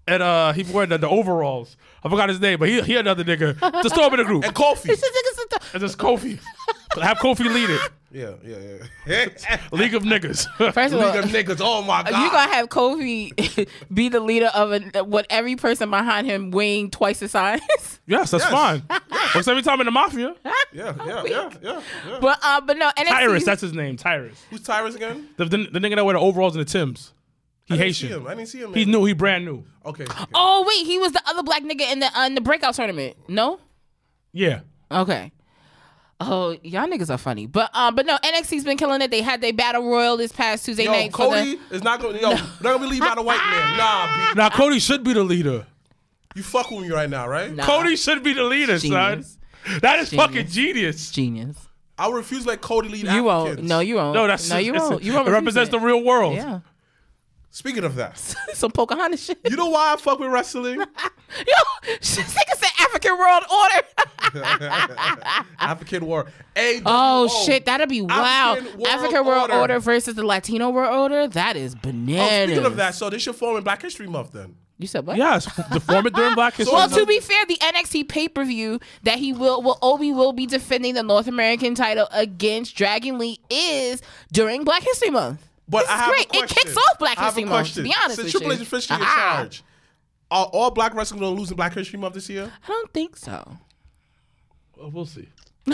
and 0.08 0.22
uh, 0.22 0.54
he 0.54 0.64
be 0.64 0.72
wearing 0.72 0.90
the, 0.90 0.98
the 0.98 1.10
overalls. 1.10 1.78
I 2.04 2.10
forgot 2.10 2.30
his 2.30 2.40
name, 2.40 2.60
but 2.60 2.70
he 2.70 2.82
he 2.82 2.96
another 2.96 3.24
nigga. 3.24 3.60
Just 3.82 3.96
throw 3.96 4.08
him 4.08 4.14
in 4.14 4.20
the 4.20 4.26
group. 4.26 4.44
And 4.46 4.54
Kofi. 4.54 4.90
It's 4.90 5.02
just 5.80 5.98
Kofi. 5.98 6.40
Have 7.02 7.18
Kofi 7.18 7.46
lead 7.46 7.70
it. 7.70 7.82
Yeah, 8.16 8.34
yeah, 8.46 8.78
yeah. 9.06 9.58
League 9.72 9.94
of 9.94 10.04
niggas. 10.04 10.48
First 10.74 10.94
of 10.94 11.02
all, 11.02 11.08
League 11.12 11.24
of 11.24 11.30
niggas. 11.32 11.60
Oh 11.62 11.82
my 11.82 12.04
god. 12.10 12.10
you 12.24 12.32
gonna 12.32 12.54
have 12.54 12.70
Kofi 12.70 13.68
be 13.94 14.10
the 14.10 14.20
leader 14.20 14.48
of 14.56 14.72
a, 14.72 15.04
what 15.04 15.26
every 15.30 15.56
person 15.56 15.90
behind 15.90 16.26
him 16.28 16.52
weighing 16.52 16.90
twice 16.92 17.20
the 17.20 17.28
size. 17.28 17.60
yes, 18.08 18.32
that's 18.32 18.44
Yes. 18.46 18.52
fine. 18.52 18.84
Works 19.36 19.48
every 19.48 19.62
time 19.64 19.82
in 19.82 19.86
the 19.86 19.92
mafia. 19.92 20.36
yeah, 20.46 20.54
yeah, 20.74 20.94
yeah, 21.06 21.24
yeah, 21.62 21.82
yeah. 22.08 22.18
but 22.22 22.40
uh, 22.42 22.62
but 22.62 22.78
no, 22.78 22.90
NXT. 22.98 23.06
Tyrus, 23.08 23.46
that's 23.46 23.62
his 23.62 23.74
name. 23.74 23.98
Tyrus. 23.98 24.42
Who's 24.50 24.62
Tyrus 24.62 24.96
again? 24.96 25.28
The, 25.38 25.46
the, 25.46 25.58
the 25.74 25.80
nigga 25.80 25.96
that 25.96 26.06
wear 26.06 26.14
the 26.14 26.20
overalls 26.20 26.56
and 26.56 26.66
the 26.66 26.70
Tims. 26.72 27.12
He 27.66 27.74
I 27.74 27.78
didn't 27.78 27.96
see 27.96 28.06
Haitian. 28.08 28.22
him. 28.22 28.28
I 28.28 28.36
didn't 28.36 28.50
see 28.50 28.60
him. 28.62 28.74
He's 28.74 28.88
new. 28.88 29.06
He 29.06 29.14
brand 29.14 29.44
new. 29.44 29.64
Okay. 29.86 30.04
okay. 30.04 30.26
oh 30.36 30.64
wait, 30.68 30.86
he 30.86 31.00
was 31.00 31.12
the 31.12 31.22
other 31.28 31.44
black 31.44 31.64
nigga 31.64 31.92
in 31.92 32.00
the 32.00 32.18
uh, 32.18 32.26
in 32.28 32.36
the 32.36 32.42
breakout 32.42 32.76
tournament. 32.76 33.18
No. 33.28 33.60
Yeah. 34.32 34.60
Okay. 34.92 35.32
Oh, 36.22 36.58
y'all 36.64 36.88
niggas 36.88 37.10
are 37.14 37.18
funny, 37.18 37.46
but 37.46 37.70
um, 37.74 37.94
but 37.94 38.06
no, 38.06 38.18
NXT's 38.18 38.64
been 38.64 38.78
killing 38.78 39.02
it. 39.02 39.12
They 39.12 39.22
had 39.22 39.42
their 39.42 39.52
battle 39.52 39.84
royal 39.90 40.16
this 40.16 40.32
past 40.32 40.64
Tuesday 40.66 40.86
Yo, 40.86 40.92
night. 40.92 41.12
for 41.12 41.30
the- 41.30 41.36
Cody 41.38 41.60
is 41.72 41.84
not 41.84 42.00
gonna. 42.02 42.18
Yo, 42.20 42.30
not 42.30 42.62
gonna 42.62 42.80
be 42.80 42.86
lead 42.88 43.02
by 43.02 43.16
the 43.16 43.22
white 43.22 43.38
man. 43.50 43.78
Nah, 43.78 44.08
B. 44.34 44.34
Now 44.38 44.50
Cody 44.50 44.80
should 44.80 45.04
be 45.04 45.12
the 45.14 45.24
leader. 45.24 45.66
You 46.34 46.42
fuck 46.44 46.72
with 46.72 46.82
me 46.82 46.90
right 46.90 47.10
now, 47.10 47.28
right? 47.28 47.52
Nah. 47.54 47.66
Cody 47.66 47.96
should 47.98 48.24
be 48.24 48.32
the 48.34 48.44
leader, 48.44 48.78
Genius. 48.78 49.38
son. 49.66 49.80
That 49.82 50.00
is 50.00 50.10
Genius. 50.10 50.26
fucking 50.26 50.48
genius. 50.48 51.12
genius. 51.12 51.58
I 51.98 52.10
refuse 52.10 52.44
to 52.44 52.50
let 52.50 52.62
Cody 52.62 52.88
lead 52.90 53.08
You 53.08 53.24
won't. 53.24 53.64
No, 53.64 53.80
you 53.80 53.96
won't. 53.96 54.14
No, 54.16 54.28
that's 54.28 54.50
no, 54.50 54.58
you 54.58 54.74
it's- 54.74 54.90
won't. 54.90 55.04
You 55.04 55.14
won't. 55.14 55.28
It 55.28 55.32
represents 55.32 55.68
it. 55.70 55.72
the 55.72 55.80
real 55.80 56.02
world. 56.04 56.36
Yeah. 56.36 56.60
Speaking 57.56 57.86
of 57.86 57.96
that, 57.96 58.18
Some 58.54 58.72
Pocahontas 58.72 59.24
shit. 59.24 59.40
you 59.50 59.56
know 59.56 59.70
why 59.70 59.94
I 59.94 59.96
fuck 59.96 60.20
with 60.20 60.30
wrestling? 60.30 60.78
Yo, 60.78 61.88
this 61.88 62.18
nigga 62.18 62.54
said 62.58 62.70
African 62.82 63.18
World 63.18 63.44
Order. 63.50 64.46
African 65.58 66.06
War. 66.06 66.26
A 66.58 66.82
oh 66.86 67.46
shit, 67.46 67.66
that'd 67.66 67.88
be 67.88 68.02
wild. 68.02 68.58
African 68.58 68.78
World 68.78 68.88
African 68.90 69.26
World 69.26 69.42
Order. 69.52 69.54
Order. 69.54 69.80
versus 69.80 70.16
the 70.16 70.26
Latino 70.26 70.70
World 70.70 70.94
Order. 70.94 71.30
That 71.30 71.56
is 71.56 71.76
Oh, 71.76 71.80
bananas. 71.82 72.50
speaking 72.50 72.66
of 72.66 72.76
that, 72.76 72.94
so 72.94 73.10
this 73.10 73.22
should 73.22 73.36
form 73.38 73.56
in 73.56 73.64
Black 73.64 73.82
History 73.82 74.08
Month 74.08 74.34
then. 74.34 74.58
you 74.78 74.88
said 74.88 75.08
what? 75.08 75.16
Yes. 75.16 75.46
The 75.72 75.80
former 75.80 76.10
during 76.10 76.36
Black 76.36 76.56
History. 76.56 76.76
Well, 76.76 76.90
to 76.90 77.06
be 77.06 77.22
fair, 77.22 77.46
the 77.46 77.56
NXT 77.56 78.10
pay 78.10 78.28
per 78.28 78.44
view 78.44 78.82
that 79.04 79.18
he 79.18 79.32
will, 79.32 79.62
will 79.62 79.80
Oba 79.82 80.04
will 80.10 80.34
be 80.34 80.46
defending 80.46 80.94
the 80.96 81.04
North 81.04 81.30
American 81.30 81.74
title 81.74 82.10
against 82.12 82.76
Dragon 82.76 83.18
Lee 83.18 83.40
is 83.50 84.02
during 84.34 84.66
Black 84.66 84.84
History 84.84 85.10
Month. 85.10 85.42
But 85.68 85.82
This 85.82 85.90
I 85.90 85.94
is 85.96 86.00
have 86.02 86.10
great. 86.10 86.36
a 86.36 86.44
It 86.44 86.50
kicks 86.50 86.78
off 86.78 87.00
Black 87.00 87.18
I 87.18 87.22
have 87.24 87.34
a 87.38 87.42
History 87.42 87.50
Month, 87.50 87.74
to 87.76 87.84
be 87.84 87.96
honest 88.02 88.16
Since 88.18 88.26
with 88.26 88.32
Triple 88.34 88.48
you. 88.50 88.54
H 88.54 88.62
is 88.62 88.68
officially 88.68 89.00
in 89.02 89.06
charge, 89.06 89.64
are 90.32 90.46
all 90.46 90.72
Black 90.72 90.94
wrestlers 90.94 91.20
going 91.20 91.36
to 91.36 91.40
lose 91.40 91.50
in 91.52 91.58
Black 91.58 91.74
History 91.74 91.98
Month 92.00 92.14
this 92.14 92.30
year? 92.30 92.52
I 92.64 92.68
don't 92.68 92.94
think 92.94 93.18
so. 93.18 93.58
Well, 94.78 94.92
we'll 94.92 95.06
see. 95.06 95.28
I 95.68 95.74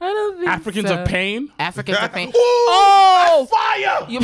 don't 0.00 0.36
think 0.38 0.48
Africans 0.50 0.88
so. 0.88 0.98
of 1.02 1.08
pain. 1.08 1.50
Africans 1.58 1.98
of 1.98 2.12
pain. 2.12 2.28
Ooh, 2.30 2.32
Oh! 2.36 3.48
fire! 3.50 4.06
You- 4.10 4.20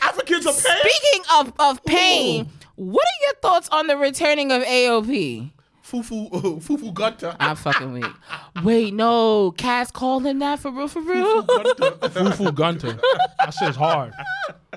Africans 0.00 0.46
of 0.46 0.62
pain. 0.62 0.76
Speaking 0.82 1.24
of, 1.34 1.52
of 1.58 1.84
pain, 1.84 2.48
what 2.76 3.04
are 3.04 3.24
your 3.26 3.34
thoughts 3.42 3.68
on 3.70 3.86
the 3.88 3.96
returning 3.96 4.52
of 4.52 4.62
AOP? 4.62 5.50
Fufu, 5.92 6.30
Fufu 6.62 6.94
Gunther. 6.94 7.36
I'm 7.38 7.54
fucking 7.56 7.92
weak. 7.92 8.06
Wait, 8.64 8.94
no. 8.94 9.52
Cass 9.52 9.90
called 9.90 10.24
him 10.24 10.38
that 10.38 10.58
for 10.58 10.70
real, 10.70 10.88
for 10.88 11.02
real? 11.02 11.42
Fufu 11.44 12.54
Gunther. 12.54 12.98
That 13.38 13.52
shit 13.52 13.68
is 13.68 13.76
hard. 13.76 14.12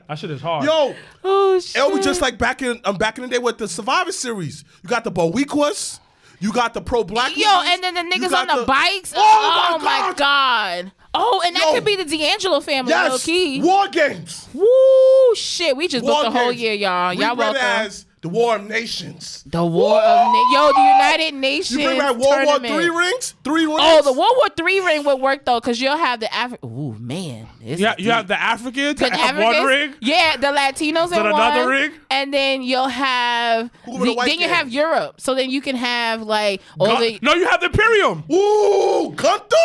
That 0.08 0.20
shit 0.20 0.30
is 0.32 0.42
hard. 0.42 0.66
Yo, 0.66 0.94
oh, 1.24 1.60
shit. 1.60 1.82
it 1.82 1.92
was 1.94 2.04
just 2.04 2.22
like 2.22 2.38
back 2.38 2.62
in 2.62 2.80
um, 2.84 2.98
back 2.98 3.18
in 3.18 3.24
the 3.24 3.30
day 3.30 3.40
with 3.40 3.58
the 3.58 3.68
Survivor 3.68 4.12
Series. 4.12 4.64
You 4.84 4.90
got 4.90 5.04
the 5.04 5.12
Boricuas, 5.12 6.00
you 6.40 6.52
got 6.52 6.74
the 6.74 6.82
pro 6.82 7.04
black. 7.04 7.36
Yo, 7.38 7.48
and 7.48 7.82
then 7.82 7.94
the 7.96 8.02
niggas 8.02 8.34
on 8.34 8.48
the, 8.60 8.66
bikes. 8.66 9.14
Oh, 9.16 9.72
Oh, 9.74 9.78
my 9.80 10.10
my 10.10 10.14
God. 10.16 10.92
Oh, 11.14 11.42
and 11.46 11.56
that 11.56 11.64
Yo. 11.64 11.74
could 11.76 11.86
be 11.86 11.96
the 11.96 12.04
D'Angelo 12.04 12.60
family, 12.60 12.92
low 12.94 13.04
Yes, 13.04 13.26
key. 13.26 13.62
War 13.62 13.88
Games. 13.88 14.50
Woo, 14.54 15.36
shit. 15.36 15.78
We 15.78 15.88
just 15.88 16.04
War 16.04 16.24
booked 16.24 16.34
the 16.34 16.40
whole 16.40 16.52
year, 16.52 16.74
y'all. 16.74 17.16
We 17.16 17.22
Y'all 17.24 17.38
welcome. 17.38 17.62
as 17.62 18.06
the 18.26 18.30
War 18.30 18.56
of 18.56 18.68
Nations. 18.68 19.44
the 19.46 19.64
War 19.64 20.00
of 20.02 20.28
Na- 20.34 20.52
Yo, 20.52 20.72
the 20.74 20.82
United 20.82 21.34
Nations. 21.36 21.80
You 21.80 21.86
bring 21.86 22.00
back 22.00 22.16
World 22.16 22.46
War. 22.46 22.60
Three 22.60 22.90
rings, 22.90 23.36
three 23.44 23.66
rings. 23.66 23.80
Oh, 23.82 24.02
the 24.04 24.12
World 24.14 24.34
War 24.38 24.50
Three 24.58 24.80
ring 24.80 25.04
would 25.06 25.22
work 25.22 25.46
though, 25.46 25.60
because 25.60 25.80
you'll 25.80 25.96
have 25.98 26.20
the 26.20 26.34
African. 26.34 26.68
Ooh 26.70 26.96
man, 27.00 27.48
Yeah, 27.62 27.94
is 27.94 28.00
you 28.04 28.12
have 28.12 28.28
the 28.28 28.42
Africans 28.42 29.00
The 29.00 29.10
that 29.10 29.18
have 29.20 29.38
one 29.38 29.64
ring. 29.64 29.94
Yeah, 30.02 30.38
the 30.38 30.48
Latinos 30.48 31.06
in 31.06 31.10
Then 31.12 31.24
one. 31.32 31.34
another 31.34 31.70
ring? 31.70 31.92
And 32.10 32.34
then 32.34 32.64
you'll 32.64 32.88
have 32.88 33.70
Who 33.86 34.00
the 34.00 34.06
the- 34.06 34.14
white 34.16 34.26
then 34.28 34.40
you 34.40 34.48
have 34.50 34.70
Europe. 34.70 35.22
So 35.22 35.36
then 35.36 35.50
you 35.52 35.62
can 35.62 35.76
have 35.76 36.22
like 36.24 36.62
all 36.80 36.88
Gun- 36.88 37.02
the 37.02 37.20
no, 37.22 37.34
you 37.36 37.48
have 37.48 37.60
the 37.60 37.68
Imperium. 37.68 38.24
Ooh, 38.32 39.12
Gunther. 39.16 39.56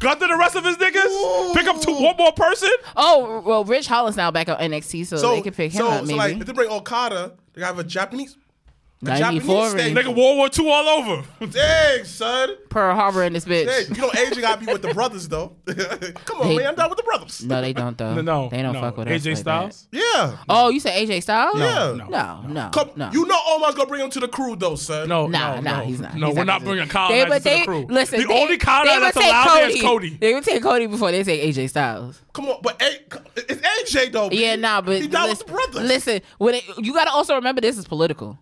Gunter 0.00 0.28
the 0.28 0.36
rest 0.36 0.54
of 0.54 0.64
his 0.64 0.76
niggas. 0.76 1.06
Ooh. 1.06 1.54
Pick 1.54 1.66
up 1.66 1.80
two, 1.80 1.92
one 1.92 2.16
more 2.16 2.30
person. 2.32 2.70
Oh 2.96 3.42
well 3.44 3.64
Ridge 3.64 3.88
Holland's 3.88 4.16
now 4.16 4.30
back 4.30 4.48
on 4.48 4.56
NXT, 4.56 5.06
so, 5.06 5.16
So 5.16 5.34
they 5.34 5.40
can 5.42 5.52
pick 5.54 5.72
him 5.72 5.78
so, 5.80 5.88
up 5.88 6.00
so 6.00 6.04
maybe. 6.06 6.18
like 6.18 6.36
if 6.36 6.46
they 6.46 6.52
bring 6.52 6.70
Okada, 6.70 7.32
they 7.58 7.64
have 7.64 7.78
a 7.78 7.84
Japanese. 7.84 8.36
A 9.00 9.04
94 9.20 9.70
Japanese 9.76 9.96
Nigga, 9.96 10.06
World 10.08 10.36
War 10.38 10.48
II 10.58 10.72
all 10.72 10.88
over. 10.88 11.24
Dang, 11.46 12.04
son. 12.04 12.50
Pearl 12.68 12.96
Harbor 12.96 13.22
in 13.22 13.32
this 13.32 13.44
bitch. 13.44 13.68
Hey, 13.68 13.84
you 13.94 14.00
know, 14.02 14.08
AJ 14.10 14.40
gotta 14.40 14.64
be 14.66 14.72
with 14.72 14.82
the 14.82 14.92
brothers 14.92 15.28
though. 15.28 15.52
Come 16.24 16.40
on, 16.40 16.48
They- 16.48 16.56
man, 16.56 16.66
I'm 16.66 16.74
down 16.74 16.88
with 16.90 16.96
the 16.98 17.04
brothers. 17.04 17.44
No, 17.44 17.60
they 17.60 17.72
don't 17.72 17.96
though. 17.96 18.14
No, 18.14 18.22
no, 18.22 18.48
they 18.50 18.60
don't 18.60 18.72
no. 18.72 18.80
fuck 18.80 18.96
with 18.96 19.06
us. 19.06 19.22
AJ 19.22 19.28
like 19.28 19.36
Styles. 19.36 19.86
that. 19.92 19.98
Yeah. 20.16 20.36
Oh, 20.48 20.70
you 20.70 20.80
said 20.80 20.94
AJ 20.98 21.22
Styles? 21.22 21.58
Yeah. 21.60 21.94
no. 21.96 22.06
No, 22.08 22.42
no, 22.48 22.70
Come, 22.70 22.90
no. 22.96 23.10
You 23.12 23.24
know 23.26 23.38
Omar's 23.50 23.76
gonna 23.76 23.88
bring 23.88 24.02
him 24.02 24.10
to 24.10 24.18
the 24.20 24.26
crew 24.26 24.56
though, 24.56 24.74
son. 24.74 25.08
No, 25.08 25.28
Nah, 25.28 25.54
no, 25.56 25.60
nah, 25.60 25.78
no. 25.78 25.84
he's 25.84 26.00
not. 26.00 26.16
No, 26.16 26.26
He's 26.28 26.36
we're 26.36 26.44
not 26.44 26.46
not 26.46 26.58
gonna 26.60 26.70
bringing 26.70 26.84
do- 26.86 26.90
colonizers 26.92 27.28
but 27.28 27.42
to 27.50 27.56
the 27.58 27.64
crew. 27.66 27.86
Listen, 27.88 28.20
the 28.20 28.26
they, 28.26 28.32
only 28.34 28.56
they 28.56 28.64
would 28.64 29.02
that's 29.02 29.16
take 29.16 29.26
allowed 29.26 29.46
Cody. 29.48 29.60
there 29.60 29.70
is 29.76 29.82
Cody. 29.82 30.16
They 30.20 30.34
would 30.34 30.44
take 30.44 30.62
Cody 30.62 30.86
before 30.88 31.12
they 31.12 31.22
take 31.22 31.40
AJ 31.54 31.68
Styles. 31.70 32.20
Come 32.32 32.46
on, 32.46 32.58
but 32.62 32.82
A- 32.82 33.20
it's 33.36 33.94
AJ 33.94 34.10
though. 34.10 34.28
Yeah, 34.32 34.56
B. 34.56 34.62
nah, 34.62 34.80
but 34.80 35.00
he 35.00 35.06
down 35.06 35.28
listen, 35.28 35.46
with 35.46 35.46
the 35.46 35.52
brothers. 35.72 35.88
listen 35.88 36.20
when 36.38 36.54
it, 36.56 36.64
you 36.78 36.92
got 36.92 37.04
to 37.04 37.10
also 37.12 37.36
remember 37.36 37.60
this 37.60 37.78
is 37.78 37.86
political. 37.86 38.36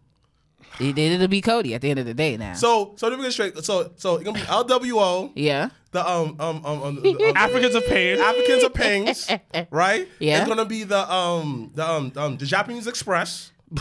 It, 0.78 0.98
it'll 0.98 1.28
be 1.28 1.40
Cody 1.40 1.74
at 1.74 1.80
the 1.80 1.90
end 1.90 1.98
of 1.98 2.06
the 2.06 2.14
day 2.14 2.36
now. 2.36 2.52
So, 2.54 2.94
so 2.96 3.08
let 3.08 3.18
me 3.18 3.24
get 3.24 3.32
straight. 3.32 3.56
So, 3.64 3.92
so 3.96 4.16
it's 4.16 4.24
gonna 4.24 4.38
be 4.38 4.44
LWO, 4.44 5.32
yeah, 5.34 5.70
the 5.92 6.06
um 6.06 6.36
um 6.38 6.64
um, 6.66 6.82
um 6.82 7.02
the, 7.02 7.10
um 7.30 7.36
Africans 7.36 7.74
of 7.74 7.86
pain. 7.86 8.20
Africans 8.20 8.62
of 8.62 8.74
Pangs, 8.74 9.30
right? 9.70 10.06
Yeah. 10.18 10.40
It's 10.40 10.48
gonna 10.48 10.64
be 10.66 10.84
the 10.84 11.10
um 11.12 11.70
the 11.74 11.88
um, 11.88 12.12
um 12.16 12.36
the 12.36 12.46
Japanese 12.46 12.86
Express. 12.86 13.52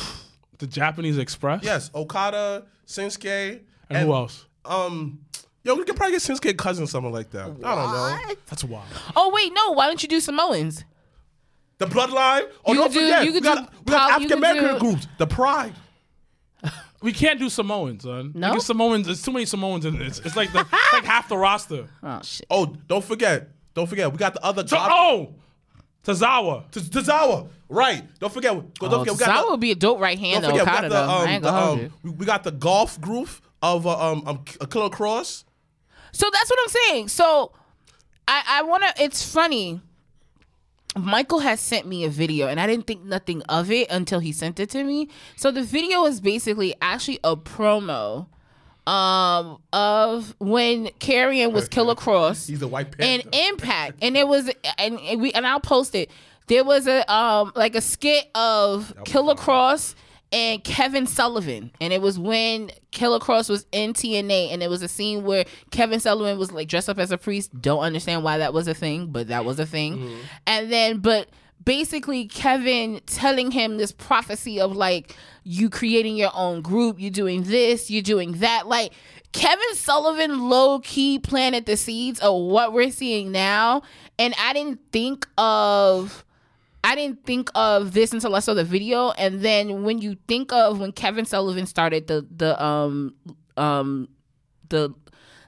The 0.57 0.67
Japanese 0.67 1.17
Express. 1.17 1.65
Yes, 1.65 1.91
Okada, 1.93 2.63
Shinsuke, 2.87 3.59
And, 3.89 4.07
who 4.07 4.13
else? 4.13 4.45
Um, 4.63 5.19
yo, 5.65 5.75
we 5.75 5.83
could 5.83 5.97
probably 5.97 6.13
get 6.13 6.21
Shinsuke 6.21 6.57
cousin 6.57 6.87
something 6.87 7.11
like 7.11 7.29
that. 7.31 7.43
I 7.43 7.47
don't 7.47 7.61
know. 7.61 8.17
That's 8.47 8.63
wild. 8.63 8.85
Oh 9.17 9.31
wait, 9.33 9.51
no. 9.53 9.71
Why 9.73 9.87
don't 9.87 10.01
you 10.01 10.07
do 10.07 10.21
Samoans? 10.21 10.85
The 11.77 11.87
bloodline. 11.87 12.47
Oh, 12.65 12.71
You 12.71 12.79
don't 12.79 12.87
could 12.87 12.93
do- 12.93 13.01
forget, 13.01 13.25
you 13.25 13.33
we 13.33 13.41
could 13.41 13.43
got, 13.43 13.69
do 13.69 13.77
we 13.85 13.91
got 13.91 13.99
pol- 14.01 14.11
African 14.11 14.37
American 14.37 14.77
groups. 14.79 15.07
The 15.17 15.27
Pride. 15.27 15.73
We 17.01 17.11
can't 17.13 17.39
do 17.39 17.49
Samoans, 17.49 18.03
son. 18.03 18.31
No? 18.33 18.53
Nigga, 18.53 18.61
Samoans. 18.61 19.05
There's 19.05 19.21
too 19.21 19.31
many 19.31 19.45
Samoans 19.45 19.85
in 19.85 19.97
this. 19.99 20.19
It's 20.19 20.35
like 20.35 20.51
the 20.53 20.61
it's 20.61 20.93
like 20.93 21.03
half 21.13 21.29
the 21.29 21.37
roster. 21.37 21.87
Oh 22.01 22.21
shit. 22.23 22.45
Oh, 22.49 22.65
don't 22.87 23.03
forget. 23.03 23.49
Don't 23.73 23.87
forget. 23.87 24.11
We 24.11 24.17
got 24.17 24.33
the 24.33 24.43
other 24.43 24.65
So, 24.65 24.77
oh, 24.79 25.35
Tazawa. 26.03 26.69
To 26.71 26.79
Tozawa. 26.79 27.49
Right. 27.67 28.03
Don't 28.19 28.31
forget. 28.31 28.53
Don't 28.53 28.71
Oh, 28.81 28.99
forget. 28.99 29.13
We 29.13 29.19
got 29.19 29.25
that 29.27 29.41
the- 29.43 29.51
would 29.51 29.59
be 29.59 29.71
a 29.71 29.75
dope 29.75 29.99
right 29.99 30.17
hand 30.17 30.43
Don't 30.43 30.53
though. 30.53 30.59
forget, 30.59 30.83
we 30.83 30.89
got 30.89 30.89
the, 30.89 31.09
um, 31.09 31.41
the, 31.41 31.53
um, 31.53 31.93
we, 32.03 32.09
we 32.11 32.25
got 32.25 32.43
the 32.43 32.51
golf 32.51 32.99
group 33.01 33.29
of 33.61 33.85
uh, 33.85 34.11
um, 34.11 34.23
um 34.25 34.43
a 34.61 34.67
Killer 34.67 34.89
Kross. 34.89 35.43
So 36.11 36.29
that's 36.31 36.49
what 36.49 36.59
I'm 36.63 36.69
saying. 36.69 37.07
So 37.09 37.51
I, 38.27 38.43
I 38.47 38.61
want 38.63 38.83
to. 38.83 39.03
It's 39.03 39.29
funny. 39.29 39.81
Michael 40.97 41.39
has 41.39 41.59
sent 41.59 41.85
me 41.85 42.05
a 42.05 42.09
video, 42.09 42.47
and 42.47 42.59
I 42.59 42.67
didn't 42.67 42.87
think 42.87 43.03
nothing 43.03 43.41
of 43.43 43.69
it 43.69 43.89
until 43.89 44.19
he 44.19 44.31
sent 44.31 44.59
it 44.59 44.69
to 44.71 44.83
me. 44.83 45.09
So 45.35 45.51
the 45.51 45.63
video 45.63 46.05
is 46.05 46.21
basically 46.21 46.73
actually 46.81 47.19
a 47.23 47.35
promo 47.35 48.27
um 48.87 49.59
of 49.73 50.35
when 50.37 50.85
Karrion 50.99 51.51
was 51.51 51.67
Killer 51.67 51.95
Kross 51.95 52.47
He's 52.47 52.61
a 52.61 52.67
white 52.67 52.93
and. 52.99 53.23
Impact, 53.33 53.97
and 54.01 54.15
it 54.15 54.27
was 54.27 54.49
and 54.77 54.99
and 54.99 55.21
we 55.21 55.31
and 55.31 55.45
I'll 55.45 55.59
post 55.59 55.95
it. 55.95 56.11
There 56.47 56.63
was 56.63 56.87
a 56.87 57.11
um 57.11 57.51
like 57.55 57.75
a 57.75 57.81
skit 57.81 58.29
of 58.35 58.93
Killer 59.03 59.35
Kross 59.35 59.95
and 60.31 60.63
Kevin 60.63 61.07
Sullivan, 61.07 61.71
and 61.79 61.93
it 61.93 62.01
was 62.01 62.19
when 62.19 62.71
Killer 62.91 63.19
Kross 63.19 63.49
was 63.49 63.65
in 63.71 63.93
TNA, 63.93 64.51
and 64.51 64.61
it 64.63 64.69
was 64.69 64.81
a 64.81 64.87
scene 64.87 65.23
where 65.23 65.45
Kevin 65.71 65.99
Sullivan 65.99 66.37
was 66.37 66.51
like 66.51 66.67
dressed 66.67 66.89
up 66.89 66.99
as 66.99 67.11
a 67.11 67.17
priest. 67.17 67.51
Don't 67.61 67.81
understand 67.81 68.23
why 68.23 68.37
that 68.39 68.53
was 68.53 68.67
a 68.67 68.73
thing, 68.73 69.07
but 69.07 69.27
that 69.27 69.45
was 69.45 69.59
a 69.59 69.65
thing. 69.65 69.97
Mm-hmm. 69.97 70.21
And 70.47 70.71
then, 70.71 70.97
but 70.99 71.29
basically 71.63 72.25
Kevin 72.25 73.01
telling 73.05 73.51
him 73.51 73.77
this 73.77 73.91
prophecy 73.91 74.59
of 74.59 74.75
like 74.75 75.15
you 75.43 75.69
creating 75.69 76.15
your 76.15 76.31
own 76.33 76.61
group, 76.61 76.99
you 76.99 77.09
doing 77.09 77.43
this, 77.43 77.89
you 77.89 78.01
doing 78.01 78.33
that. 78.33 78.67
Like 78.67 78.93
Kevin 79.31 79.73
Sullivan 79.73 80.49
low 80.49 80.79
key 80.79 81.19
planted 81.19 81.65
the 81.65 81.77
seeds 81.77 82.19
of 82.19 82.41
what 82.41 82.73
we're 82.73 82.91
seeing 82.91 83.31
now. 83.31 83.81
And 84.17 84.33
I 84.39 84.53
didn't 84.53 84.79
think 84.91 85.27
of 85.37 86.23
I 86.85 86.93
didn't 86.93 87.25
think 87.25 87.49
of 87.55 87.93
this 87.93 88.13
until 88.13 88.35
I 88.35 88.39
saw 88.39 88.53
the 88.53 88.63
video. 88.63 89.09
And 89.11 89.41
then 89.41 89.83
when 89.83 89.99
you 90.01 90.17
think 90.27 90.53
of 90.53 90.79
when 90.79 90.91
Kevin 90.91 91.25
Sullivan 91.25 91.65
started 91.65 92.05
the 92.05 92.27
the 92.29 92.63
um 92.63 93.15
um 93.57 94.07
the 94.69 94.93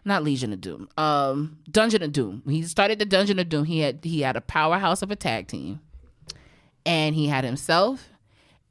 not 0.03 0.23
Legion 0.23 0.51
of 0.51 0.61
Doom, 0.61 0.89
um 0.97 1.59
Dungeon 1.69 2.01
of 2.01 2.11
Doom. 2.11 2.41
He 2.49 2.63
started 2.63 2.97
the 2.97 3.05
Dungeon 3.05 3.37
of 3.37 3.49
Doom. 3.49 3.65
He 3.65 3.81
had 3.81 3.99
he 4.03 4.21
had 4.21 4.35
a 4.35 4.41
powerhouse 4.41 5.03
of 5.03 5.11
a 5.11 5.15
tag 5.15 5.47
team 5.47 5.79
and 6.87 7.13
he 7.13 7.27
had 7.27 7.43
himself 7.43 8.09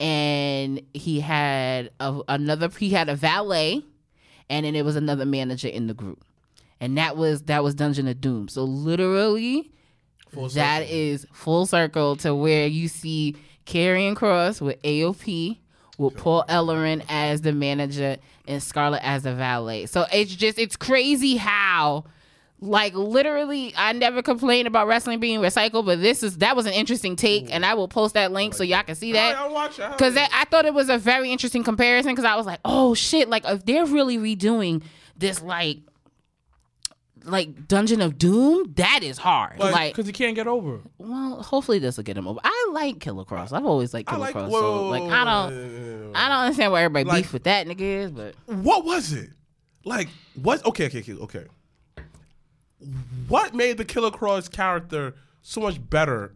and 0.01 0.83
he 0.93 1.21
had 1.21 1.91
a, 2.01 2.21
another 2.27 2.69
he 2.77 2.91
had 2.91 3.09
a 3.09 3.15
valet 3.15 3.85
and 4.51 4.67
then 4.67 4.75
there 4.75 4.85
was 4.85 4.97
another 4.97 5.25
manager 5.25 5.69
in 5.69 5.87
the 5.87 5.95
group 5.95 6.25
and 6.81 6.99
that 6.99 7.17
was 7.17 7.43
that 7.43 7.63
was 7.63 7.75
dungeon 7.75 8.09
of 8.09 8.21
doom 8.21 8.49
so 8.49 8.65
literally 8.65 9.71
that 10.55 10.83
is 10.89 11.27
full 11.33 11.67
circle 11.67 12.17
to 12.17 12.35
where 12.35 12.67
you 12.67 12.89
see 12.89 13.37
Karrion 13.67 14.15
Kross 14.15 14.61
with 14.61 14.81
AOP 14.83 15.59
with 15.99 16.17
Paul 16.17 16.45
Ellering 16.49 17.05
as 17.09 17.41
the 17.41 17.53
manager 17.53 18.17
and 18.47 18.63
Scarlett 18.63 19.03
as 19.03 19.23
the 19.23 19.35
valet. 19.35 19.87
So 19.87 20.07
it's 20.13 20.35
just 20.35 20.59
it's 20.59 20.77
crazy 20.77 21.37
how 21.37 22.05
like 22.61 22.95
literally 22.95 23.75
I 23.77 23.93
never 23.93 24.23
complained 24.23 24.67
about 24.67 24.87
wrestling 24.87 25.21
being 25.21 25.41
recycled, 25.41 25.87
but 25.87 26.01
this 26.01 26.23
is 26.23 26.39
that 26.39 26.57
was 26.57 26.67
an 26.67 26.73
interesting 26.73 27.17
take 27.17 27.53
and 27.53 27.65
I 27.65 27.75
will 27.75 27.89
post 27.89 28.15
that 28.15 28.33
link 28.33 28.55
so 28.55 28.63
y'all 28.63 28.83
can 28.83 28.95
see 28.95 29.13
that. 29.13 29.37
I'll 29.37 29.53
watch 29.53 29.79
it. 29.79 29.91
Because 29.91 30.17
I 30.17 30.45
thought 30.45 30.65
it 30.65 30.75
was 30.75 30.89
a 30.89 30.99
very 30.99 31.31
interesting 31.31 31.65
comparison 31.65 32.13
because 32.13 32.25
I 32.25 32.37
was 32.37 32.47
like, 32.47 32.61
oh 32.65 32.95
shit, 32.95 33.29
like 33.29 33.45
if 33.47 33.65
they're 33.65 33.87
really 33.87 34.19
redoing 34.19 34.83
this 35.17 35.43
like 35.43 35.79
like 37.27 37.69
Dungeon 37.69 38.01
of 38.01 38.19
Doom, 38.19 38.73
that 38.77 39.01
is 39.03 39.19
hard. 39.19 39.59
like 39.59 39.93
Because 39.95 40.07
he 40.07 40.13
can't 40.13 40.35
get 40.35 40.47
over. 40.47 40.81
well, 40.99 41.43
hopefully 41.43 41.79
this 41.79 41.97
will 41.97 42.05
get 42.05 42.17
him 42.17 42.27
over. 42.29 42.41
I 42.43 42.71
like 42.73 43.01
Killer 43.01 43.25
Kross. 43.25 43.53
I've 43.53 43.67
always 43.67 43.93
liked 43.93 44.09
Killer 44.09 44.21
like. 44.21 44.33
Cross. 44.33 44.51
whoa, 44.51 44.61
so 44.61 44.89
like 44.89 45.03
I 45.03 45.25
don't. 45.25 46.17
I 46.17 46.29
don't 46.29 46.39
understand 46.39 46.73
why 46.73 46.83
everybody 46.85 47.05
Like- 47.05 47.25
beef 47.25 47.33
with 47.33 47.45
that 47.45 47.67
nigga 47.67 47.81
is, 47.81 48.11
but 48.11 48.35
What 48.47 48.85
was 48.85 49.13
it? 49.13 49.31
Like 49.85 50.09
what? 50.41 50.65
Okay, 50.67 50.87
okay, 50.87 51.01
okay, 51.01 51.13
okay. 51.15 51.45
What 53.29 53.55
made 53.55 53.79
the 53.79 53.85
Killer 53.85 54.11
Kross 54.11 54.51
character 54.51 55.15
so 55.43 55.61
much 55.61 55.79
better? 55.91 56.35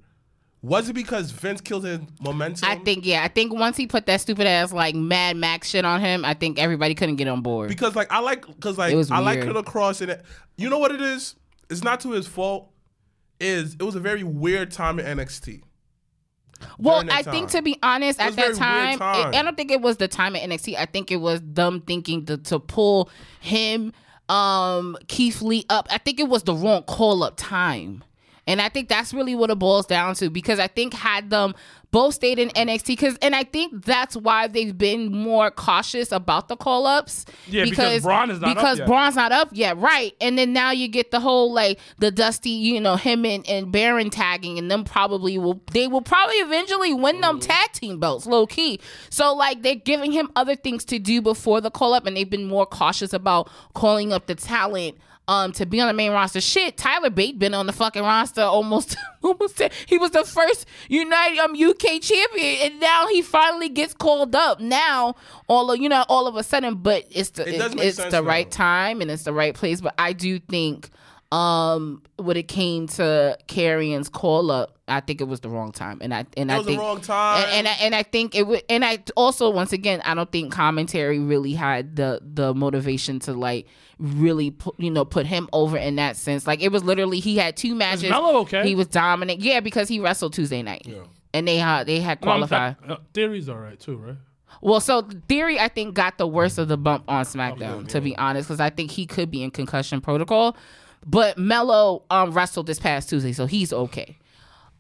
Was 0.62 0.90
it 0.90 0.92
because 0.92 1.30
Vince 1.30 1.61
killed 1.62 1.84
his 1.84 2.00
momentum? 2.20 2.68
I 2.68 2.76
think 2.76 3.06
yeah, 3.06 3.22
I 3.24 3.28
think 3.28 3.52
once 3.54 3.76
he 3.78 3.86
put 3.86 4.04
that 4.06 4.20
stupid 4.20 4.46
ass 4.46 4.72
like 4.72 4.94
Mad 4.94 5.36
Max 5.36 5.68
shit 5.70 5.84
on 5.86 6.00
him, 6.00 6.24
I 6.24 6.34
think 6.34 6.58
everybody 6.58 6.94
couldn't 6.94 7.16
get 7.16 7.28
on 7.28 7.40
board. 7.40 7.68
because 7.70 7.96
like 7.96 8.12
I 8.12 8.18
like 8.20 8.46
because 8.46 8.76
like 8.76 8.92
I 9.11 9.20
like 9.20 9.36
weird. 9.36 9.46
Killer 9.46 9.62
Kross 9.62 10.02
and 10.02 10.11
it, 10.11 10.24
you 10.56 10.68
know 10.68 10.78
what 10.78 10.92
it 10.92 11.00
is? 11.00 11.34
It's 11.70 11.82
not 11.82 12.00
to 12.00 12.11
his 12.12 12.26
fault. 12.26 12.70
Is 13.38 13.74
it 13.74 13.82
was 13.82 13.94
a 13.94 14.00
very 14.00 14.22
weird 14.22 14.70
time 14.70 14.98
in 15.00 15.06
NXT. 15.18 15.62
Well, 16.78 17.04
I 17.11 17.22
think 17.22 17.48
to 17.52 17.62
be 17.62 17.78
honest, 17.82 18.20
at 18.20 18.36
that 18.36 18.54
time, 18.54 18.98
time. 18.98 19.32
it- 19.32 19.36
I 19.38 19.42
don't 19.42 19.56
think 19.56 19.70
it 19.70 19.80
was 19.80 19.96
the 19.96 20.08
time 20.08 20.36
at 20.36 20.42
NXT. 20.42 20.76
I 20.76 20.84
think 20.84 21.11
it 21.11 21.16
was 21.16 21.40
them 21.42 21.80
thinking 21.86 22.26
to, 22.26 22.36
to 22.36 22.58
pull 22.61 23.08
him, 23.40 23.94
um, 24.28 24.98
Keith 25.08 25.40
Lee 25.40 25.64
up. 25.70 25.88
I 25.90 25.96
think 25.96 26.20
it 26.20 26.28
was 26.28 26.42
the 26.42 26.54
wrong 26.54 26.82
call 26.82 27.22
up 27.22 27.34
time. 27.38 28.04
And 28.47 28.61
I 28.61 28.68
think 28.68 28.88
that's 28.88 29.12
really 29.12 29.34
what 29.34 29.51
it 29.51 29.59
boils 29.59 29.86
down 29.86 30.14
to 30.16 30.30
because 30.30 30.59
I 30.59 30.66
think 30.66 30.95
had 30.95 31.30
them 31.30 31.55
both 31.91 32.14
stayed 32.14 32.38
in 32.38 32.51
NXT 32.51 32.86
because 32.86 33.18
and 33.20 33.34
I 33.34 33.45
think 33.45 33.84
that's 33.84 34.16
why 34.16 34.47
they've 34.47 34.76
been 34.76 35.12
more 35.12 35.51
cautious 35.51 36.12
about 36.12 36.49
the 36.49 36.57
call 36.57 36.86
ups. 36.86 37.26
Yeah, 37.49 37.64
because 37.64 38.03
Bron 38.03 38.30
is 38.30 38.41
not 38.41 38.51
up 38.51 38.57
because 38.57 38.78
yet. 38.78 38.86
Bron's 38.86 39.16
not 39.16 39.32
up 39.32 39.49
yet, 39.53 39.76
right? 39.78 40.14
And 40.20 40.38
then 40.38 40.53
now 40.53 40.70
you 40.70 40.88
get 40.88 41.11
the 41.11 41.20
whole 41.20 41.53
like 41.53 41.78
the 41.99 42.11
Dusty, 42.11 42.51
you 42.51 42.80
know, 42.80 42.97
him 42.97 43.24
and, 43.24 43.47
and 43.49 43.72
Baron 43.72 44.11
tagging, 44.11 44.59
and 44.59 44.70
them 44.70 44.84
probably 44.84 45.36
will 45.38 45.61
they 45.72 45.88
will 45.88 46.03
probably 46.03 46.36
eventually 46.36 46.95
win 46.95 47.20
them 47.20 47.41
tag 47.41 47.72
team 47.72 47.99
belts, 47.99 48.26
low 48.26 48.47
key. 48.47 48.80
So 49.11 49.34
like 49.34 49.62
they're 49.62 49.74
giving 49.74 50.12
him 50.12 50.30
other 50.36 50.55
things 50.55 50.84
to 50.86 50.99
do 50.99 51.20
before 51.20 51.61
the 51.61 51.70
call 51.70 51.95
up, 51.95 52.07
and 52.07 52.16
they've 52.16 52.30
been 52.30 52.47
more 52.47 52.66
cautious 52.66 53.12
about 53.12 53.51
calling 53.74 54.12
up 54.12 54.26
the 54.26 54.34
talent. 54.36 54.97
Um, 55.31 55.53
to 55.53 55.64
be 55.66 55.81
on 55.81 55.87
the 55.87 55.93
main 55.95 56.11
roster, 56.11 56.41
shit. 56.41 56.76
Tyler 56.76 57.09
Bate 57.09 57.39
been 57.39 57.55
on 57.55 57.66
the 57.66 57.72
fucking 57.72 58.03
roster 58.03 58.43
almost, 58.43 58.97
almost. 59.22 59.59
ten- 59.59 59.70
He 59.87 59.97
was 59.97 60.11
the 60.11 60.24
first 60.24 60.66
United 60.89 61.39
um 61.39 61.53
UK 61.53 62.01
champion, 62.03 62.57
and 62.72 62.81
now 62.81 63.07
he 63.07 63.22
finally 63.22 63.68
gets 63.68 63.95
called 63.95 64.35
up. 64.35 64.59
Now, 64.59 65.14
all 65.47 65.70
of 65.70 65.78
you 65.81 65.89
know, 65.89 66.05
all 66.09 66.26
of 66.26 66.35
a 66.35 66.43
sudden, 66.43 66.74
but 66.76 67.05
it's 67.11 67.31
the 67.31 67.43
It 67.49 67.55
it- 67.61 67.81
it's 67.81 67.97
sense, 67.99 68.12
the 68.12 68.20
though. 68.22 68.26
right 68.26 68.51
time 68.51 69.01
and 69.01 69.09
it's 69.09 69.22
the 69.22 69.33
right 69.33 69.55
place. 69.55 69.81
But 69.81 69.95
I 69.99 70.12
do 70.14 70.41
think 70.41 70.91
um 71.33 72.03
when 72.16 72.37
it 72.37 72.49
came 72.49 72.87
to 72.89 73.39
Karrion's 73.47 74.09
call 74.09 74.51
up, 74.51 74.78
I 74.89 74.99
think 75.01 75.20
it 75.20 75.24
was 75.28 75.41
the 75.41 75.49
wrong 75.49 75.70
time. 75.70 75.99
And 76.01 76.12
I 76.12 76.26
and 76.37 76.51
It 76.51 76.55
I 76.55 76.57
was 76.59 76.66
the 76.66 76.72
think 76.72 76.83
wrong 76.83 77.01
time. 77.01 77.45
And, 77.45 77.53
and 77.55 77.68
I 77.68 77.70
and 77.85 77.95
I 77.95 78.03
think 78.03 78.35
it 78.35 78.47
would 78.47 78.62
and 78.68 78.85
I 78.85 78.99
also 79.16 79.49
once 79.51 79.72
again 79.72 80.01
I 80.05 80.14
don't 80.14 80.31
think 80.33 80.53
commentary 80.53 81.20
really 81.20 81.53
had 81.53 81.95
the 81.97 82.20
the 82.22 82.53
motivation 82.55 83.20
to 83.20 83.33
like 83.33 83.66
really 83.99 84.51
put, 84.51 84.74
you 84.81 84.91
know 84.91 85.05
put 85.05 85.26
him 85.26 85.49
over 85.53 85.76
in 85.76 85.97
that 85.97 86.16
sense. 86.16 86.47
Like 86.49 86.62
it 86.62 86.72
was 86.72 86.83
literally 86.83 87.20
he 87.20 87.37
had 87.37 87.57
two 87.57 87.74
matches. 87.76 88.11
Melo 88.11 88.41
okay? 88.41 88.66
He 88.66 88.74
was 88.74 88.89
dominant. 88.89 89.41
Yeah, 89.41 89.61
because 89.61 89.89
he 89.89 90.01
wrestled 90.01 90.33
Tuesday 90.33 90.62
night. 90.62 90.83
yeah. 90.85 91.03
And 91.33 91.47
they 91.47 91.59
had 91.59 91.85
they 91.87 92.01
had 92.01 92.20
No, 92.20 92.24
qualified. 92.24 92.76
fact- 92.78 92.91
uh, 92.91 92.97
Theory's 93.14 93.49
all 93.49 93.59
right 93.59 93.78
too, 93.78 93.97
right? 93.99 94.16
Well, 94.62 94.81
so 94.81 95.03
Theory, 95.28 95.61
I 95.61 95.68
think, 95.68 95.95
got 95.95 96.18
the 96.18 96.26
worst 96.26 96.59
of 96.59 96.66
the 96.66 96.76
bump 96.76 97.05
on 97.07 97.24
SmackDown, 97.24 97.87
to 97.89 98.01
be 98.01 98.16
honest, 98.18 98.49
because 98.49 98.59
I 98.59 98.68
think 98.68 98.91
he 98.91 99.07
could 99.07 99.31
be 99.31 99.45
in 99.45 99.53
concussion 99.53 100.01
protocol. 100.01 100.57
But 101.07 101.38
Melo 101.38 102.03
um, 102.11 102.32
wrestled 102.32 102.66
this 102.66 102.78
past 102.78 103.09
Tuesday, 103.09 103.32
so 103.32 103.46
he's 103.46 103.72
okay. 103.72 104.18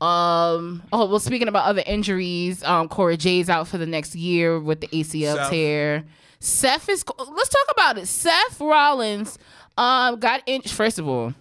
Um. 0.00 0.82
Oh 0.92 1.06
well, 1.06 1.18
speaking 1.18 1.48
about 1.48 1.66
other 1.66 1.82
injuries, 1.84 2.62
um, 2.64 2.88
Cora 2.88 3.16
Jade's 3.16 3.50
out 3.50 3.68
for 3.68 3.76
the 3.78 3.86
next 3.86 4.14
year 4.14 4.58
with 4.58 4.80
the 4.80 4.88
ACL 4.88 5.36
Seth. 5.36 5.50
tear. 5.50 6.04
Seth 6.40 6.88
is. 6.88 7.04
Let's 7.18 7.48
talk 7.50 7.66
about 7.70 7.98
it. 7.98 8.06
Seth 8.06 8.60
Rollins, 8.60 9.38
um, 9.76 10.18
got 10.18 10.42
injured. 10.46 10.70
First 10.70 10.98
of 10.98 11.06
all, 11.06 11.34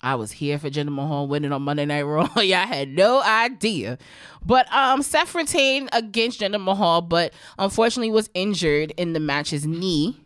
I 0.00 0.16
was 0.16 0.32
here 0.32 0.58
for 0.58 0.68
Jinder 0.68 0.88
Mahal 0.92 1.28
winning 1.28 1.52
on 1.52 1.62
Monday 1.62 1.84
Night 1.84 2.02
Raw. 2.02 2.28
Y'all 2.36 2.66
had 2.66 2.88
no 2.88 3.22
idea. 3.22 3.98
But 4.44 4.72
um, 4.72 5.02
Seth 5.02 5.34
retained 5.34 5.90
against 5.92 6.40
Jinder 6.40 6.62
Mahal, 6.62 7.02
but 7.02 7.32
unfortunately 7.58 8.10
was 8.10 8.28
injured 8.34 8.92
in 8.96 9.12
the 9.12 9.20
match's 9.20 9.64
knee, 9.66 10.18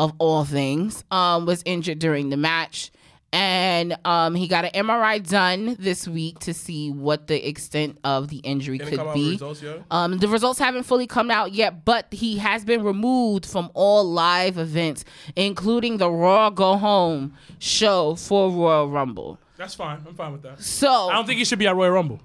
of 0.00 0.14
all 0.18 0.44
things, 0.44 1.04
um, 1.10 1.44
was 1.46 1.62
injured 1.66 1.98
during 1.98 2.30
the 2.30 2.36
match. 2.36 2.90
And 3.32 3.96
um, 4.04 4.34
he 4.34 4.48
got 4.48 4.64
an 4.64 4.72
MRI 4.86 5.24
done 5.28 5.76
this 5.78 6.08
week 6.08 6.40
to 6.40 6.52
see 6.52 6.90
what 6.90 7.28
the 7.28 7.48
extent 7.48 7.98
of 8.02 8.26
the 8.26 8.38
injury 8.38 8.78
Can 8.78 8.88
could 8.88 9.14
be. 9.14 9.30
results? 9.32 9.62
Um, 9.90 10.18
the 10.18 10.26
results 10.26 10.58
haven't 10.58 10.82
fully 10.82 11.06
come 11.06 11.30
out 11.30 11.52
yet, 11.52 11.84
but 11.84 12.06
he 12.10 12.38
has 12.38 12.64
been 12.64 12.82
removed 12.82 13.46
from 13.46 13.70
all 13.74 14.02
live 14.04 14.58
events, 14.58 15.04
including 15.36 15.98
the 15.98 16.10
Raw 16.10 16.50
Go 16.50 16.76
Home 16.76 17.34
show 17.60 18.16
for 18.16 18.50
Royal 18.50 18.88
Rumble. 18.88 19.38
That's 19.56 19.74
fine. 19.74 20.02
I'm 20.08 20.14
fine 20.14 20.32
with 20.32 20.42
that. 20.42 20.60
So, 20.60 20.90
I 20.90 21.12
don't 21.12 21.26
think 21.26 21.38
he 21.38 21.44
should 21.44 21.58
be 21.60 21.68
at 21.68 21.76
Royal 21.76 21.92
Rumble. 21.92 22.20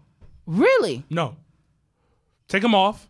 really, 0.48 1.04
No. 1.12 1.36
Take 2.48 2.64
him 2.64 2.74
off. 2.74 3.08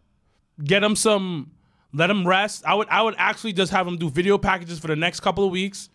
Get 0.63 0.83
him 0.83 0.95
some. 0.95 1.51
Let 1.93 2.09
him 2.09 2.27
rest. 2.27 2.63
I 2.65 2.73
would. 2.75 2.87
I 2.89 3.01
would 3.01 3.15
actually 3.17 3.53
just 3.53 3.71
have 3.71 3.87
him 3.87 3.97
do 3.97 4.09
video 4.09 4.37
packages 4.37 4.79
for 4.79 4.87
the 4.87 4.95
next 4.95 5.21
couple 5.21 5.45
of 5.45 5.51
weeks. 5.51 5.89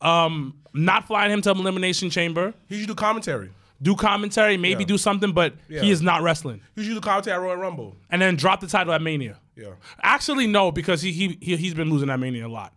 Um, 0.00 0.54
not 0.72 1.06
flying 1.06 1.30
him 1.30 1.40
to 1.42 1.50
Elimination 1.50 2.10
Chamber. 2.10 2.54
He 2.68 2.78
should 2.78 2.88
do 2.88 2.94
commentary. 2.94 3.50
do 3.82 3.94
commentary, 3.94 4.56
maybe 4.56 4.82
Yeah. 4.84 4.86
do 4.88 4.96
something, 4.98 5.32
but 5.32 5.54
Yeah. 5.68 5.82
he 5.82 5.90
is 5.90 6.00
not 6.00 6.22
wrestling. 6.22 6.60
He 6.74 6.84
should 6.84 6.94
do 6.94 7.00
commentary 7.00 7.34
at 7.34 7.40
Royal 7.42 7.56
Rumble. 7.56 7.96
And 8.08 8.22
then 8.22 8.36
drop 8.36 8.60
the 8.60 8.66
title 8.66 8.94
at 8.94 9.02
Mania. 9.02 9.36
Yeah. 9.56 9.72
Actually, 10.02 10.46
no, 10.46 10.72
because 10.72 11.02
he 11.02 11.12
he, 11.12 11.36
he 11.40 11.56
he's 11.56 11.74
been 11.74 11.90
losing 11.90 12.08
at 12.08 12.18
Mania 12.18 12.46
a 12.46 12.48
lot. 12.48 12.72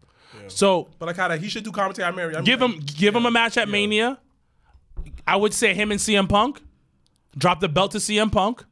So 0.48 0.90
But 1.00 1.06
like 1.06 1.16
how 1.16 1.28
that 1.30 1.40
he 1.40 1.48
should 1.50 1.64
do 1.64 1.72
commentary 1.72 2.06
at 2.08 2.16
Mary. 2.16 2.34
I 2.34 2.40
mean, 2.40 2.46
give 2.46 2.62
him 2.62 2.80
give 2.80 3.16
him 3.16 3.26
a 3.26 3.32
match 3.32 3.58
at 3.58 3.70
Mania. 3.70 4.18
I 5.26 5.36
would 5.38 5.54
say 5.54 5.74
him 5.74 5.92
and 5.92 6.00
CM 6.00 6.28
Punk. 6.28 6.62
Drop 7.38 7.60
the 7.62 7.70
belt 7.70 7.92
to 7.92 8.00
CM 8.00 8.30
Punk 8.32 8.66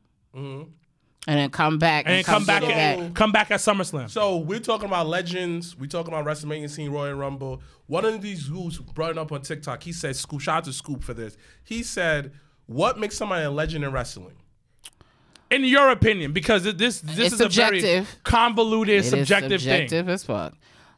and 1.28 1.40
then 1.40 1.50
come 1.50 1.80
back 1.80 2.06
and 2.06 2.16
then 2.16 2.24
come 2.24 2.46
back 2.46 2.62
get 2.62 2.72
it 2.72 3.08
at 3.08 3.16
come 3.16 3.32
back 3.32 3.52
at 3.52 3.60
SummerSlam. 3.60 4.10
So 4.10 4.38
we're 4.38 4.60
talking 4.60 4.88
about 4.88 5.08
legends. 5.08 5.76
We're 5.78 5.88
talking 5.88 6.14
about 6.14 6.26
WrestleMania 6.26 6.70
scene, 6.70 6.92
Royal 6.92 7.14
Rumble. 7.16 7.62
One 7.88 8.06
of 8.06 8.22
these 8.22 8.48
dudes 8.48 8.78
brought 8.78 9.12
it 9.12 9.18
up 9.18 9.32
on 9.32 9.42
TikTok. 9.42 9.84
He 9.84 9.92
said, 9.92 10.16
"Scoop, 10.16 10.42
shout 10.42 10.58
out 10.58 10.64
to 10.66 10.74
Scoop 10.74 11.04
for 11.04 11.14
this." 11.14 11.38
He 11.64 11.84
said, 11.84 12.32
"What 12.68 13.00
makes 13.00 13.16
somebody 13.18 13.44
a 13.44 13.52
legend 13.52 13.84
in 13.84 13.92
wrestling?" 13.92 14.36
In 15.52 15.64
your 15.64 15.90
opinion, 15.90 16.34
because 16.34 16.64
this 16.64 16.74
this 17.02 17.02
It's 17.02 17.34
is 17.36 17.42
a 17.42 17.50
very 17.50 17.80
subjective. 17.82 18.16
convoluted, 18.24 18.96
It 18.96 18.98
is 18.98 19.10
subjective, 19.10 19.62
subjective 19.62 20.10
as 20.10 20.24
fuck. 20.24 20.54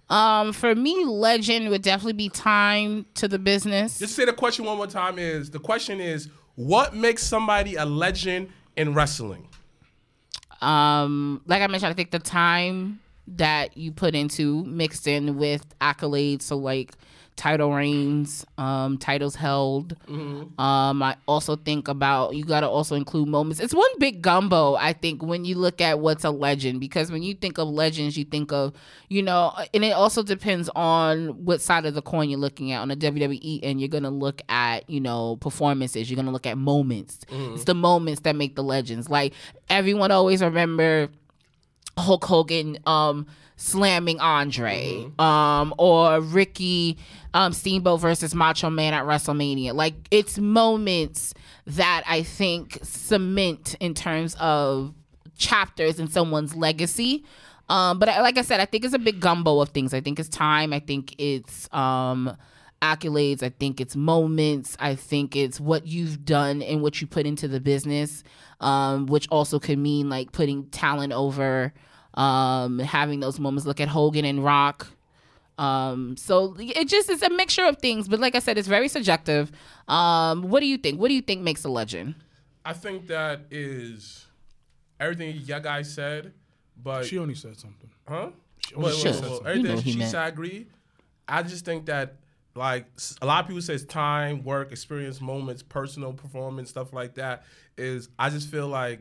Um, 0.09 0.53
for 0.53 0.73
me, 0.73 1.03
legend 1.03 1.69
would 1.69 1.81
definitely 1.81 2.13
be 2.13 2.29
time 2.29 3.05
to 3.15 3.27
the 3.27 3.37
business. 3.37 3.99
Just 3.99 4.15
say 4.15 4.23
the 4.23 4.31
question 4.31 4.63
one 4.63 4.77
more 4.77 4.87
time. 4.87 5.19
Is 5.19 5.51
the 5.51 5.59
question 5.59 5.99
is 5.99 6.29
what 6.55 6.95
makes 6.95 7.23
somebody 7.23 7.75
a 7.75 7.85
legend 7.85 8.49
in 8.77 8.93
wrestling? 8.93 9.47
Um, 10.61 11.41
like 11.45 11.61
I 11.61 11.67
mentioned, 11.67 11.91
I 11.91 11.93
think 11.93 12.11
the 12.11 12.19
time 12.19 12.99
that 13.27 13.77
you 13.77 13.91
put 13.91 14.15
into 14.15 14.63
mixed 14.63 15.07
in 15.07 15.37
with 15.37 15.65
accolades, 15.79 16.43
so 16.43 16.57
like 16.57 16.93
title 17.37 17.71
reigns, 17.71 18.45
um, 18.57 18.97
titles 18.97 19.35
held. 19.35 19.97
Mm-hmm. 20.07 20.59
Um, 20.59 21.01
I 21.01 21.15
also 21.27 21.55
think 21.55 21.87
about 21.87 22.35
you 22.35 22.43
got 22.43 22.61
to 22.61 22.67
also 22.67 22.95
include 22.95 23.29
moments. 23.29 23.61
It's 23.61 23.73
one 23.73 23.89
big 23.99 24.21
gumbo. 24.21 24.75
I 24.75 24.91
think 24.91 25.23
when 25.23 25.45
you 25.45 25.55
look 25.55 25.79
at 25.79 25.99
what's 25.99 26.25
a 26.25 26.31
legend, 26.31 26.81
because 26.81 27.11
when 27.11 27.23
you 27.23 27.35
think 27.35 27.59
of 27.59 27.69
legends, 27.69 28.17
you 28.17 28.25
think 28.25 28.51
of 28.51 28.73
you 29.07 29.21
know, 29.21 29.53
and 29.73 29.85
it 29.85 29.91
also 29.91 30.23
depends 30.23 30.69
on 30.75 31.45
what 31.45 31.61
side 31.61 31.85
of 31.85 31.93
the 31.93 32.01
coin 32.01 32.29
you're 32.29 32.39
looking 32.39 32.71
at. 32.71 32.81
On 32.81 32.89
the 32.89 32.95
WWE 32.97 33.59
and 33.63 33.79
you're 33.79 33.87
gonna 33.87 34.09
look 34.09 34.41
at 34.49 34.89
you 34.89 34.99
know 34.99 35.37
performances. 35.37 36.09
You're 36.09 36.17
gonna 36.17 36.31
look 36.31 36.47
at 36.47 36.57
moments. 36.57 37.19
It's 37.29 37.63
the 37.63 37.75
moments 37.75 38.21
that 38.21 38.35
make 38.35 38.55
the 38.55 38.63
legends. 38.63 39.09
Like 39.09 39.33
everyone 39.69 40.11
always 40.11 40.41
remember 40.41 41.09
Hulk 41.97 42.25
Hogan 42.25 42.77
um 42.85 43.27
slamming 43.59 44.19
Andre 44.19 45.11
um 45.17 45.73
or 45.79 46.21
Ricky 46.21 46.97
um 47.33 47.51
Steamboat 47.51 47.99
versus 47.99 48.33
Macho 48.35 48.69
Man 48.69 48.93
at 48.93 49.03
WrestleMania. 49.03 49.73
Like 49.73 49.95
it's 50.11 50.37
moments 50.37 51.33
that 51.65 52.03
I 52.07 52.21
think 52.21 52.77
cement 52.83 53.75
in 53.79 53.95
terms 53.95 54.35
of 54.39 54.93
chapters 55.37 55.99
in 55.99 56.07
someone's 56.07 56.55
legacy. 56.55 57.25
Um 57.67 57.97
but 57.97 58.07
I, 58.09 58.21
like 58.21 58.37
I 58.37 58.43
said, 58.43 58.59
I 58.59 58.65
think 58.65 58.85
it's 58.85 58.93
a 58.93 58.99
big 58.99 59.19
gumbo 59.19 59.59
of 59.59 59.69
things. 59.69 59.91
I 59.91 60.01
think 60.01 60.19
it's 60.19 60.29
time, 60.29 60.71
I 60.71 60.79
think 60.79 61.15
it's 61.17 61.67
um 61.73 62.37
accolades, 62.79 63.41
I 63.41 63.49
think 63.49 63.81
it's 63.81 63.95
moments, 63.95 64.77
I 64.79 64.93
think 64.93 65.35
it's 65.35 65.59
what 65.59 65.87
you've 65.87 66.23
done 66.23 66.61
and 66.61 66.83
what 66.83 67.01
you 67.01 67.07
put 67.07 67.25
into 67.25 67.47
the 67.47 67.59
business. 67.59 68.23
Um 68.59 69.07
which 69.07 69.27
also 69.29 69.59
could 69.59 69.79
mean 69.79 70.09
like 70.09 70.31
putting 70.31 70.67
talent 70.67 71.11
over 71.11 71.73
um, 72.17 72.79
having 72.79 73.21
those 73.21 73.39
moments. 73.39 73.65
Look 73.65 73.79
at 73.79 73.87
Hogan 73.87 74.25
and 74.25 74.43
Rock. 74.43 74.87
Um, 75.57 76.17
so 76.17 76.55
it 76.59 76.87
just 76.87 77.09
is 77.09 77.21
a 77.23 77.29
mixture 77.29 77.63
of 77.65 77.77
things. 77.77 78.07
But 78.07 78.19
like 78.19 78.35
I 78.35 78.39
said, 78.39 78.57
it's 78.57 78.67
very 78.67 78.89
subjective. 78.89 79.51
Um, 79.87 80.43
what 80.49 80.59
do 80.59 80.65
you 80.67 80.77
think? 80.77 80.99
What 80.99 81.07
do 81.07 81.13
you 81.13 81.21
think 81.21 81.41
makes 81.41 81.63
a 81.63 81.69
legend? 81.69 82.15
I 82.65 82.73
think 82.73 83.07
that 83.07 83.41
is 83.49 84.25
everything 84.99 85.35
y'all 85.45 85.59
guys 85.61 85.91
said, 85.93 86.33
but 86.83 87.05
She 87.05 87.17
only 87.17 87.35
said 87.35 87.57
something. 87.57 87.89
Huh? 88.07 88.31
only 88.75 88.89
Wait, 88.89 88.95
said 88.95 89.23
wait, 89.23 89.31
wait. 89.31 89.39
Everything 89.45 89.63
You 89.63 89.75
know 89.75 89.81
she 89.81 89.97
meant. 89.97 90.11
said, 90.11 90.19
I 90.21 90.27
agree. 90.27 90.67
I 91.27 91.43
just 91.43 91.63
think 91.65 91.85
that 91.85 92.15
like 92.55 92.85
a 93.21 93.25
lot 93.25 93.41
of 93.43 93.47
people 93.47 93.61
says 93.61 93.85
time, 93.85 94.43
work, 94.43 94.71
experience, 94.71 95.21
moments, 95.21 95.63
personal 95.63 96.11
performance, 96.13 96.69
stuff 96.69 96.91
like 96.93 97.15
that. 97.15 97.43
Is 97.77 98.09
I 98.19 98.29
just 98.29 98.49
feel 98.49 98.67
like 98.67 98.99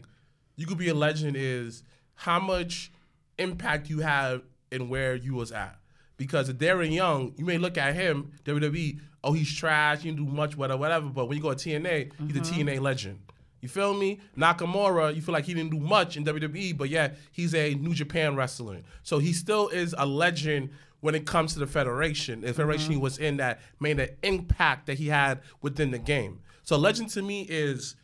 you 0.57 0.67
could 0.67 0.79
be 0.79 0.89
a 0.89 0.95
legend 0.95 1.37
is 1.37 1.83
how 2.15 2.39
much 2.39 2.93
impact 3.39 3.89
you 3.89 4.01
have 4.01 4.43
in 4.71 4.89
where 4.89 5.15
you 5.15 5.35
was 5.35 5.53
at. 5.53 5.79
Because 6.17 6.49
if 6.49 6.57
Darren 6.57 6.93
Young, 6.93 7.35
you 7.37 7.45
may 7.45 7.59
look 7.59 7.77
at 7.77 7.95
him, 7.95 8.33
WWE, 8.45 9.01
oh 9.23 9.33
he's 9.33 9.53
trash, 9.55 10.01
he 10.01 10.11
didn't 10.11 10.25
do 10.27 10.33
much, 10.33 10.57
whatever, 10.57 10.79
whatever. 10.79 11.09
But 11.09 11.27
when 11.27 11.37
you 11.37 11.43
go 11.43 11.53
to 11.53 11.57
TNA, 11.57 12.13
he's 12.27 12.37
a 12.37 12.41
mm-hmm. 12.41 12.69
TNA 12.69 12.81
legend. 12.81 13.21
You 13.61 13.69
feel 13.69 13.95
me? 13.95 14.21
Nakamura, 14.37 15.15
you 15.15 15.21
feel 15.21 15.33
like 15.33 15.45
he 15.45 15.55
didn't 15.55 15.73
do 15.73 15.81
much 15.81 16.17
in 16.17 16.25
WWE, 16.25 16.77
but 16.77 16.89
yeah, 16.89 17.13
he's 17.33 17.55
a 17.55 17.75
New 17.75 17.95
Japan 17.95 18.37
wrestler. 18.37 18.83
So 19.03 19.19
he 19.19 19.33
still 19.33 19.69
is 19.69 19.95
a 19.99 20.07
legend 20.07 20.71
when 21.01 21.15
it 21.15 21.27
comes 21.27 21.53
to 21.55 21.59
the 21.59 21.67
Federation. 21.67 22.43
The 22.43 22.53
Federation 22.55 22.91
he 22.91 22.97
mm-hmm. 22.97 23.03
was 23.03 23.19
in 23.19 23.39
that 23.39 23.61
made 23.81 23.99
an 23.99 24.11
impact 24.23 24.87
that 24.87 24.99
he 24.99 25.09
had 25.09 25.41
within 25.63 25.91
the 25.91 25.99
game. 25.99 26.41
So 26.63 26.77
legend 26.77 27.11
to 27.11 27.23
me 27.23 27.43
is 27.43 27.97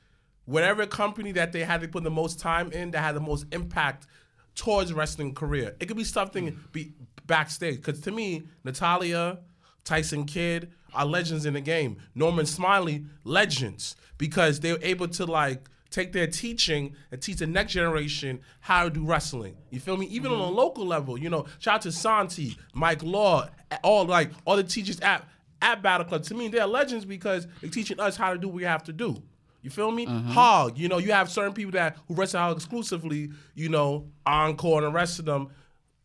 whatever 0.44 0.86
company 0.86 1.32
that 1.32 1.52
they 1.52 1.64
had 1.64 1.80
to 1.80 1.88
put 1.88 2.02
the 2.02 2.10
most 2.10 2.40
time 2.40 2.72
in 2.72 2.90
that 2.92 3.00
had 3.00 3.14
the 3.14 3.20
most 3.20 3.46
impact 3.52 4.06
towards 4.54 4.92
wrestling 4.92 5.34
career. 5.34 5.74
It 5.80 5.86
could 5.86 5.96
be 5.96 6.04
something 6.04 6.52
mm. 6.52 6.72
be 6.72 6.92
backstage. 7.26 7.76
Because 7.76 8.00
to 8.00 8.10
me, 8.10 8.44
Natalya, 8.64 9.38
Tyson 9.84 10.24
Kidd 10.24 10.72
are 10.94 11.06
legends 11.06 11.46
in 11.46 11.54
the 11.54 11.60
game. 11.60 11.96
Norman 12.14 12.46
Smiley, 12.46 13.04
legends. 13.24 13.96
Because 14.18 14.60
they 14.60 14.72
were 14.72 14.78
able 14.82 15.08
to 15.08 15.26
like 15.26 15.68
take 15.90 16.12
their 16.12 16.26
teaching 16.26 16.96
and 17.10 17.20
teach 17.20 17.36
the 17.38 17.46
next 17.46 17.72
generation 17.72 18.40
how 18.60 18.84
to 18.84 18.90
do 18.90 19.04
wrestling. 19.04 19.56
You 19.70 19.80
feel 19.80 19.96
me? 19.96 20.06
Even 20.06 20.32
on 20.32 20.40
a 20.40 20.42
mm-hmm. 20.44 20.54
local 20.54 20.86
level, 20.86 21.18
you 21.18 21.30
know, 21.30 21.46
shout 21.58 21.76
out 21.76 21.82
to 21.82 21.92
Santi, 21.92 22.56
Mike 22.74 23.02
Law, 23.02 23.48
all 23.82 24.04
like 24.04 24.30
all 24.44 24.56
the 24.56 24.64
teachers 24.64 24.98
at 25.00 25.26
at 25.60 25.82
Battle 25.82 26.06
Club. 26.06 26.24
To 26.24 26.34
me, 26.34 26.48
they're 26.48 26.66
legends 26.66 27.04
because 27.04 27.46
they're 27.60 27.70
teaching 27.70 28.00
us 28.00 28.16
how 28.16 28.32
to 28.32 28.38
do 28.38 28.48
what 28.48 28.56
we 28.56 28.64
have 28.64 28.82
to 28.84 28.92
do. 28.92 29.22
You 29.62 29.70
feel 29.70 29.90
me? 29.90 30.04
Hog, 30.06 30.76
you 30.76 30.88
know, 30.88 30.98
you 30.98 31.12
have 31.12 31.30
certain 31.30 31.52
people 31.52 31.72
that 31.72 31.96
who 32.08 32.14
wrestle 32.14 32.40
Hog 32.40 32.56
exclusively, 32.56 33.30
you 33.54 33.68
know, 33.68 34.08
Encore 34.26 34.78
and 34.78 34.86
the 34.88 34.90
rest 34.92 35.18
of 35.20 35.24
them, 35.24 35.48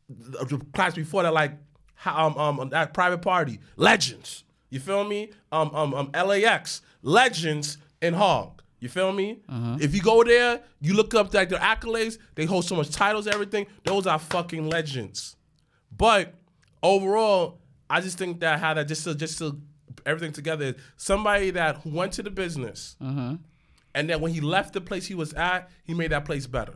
the 0.09 0.59
class 0.73 0.93
before 0.95 1.23
that, 1.23 1.33
like 1.33 1.53
um, 2.05 2.37
um 2.37 2.69
that 2.69 2.93
private 2.93 3.21
party, 3.21 3.59
legends. 3.75 4.43
You 4.69 4.79
feel 4.79 5.03
me? 5.03 5.31
Um, 5.51 5.73
um, 5.73 5.93
um 5.93 6.11
LAX, 6.13 6.81
legends 7.01 7.77
in 8.01 8.13
Hog. 8.13 8.61
You 8.79 8.89
feel 8.89 9.11
me? 9.11 9.39
If 9.81 9.95
you 9.95 10.01
go 10.01 10.23
there, 10.23 10.61
you 10.79 10.93
look 10.93 11.15
up 11.15 11.33
like 11.33 11.49
their 11.49 11.59
accolades, 11.59 12.19
they 12.35 12.45
hold 12.45 12.63
so 12.65 12.75
much 12.75 12.91
titles, 12.91 13.25
everything. 13.25 13.65
Those 13.83 14.05
are 14.05 14.19
fucking 14.19 14.69
legends. 14.69 15.35
But 15.97 16.35
overall, 16.83 17.57
I 17.89 18.01
just 18.01 18.19
think 18.19 18.39
that 18.41 18.59
how 18.59 18.75
that 18.75 18.87
just 18.87 19.03
to, 19.05 19.15
just 19.15 19.39
to 19.39 19.59
everything 20.07 20.31
together 20.33 20.65
is 20.65 20.75
somebody 20.95 21.51
that 21.51 21.85
went 21.85 22.13
to 22.13 22.23
the 22.23 22.31
business, 22.31 22.95
and 22.99 23.39
then 24.09 24.21
when 24.21 24.31
he 24.33 24.41
left 24.41 24.73
the 24.73 24.81
place 24.81 25.05
he 25.05 25.15
was 25.15 25.33
at, 25.33 25.69
he 25.83 25.93
made 25.93 26.11
that 26.11 26.25
place 26.25 26.47
better. 26.47 26.73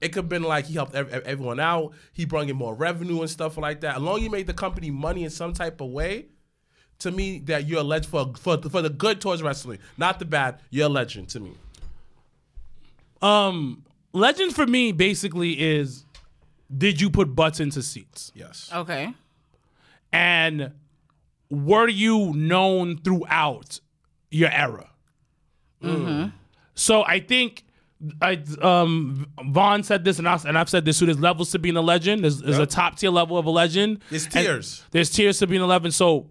It 0.00 0.08
could 0.08 0.24
have 0.24 0.28
been 0.30 0.42
like 0.42 0.64
he 0.66 0.74
helped 0.74 0.94
ev- 0.94 1.10
ev- 1.12 1.24
everyone 1.24 1.60
out. 1.60 1.92
He 2.14 2.24
brought 2.24 2.48
in 2.48 2.56
more 2.56 2.74
revenue 2.74 3.20
and 3.20 3.28
stuff 3.28 3.58
like 3.58 3.82
that. 3.82 3.96
As 3.96 4.02
long 4.02 4.16
as 4.16 4.22
you 4.24 4.30
made 4.30 4.46
the 4.46 4.54
company 4.54 4.90
money 4.90 5.24
in 5.24 5.30
some 5.30 5.52
type 5.52 5.80
of 5.82 5.90
way, 5.90 6.26
to 7.00 7.10
me, 7.10 7.38
that 7.40 7.66
you're 7.66 7.80
a 7.80 7.82
legend 7.82 8.06
for 8.10 8.32
for, 8.38 8.56
for 8.62 8.80
the 8.82 8.88
good 8.90 9.20
towards 9.20 9.42
wrestling, 9.42 9.78
not 9.98 10.18
the 10.18 10.24
bad. 10.24 10.60
You're 10.70 10.86
a 10.86 10.88
legend 10.90 11.28
to 11.30 11.40
me. 11.40 11.52
Um, 13.22 13.84
legend 14.12 14.54
for 14.54 14.66
me 14.66 14.92
basically 14.92 15.60
is 15.60 16.04
did 16.74 17.00
you 17.00 17.10
put 17.10 17.34
butts 17.34 17.60
into 17.60 17.82
seats? 17.82 18.32
Yes. 18.34 18.70
Okay. 18.72 19.12
And 20.12 20.72
were 21.50 21.88
you 21.88 22.32
known 22.34 22.98
throughout 22.98 23.80
your 24.30 24.50
era? 24.50 24.88
So 26.74 27.02
I 27.04 27.20
think 27.20 27.64
I 28.22 28.42
um 28.62 29.26
Vaughn 29.44 29.82
said 29.82 30.04
this 30.04 30.18
and 30.18 30.28
I 30.28 30.38
and 30.46 30.56
I've 30.58 30.70
said 30.70 30.84
this 30.84 30.98
too. 30.98 31.06
There's 31.06 31.20
levels 31.20 31.50
to 31.52 31.58
being 31.58 31.76
a 31.76 31.82
legend. 31.82 32.22
There's, 32.24 32.40
there's 32.40 32.58
a 32.58 32.66
top 32.66 32.96
tier 32.96 33.10
level 33.10 33.36
of 33.36 33.46
a 33.46 33.50
legend. 33.50 34.00
There's 34.10 34.24
And 34.24 34.32
tiers. 34.32 34.84
There's 34.90 35.10
tiers 35.10 35.38
to 35.40 35.46
being 35.46 35.60
a 35.62 35.66
legend. 35.66 35.92
So 35.94 36.30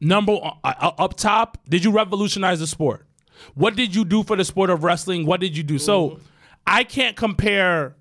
number 0.00 0.32
uh, 0.32 0.50
uh, 0.64 0.92
up 0.98 1.14
top, 1.16 1.58
did 1.68 1.84
you 1.84 1.92
revolutionize 1.92 2.58
the 2.60 2.66
sport? 2.66 3.06
What 3.54 3.76
did 3.76 3.94
you 3.94 4.04
do 4.04 4.22
for 4.24 4.34
the 4.36 4.44
sport 4.44 4.70
of 4.70 4.82
wrestling? 4.82 5.26
What 5.26 5.40
did 5.40 5.56
you 5.56 5.62
do? 5.62 5.78
So 5.78 6.18
I 6.66 6.82
can't 6.84 7.16
compare 7.16 7.94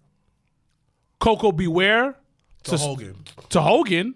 Koko 1.19 1.51
B. 1.51 1.67
Ware 1.67 2.15
To 2.63 2.77
Hogan. 2.77 3.15
to 3.49 3.61
Hogan, 3.61 4.15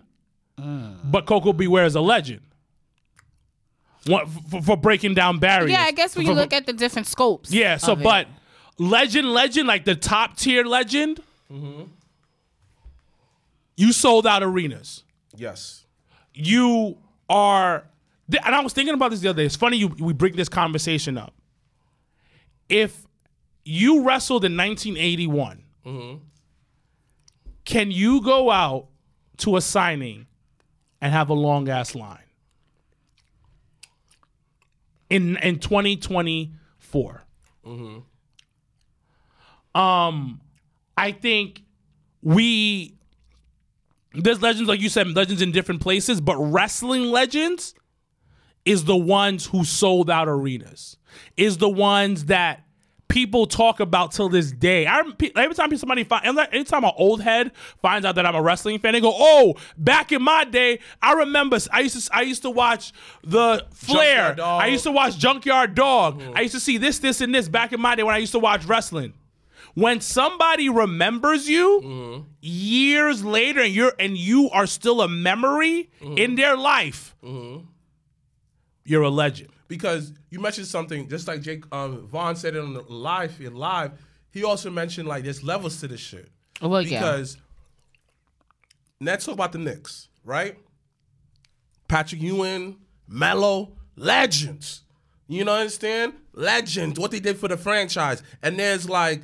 but 1.04 1.26
Koko 1.26 1.54
B. 1.54 1.68
Ware 1.68 1.86
is 1.86 1.96
a 1.96 2.02
legend. 2.02 2.42
What, 4.06 4.28
for, 4.50 4.62
for 4.62 4.78
breaking 4.78 5.14
down 5.14 5.40
barriers. 5.40 5.72
Yeah, 5.72 5.84
I 5.84 5.92
guess 5.92 6.16
when 6.16 6.26
you 6.26 6.32
For- 6.34 6.40
look 6.40 6.54
at 6.54 6.66
the 6.66 6.74
different 6.74 7.08
scopes. 7.08 7.52
yeah. 7.52 7.78
So, 7.78 7.94
of 7.94 8.02
but 8.02 8.28
legend, 8.78 9.32
legend, 9.34 9.68
like 9.68 9.86
the 9.86 9.96
top 9.96 10.38
tier 10.38 10.64
legend, 10.64 11.20
Hmm. 11.52 11.84
you 13.76 13.92
sold 13.92 14.26
out 14.28 14.44
arenas. 14.44 15.04
Yes. 15.36 15.86
You 16.34 16.98
are, 17.30 17.84
and 18.44 18.56
I 18.56 18.62
was 18.62 18.74
thinking 18.74 18.94
about 18.94 19.12
this 19.12 19.20
the 19.22 19.30
other 19.30 19.42
day. 19.42 19.46
It's 19.46 19.56
funny 19.56 19.78
you 19.78 19.88
we 19.88 20.14
bring 20.14 20.36
this 20.36 20.50
conversation 20.50 21.18
up 21.18 21.34
if 22.70 23.06
you 23.66 24.04
wrestled 24.04 24.46
in 24.46 24.56
1981, 24.56 25.64
can 27.66 27.92
you 27.92 28.22
go 28.22 28.50
out 28.52 28.88
to 29.38 29.58
a 29.58 29.62
signing 29.62 30.28
and 31.02 31.14
have 31.14 31.30
a 31.30 31.34
long 31.34 31.70
ass 31.70 31.96
line 31.96 32.18
in 35.10 35.38
in 35.38 35.60
2024? 35.60 37.24
Um, 39.76 40.42
I 40.98 41.12
think 41.12 41.62
we 42.22 42.96
there's 44.14 44.42
legends 44.42 44.68
like 44.68 44.82
you 44.82 44.90
said, 44.90 45.08
legends 45.16 45.42
in 45.42 45.52
different 45.52 45.82
places, 45.82 46.20
but 46.20 46.36
wrestling 46.38 47.04
legends 47.04 47.76
is 48.66 48.86
the 48.86 48.98
ones 48.98 49.46
who 49.48 49.64
sold 49.64 50.10
out 50.10 50.28
arenas, 50.28 50.98
is 51.38 51.58
the 51.58 51.70
ones 51.70 52.26
that 52.26 52.64
people 53.10 53.48
talk 53.48 53.82
about 53.82 54.14
till 54.14 54.30
this 54.30 54.52
day. 54.52 54.88
I 54.88 55.02
every 55.36 55.56
time 55.56 55.76
somebody 55.76 56.06
find, 56.06 56.26
anytime 56.26 56.86
an 56.86 56.92
old 56.96 57.22
head 57.22 57.52
finds 57.82 58.06
out 58.06 58.16
that 58.16 58.26
I'm 58.26 58.36
a 58.36 58.42
wrestling 58.42 58.80
fan, 58.80 58.94
they 58.94 59.02
go, 59.02 59.14
"Oh, 59.14 59.56
back 59.78 60.14
in 60.14 60.22
my 60.22 60.46
day, 60.46 60.80
I 61.02 61.14
remember 61.14 61.58
I 61.74 61.82
used 61.82 62.08
to 62.08 62.16
I 62.16 62.22
used 62.22 62.44
to 62.44 62.50
watch 62.50 62.94
the 63.24 63.66
Flair. 63.74 64.36
I 64.42 64.68
used 64.68 64.84
to 64.86 64.92
watch 64.92 65.18
Junkyard 65.18 65.76
Dog. 65.76 66.22
Mm. 66.22 66.38
I 66.38 66.42
used 66.42 66.54
to 66.54 66.62
see 66.62 66.78
this, 66.78 67.00
this, 67.00 67.20
and 67.20 67.36
this 67.36 67.50
back 67.50 67.74
in 67.74 67.82
my 67.82 67.96
day 67.96 68.04
when 68.04 68.16
I 68.16 68.20
used 68.20 68.32
to 68.32 68.40
watch 68.40 68.64
wrestling." 68.66 69.14
When 69.76 70.02
somebody 70.02 70.68
remembers 70.68 71.48
you 71.48 71.82
mm-hmm. 71.84 72.22
years 72.42 73.24
later, 73.24 73.62
and 73.62 73.74
you're 73.74 73.94
and 74.00 74.18
you 74.18 74.50
are 74.50 74.66
still 74.66 75.02
a 75.02 75.08
memory 75.08 75.90
mm-hmm. 76.02 76.18
in 76.18 76.36
their 76.36 76.58
life, 76.58 77.16
mm-hmm. 77.24 77.66
you're 78.84 79.04
a 79.04 79.10
legend. 79.10 79.52
Because 79.70 80.12
you 80.30 80.42
mentioned 80.42 80.68
something 80.68 81.08
just 81.08 81.28
like 81.28 81.42
Jake 81.42 81.64
um, 81.72 82.08
Vaughn 82.08 82.36
said 82.36 82.56
it 82.56 82.60
on 82.60 82.74
the 82.74 82.82
live 82.82 83.40
in 83.40 83.56
live. 83.56 83.94
He 84.32 84.44
also 84.44 84.70
mentioned 84.70 85.08
like 85.08 85.24
there's 85.24 85.44
levels 85.44 85.80
to 85.80 85.88
this 85.88 86.02
shit. 86.02 86.30
Well, 86.62 86.82
yeah. 86.82 87.00
because 87.00 87.38
let's 89.00 89.26
talk 89.26 89.36
about 89.36 89.54
the 89.54 89.60
Knicks, 89.60 90.10
right? 90.26 90.58
Patrick 91.88 92.22
Ewing, 92.22 92.78
Melo, 93.08 93.72
legends. 93.96 94.82
You 95.28 95.46
know, 95.46 95.54
understand? 95.54 96.14
Legends. 96.34 97.00
What 97.00 97.12
they 97.12 97.20
did 97.20 97.38
for 97.38 97.48
the 97.48 97.58
franchise, 97.58 98.24
and 98.42 98.60
there's 98.60 98.90
like 98.90 99.22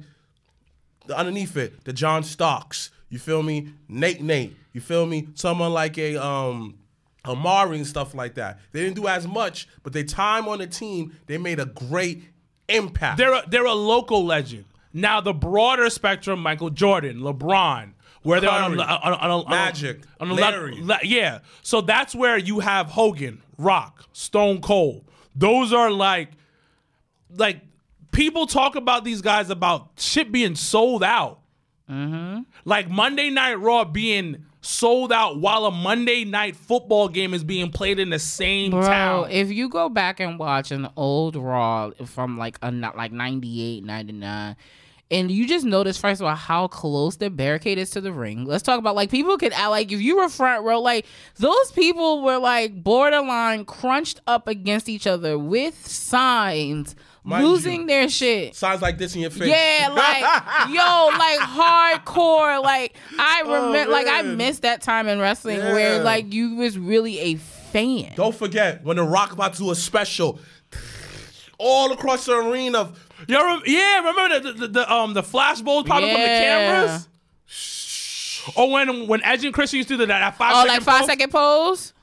the 1.07 1.17
underneath 1.17 1.57
it, 1.57 1.84
the 1.84 1.93
John 1.93 2.23
Starks. 2.23 2.91
You 3.09 3.19
feel 3.19 3.41
me? 3.41 3.69
Nate 3.88 4.22
Nate. 4.22 4.55
You 4.73 4.81
feel 4.81 5.05
me? 5.05 5.30
Someone 5.34 5.73
like 5.73 5.97
a 5.97 6.23
um 6.23 6.77
Amar'e 7.26 7.76
and 7.76 7.88
stuff 7.88 8.14
like 8.14 8.35
that. 8.35 8.60
They 8.72 8.81
didn't 8.81 8.95
do 8.95 9.07
as 9.07 9.27
much, 9.27 9.68
but 9.84 9.93
their 9.93 10.03
time 10.03 10.47
on 10.47 10.60
the 10.60 10.68
team, 10.68 11.15
they 11.27 11.38
made 11.38 11.60
a 11.60 11.65
great 11.65 12.23
impact. 12.68 13.18
They're 13.18 13.34
a, 13.34 13.43
they're 13.47 13.65
a 13.65 13.73
local 13.73 14.26
legend. 14.26 14.65
Now 14.93 15.22
the 15.22 15.34
broader 15.34 15.89
spectrum, 15.89 16.39
Michael 16.39 16.69
Jordan, 16.69 17.19
LeBron, 17.19 17.91
where 18.23 18.39
they're 18.39 18.49
on, 18.49 18.73
a, 18.73 18.77
Curry, 18.77 18.80
on, 18.81 19.14
a, 19.14 19.15
on, 19.18 19.45
a, 19.45 19.49
Magic, 19.49 20.02
on 20.19 20.31
a 20.31 20.34
Larry. 20.34 20.81
le- 20.81 20.99
yeah. 21.03 21.39
So 21.61 21.81
that's 21.81 22.15
where 22.15 22.38
you 22.38 22.60
have 22.61 22.88
Hogan, 22.88 23.41
Rock, 23.57 24.06
Stone 24.14 24.61
Cold. 24.61 25.03
Those 25.35 25.73
are 25.73 25.91
like, 25.91 26.30
like 27.38 27.60
people 28.11 28.47
talk 28.47 28.76
about 28.76 29.03
these 29.03 29.22
guys 29.22 29.49
about 29.49 29.89
shit 29.97 30.31
being 30.31 30.56
sold 30.56 31.03
out. 31.03 31.41
Mm-hmm. 31.89 32.43
Like 32.64 32.89
Monday 32.89 33.30
Night 33.30 33.56
Raw 33.56 33.84
being 33.84 34.45
sold 34.65 35.11
out 35.11 35.39
while 35.39 35.65
a 35.65 35.71
Monday 35.71 36.25
Night 36.25 36.55
Football 36.55 37.07
game 37.07 37.33
is 37.33 37.43
being 37.43 37.71
played 37.71 37.99
in 37.99 38.09
the 38.09 38.19
same 38.19 38.71
Bro, 38.71 38.81
town. 38.81 39.31
if 39.31 39.51
you 39.51 39.69
go 39.69 39.89
back 39.89 40.19
and 40.19 40.39
watch 40.39 40.71
an 40.71 40.89
old 40.95 41.35
Raw 41.35 41.91
from 42.05 42.37
like 42.37 42.57
a 42.61 42.71
not 42.71 42.97
like 42.97 43.11
98, 43.11 43.83
99, 43.83 44.55
and 45.11 45.29
you 45.29 45.47
just 45.47 45.65
notice 45.65 45.97
first 45.97 46.19
of 46.19 46.27
all 46.27 46.35
how 46.35 46.67
close 46.67 47.17
the 47.17 47.29
barricade 47.29 47.77
is 47.77 47.91
to 47.91 48.01
the 48.01 48.11
ring. 48.11 48.45
Let's 48.45 48.63
talk 48.63 48.79
about 48.79 48.95
like 48.95 49.11
people 49.11 49.37
could 49.37 49.51
like 49.51 49.91
if 49.91 50.01
you 50.01 50.17
were 50.17 50.29
front 50.29 50.65
row, 50.65 50.81
like 50.81 51.05
those 51.35 51.71
people 51.71 52.23
were 52.23 52.37
like 52.37 52.83
borderline 52.83 53.65
crunched 53.65 54.19
up 54.25 54.47
against 54.47 54.89
each 54.89 55.05
other 55.05 55.37
with 55.37 55.87
signs, 55.87 56.95
losing 57.26 57.81
you. 57.81 57.88
their 57.88 58.10
shit. 58.10 58.56
Signs 58.56 58.81
like 58.81 58.97
this 58.97 59.15
in 59.15 59.22
your 59.22 59.31
face. 59.31 59.47
Yeah, 59.49 59.89
like 59.89 60.22
yo, 60.69 61.10
like 61.18 61.39
hardcore. 61.39 62.61
Like 62.64 62.95
I 63.18 63.43
Oh, 63.45 63.68
remember, 63.68 63.91
like 63.91 64.07
I 64.07 64.22
missed 64.22 64.61
that 64.61 64.81
time 64.81 65.07
in 65.07 65.19
wrestling 65.19 65.60
where 65.60 66.03
like 66.03 66.34
you 66.34 66.56
was 66.56 66.77
really 66.77 67.19
a 67.19 67.35
fan. 67.35 68.14
Don't 68.15 68.35
forget 68.35 68.84
when 68.84 68.97
the 68.97 69.03
Rock 69.03 69.31
about 69.31 69.53
to 69.53 69.60
do 69.60 69.72
a 69.72 69.76
special 69.76 70.39
all 71.57 71.91
across 71.91 72.26
the 72.26 72.35
arena. 72.38 72.91
Yo, 73.27 73.60
yeah, 73.65 73.97
remember 73.99 74.39
the, 74.39 74.53
the, 74.53 74.68
the 74.68 74.93
um 74.93 75.14
the 75.14 75.23
flash 75.23 75.61
bulbs 75.61 75.88
popping 75.89 76.11
from 76.11 76.19
the 76.22 76.27
cameras? 76.27 77.07
Or 78.56 78.69
when 78.72 79.07
when 79.07 79.23
Edge 79.23 79.43
and 79.43 79.53
Christian 79.53 79.77
used 79.77 79.89
to 79.89 79.97
do 79.97 80.06
that, 80.06 80.19
that 80.19 80.38
five 80.38 80.53
Oh, 80.56 80.68
like 80.68 80.81
five 80.84 80.99
pose? 80.99 81.07
second 81.07 81.31
pose. 81.31 81.93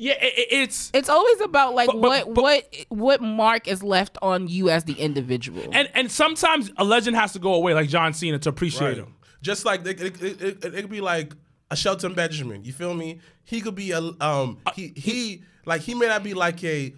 Yeah, 0.00 0.14
it, 0.14 0.32
it- 0.38 0.48
it's 0.62 0.90
It's 0.94 1.08
always 1.08 1.40
about 1.42 1.74
like 1.74 1.88
But- 1.88 2.00
but- 2.00 2.26
what 2.26 2.34
but- 2.34 2.42
what 2.42 2.74
what 2.88 3.20
mark 3.22 3.68
is 3.68 3.82
left 3.82 4.16
on 4.22 4.48
you 4.48 4.70
as 4.70 4.84
the 4.84 4.94
individual. 4.94 5.62
and 5.72 5.88
and 5.94 6.10
sometimes 6.10 6.70
a 6.78 6.84
legend 6.84 7.16
has 7.16 7.32
to 7.34 7.38
go 7.38 7.54
away, 7.54 7.74
like 7.74 7.88
John 7.88 8.12
Cena, 8.14 8.38
to 8.38 8.48
appreciate 8.48 8.88
Right. 8.88 8.96
him. 8.96 9.14
Just 9.42 9.64
like 9.64 9.86
it, 9.86 10.00
it, 10.00 10.22
it, 10.22 10.42
it, 10.42 10.64
it 10.64 10.80
could 10.82 10.90
be 10.90 11.00
like 11.00 11.34
a 11.70 11.76
Shelton 11.76 12.14
Benjamin. 12.14 12.64
You 12.64 12.72
feel 12.72 12.94
me? 12.94 13.20
He 13.44 13.60
could 13.60 13.74
be 13.74 13.90
a 13.92 13.98
um 13.98 14.58
Uh, 14.66 14.70
he 14.74 14.92
he 14.96 15.42
like 15.66 15.82
he 15.82 15.94
may 15.94 16.06
not 16.08 16.22
be 16.22 16.34
like 16.34 16.62
a 16.64 16.94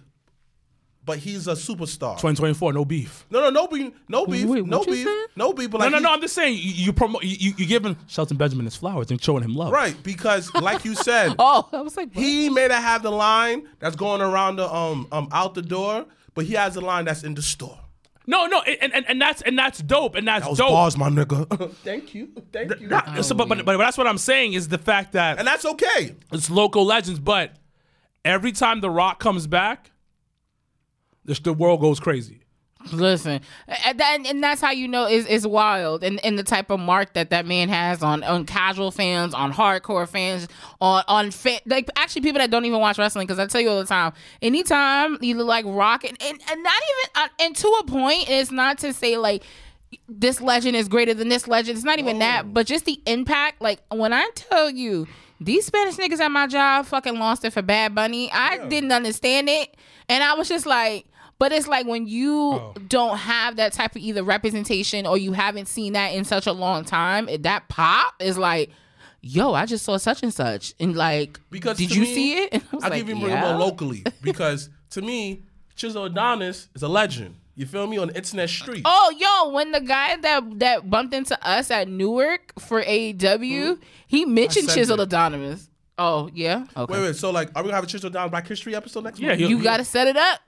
but 1.05 1.17
he's 1.17 1.47
a 1.47 1.53
superstar. 1.53 2.13
2024, 2.13 2.73
no 2.73 2.85
beef. 2.85 3.25
No, 3.29 3.41
no, 3.41 3.49
no 3.49 3.67
beef, 3.67 3.93
no 4.07 4.25
beef, 4.25 4.45
Wait, 4.45 4.65
no 4.65 4.83
beef, 4.83 5.07
no 5.35 5.51
beef. 5.53 5.69
But 5.69 5.79
No, 5.79 5.83
like 5.85 5.91
no, 5.91 5.97
he- 5.97 6.03
no. 6.03 6.11
I'm 6.13 6.21
just 6.21 6.33
saying 6.35 6.53
you, 6.53 6.71
you 6.71 6.93
promote 6.93 7.23
you, 7.23 7.35
you 7.39 7.53
you 7.57 7.65
giving 7.65 7.97
Shelton 8.07 8.37
Benjamin 8.37 8.65
his 8.65 8.75
flowers 8.75 9.11
and 9.11 9.21
showing 9.21 9.43
him 9.43 9.53
love. 9.55 9.71
right 9.73 9.95
because 10.03 10.53
like 10.53 10.85
you 10.85 10.95
said, 10.95 11.35
oh, 11.39 11.67
I 11.73 11.81
was 11.81 11.97
like, 11.97 12.13
what? 12.13 12.23
he 12.23 12.49
may 12.49 12.67
not 12.67 12.81
have 12.81 13.03
the 13.03 13.11
line 13.11 13.67
that's 13.79 13.95
going 13.95 14.21
around 14.21 14.55
the 14.57 14.73
um 14.73 15.07
um 15.11 15.27
out 15.31 15.53
the 15.55 15.61
door, 15.61 16.05
but 16.33 16.45
he 16.45 16.53
has 16.53 16.75
the 16.75 16.81
line 16.81 17.05
that's 17.05 17.23
in 17.23 17.33
the 17.33 17.41
store. 17.41 17.79
No, 18.25 18.45
no, 18.45 18.61
and, 18.61 18.93
and 18.93 19.05
and 19.09 19.21
that's 19.21 19.41
and 19.41 19.59
that's 19.59 19.79
dope, 19.79 20.15
and 20.15 20.25
that's 20.25 20.45
That 20.45 20.49
was 20.51 20.57
dope. 20.59 20.69
bars, 20.69 20.95
my 20.97 21.09
nigga. 21.09 21.71
Thank 21.83 22.15
you, 22.15 22.29
thank 22.53 22.79
you. 22.79 22.87
That- 22.87 23.25
so, 23.25 23.35
but, 23.35 23.49
but 23.49 23.65
but 23.65 23.77
that's 23.77 23.97
what 23.97 24.07
I'm 24.07 24.17
saying 24.17 24.53
is 24.53 24.69
the 24.69 24.77
fact 24.77 25.11
that 25.11 25.39
and 25.39 25.45
that's 25.45 25.65
okay. 25.65 26.15
it's 26.31 26.49
local 26.49 26.85
legends, 26.85 27.19
but 27.19 27.51
every 28.23 28.53
time 28.53 28.79
The 28.79 28.89
Rock 28.89 29.19
comes 29.19 29.45
back, 29.45 29.91
the, 31.25 31.39
the 31.41 31.53
world 31.53 31.81
goes 31.81 31.99
crazy. 31.99 32.43
Listen, 32.91 33.39
and, 33.85 33.99
that, 33.99 34.19
and 34.25 34.43
that's 34.43 34.59
how 34.59 34.71
you 34.71 34.89
know 34.89 35.07
is 35.07 35.25
is 35.25 35.47
wild, 35.47 36.03
and, 36.03 36.23
and 36.25 36.37
the 36.37 36.43
type 36.43 36.69
of 36.69 36.81
mark 36.81 37.13
that 37.13 37.29
that 37.29 37.45
man 37.45 37.69
has 37.69 38.03
on 38.03 38.23
on 38.23 38.45
casual 38.45 38.91
fans, 38.91 39.33
on 39.33 39.53
hardcore 39.53 40.07
fans, 40.07 40.49
on 40.81 41.03
on 41.07 41.31
fa- 41.31 41.61
like 41.65 41.89
actually 41.95 42.23
people 42.23 42.39
that 42.39 42.51
don't 42.51 42.65
even 42.65 42.81
watch 42.81 42.97
wrestling. 42.97 43.25
Because 43.25 43.39
I 43.39 43.47
tell 43.47 43.61
you 43.61 43.69
all 43.69 43.79
the 43.79 43.85
time, 43.85 44.11
anytime 44.41 45.17
you 45.21 45.35
look 45.37 45.47
like 45.47 45.65
Rock, 45.65 46.03
and, 46.03 46.21
and, 46.21 46.41
and 46.51 46.63
not 46.63 46.81
even 46.89 47.23
uh, 47.23 47.27
and 47.39 47.55
to 47.55 47.67
a 47.67 47.85
point, 47.85 48.29
it's 48.29 48.51
not 48.51 48.79
to 48.79 48.91
say 48.91 49.17
like 49.17 49.43
this 50.09 50.41
legend 50.41 50.75
is 50.75 50.89
greater 50.89 51.13
than 51.13 51.29
this 51.29 51.47
legend. 51.47 51.77
It's 51.77 51.85
not 51.85 51.99
even 51.99 52.19
that, 52.19 52.53
but 52.53 52.67
just 52.67 52.83
the 52.83 53.01
impact. 53.05 53.61
Like 53.61 53.79
when 53.91 54.11
I 54.11 54.29
tell 54.35 54.69
you. 54.69 55.07
These 55.41 55.65
Spanish 55.65 55.95
niggas 55.95 56.21
at 56.21 56.31
my 56.31 56.47
job 56.47 56.85
fucking 56.85 57.19
lost 57.19 57.43
it 57.43 57.51
for 57.51 57.61
Bad 57.61 57.93
Bunny. 57.93 58.31
I 58.31 58.65
didn't 58.69 58.93
understand 58.93 59.49
it. 59.49 59.75
And 60.07 60.23
I 60.23 60.35
was 60.35 60.47
just 60.47 60.65
like, 60.65 61.05
but 61.43 61.51
it's 61.51 61.67
like 61.67 61.85
when 61.85 62.07
you 62.07 62.53
Oh. 62.53 62.73
don't 62.87 63.17
have 63.17 63.57
that 63.57 63.73
type 63.73 63.91
of 63.97 64.01
either 64.01 64.23
representation 64.23 65.05
or 65.05 65.17
you 65.17 65.33
haven't 65.33 65.67
seen 65.67 65.91
that 65.91 66.13
in 66.13 66.23
such 66.23 66.47
a 66.47 66.53
long 66.53 66.85
time, 66.85 67.27
that 67.41 67.67
pop 67.67 68.13
is 68.21 68.37
like, 68.37 68.69
yo, 69.21 69.53
I 69.53 69.65
just 69.65 69.83
saw 69.83 69.97
such 69.97 70.23
and 70.23 70.33
such. 70.33 70.73
And 70.79 70.95
like, 70.95 71.41
Because 71.49 71.77
did 71.77 71.93
you 71.93 72.03
me, 72.03 72.15
see 72.15 72.33
it? 72.43 72.49
And 72.53 72.63
I 72.71 72.75
was 72.75 72.83
I'll 72.85 72.89
like, 72.91 72.99
give 73.01 73.09
you 73.09 73.15
more, 73.15 73.27
yeah. 73.27 73.41
more 73.41 73.59
locally 73.67 74.03
because 74.21 74.69
to 74.91 75.01
me, 75.01 75.43
Chisel 75.75 76.05
Adonis 76.05 76.69
is 76.75 76.81
a 76.83 76.87
legend. 76.87 77.35
You 77.55 77.65
feel 77.65 77.87
me 77.87 77.97
on 77.97 78.07
the 78.07 78.15
internet 78.15 78.49
street. 78.49 78.83
Oh, 78.85 79.13
yo, 79.17 79.51
when 79.53 79.71
the 79.73 79.81
guy 79.81 80.15
that 80.15 80.59
that 80.59 80.89
bumped 80.89 81.13
into 81.13 81.37
us 81.47 81.69
at 81.71 81.87
Newark 81.89 82.53
for 82.59 82.81
AEW, 82.81 83.79
he 84.07 84.25
mentioned 84.25 84.67
sent 84.69 84.77
Chisel 84.77 84.99
it. 85.01 85.03
Adonis. 85.03 85.69
Oh, 85.97 86.29
yeah? 86.33 86.65
Okay. 86.75 86.93
Wait, 86.93 87.01
wait. 87.03 87.15
So 87.15 87.29
like, 87.31 87.49
are 87.55 87.61
we 87.63 87.67
gonna 87.67 87.75
have 87.75 87.83
a 87.83 87.87
Chisel 87.87 88.07
Adonis 88.09 88.31
Black 88.31 88.47
History 88.47 88.73
episode 88.75 89.03
next 89.03 89.19
week? 89.19 89.23
Yeah, 89.25 89.29
month? 89.33 89.41
you- 89.41 89.57
you 89.57 89.63
got 89.63 89.77
to 89.77 89.85
set 89.85 90.07
it 90.07 90.17
up. 90.17 90.39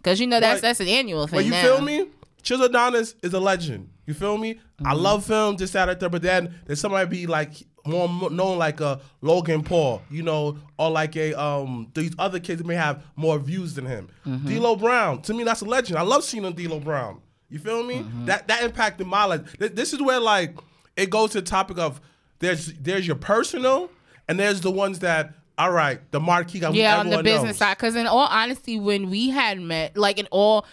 Because 0.00 0.20
you 0.20 0.26
know 0.26 0.40
that's 0.40 0.56
Right. 0.56 0.62
that's 0.62 0.80
an 0.80 0.88
annual 0.88 1.26
thing. 1.26 1.38
But 1.38 1.44
you 1.44 1.50
now. 1.50 1.62
feel 1.62 1.80
me? 1.82 2.06
Chisel 2.42 2.64
Adonis 2.66 3.14
is 3.22 3.34
a 3.34 3.40
legend. 3.40 3.90
You 4.06 4.14
feel 4.14 4.38
me? 4.38 4.58
I 4.84 4.92
Mm-hmm. 4.94 5.02
love 5.02 5.26
him, 5.28 5.56
this, 5.56 5.72
that, 5.72 5.88
and 5.90 6.00
that. 6.00 6.08
But 6.10 6.22
then 6.22 6.54
there's 6.66 6.80
somebody 6.80 7.06
be 7.08 7.26
like 7.26 7.52
more 7.86 8.08
known 8.30 8.58
like 8.58 8.80
a 8.80 9.00
Logan 9.20 9.62
Paul, 9.62 10.02
you 10.10 10.22
know, 10.22 10.58
or 10.78 10.90
like 10.90 11.16
a 11.16 11.34
um 11.34 11.90
these 11.94 12.12
other 12.18 12.40
kids 12.40 12.64
may 12.64 12.74
have 12.76 13.02
more 13.16 13.38
views 13.38 13.74
than 13.74 13.84
him. 13.86 14.08
Mm-hmm. 14.26 14.48
D'Lo 14.48 14.76
Brown, 14.76 15.20
to 15.22 15.34
me, 15.34 15.44
that's 15.44 15.60
a 15.60 15.64
legend. 15.66 15.98
I 15.98 16.02
love 16.02 16.24
seeing 16.24 16.50
D'Lo 16.52 16.80
Brown. 16.80 17.20
You 17.50 17.58
feel 17.58 17.82
me? 17.82 17.96
Mm-hmm. 17.96 18.24
That 18.26 18.48
that 18.48 18.62
impacted 18.62 19.06
my 19.06 19.24
life. 19.26 19.56
Th- 19.58 19.72
This 19.72 19.92
is 19.92 20.00
where 20.00 20.18
like 20.20 20.56
it 20.96 21.10
goes 21.10 21.30
to 21.32 21.40
the 21.40 21.46
topic 21.46 21.78
of 21.78 22.00
there's 22.38 22.72
there's 22.74 23.06
your 23.06 23.16
personal 23.16 23.90
and 24.28 24.38
there's 24.40 24.60
the 24.62 24.70
ones 24.70 25.00
that 25.00 25.34
all 25.60 25.72
right, 25.72 26.00
the 26.10 26.20
marquee 26.20 26.58
guy. 26.58 26.70
yeah 26.70 26.98
on 26.98 27.10
the 27.10 27.22
business 27.22 27.44
knows. 27.44 27.56
side 27.58 27.76
because 27.76 27.94
in 27.96 28.06
all 28.06 28.26
honesty 28.26 28.78
when 28.78 29.10
we 29.10 29.30
had 29.30 29.60
met 29.60 29.96
like 29.96 30.18
in 30.18 30.26
all 30.30 30.66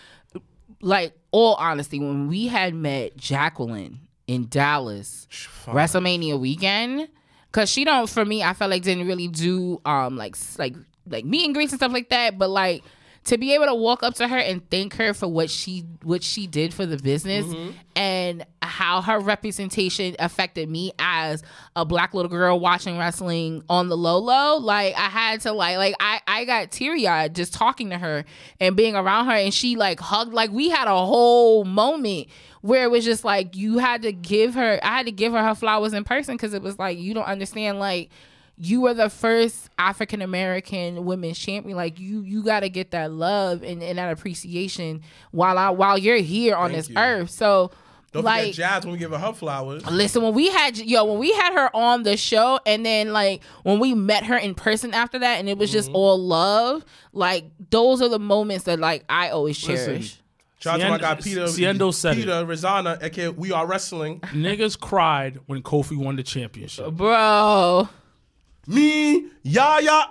like 0.81 1.13
all 1.31 1.55
honesty, 1.55 1.99
when 1.99 2.27
we 2.27 2.47
had 2.47 2.73
met 2.73 3.17
Jacqueline 3.17 3.99
in 4.27 4.47
Dallas, 4.47 5.27
WrestleMania 5.65 6.39
weekend, 6.39 7.07
because 7.51 7.69
she 7.69 7.83
don't 7.83 8.09
for 8.09 8.25
me, 8.25 8.43
I 8.43 8.53
felt 8.53 8.71
like 8.71 8.83
didn't 8.83 9.07
really 9.07 9.27
do 9.27 9.81
um 9.85 10.17
like 10.17 10.35
like 10.57 10.75
like 11.09 11.25
meet 11.25 11.45
and 11.45 11.53
greets 11.53 11.71
and 11.71 11.79
stuff 11.79 11.91
like 11.91 12.09
that, 12.09 12.37
but 12.37 12.49
like 12.49 12.83
to 13.27 13.37
be 13.37 13.53
able 13.53 13.65
to 13.65 13.75
walk 13.75 14.03
up 14.03 14.13
to 14.15 14.25
her 14.25 14.37
and 14.37 14.67
thank 14.69 14.95
her 14.95 15.13
for 15.13 15.27
what 15.27 15.49
she 15.49 15.83
what 16.03 16.23
she 16.23 16.47
did 16.47 16.73
for 16.73 16.85
the 16.85 16.95
business 16.97 17.45
mm-hmm. 17.45 17.71
and 17.93 18.45
how 18.61 19.01
her 19.01 19.19
representation 19.19 20.15
affected 20.17 20.69
me 20.69 20.93
as 20.97 21.43
a 21.75 21.83
black 21.83 22.13
little 22.13 22.29
girl 22.29 22.57
watching 22.57 22.97
wrestling 22.97 23.61
on 23.69 23.89
the 23.89 23.97
low 23.97 24.17
low. 24.17 24.57
Like 24.57 24.95
i 24.95 25.09
had 25.09 25.41
to 25.41 25.51
like 25.51 25.75
like 25.75 25.95
i 25.99 26.21
i 26.25 26.45
got 26.45 26.71
teary-eyed 26.71 27.35
just 27.35 27.53
talking 27.53 27.89
to 27.89 27.97
her 27.97 28.23
and 28.61 28.77
being 28.77 28.95
around 28.95 29.25
her 29.25 29.33
and 29.33 29.53
she 29.53 29.75
like 29.75 29.99
hugged 29.99 30.33
like 30.33 30.51
we 30.51 30.69
had 30.69 30.87
a 30.87 31.05
whole 31.05 31.65
moment 31.65 32.27
where 32.61 32.85
it 32.85 32.91
was 32.91 33.03
just 33.03 33.25
like 33.25 33.57
you 33.57 33.77
had 33.77 34.03
to 34.03 34.13
give 34.13 34.53
her 34.53 34.79
i 34.83 34.97
had 34.97 35.05
to 35.05 35.11
give 35.11 35.33
her 35.33 35.43
her 35.43 35.55
flowers 35.55 35.91
in 35.91 36.05
person 36.05 36.35
because 36.35 36.53
it 36.53 36.61
was 36.61 36.79
like 36.79 36.97
you 36.97 37.13
don't 37.13 37.25
understand 37.25 37.77
like 37.77 38.09
you 38.59 38.81
were 38.81 38.93
the 38.93 39.09
first 39.09 39.69
African 39.77 40.21
American 40.21 41.05
women's 41.05 41.37
champion. 41.37 41.77
Like 41.77 41.99
you, 41.99 42.21
you 42.21 42.43
got 42.43 42.61
to 42.61 42.69
get 42.69 42.91
that 42.91 43.11
love 43.11 43.61
and, 43.63 43.83
and 43.83 43.97
that 43.99 44.11
appreciation 44.11 45.01
while 45.31 45.57
I 45.57 45.69
while 45.69 45.97
you're 45.97 46.17
here 46.17 46.55
on 46.55 46.71
Thank 46.71 46.77
this 46.77 46.89
you. 46.89 46.95
earth. 46.97 47.29
So, 47.29 47.69
Don't 48.13 48.23
like, 48.23 48.41
forget 48.41 48.55
Jazz 48.55 48.83
when 48.85 48.93
we 48.93 48.97
give 48.99 49.11
her 49.11 49.17
her 49.19 49.33
flowers. 49.33 49.85
listen, 49.85 50.23
when 50.23 50.33
we 50.33 50.49
had 50.49 50.77
yo, 50.77 51.03
when 51.05 51.19
we 51.19 51.31
had 51.33 51.53
her 51.53 51.69
on 51.75 52.01
the 52.03 52.17
show, 52.17 52.59
and 52.65 52.83
then 52.85 53.13
like 53.13 53.43
when 53.63 53.79
we 53.79 53.93
met 53.93 54.25
her 54.25 54.37
in 54.37 54.55
person 54.55 54.93
after 54.93 55.19
that, 55.19 55.39
and 55.39 55.47
it 55.47 55.57
was 55.57 55.69
Mm-hmm. 55.69 55.77
just 55.77 55.91
all 55.91 56.17
love. 56.17 56.83
Like 57.13 57.45
those 57.69 58.01
are 58.01 58.09
the 58.09 58.17
moments 58.19 58.63
that 58.65 58.79
like 58.79 59.03
I 59.07 59.29
always 59.29 59.61
Listen, 59.67 59.85
cherish. 59.93 60.17
Shout 60.59 60.81
out 60.81 60.85
to 60.85 60.89
my 60.89 60.97
guy 60.97 61.13
Ciendo- 61.15 61.23
Peter. 61.23 61.41
Ciendo 61.43 61.93
said 61.93 62.13
it. 62.17 62.21
Peter 62.21 62.43
Rizana, 62.43 63.03
aka 63.03 63.29
We 63.29 63.51
Are 63.51 63.67
Wrestling. 63.67 64.19
Niggas 64.21 64.79
cried 64.79 65.39
when 65.45 65.61
Kofi 65.61 65.95
won 65.95 66.15
the 66.15 66.23
championship. 66.23 66.93
Bro, 66.93 67.87
Me, 68.67 69.25
Yaya. 69.43 70.09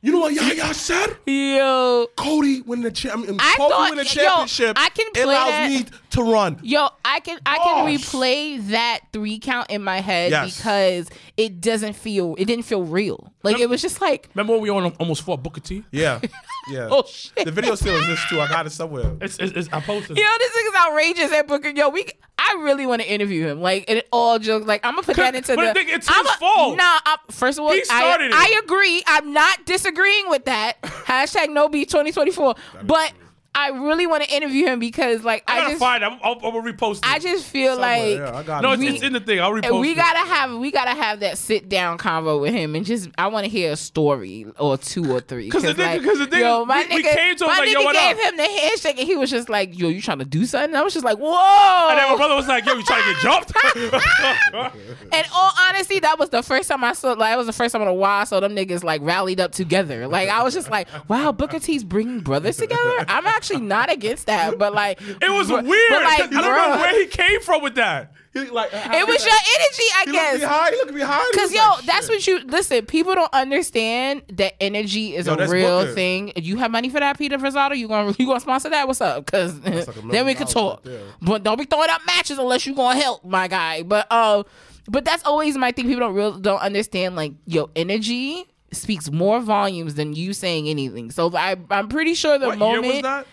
You 0.00 0.12
know 0.12 0.20
what 0.20 0.32
Yaya 0.32 0.72
said? 0.74 1.16
yo, 1.26 2.06
Cody 2.16 2.60
win 2.60 2.82
the 2.82 2.90
cha- 2.92 3.12
I 3.12 3.16
mean, 3.16 3.36
I 3.40 3.56
Kofi 3.58 3.68
thought- 3.68 3.90
win 3.90 3.98
the 3.98 4.04
yo, 4.04 4.08
championship. 4.24 4.76
I 4.78 4.88
can 4.90 5.06
it 5.08 5.14
play 5.14 5.22
allows 5.24 5.50
that. 5.50 5.68
me 5.70 5.84
to 6.10 6.22
run. 6.22 6.58
Yo, 6.62 6.88
I 7.04 7.18
can 7.20 7.38
I 7.44 7.56
can 7.56 7.84
Gosh. 7.96 8.04
replay 8.06 8.68
that 8.68 9.00
three 9.12 9.40
count 9.40 9.70
in 9.70 9.82
my 9.82 10.00
head 10.00 10.30
Yes. 10.30 10.56
because 10.56 11.08
it 11.36 11.60
doesn't 11.60 11.94
feel 11.96 12.36
it 12.38 12.44
didn't 12.44 12.64
feel 12.64 12.84
real. 12.84 13.32
Like 13.42 13.60
it 13.60 13.68
was 13.68 13.80
just 13.80 14.00
like 14.00 14.28
Remember 14.34 14.54
when 14.54 14.62
we 14.62 14.70
on- 14.70 14.92
almost 14.98 15.22
fought 15.22 15.42
Booker 15.42 15.60
T? 15.60 15.84
Yeah, 15.92 16.20
yeah. 16.70 16.88
oh 16.90 17.04
shit. 17.06 17.44
The 17.44 17.52
video 17.52 17.74
still 17.76 17.96
exists 17.96 18.28
too. 18.28 18.40
I 18.40 18.48
got 18.48 18.66
it 18.66 18.70
somewhere. 18.70 19.16
It's, 19.20 19.38
it's, 19.38 19.52
it's 19.52 19.68
I 19.72 19.80
posted. 19.80 20.16
Yo, 20.16 20.24
this 20.38 20.52
thing 20.52 20.64
is 20.66 20.74
outrageous 20.74 21.32
at 21.32 21.46
Booker. 21.46 21.68
Yo, 21.68 21.88
we 21.90 22.06
I 22.36 22.58
really 22.62 22.84
want 22.86 23.00
to 23.02 23.08
interview 23.10 23.46
him. 23.46 23.60
Like 23.60 23.88
it 23.88 24.08
all 24.10 24.38
jokes. 24.40 24.66
Like 24.66 24.84
I'm 24.84 24.94
gonna 24.94 25.04
put 25.04 25.16
that 25.16 25.34
into 25.36 25.54
but 25.54 25.62
the. 25.62 25.70
I 25.70 25.72
think 25.72 25.88
it's 25.90 26.08
I'm 26.10 26.24
his 26.26 26.34
a- 26.34 26.38
fault. 26.38 26.76
Nah, 26.76 26.82
I, 26.82 27.16
first 27.30 27.58
of 27.58 27.64
all, 27.64 27.72
He 27.72 27.84
started 27.84 28.32
I, 28.32 28.44
it. 28.46 28.54
I 28.56 28.60
agree. 28.64 29.02
I'm 29.06 29.32
not 29.32 29.64
disagreeing 29.66 30.28
with 30.30 30.44
that. 30.46 30.74
Hashtag 30.82 31.50
no 31.50 31.68
beat 31.68 31.88
2024. 31.90 32.54
But 32.84 33.12
I 33.54 33.70
really 33.70 34.06
want 34.06 34.22
to 34.22 34.32
interview 34.32 34.66
him 34.66 34.78
because 34.78 35.24
like 35.24 35.42
I 35.48 35.54
I, 35.54 35.56
gotta 35.58 35.68
just 35.70 35.80
find 35.80 36.02
it. 36.04 36.06
I'm, 36.06 36.18
I'll, 36.22 36.38
I'll 36.44 36.62
repost 36.62 36.98
it. 36.98 37.08
I 37.08 37.18
just 37.18 37.44
feel 37.44 37.72
Somewhere, 37.74 37.98
like 37.98 38.32
yeah, 38.32 38.38
I 38.38 38.42
got 38.44 38.62
no, 38.62 38.70
it's, 38.72 38.80
we- 38.80 38.88
it's 38.88 39.02
in 39.02 39.12
the 39.14 39.20
thing. 39.20 39.40
I'll 39.40 39.50
repost 39.50 39.80
we 39.80 39.90
it. 39.92 39.96
gotta 39.96 40.18
have 40.30 40.56
we 40.58 40.70
gotta 40.70 40.90
have 40.94 41.20
that 41.20 41.38
sit 41.38 41.68
down 41.68 41.98
convo 41.98 42.40
with 42.40 42.54
him 42.54 42.76
and 42.76 42.86
just 42.86 43.08
I 43.18 43.26
want 43.26 43.46
to 43.46 43.50
hear 43.50 43.72
a 43.72 43.76
story 43.76 44.46
or 44.60 44.78
two 44.78 45.12
or 45.12 45.20
three 45.20 45.48
'Cause 45.50 45.62
the 45.62 45.74
thing- 45.74 45.86
like, 45.86 46.04
'cause 46.04 46.18
the 46.18 46.26
thing 46.26 46.40
yo 46.40 46.64
my 46.64 46.86
we- 46.88 46.96
we 46.96 47.02
came 47.02 47.34
to 47.36 47.44
him 47.44 47.50
my 47.50 47.58
like, 47.58 47.68
nigga 47.68 47.72
yo, 47.72 47.82
what 47.82 47.94
gave 47.96 48.16
up? 48.16 48.22
him 48.22 48.36
the 48.36 48.44
handshake 48.44 48.98
and 48.98 49.08
he 49.08 49.16
was 49.16 49.28
just 49.30 49.48
like 49.48 49.76
yo 49.76 49.88
you 49.88 50.00
trying 50.00 50.20
to 50.20 50.24
do 50.24 50.44
something 50.46 50.76
I 50.76 50.82
was 50.82 50.92
just 50.94 51.04
like 51.04 51.18
whoa 51.18 51.88
and 51.90 51.98
then 51.98 52.10
my 52.10 52.16
brother 52.16 52.36
was 52.36 52.46
like, 52.46 52.64
"Yo, 52.64 52.74
you 52.74 52.82
trying 52.84 53.02
to 53.02 53.12
get 53.12 53.22
jumped?" 53.22 53.52
and 55.12 55.26
all 55.34 55.50
honesty 55.68 55.98
that 56.00 56.16
was 56.18 56.30
the 56.30 56.42
first 56.42 56.68
time 56.68 56.84
I 56.84 56.92
saw 56.92 57.12
like 57.12 57.34
it 57.34 57.36
was 57.36 57.46
the 57.46 57.52
first 57.52 57.72
time 57.72 57.82
in 57.82 57.88
a 57.88 57.94
while 57.94 58.20
I 58.20 58.24
saw 58.24 58.40
them 58.40 58.54
niggas 58.54 58.84
like 58.84 59.00
rallied 59.02 59.40
up 59.40 59.52
together 59.52 60.06
like 60.06 60.28
I 60.28 60.42
was 60.42 60.54
just 60.54 60.70
like 60.70 60.88
wow 61.08 61.32
Booker 61.32 61.58
T's 61.58 61.82
bringing 61.84 62.20
brothers 62.20 62.56
together 62.56 63.04
I'm 63.08 63.26
actually 63.38 63.60
not 63.60 63.90
against 63.90 64.26
that 64.26 64.58
but 64.58 64.74
like 64.74 65.00
it 65.00 65.30
was 65.30 65.48
but- 65.48 65.64
weird. 65.64 65.90
but, 65.90 66.02
like, 66.02 66.20
I 66.20 66.26
don't 66.26 66.42
know 66.42 66.76
where 66.80 66.98
he 67.00 67.06
came 67.06 67.40
from 67.40 67.62
with 67.62 67.76
that. 67.76 68.12
He, 68.34 68.40
like, 68.50 68.68
it 68.72 69.06
was 69.08 69.24
your 69.24 69.34
energy 69.34 69.82
I 69.96 70.02
He 70.04 70.12
guess 70.12 70.32
looked 70.34 70.42
behind. 70.42 70.74
He 70.74 70.80
looked 70.82 70.94
behind. 70.94 71.34
Cause 71.34 71.52
yo, 71.52 71.60
like, 71.62 71.84
that's 71.86 72.08
what 72.10 72.26
you 72.26 72.40
listen. 72.40 72.84
People 72.84 73.14
don't 73.14 73.32
understand 73.32 74.22
that 74.34 74.52
energy 74.62 75.16
is 75.16 75.26
Yo, 75.26 75.34
a 75.34 75.48
real 75.48 75.80
Booker. 75.80 75.94
thing. 75.94 76.32
You 76.36 76.58
have 76.58 76.70
money 76.70 76.90
for 76.90 77.00
that, 77.00 77.16
Peter 77.18 77.38
Frazado? 77.38 77.76
You 77.76 77.88
gonna 77.88 78.14
you 78.18 78.26
gonna 78.26 78.38
sponsor 78.40 78.68
that? 78.68 78.86
What's 78.86 79.00
up? 79.00 79.24
Cause 79.26 79.58
like 79.60 79.86
then 80.10 80.26
we 80.26 80.34
can 80.34 80.46
talk. 80.46 80.84
right 80.86 81.00
but 81.22 81.42
don't 81.42 81.58
be 81.58 81.64
throwing 81.64 81.88
up 81.90 82.02
matches 82.06 82.38
unless 82.38 82.66
you 82.66 82.74
gonna 82.74 83.00
help, 83.00 83.24
my 83.24 83.48
guy. 83.48 83.82
But 83.82 84.10
um, 84.12 84.44
but 84.88 85.04
that's 85.06 85.24
always 85.24 85.56
my 85.56 85.72
thing. 85.72 85.86
People 85.86 86.00
don't 86.00 86.14
real 86.14 86.32
don't 86.38 86.60
understand. 86.60 87.16
Like 87.16 87.32
yo, 87.46 87.70
energy 87.74 88.44
speaks 88.72 89.10
more 89.10 89.40
volumes 89.40 89.94
than 89.94 90.12
you 90.14 90.32
saying 90.32 90.68
anything. 90.68 91.10
So 91.10 91.34
I 91.36 91.56
I'm 91.70 91.88
pretty 91.88 92.14
sure 92.14 92.38
the 92.38 92.48
What 92.48 92.58
moment 92.58 92.84
year 92.84 92.92
was 92.94 93.02
that? 93.02 93.26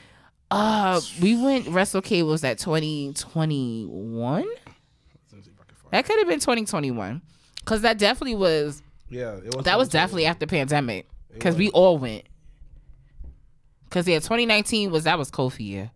uh 0.51 1.01
we 1.21 1.41
went 1.41 1.67
Wrestle 1.67 2.01
was 2.25 2.41
that 2.41 2.57
2021. 2.59 4.45
That 5.91 6.05
could 6.05 6.17
have 6.19 6.27
been 6.27 6.39
2021. 6.39 7.21
Cause 7.65 7.81
that 7.81 7.97
definitely 7.97 8.35
was 8.35 8.81
Yeah, 9.09 9.35
it 9.37 9.55
was. 9.55 9.65
that 9.65 9.77
was 9.77 9.89
definitely 9.89 10.25
after 10.25 10.45
pandemic 10.45 11.07
because 11.33 11.55
we 11.55 11.69
all 11.71 11.97
went. 11.97 12.23
Cause 13.89 14.07
yeah, 14.07 14.19
2019 14.19 14.91
was 14.91 15.05
that 15.05 15.17
was 15.17 15.31
Kofi 15.31 15.61
year, 15.65 15.91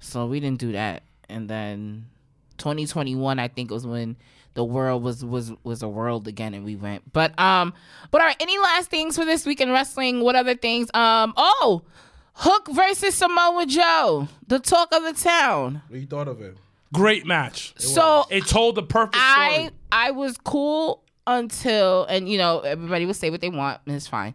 so 0.00 0.26
we 0.26 0.38
didn't 0.38 0.58
do 0.60 0.72
that. 0.72 1.02
And 1.28 1.48
then 1.48 2.06
2021, 2.58 3.38
I 3.38 3.48
think 3.48 3.70
was 3.70 3.86
when 3.86 4.16
the 4.54 4.64
world 4.64 5.02
was 5.02 5.24
was 5.24 5.52
was 5.64 5.82
a 5.82 5.88
world 5.88 6.28
again, 6.28 6.54
and 6.54 6.64
we 6.64 6.76
went. 6.76 7.12
But 7.12 7.38
um, 7.38 7.72
but 8.10 8.20
all 8.20 8.26
right. 8.26 8.36
Any 8.40 8.58
last 8.58 8.90
things 8.90 9.16
for 9.16 9.24
this 9.24 9.46
week 9.46 9.60
in 9.60 9.70
wrestling? 9.70 10.20
What 10.20 10.36
other 10.36 10.54
things? 10.54 10.88
Um, 10.94 11.32
oh, 11.36 11.82
Hook 12.34 12.68
versus 12.70 13.14
Samoa 13.14 13.66
Joe, 13.66 14.28
the 14.46 14.58
talk 14.58 14.92
of 14.92 15.02
the 15.02 15.12
town. 15.12 15.82
What 15.88 16.00
you 16.00 16.06
thought 16.06 16.28
of 16.28 16.40
it? 16.40 16.56
Great 16.92 17.26
match. 17.26 17.72
So 17.78 18.26
It 18.30 18.46
told 18.46 18.74
the 18.74 18.82
perfect 18.82 19.16
I 19.18 19.52
story. 19.54 19.70
I 19.90 20.10
was 20.10 20.36
cool 20.38 21.02
until 21.26 22.04
and 22.04 22.28
you 22.28 22.36
know 22.36 22.60
everybody 22.60 23.06
will 23.06 23.14
say 23.14 23.30
what 23.30 23.40
they 23.40 23.48
want 23.48 23.80
and 23.86 23.94
it's 23.94 24.06
fine. 24.06 24.34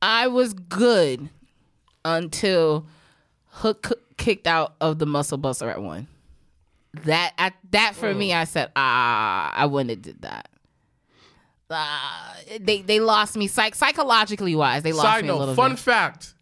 I 0.00 0.26
was 0.26 0.52
good 0.54 1.28
until 2.04 2.86
Hook 3.48 3.92
kicked 4.16 4.46
out 4.46 4.74
of 4.80 4.98
the 4.98 5.06
Muscle 5.06 5.38
Buster 5.38 5.70
at 5.70 5.80
one. 5.80 6.08
That 7.04 7.32
at 7.38 7.54
that 7.70 7.94
for 7.94 8.12
me, 8.12 8.32
I 8.34 8.44
said 8.44 8.70
ah, 8.76 9.52
I 9.54 9.66
wouldn't 9.66 9.90
have 9.90 10.02
did 10.02 10.22
that. 10.22 10.48
Uh, 11.70 12.34
they 12.60 12.82
they 12.82 13.00
lost 13.00 13.34
me 13.36 13.46
psych 13.46 13.74
psychologically 13.74 14.54
wise. 14.54 14.82
They 14.82 14.92
lost 14.92 15.06
Side 15.06 15.22
me 15.24 15.30
a 15.30 15.34
little 15.36 15.54
fun 15.54 15.70
bit. 15.72 15.78
fact: 15.80 16.34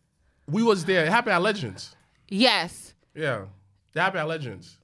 we 0.48 0.62
was 0.64 0.84
there. 0.86 1.04
It 1.04 1.10
happened 1.10 1.34
at 1.34 1.42
Legends. 1.42 1.94
yes, 2.28 2.94
Yeah, 3.14 3.42
it 3.94 3.98
happened 3.98 4.20
at 4.22 4.26
Legends. 4.28 4.76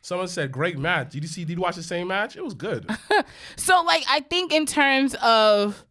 Someone 0.00 0.26
said, 0.26 0.50
"Great 0.50 0.76
match." 0.78 1.10
Did 1.12 1.22
you 1.22 1.28
see? 1.28 1.44
Did 1.44 1.58
you 1.58 1.62
watch 1.62 1.76
the 1.76 1.82
same 1.82 2.08
match? 2.08 2.36
It 2.36 2.42
was 2.44 2.54
good. 2.54 2.90
So 3.56 3.82
like 3.82 4.04
I 4.10 4.20
think 4.20 4.52
in 4.52 4.66
terms 4.66 5.14
of 5.22 5.84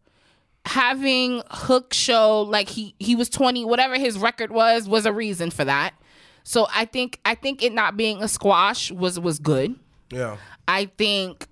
having 0.66 1.42
Hook 1.50 1.94
show 1.94 2.42
like 2.42 2.68
he 2.68 2.94
he 2.98 3.16
was 3.16 3.28
20 3.30 3.64
whatever 3.64 3.96
his 3.98 4.18
record 4.18 4.50
was 4.52 4.86
was 4.86 5.06
a 5.06 5.12
reason 5.12 5.50
for 5.50 5.64
that. 5.64 5.94
So 6.44 6.66
I 6.74 6.84
think 6.84 7.20
I 7.24 7.34
think 7.34 7.62
it 7.62 7.72
not 7.72 7.96
being 7.96 8.22
a 8.22 8.28
squash 8.28 8.90
was 8.90 9.18
was 9.18 9.38
good. 9.38 9.76
yeah, 10.10 10.36
I 10.68 10.86
think 10.98 11.46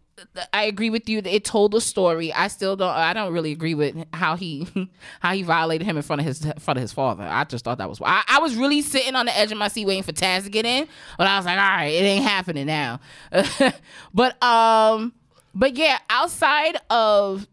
I 0.52 0.64
agree 0.64 0.90
with 0.90 1.08
you 1.08 1.20
that 1.22 1.34
it 1.34 1.44
told 1.44 1.74
a 1.74 1.80
story. 1.80 2.32
I 2.32 2.48
still 2.48 2.76
don't 2.76 2.90
I 2.90 3.12
don't 3.12 3.32
really 3.32 3.52
agree 3.52 3.74
with 3.74 3.96
how 4.12 4.36
he 4.36 4.66
how 5.20 5.32
he 5.32 5.42
violated 5.42 5.86
him 5.86 5.96
in 5.96 6.02
front 6.02 6.20
of 6.20 6.26
his 6.26 6.44
in 6.44 6.52
front 6.54 6.78
of 6.78 6.82
his 6.82 6.92
father. 6.92 7.24
I 7.24 7.44
just 7.44 7.64
thought 7.64 7.78
that 7.78 7.88
was 7.88 8.00
I, 8.04 8.22
I 8.28 8.38
was 8.40 8.56
really 8.56 8.82
sitting 8.82 9.14
on 9.14 9.26
the 9.26 9.36
edge 9.36 9.52
of 9.52 9.58
my 9.58 9.68
seat 9.68 9.86
waiting 9.86 10.02
for 10.02 10.12
Taz 10.12 10.44
to 10.44 10.50
get 10.50 10.66
in, 10.66 10.86
but 11.18 11.26
I 11.26 11.36
was 11.36 11.46
like, 11.46 11.58
all 11.58 11.64
right, 11.64 11.86
it 11.86 12.02
ain't 12.04 12.24
happening 12.24 12.66
now. 12.66 13.00
but 14.14 14.42
um 14.42 15.12
but 15.54 15.76
yeah, 15.76 15.98
outside 16.08 16.76
of 16.90 17.46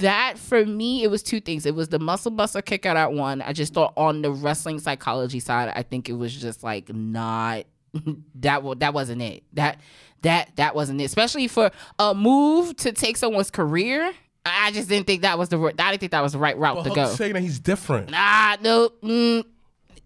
that 0.00 0.38
for 0.38 0.64
me 0.66 1.02
it 1.02 1.10
was 1.10 1.22
two 1.22 1.40
things. 1.40 1.64
It 1.66 1.74
was 1.74 1.88
the 1.88 1.98
muscle 1.98 2.30
buster 2.30 2.60
kick 2.62 2.84
out 2.86 2.96
at 2.96 3.12
one. 3.12 3.40
I 3.42 3.52
just 3.52 3.72
thought 3.74 3.92
on 3.96 4.22
the 4.22 4.30
wrestling 4.30 4.78
psychology 4.78 5.40
side 5.40 5.72
i 5.74 5.82
think 5.82 6.08
it 6.08 6.14
was 6.14 6.34
just 6.34 6.62
like 6.62 6.92
not 6.92 7.64
that 8.36 8.62
that 8.80 8.94
wasn't 8.94 9.22
it. 9.22 9.44
That 9.54 9.80
that 10.22 10.50
that 10.56 10.74
wasn't 10.74 11.00
it. 11.00 11.04
Especially 11.04 11.48
for 11.48 11.70
a 11.98 12.14
move 12.14 12.76
to 12.76 12.92
take 12.92 13.16
someone's 13.16 13.50
career 13.50 14.12
i 14.46 14.70
just 14.70 14.88
didn't 14.88 15.06
think 15.06 15.22
that 15.22 15.36
was 15.36 15.48
the 15.50 15.58
i 15.58 15.90
didn't 15.90 16.00
think 16.00 16.12
that 16.12 16.22
was 16.22 16.32
the 16.32 16.38
right 16.38 16.56
route 16.56 16.76
to 16.76 16.82
Hook 16.84 16.94
go. 16.94 17.06
saying 17.08 17.34
that 17.34 17.42
he's 17.42 17.58
different. 17.58 18.10
nah 18.10 18.56
no 18.62 18.90
mm, 19.02 19.44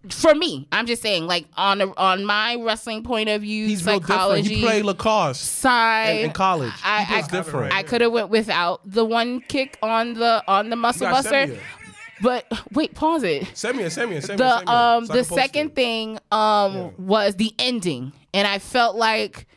for 0.09 0.35
me 0.35 0.67
i'm 0.73 0.85
just 0.85 1.01
saying 1.01 1.25
like 1.27 1.45
on 1.55 1.79
a, 1.79 1.93
on 1.95 2.25
my 2.25 2.55
wrestling 2.55 3.03
point 3.03 3.29
of 3.29 3.41
view 3.41 3.67
He's 3.67 3.85
real 3.85 3.99
different. 3.99 4.19
psychology 4.19 4.55
He 4.55 4.61
played 4.61 4.83
lacrosse 4.85 5.39
side 5.39 6.19
in, 6.19 6.25
in 6.25 6.31
college. 6.31 6.73
I- 6.83 7.03
he 7.03 7.15
was 7.15 7.25
I- 7.25 7.31
different. 7.31 7.73
I 7.73 7.83
could 7.83 8.01
have 8.01 8.11
went 8.11 8.29
without 8.29 8.81
the 8.85 9.05
one 9.05 9.39
kick 9.41 9.77
on 9.81 10.13
the 10.15 10.43
on 10.47 10.69
the 10.69 10.75
muscle 10.75 11.07
buster. 11.09 11.57
But 12.21 12.45
wait, 12.71 12.93
pause 12.95 13.23
it. 13.23 13.47
Send 13.53 13.77
me. 13.77 13.89
Send 13.89 14.09
me. 14.11 14.21
Send 14.21 14.39
me. 14.39 14.45
The 14.45 14.69
um 14.71 15.05
so 15.07 15.13
the 15.13 15.23
second 15.23 15.67
it. 15.71 15.75
thing 15.75 16.19
um 16.31 16.93
was 16.97 17.35
the 17.35 17.53
ending, 17.59 18.13
and 18.33 18.47
I 18.47 18.59
felt 18.59 18.95
like. 18.95 19.47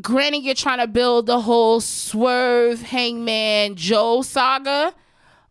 Granted, 0.00 0.38
you're 0.42 0.56
trying 0.56 0.80
to 0.80 0.88
build 0.88 1.26
the 1.26 1.40
whole 1.40 1.80
swerve, 1.80 2.82
hangman, 2.82 3.76
Joe 3.76 4.22
saga, 4.22 4.92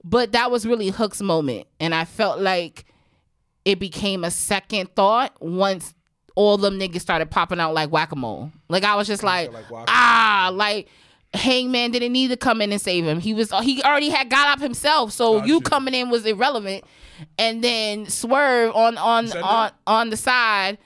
but 0.03 0.33
that 0.33 0.51
was 0.51 0.65
really 0.65 0.89
Hook's 0.89 1.21
moment, 1.21 1.65
and 1.79 1.95
I 1.95 2.03
felt 2.03 2.39
like 2.41 2.83
it 3.65 3.79
became 3.79 4.23
a 4.23 4.31
second 4.31 4.93
thought 4.95 5.33
once 5.41 5.93
all 6.35 6.57
them 6.57 6.79
niggas 6.79 7.01
started 7.01 7.29
popping 7.29 7.59
out 7.59 7.73
like 7.73 7.91
whack 7.91 8.11
a 8.11 8.15
mole. 8.15 8.51
Like 8.69 8.83
I 8.83 8.95
was 8.95 9.07
just 9.07 9.23
like, 9.23 9.51
like 9.51 9.65
ah, 9.71 10.49
like 10.53 10.87
Hangman 11.33 11.91
didn't 11.91 12.11
need 12.11 12.29
to 12.29 12.37
come 12.37 12.61
in 12.61 12.71
and 12.71 12.81
save 12.81 13.05
him. 13.05 13.19
He 13.19 13.33
was 13.33 13.51
he 13.61 13.81
already 13.83 14.09
had 14.09 14.29
got 14.29 14.47
up 14.47 14.59
himself, 14.59 15.11
so 15.11 15.43
you 15.43 15.61
coming 15.61 15.93
in 15.93 16.09
was 16.09 16.25
irrelevant. 16.25 16.83
And 17.37 17.63
then 17.63 18.07
Swerve 18.07 18.75
on 18.75 18.97
on 18.97 19.31
on 19.31 19.41
that? 19.41 19.75
on 19.87 20.09
the 20.09 20.17
side. 20.17 20.77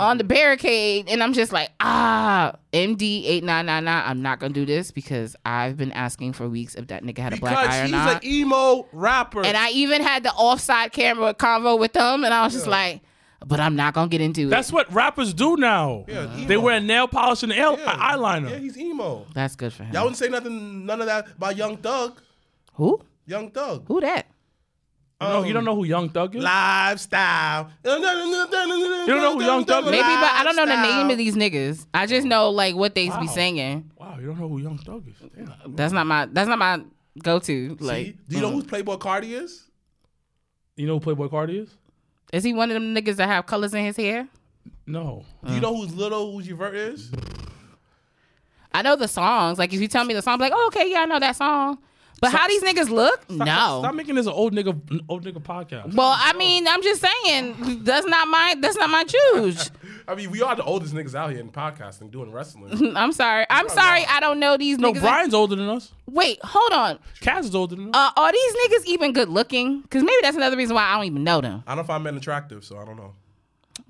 On 0.00 0.18
the 0.18 0.24
barricade, 0.24 1.08
and 1.08 1.22
I'm 1.22 1.32
just 1.32 1.52
like, 1.52 1.70
ah, 1.80 2.54
MD 2.72 3.24
eight 3.26 3.44
nine 3.44 3.66
nine 3.66 3.84
nine. 3.84 4.02
I'm 4.06 4.22
not 4.22 4.38
gonna 4.40 4.52
do 4.52 4.64
this 4.66 4.90
because 4.90 5.34
I've 5.44 5.76
been 5.76 5.92
asking 5.92 6.32
for 6.34 6.48
weeks 6.48 6.74
if 6.74 6.86
that 6.88 7.02
nigga 7.02 7.18
had 7.18 7.32
a 7.32 7.36
black 7.36 7.56
Because 7.58 7.74
eye 7.74 7.80
or 7.80 7.82
he's 7.84 7.92
not. 7.92 8.24
an 8.24 8.30
emo 8.30 8.88
rapper. 8.92 9.44
And 9.44 9.56
I 9.56 9.70
even 9.70 10.02
had 10.02 10.22
the 10.22 10.32
offside 10.32 10.92
camera 10.92 11.34
convo 11.34 11.78
with 11.78 11.92
them, 11.92 12.24
and 12.24 12.32
I 12.32 12.44
was 12.44 12.52
just 12.52 12.66
like, 12.66 13.00
but 13.46 13.60
I'm 13.60 13.76
not 13.76 13.94
gonna 13.94 14.08
get 14.08 14.20
into 14.20 14.42
it. 14.42 14.50
That's 14.50 14.72
what 14.72 14.92
rappers 14.92 15.32
do 15.32 15.56
now. 15.56 16.04
Yeah, 16.08 16.26
they 16.46 16.56
wear 16.56 16.80
nail 16.80 17.06
polish 17.08 17.42
and 17.42 17.52
el- 17.52 17.78
yeah. 17.78 18.12
eyeliner. 18.14 18.50
Yeah, 18.50 18.56
he's 18.58 18.76
emo. 18.76 19.26
That's 19.34 19.54
good 19.56 19.72
for 19.72 19.84
him. 19.84 19.92
Y'all 19.94 20.02
wouldn't 20.04 20.16
say 20.18 20.28
nothing, 20.28 20.84
none 20.86 21.00
of 21.00 21.06
that 21.06 21.28
about 21.36 21.56
Young 21.56 21.76
Thug. 21.76 22.20
Who? 22.74 23.00
Young 23.26 23.50
Thug. 23.50 23.84
Who 23.86 24.00
that? 24.00 24.26
You, 25.20 25.26
know, 25.26 25.42
you 25.42 25.52
don't 25.52 25.64
know 25.64 25.74
who 25.74 25.82
um, 25.82 25.86
Young 25.86 26.08
Thug 26.10 26.36
is? 26.36 26.42
Lifestyle. 26.44 27.70
You 27.84 27.90
don't 27.90 28.02
know 28.02 29.32
who 29.34 29.44
Young 29.44 29.64
Thug 29.64 29.84
is? 29.86 29.90
Maybe, 29.90 30.02
but 30.02 30.32
I 30.32 30.42
don't 30.44 30.54
know 30.54 30.66
the 30.66 30.80
name 30.80 31.10
of 31.10 31.18
these 31.18 31.34
niggas. 31.34 31.86
I 31.92 32.06
just 32.06 32.24
know 32.24 32.50
like 32.50 32.76
what 32.76 32.94
they 32.94 33.06
be 33.06 33.10
Wow. 33.10 33.26
singing. 33.26 33.90
Wow, 33.98 34.18
you 34.20 34.28
don't 34.28 34.38
know 34.38 34.48
who 34.48 34.58
Young 34.58 34.78
Thug 34.78 35.08
is? 35.08 35.16
Damn. 35.34 35.74
That's 35.74 35.92
not 35.92 36.06
my. 36.06 36.26
That's 36.26 36.48
not 36.48 36.58
my 36.60 36.82
go-to. 37.20 37.76
Like, 37.80 38.06
See? 38.06 38.16
Do 38.28 38.36
you 38.36 38.42
know 38.42 38.48
uh-huh. 38.48 38.56
who 38.58 38.62
Playboi 38.62 38.98
Carti 39.00 39.32
is? 39.32 39.64
You 40.76 40.86
know 40.86 41.00
who 41.00 41.14
Playboi 41.14 41.28
Carti 41.30 41.62
is? 41.62 41.74
is 42.32 42.44
he 42.44 42.52
one 42.52 42.70
of 42.70 42.74
them 42.74 42.94
niggas 42.94 43.16
that 43.16 43.28
have 43.28 43.46
colors 43.46 43.74
in 43.74 43.84
his 43.84 43.96
hair? 43.96 44.28
No. 44.86 45.24
Do 45.44 45.52
you 45.52 45.60
know 45.60 45.74
who's 45.74 45.94
Little 45.94 46.32
Uzi 46.32 46.56
Vert 46.56 46.74
is? 46.74 47.10
I 48.72 48.82
know 48.82 48.94
the 48.94 49.08
songs. 49.08 49.58
Like, 49.58 49.72
if 49.72 49.80
you 49.80 49.88
tell 49.88 50.04
me 50.04 50.14
the 50.14 50.22
song, 50.22 50.34
I'm 50.34 50.40
like, 50.40 50.52
oh, 50.54 50.66
okay, 50.68 50.90
yeah, 50.90 51.00
I 51.00 51.04
know 51.06 51.18
that 51.18 51.36
song. 51.36 51.78
But 52.20 52.32
how 52.32 52.48
these 52.48 52.62
niggas 52.62 52.90
look? 52.90 53.22
Stop, 53.22 53.46
no. 53.46 53.80
Stop 53.82 53.94
making 53.94 54.16
this 54.16 54.26
an 54.26 54.32
old 54.32 54.52
nigga 54.54 55.02
old 55.08 55.24
nigga 55.24 55.40
podcast. 55.40 55.94
Well, 55.94 56.14
I 56.16 56.32
mean, 56.34 56.66
I'm 56.66 56.82
just 56.82 57.00
saying 57.00 57.84
that's 57.84 58.06
not 58.06 58.28
my 58.28 58.54
that's 58.60 58.76
not 58.76 58.90
my 58.90 59.04
juice. 59.04 59.70
I 60.08 60.14
mean, 60.14 60.30
we 60.30 60.42
are 60.42 60.56
the 60.56 60.64
oldest 60.64 60.94
niggas 60.94 61.14
out 61.14 61.30
here 61.30 61.40
in 61.40 61.50
podcasting 61.50 62.10
doing 62.10 62.32
wrestling. 62.32 62.92
I'm 62.96 63.12
sorry. 63.12 63.46
I'm 63.50 63.68
sorry. 63.68 64.04
I 64.06 64.20
don't 64.20 64.40
know 64.40 64.56
these 64.56 64.78
niggas. 64.78 64.80
no, 64.80 64.92
niggas. 64.94 65.00
Brian's 65.00 65.34
older 65.34 65.54
than 65.54 65.68
us. 65.68 65.92
Wait, 66.06 66.38
hold 66.42 66.72
on. 66.72 66.98
Kaz 67.20 67.44
is 67.44 67.54
older 67.54 67.76
than 67.76 67.88
us. 67.88 67.94
Uh, 67.94 68.10
are 68.20 68.32
these 68.32 68.54
niggas 68.54 68.84
even 68.86 69.12
good 69.12 69.28
looking? 69.28 69.82
Because 69.82 70.02
maybe 70.02 70.16
that's 70.22 70.36
another 70.36 70.56
reason 70.56 70.74
why 70.74 70.84
I 70.84 70.96
don't 70.96 71.04
even 71.04 71.24
know 71.24 71.40
them. 71.40 71.62
I 71.66 71.74
don't 71.74 71.86
find 71.86 72.02
men 72.02 72.16
attractive, 72.16 72.64
so 72.64 72.78
I 72.78 72.84
don't 72.84 72.96
know. 72.96 73.12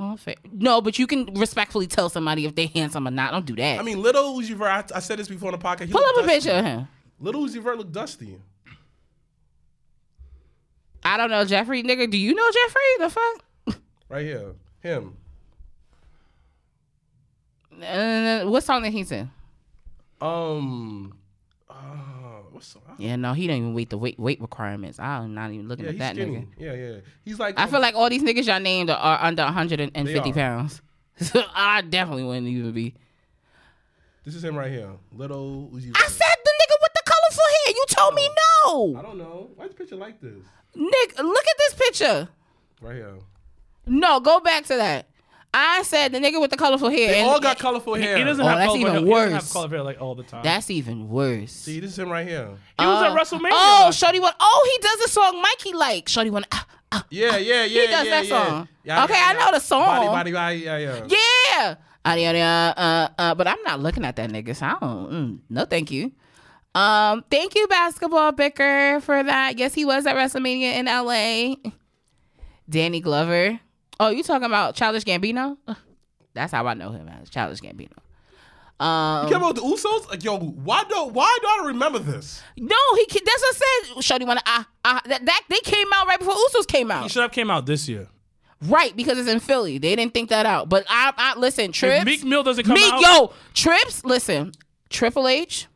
Oh, 0.00 0.16
fair. 0.16 0.34
No, 0.52 0.80
but 0.80 0.98
you 0.98 1.06
can 1.06 1.26
respectfully 1.34 1.86
tell 1.86 2.08
somebody 2.08 2.44
if 2.44 2.54
they 2.54 2.66
handsome 2.66 3.08
or 3.08 3.10
not. 3.10 3.32
Don't 3.32 3.46
do 3.46 3.56
that. 3.56 3.80
I 3.80 3.82
mean, 3.82 4.00
Little 4.02 4.36
Uzi 4.38 4.54
Vert, 4.54 4.92
I, 4.92 4.96
I 4.96 5.00
said 5.00 5.18
this 5.18 5.28
before 5.28 5.52
on 5.52 5.58
the 5.58 5.64
podcast. 5.64 5.86
he 5.86 5.92
pull 5.92 6.04
up 6.04 6.24
a 6.24 6.26
picture 6.26 6.50
of 6.52 6.64
him. 6.64 6.88
Little 7.20 7.44
Uzi 7.44 7.62
Vert 7.62 7.78
look 7.78 7.90
dusty. 7.92 8.38
I 11.02 11.16
don't 11.16 11.30
know 11.30 11.44
Jeffrey, 11.44 11.82
nigga. 11.82 12.10
Do 12.10 12.18
you 12.18 12.34
know 12.34 12.50
Jeffrey? 12.50 12.82
The 12.98 13.10
fuck? 13.10 13.80
Right 14.08 14.24
here. 14.24 14.52
Him. 14.80 15.16
Uh, 17.82 18.44
what 18.44 18.62
song 18.64 18.82
did 18.82 18.92
he 18.92 19.04
sing? 19.04 19.30
Um. 20.20 21.14
Uh, 21.68 21.74
what's 22.50 22.72
the, 22.72 22.80
Yeah, 22.98 23.16
no, 23.16 23.32
he 23.34 23.46
didn't 23.46 23.58
even 23.62 23.74
wait 23.74 23.90
the 23.90 23.98
weight 23.98 24.18
weight 24.18 24.40
requirements. 24.40 24.98
I'm 24.98 25.34
not 25.34 25.50
even 25.52 25.68
looking 25.68 25.84
yeah, 25.84 25.90
at 25.92 25.98
that 25.98 26.14
skinny. 26.16 26.36
nigga. 26.36 26.46
Yeah, 26.58 26.72
yeah. 26.72 26.96
He's 27.24 27.38
like. 27.38 27.58
I 27.58 27.66
feel 27.66 27.80
like 27.80 27.94
all 27.94 28.10
these 28.10 28.22
niggas 28.22 28.46
y'all 28.46 28.60
named 28.60 28.90
are, 28.90 28.96
are 28.96 29.24
under 29.24 29.44
150 29.44 30.32
pounds. 30.32 30.82
So 31.20 31.42
I 31.52 31.80
definitely 31.80 32.22
wouldn't 32.22 32.46
even 32.46 32.70
be. 32.70 32.94
this 34.24 34.36
is 34.36 34.44
him 34.44 34.54
right 34.54 34.70
here. 34.70 34.92
Little 35.10 35.68
Uzi. 35.74 35.90
I 35.96 36.06
said 36.06 36.37
colorful 37.74 37.74
hair. 37.74 37.74
You 37.76 37.84
told 37.88 38.14
me 38.14 38.28
no. 38.94 38.98
I 38.98 39.02
don't 39.02 39.18
know. 39.18 39.50
Why 39.56 39.64
is 39.64 39.70
the 39.70 39.76
picture 39.76 39.96
like 39.96 40.20
this? 40.20 40.44
Nick, 40.74 41.18
look 41.18 41.44
at 41.46 41.56
this 41.58 41.74
picture. 41.74 42.28
Right 42.80 42.96
here. 42.96 43.14
No, 43.86 44.20
go 44.20 44.40
back 44.40 44.64
to 44.66 44.76
that. 44.76 45.06
I 45.54 45.82
said 45.82 46.12
the 46.12 46.18
nigga 46.18 46.38
with 46.40 46.50
the 46.50 46.58
colorful 46.58 46.90
hair. 46.90 47.08
They 47.08 47.20
and- 47.20 47.30
all 47.30 47.40
got 47.40 47.58
colorful 47.58 47.94
hair. 47.94 48.18
he 48.18 48.22
doesn't 48.24 48.44
Oh, 48.44 48.48
have 48.48 48.58
that's 48.58 48.68
color 48.68 48.78
even 48.80 48.92
hair. 48.92 49.00
He 49.00 49.08
doesn't 49.10 49.32
have 49.32 49.42
worse. 49.42 49.52
color 49.52 49.68
hair 49.68 49.82
like 49.82 50.00
all 50.00 50.14
the 50.14 50.22
time. 50.22 50.42
That's 50.44 50.70
even 50.70 51.08
worse. 51.08 51.52
See, 51.52 51.80
this 51.80 51.92
is 51.92 51.98
him 51.98 52.10
right 52.10 52.26
here. 52.28 52.48
he 52.78 52.84
was 52.86 53.02
Uh, 53.02 53.06
at 53.06 53.18
WrestleMania. 53.18 53.50
Oh, 53.52 53.80
last- 53.86 53.98
Shorty 53.98 54.20
want. 54.20 54.36
Oh, 54.38 54.70
he 54.76 54.82
does 54.82 54.98
the 55.00 55.08
song 55.08 55.40
Mikey 55.40 55.72
like. 55.72 56.06
Shorty 56.08 56.28
want. 56.30 56.46
Ah, 56.52 56.66
ah. 56.92 57.04
Yeah, 57.08 57.38
yeah, 57.38 57.64
yeah. 57.64 57.80
He 57.80 57.86
does 57.86 58.04
yeah, 58.04 58.10
that 58.10 58.26
yeah. 58.26 58.46
song. 58.46 58.68
Yeah, 58.84 59.04
Okay, 59.04 59.14
yeah, 59.14 59.24
I 59.26 59.32
yeah. 59.32 59.38
know 59.38 59.50
the 59.52 59.60
song. 59.60 59.86
Body, 59.86 60.06
body, 60.06 60.32
body. 60.32 60.56
Yeah, 60.58 60.76
yeah. 60.78 61.06
Yeah. 61.08 61.74
Uh, 62.04 62.14
yeah, 62.16 62.32
yeah, 62.32 62.74
uh, 62.76 63.08
uh, 63.20 63.34
but 63.34 63.46
I'm 63.48 63.62
not 63.64 63.80
looking 63.80 64.04
at 64.04 64.16
that 64.16 64.30
nigga. 64.30 64.54
So 64.54 64.66
I 64.66 64.76
don't. 64.80 65.10
Mm, 65.12 65.38
no, 65.48 65.64
thank 65.64 65.90
you. 65.90 66.12
Um, 66.78 67.24
thank 67.30 67.54
you, 67.54 67.66
basketball 67.66 68.32
bicker, 68.32 69.00
for 69.00 69.22
that. 69.22 69.58
Yes, 69.58 69.74
he 69.74 69.84
was 69.84 70.06
at 70.06 70.14
WrestleMania 70.14 70.74
in 70.74 70.86
LA. 70.86 71.70
Danny 72.68 73.00
Glover. 73.00 73.58
Oh, 73.98 74.10
you 74.10 74.22
talking 74.22 74.46
about 74.46 74.74
Childish 74.74 75.04
Gambino? 75.04 75.56
That's 76.34 76.52
how 76.52 76.66
I 76.66 76.74
know 76.74 76.90
him 76.90 77.08
as 77.08 77.30
Childish 77.30 77.60
Gambino. 77.60 77.92
Um, 78.78 79.26
You 79.26 79.32
came 79.34 79.42
out 79.42 79.54
with 79.54 79.56
the 79.56 79.62
Usos? 79.62 80.08
Like, 80.08 80.22
yo, 80.22 80.38
why 80.38 80.84
don't 80.88 81.12
why 81.12 81.36
do 81.42 81.48
I 81.48 81.66
remember 81.66 81.98
this? 81.98 82.40
no, 82.56 82.76
he. 82.94 83.06
That's 83.10 83.42
what 83.42 83.56
I 83.56 83.92
said. 83.94 84.04
Shorty 84.04 84.24
wanna 84.24 84.42
ah 84.46 84.68
ah. 84.84 85.02
That, 85.06 85.24
that 85.26 85.42
they 85.48 85.58
came 85.64 85.88
out 85.96 86.06
right 86.06 86.18
before 86.18 86.34
Usos 86.34 86.66
came 86.68 86.92
out. 86.92 87.02
he 87.02 87.08
should 87.08 87.22
have 87.22 87.32
came 87.32 87.50
out 87.50 87.66
this 87.66 87.88
year. 87.88 88.06
Right, 88.62 88.94
because 88.96 89.18
it's 89.18 89.28
in 89.28 89.40
Philly. 89.40 89.78
They 89.78 89.96
didn't 89.96 90.14
think 90.14 90.28
that 90.30 90.44
out. 90.46 90.68
But 90.68 90.84
I, 90.88 91.12
I 91.16 91.38
listen, 91.38 91.72
Trips. 91.72 92.00
If 92.00 92.04
Meek 92.04 92.24
Mill 92.24 92.42
doesn't 92.44 92.64
come 92.64 92.74
Meek, 92.74 92.92
out, 92.92 93.00
yo, 93.00 93.32
Trips, 93.54 94.04
listen. 94.04 94.52
Triple 94.90 95.26
H, 95.28 95.66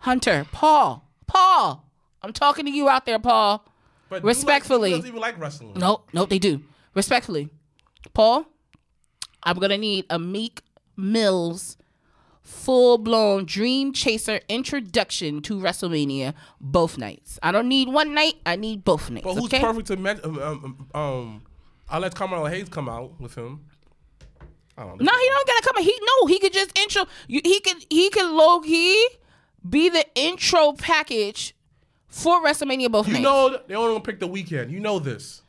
Hunter, 0.00 0.46
Paul, 0.52 1.04
Paul. 1.26 1.84
I'm 2.22 2.32
talking 2.32 2.64
to 2.66 2.70
you 2.70 2.88
out 2.88 3.06
there, 3.06 3.18
Paul. 3.18 3.64
But 4.08 4.24
Respectfully. 4.24 4.90
doesn't 4.90 5.06
even 5.06 5.20
like 5.20 5.38
wrestling. 5.38 5.74
Nope, 5.76 6.08
nope, 6.12 6.30
they 6.30 6.38
do. 6.38 6.62
Respectfully, 6.94 7.50
Paul, 8.14 8.46
I'm 9.42 9.58
gonna 9.58 9.78
need 9.78 10.06
a 10.08 10.18
Meek 10.18 10.62
Mills 10.96 11.76
full 12.42 12.96
blown 12.96 13.44
Dream 13.44 13.92
Chaser 13.92 14.40
introduction 14.48 15.42
to 15.42 15.60
WrestleMania 15.60 16.32
both 16.60 16.96
nights. 16.96 17.38
I 17.42 17.52
don't 17.52 17.68
need 17.68 17.88
one 17.88 18.14
night. 18.14 18.34
I 18.46 18.56
need 18.56 18.84
both 18.84 19.10
nights. 19.10 19.24
But 19.24 19.34
who's 19.34 19.44
okay? 19.44 19.60
perfect 19.60 19.88
to 19.88 19.96
met? 19.96 20.24
Um, 20.24 20.38
um, 20.38 20.88
um, 20.94 21.42
I'll 21.90 22.00
let 22.00 22.14
Carmelo 22.14 22.46
Hayes 22.46 22.68
come 22.68 22.88
out 22.88 23.20
with 23.20 23.34
him. 23.34 23.66
I 24.78 24.84
don't 24.84 25.00
know. 25.00 25.12
No, 25.12 25.18
he 25.18 25.28
don't 25.28 25.46
gotta 25.46 25.68
come. 25.74 25.84
He 25.84 26.00
no, 26.00 26.26
he 26.26 26.38
could 26.38 26.52
just 26.52 26.76
intro. 26.78 27.04
You, 27.26 27.40
he 27.44 27.60
could 27.60 27.84
he 27.90 28.08
could 28.10 28.30
low 28.30 28.60
key 28.60 29.08
be 29.68 29.88
the 29.88 30.04
intro 30.14 30.72
package 30.72 31.54
for 32.08 32.42
WrestleMania 32.44 32.90
both 32.90 33.06
You 33.06 33.14
nights. 33.14 33.22
know 33.22 33.58
they 33.66 33.74
only 33.74 33.94
gonna 33.94 34.00
pick 34.04 34.20
the 34.20 34.26
weekend. 34.26 34.70
You 34.72 34.80
know 34.80 34.98
this. 34.98 35.42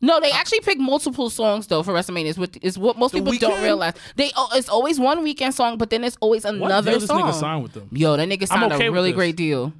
no, 0.00 0.18
they 0.20 0.30
actually 0.30 0.60
pick 0.60 0.78
multiple 0.78 1.28
songs 1.30 1.66
though 1.66 1.82
for 1.82 1.92
WrestleMania. 1.92 2.26
Is 2.26 2.38
what 2.38 2.56
is 2.62 2.78
what 2.78 2.96
most 2.98 3.12
The 3.12 3.18
people 3.18 3.34
don't 3.36 3.62
realize. 3.62 3.94
They 4.16 4.30
oh, 4.36 4.48
it's 4.54 4.68
always 4.68 4.98
one 5.00 5.22
weekend 5.22 5.54
song, 5.54 5.78
but 5.78 5.90
then 5.90 6.04
it's 6.04 6.16
always 6.20 6.44
another 6.44 6.60
what 6.60 6.70
another 6.70 6.90
deal 6.92 7.00
this 7.00 7.08
song. 7.08 7.22
nigga 7.22 7.34
signed 7.34 7.62
with 7.62 7.72
them? 7.72 7.88
Yo, 7.92 8.16
that 8.16 8.28
nigga 8.28 8.46
signed 8.46 8.72
okay 8.72 8.86
a 8.86 8.92
really 8.92 9.12
great 9.12 9.36
deal. 9.36 9.72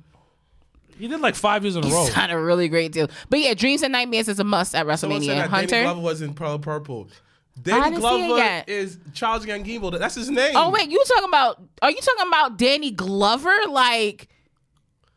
He 0.99 1.09
did 1.09 1.21
like 1.23 1.35
five 1.35 1.65
years 1.65 1.77
in 1.77 1.85
a 1.85 1.87
He 1.87 1.93
row. 1.95 2.05
signed 2.07 2.31
a 2.31 2.39
really 2.39 2.69
great 2.69 2.93
deal. 2.93 3.09
But 3.31 3.39
yeah, 3.39 3.55
Dreams 3.55 3.83
and 3.83 3.91
Nightmares 3.93 4.29
is 4.29 4.39
a 4.39 4.45
must 4.45 4.75
at 4.75 4.81
Someone 4.99 5.23
said 5.23 5.31
WrestleMania. 5.31 5.37
that 5.37 5.51
Danny 5.51 5.51
Hunter. 5.51 5.83
Glover 5.85 6.01
was 6.01 6.21
in 6.21 6.35
Pearl 6.35 6.59
Purple. 6.59 7.09
I 7.67 7.71
Danny 7.71 7.91
didn't 7.97 8.03
see 8.03 8.25
it 8.25 8.27
Glover 8.27 8.37
yet. 8.39 8.69
is 8.69 8.99
Charles 9.13 9.45
Gambino. 9.47 9.99
That's 9.99 10.15
his 10.15 10.31
name. 10.31 10.53
Oh 10.57 10.71
wait, 10.71 10.91
you 10.91 11.03
talking 11.07 11.29
about? 11.29 11.63
Are 11.83 11.91
you 11.91 11.99
talking 12.01 12.27
about 12.29 12.57
Danny 12.59 12.91
Glover, 12.91 13.55
like 13.69 14.29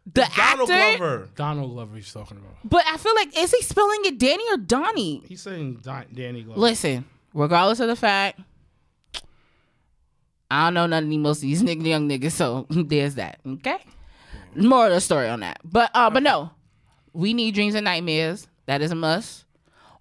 the 0.06 0.30
Donald 0.36 0.70
actor? 0.70 0.98
Glover. 0.98 1.30
Donald 1.36 1.72
Glover 1.72 1.96
he's 1.96 2.12
talking 2.12 2.38
about. 2.38 2.56
But 2.64 2.84
I 2.88 2.98
feel 2.98 3.16
like 3.16 3.38
is 3.38 3.52
he 3.52 3.62
spelling 3.62 4.00
it 4.06 4.18
Danny 4.18 4.44
or 4.52 4.58
Donnie? 4.58 5.24
He's 5.28 5.42
saying 5.42 5.80
Don- 5.84 6.08
Danny 6.14 6.44
Glover. 6.44 6.60
Listen, 6.60 7.06
regardless 7.34 7.80
of 7.80 7.88
the 7.88 7.96
fact, 7.96 8.40
I 10.52 10.66
don't 10.66 10.74
know 10.74 10.86
none 10.88 11.04
of 11.06 11.10
these 11.10 11.20
most 11.20 11.38
of 11.38 11.42
these 11.44 11.64
nigga, 11.64 11.86
young 11.86 12.10
niggas, 12.10 12.32
so 12.32 12.66
there's 12.70 13.16
that. 13.16 13.40
Okay, 13.46 13.78
more 14.56 14.88
of 14.88 14.94
the 14.94 15.02
story 15.02 15.30
on 15.30 15.40
that. 15.42 15.60
But 15.64 15.92
uh, 15.94 16.10
but 16.10 16.24
no, 16.24 16.52
we 17.14 17.34
need 17.34 17.54
dreams 17.54 17.76
and 17.76 17.86
nightmares. 17.86 18.48
That 18.66 18.82
is 18.82 18.92
a 18.92 18.96
must. 18.96 19.46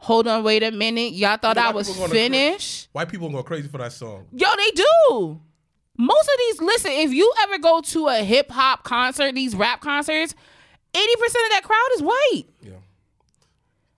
Hold 0.02 0.26
on, 0.26 0.42
wait 0.42 0.62
a 0.64 0.70
minute. 0.72 1.12
Y'all 1.12 1.36
thought 1.36 1.56
You 1.56 1.62
know 1.62 1.68
I 1.68 1.72
was 1.72 1.96
finished. 2.10 2.88
White 2.92 3.08
people 3.08 3.28
go 3.30 3.42
crazy 3.42 3.68
for 3.68 3.78
that 3.78 3.92
song. 3.92 4.26
Yo, 4.32 4.48
they 4.56 4.70
do. 4.72 5.40
Most 5.96 6.24
of 6.28 6.34
these, 6.38 6.60
listen, 6.60 6.90
if 6.92 7.12
you 7.12 7.32
ever 7.42 7.58
go 7.58 7.80
to 7.80 8.08
a 8.08 8.16
hip 8.24 8.50
hop 8.50 8.82
concert, 8.82 9.34
these 9.34 9.54
rap 9.54 9.80
concerts, 9.80 10.34
eighty 10.94 11.16
percent 11.16 11.44
of 11.46 11.50
that 11.52 11.62
crowd 11.64 11.88
is 11.96 12.02
white. 12.02 12.44
Yeah. 12.62 12.72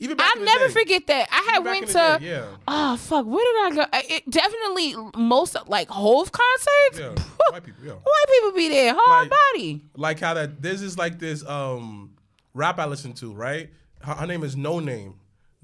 Even 0.01 0.19
I'll 0.21 0.41
never 0.45 0.67
day. 0.67 0.73
forget 0.75 1.07
that. 1.07 1.29
I 1.31 1.53
had 1.53 1.65
went 1.65 1.87
to. 1.87 1.93
day, 1.95 2.19
yeah. 2.21 2.45
Oh 2.69 2.97
fuck! 2.97 3.25
Where 3.25 3.71
did 3.71 3.81
I 3.81 3.85
go? 3.85 3.99
It 4.15 4.29
definitely 4.29 4.95
most 5.17 5.57
like 5.69 5.89
Hove 5.89 6.31
concerts. 6.33 6.99
Yeah. 6.99 7.15
White 7.51 7.65
people, 7.65 7.85
yeah. 7.85 7.93
White 7.93 8.25
people 8.29 8.53
be 8.53 8.69
there, 8.69 8.95
hard 8.97 9.31
Like- 9.31 9.39
body. 9.55 9.83
like 9.97 10.21
how 10.21 10.35
that 10.35 10.61
this 10.61 10.99
like 10.99 11.19
this 11.19 11.47
um 11.47 12.13
rap 12.53 12.79
I 12.79 12.87
listen 12.87 13.13
to, 13.15 13.33
right? 13.33 13.71
Her, 14.03 14.15
her 14.15 14.27
name 14.27 14.43
is 14.43 14.57
No 14.57 14.81
Name. 14.81 15.15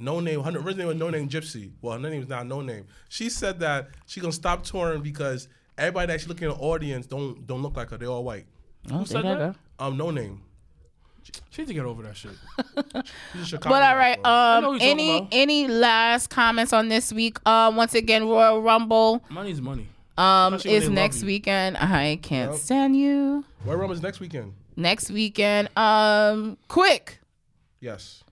No 0.01 0.19
Name. 0.21 0.43
Her 0.43 0.51
original 0.51 0.75
name 0.77 0.87
was 0.89 0.97
No 0.97 1.11
Name 1.11 1.29
Gypsy. 1.29 1.71
Well, 1.83 1.95
her 2.01 2.11
name 2.11 2.23
is 2.23 2.29
now 2.29 2.43
No 2.43 2.61
Name. 2.61 2.87
She 3.09 3.29
said 3.31 3.61
that 3.61 3.89
she 4.07 4.21
gonna 4.21 4.33
stop 4.33 4.65
touring 4.65 5.03
because 5.03 5.49
everybody 5.79 6.13
that 6.13 6.21
she 6.21 6.27
looking 6.27 6.49
in 6.51 6.55
the 6.57 6.61
audience 6.61 7.07
don't 7.07 7.47
don't 7.47 7.63
look 7.63 7.77
like 7.77 7.91
her. 7.91 7.97
They're 7.99 8.09
all 8.09 8.25
white. 8.25 8.47
Oh, 8.91 9.05
said 9.05 9.25
there 9.25 9.33
you 9.35 9.39
that? 9.39 9.57
Um, 9.79 9.97
No 9.97 10.11
Name. 10.11 10.43
She 11.51 11.63
need 11.63 11.69
to 11.69 11.75
get 11.75 11.85
over 11.85 12.03
that 12.03 12.17
shit. 12.17 12.33
She's 13.33 13.43
a 13.43 13.47
Chicago 13.47 13.69
But 13.75 13.83
all 13.83 13.95
right, 13.97 14.19
rapper. 14.25 14.29
um, 14.29 14.65
who 14.65 14.71
you're 14.73 14.79
talking 14.81 14.91
any 15.01 15.29
any 15.33 15.69
last 15.69 16.29
comments 16.31 16.73
on 16.73 16.89
this 16.89 17.13
week? 17.13 17.37
Um, 17.47 17.77
once 17.77 17.95
again, 17.95 18.27
Royal 18.27 18.61
Rumble 18.63 19.23
Money's 19.29 19.61
money. 19.61 19.87
um 20.17 20.55
Especially 20.55 20.71
when 20.71 20.77
is 20.77 20.83
they 20.83 20.87
love 20.89 20.95
next 20.95 21.23
weekend. 21.23 21.77
I 21.77 22.19
can't 22.23 22.53
Yep. 22.53 22.61
stand 22.61 22.97
you. 22.97 23.45
Royal 23.65 23.79
Rumble 23.79 23.95
is 23.95 24.03
next 24.03 24.19
weekend. 24.19 24.55
Next 24.77 25.11
weekend, 25.11 25.69
um, 25.77 26.57
quick. 26.69 27.21
Yes. 27.81 28.25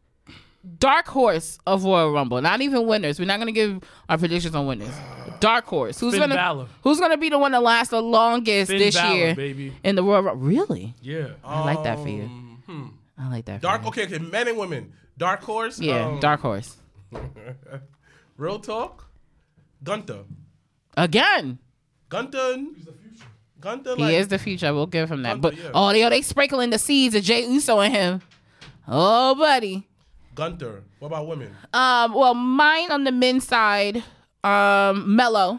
Dark 0.79 1.07
horse 1.09 1.59
of 1.67 1.85
Royal 1.85 2.13
Rumble. 2.13 2.41
Not 2.41 2.61
even 2.61 2.87
winners. 2.87 3.19
We're 3.19 3.25
not 3.27 3.39
gonna 3.39 3.53
give 3.53 3.83
our 4.09 4.19
predictions 4.19 4.55
on 4.55 4.67
winners. 4.67 4.95
Dark 5.41 5.67
horse. 5.67 5.99
Who's 6.01 6.13
Finn 6.15 6.21
gonna 6.21 6.35
Balor. 6.35 6.67
Who's 6.83 7.01
gonna 7.01 7.17
be 7.17 7.29
the 7.29 7.39
one 7.39 7.53
to 7.53 7.61
last 7.61 7.91
the 7.91 8.03
longest 8.03 8.71
Finn 8.71 8.79
this 8.79 8.95
Balor, 8.97 9.15
year 9.17 9.35
baby. 9.35 9.73
in 9.85 9.95
the 9.97 10.03
Royal 10.03 10.23
Rumble? 10.23 10.47
Really? 10.47 10.95
Yeah. 11.01 11.29
I 11.45 11.65
like 11.65 11.83
that 11.85 11.99
for 12.01 12.09
you. 12.09 12.23
Um, 12.25 12.63
hmm. 12.67 12.87
I 13.17 13.29
like 13.31 13.45
that. 13.47 13.61
Dark. 13.63 13.83
For 13.83 13.89
Okay, 13.89 14.05
okay. 14.05 14.19
Men 14.19 14.49
and 14.49 14.59
women. 14.59 14.93
Dark 15.17 15.43
horse. 15.43 15.81
Yeah, 15.81 16.07
um, 16.07 16.21
dark 16.21 16.41
horse. 16.41 16.77
Real 18.37 18.59
talk. 18.61 19.09
Gunther. 19.83 20.25
Again. 20.97 21.59
Gunther. 22.09 22.57
He's 22.57 22.85
the 22.85 22.93
future. 22.93 23.25
Gunther. 23.61 23.97
He 23.97 24.15
is 24.15 24.29
the 24.29 24.39
future. 24.39 24.73
We'll 24.75 24.87
give 24.87 25.11
him 25.11 25.23
that. 25.23 25.41
Gunther, 25.41 25.57
But 25.57 25.65
yeah. 25.65 25.71
oh, 25.75 25.93
they 25.93 26.09
they 26.09 26.23
sprinkling 26.23 26.71
the 26.71 26.79
seeds 26.79 27.15
of 27.15 27.23
Jay 27.25 27.45
Uso 27.47 27.81
in 27.81 27.91
him. 27.91 28.23
Oh, 28.87 29.35
buddy. 29.35 29.88
Gunther. 30.39 30.85
What 31.01 31.09
about 31.09 31.27
women? 31.27 31.55
Um, 31.73 32.15
well, 32.15 32.33
mine 32.33 32.93
on 32.93 33.03
the 33.03 33.11
men's 33.11 33.45
side, 33.47 34.05
um, 34.45 35.17
Melo. 35.17 35.59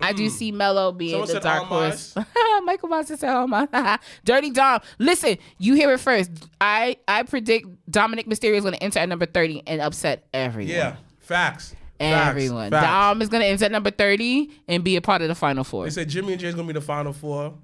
I 0.00 0.12
do 0.14 0.28
see 0.30 0.52
Melo 0.52 0.92
being 0.92 1.12
Someone 1.12 1.28
the 1.28 1.40
dark 1.40 1.64
horse. 1.64 2.14
Michael 2.64 2.88
Myers 2.88 3.08
said 3.08 3.20
Omos. 3.20 3.98
Dirty 4.24 4.50
Dom. 4.50 4.80
Listen, 4.98 5.36
you 5.58 5.74
hear 5.74 5.92
it 5.92 6.00
first. 6.00 6.30
I 6.60 6.96
I 7.06 7.24
predict 7.24 7.66
Dominik 7.90 8.26
Mysterio 8.26 8.54
is 8.56 8.62
going 8.62 8.74
to 8.74 8.82
enter 8.82 8.98
at 8.98 9.08
number 9.08 9.26
thirty 9.26 9.62
and 9.66 9.80
upset 9.82 10.26
everyone. 10.32 10.74
Yeah. 10.74 10.96
Facts. 11.20 11.74
Everyone. 12.00 12.70
Facts. 12.70 12.86
Dom 12.86 13.22
is 13.22 13.28
going 13.28 13.42
to 13.42 13.46
enter 13.46 13.64
at 13.64 13.72
number 13.72 13.90
30 13.90 14.50
and 14.68 14.84
be 14.84 14.96
a 14.96 15.00
part 15.00 15.22
of 15.22 15.28
the 15.28 15.34
final 15.34 15.64
four. 15.64 15.84
They 15.84 15.90
said 15.90 16.10
Jimmy 16.10 16.32
and 16.32 16.40
Jay's 16.40 16.54
gonna 16.54 16.66
be 16.66 16.74
the 16.74 16.80
final 16.82 17.14
four. 17.14 17.54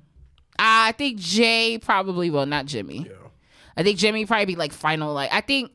I 0.59 0.93
think 0.93 1.19
Jay 1.19 1.79
probably 1.79 2.31
will, 2.31 2.47
not 2.47 2.65
Jimmy. 2.67 3.07
Yeah. 3.09 3.17
I 3.77 3.83
think 3.83 3.99
Jimmy 3.99 4.25
probably 4.27 4.47
be 4.47 4.57
like 4.57 4.73
final. 4.73 5.13
Like 5.15 5.33
I 5.33 5.41
think. 5.43 5.73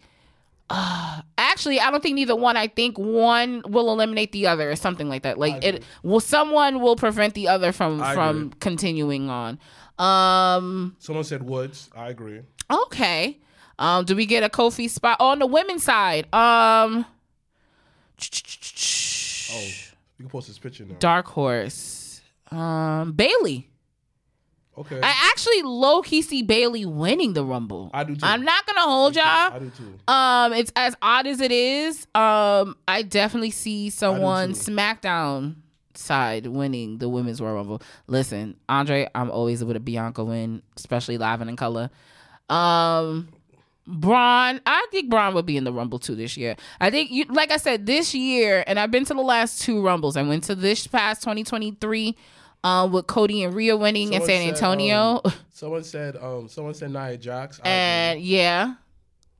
Uh, 0.70 1.22
actually, 1.38 1.80
I 1.80 1.90
don't 1.92 2.04
think 2.04 2.16
neither 2.16 2.36
one. 2.36 2.58
I 2.58 2.68
think 2.68 2.98
one 2.98 3.64
will 3.68 3.90
eliminate 3.92 4.34
the 4.34 4.48
other, 4.48 4.70
or 4.70 4.76
something 4.76 5.08
like 5.08 5.24
that. 5.24 5.38
Like 5.38 5.64
it, 5.64 5.84
well, 6.04 6.20
someone 6.20 6.82
will 6.82 6.96
prevent 6.98 7.36
the 7.36 7.48
other 7.48 7.72
from 7.72 8.02
I 8.02 8.14
from 8.14 8.38
agree. 8.38 8.52
continuing 8.60 9.30
on. 9.30 9.60
Um. 9.98 10.96
Someone 11.00 11.24
said 11.24 11.44
Woods. 11.44 11.90
I 11.96 12.10
agree. 12.10 12.42
Okay. 12.70 13.40
Um. 13.80 14.06
Do 14.06 14.16
we 14.16 14.26
get 14.26 14.44
a 14.44 14.50
Kofi 14.50 14.90
spot 14.90 15.22
on 15.22 15.40
the 15.40 15.48
women's 15.48 15.84
side? 15.84 16.26
Um. 16.34 17.06
Oh, 19.50 19.62
you 19.62 19.74
can 20.20 20.30
post 20.30 20.48
this 20.48 20.58
picture 20.60 20.86
now. 20.86 20.96
Dark 21.00 21.28
horse. 21.28 22.22
Um. 22.52 23.14
Bayley. 23.14 23.70
Okay. 24.78 25.00
I 25.02 25.30
actually 25.30 25.64
low 25.64 26.02
key 26.02 26.22
see 26.22 26.44
Bayley 26.44 26.86
winning 26.86 27.34
the 27.34 27.44
Rumble. 27.44 27.90
I 27.94 28.04
do 28.04 28.16
too. 28.16 28.22
I'm 28.24 28.44
not 28.44 28.66
gonna 28.68 28.82
hold 28.82 29.16
y'all. 29.16 29.24
I 29.26 29.60
do 29.60 29.72
too. 29.72 30.12
Um, 30.12 30.54
it's 30.54 30.72
as 30.76 30.96
odd 31.02 31.26
as 31.26 31.42
it 31.42 31.52
is. 31.52 32.06
Um, 32.14 32.76
I 32.88 33.02
definitely 33.02 33.52
see 33.52 33.90
someone. 33.90 34.52
SmackDown 34.54 35.56
side 35.98 36.48
winning 36.48 37.00
the 37.00 37.10
women's 37.10 37.42
Royal 37.42 37.56
Rumble. 37.56 37.82
Listen, 38.08 38.56
Andre, 38.70 39.10
I'm 39.16 39.32
always 39.32 39.64
with 39.64 39.76
a 39.76 39.80
Bianca 39.80 40.24
win, 40.24 40.62
especially 40.76 41.18
live 41.18 41.42
and 41.42 41.50
in 41.50 41.56
color. 41.56 41.90
Um, 42.50 43.30
Bron, 43.88 44.62
I 44.66 44.88
think 44.92 45.10
Bron 45.10 45.34
would 45.34 45.46
be 45.46 45.58
in 45.58 45.64
the 45.64 45.74
Rumble 45.74 46.00
too 46.00 46.16
this 46.16 46.38
year. 46.38 46.56
I 46.80 46.90
think 46.92 47.10
you, 47.12 47.26
like 47.30 47.52
I 47.52 47.58
said, 47.58 47.86
this 47.86 48.14
year, 48.14 48.64
and 48.68 48.80
I've 48.80 48.92
been 48.92 49.06
to 49.06 49.14
the 49.14 49.22
last 49.22 49.62
two 49.62 49.82
Rumbles. 49.82 50.18
I 50.18 50.22
went 50.24 50.44
to 50.46 50.56
this 50.56 50.88
past 50.88 51.22
2023. 51.22 52.16
Um, 52.68 52.92
with 52.92 53.08
Cody 53.08 53.44
and 53.44 53.54
Rhea 53.54 53.78
winning 53.78 54.14
in 54.14 54.22
Someone 54.22 54.28
San 54.28 54.42
said, 54.42 54.54
Antonio, 54.54 55.22
um, 55.24 55.34
someone 55.54 55.84
said. 55.84 56.18
Um. 56.18 56.50
Someone 56.50 56.74
said 56.74 56.92
Nia 56.92 57.18
Jax. 57.18 57.60
I 57.64 57.70
agree. 57.70 57.72
And 57.72 58.22
yeah, 58.22 58.74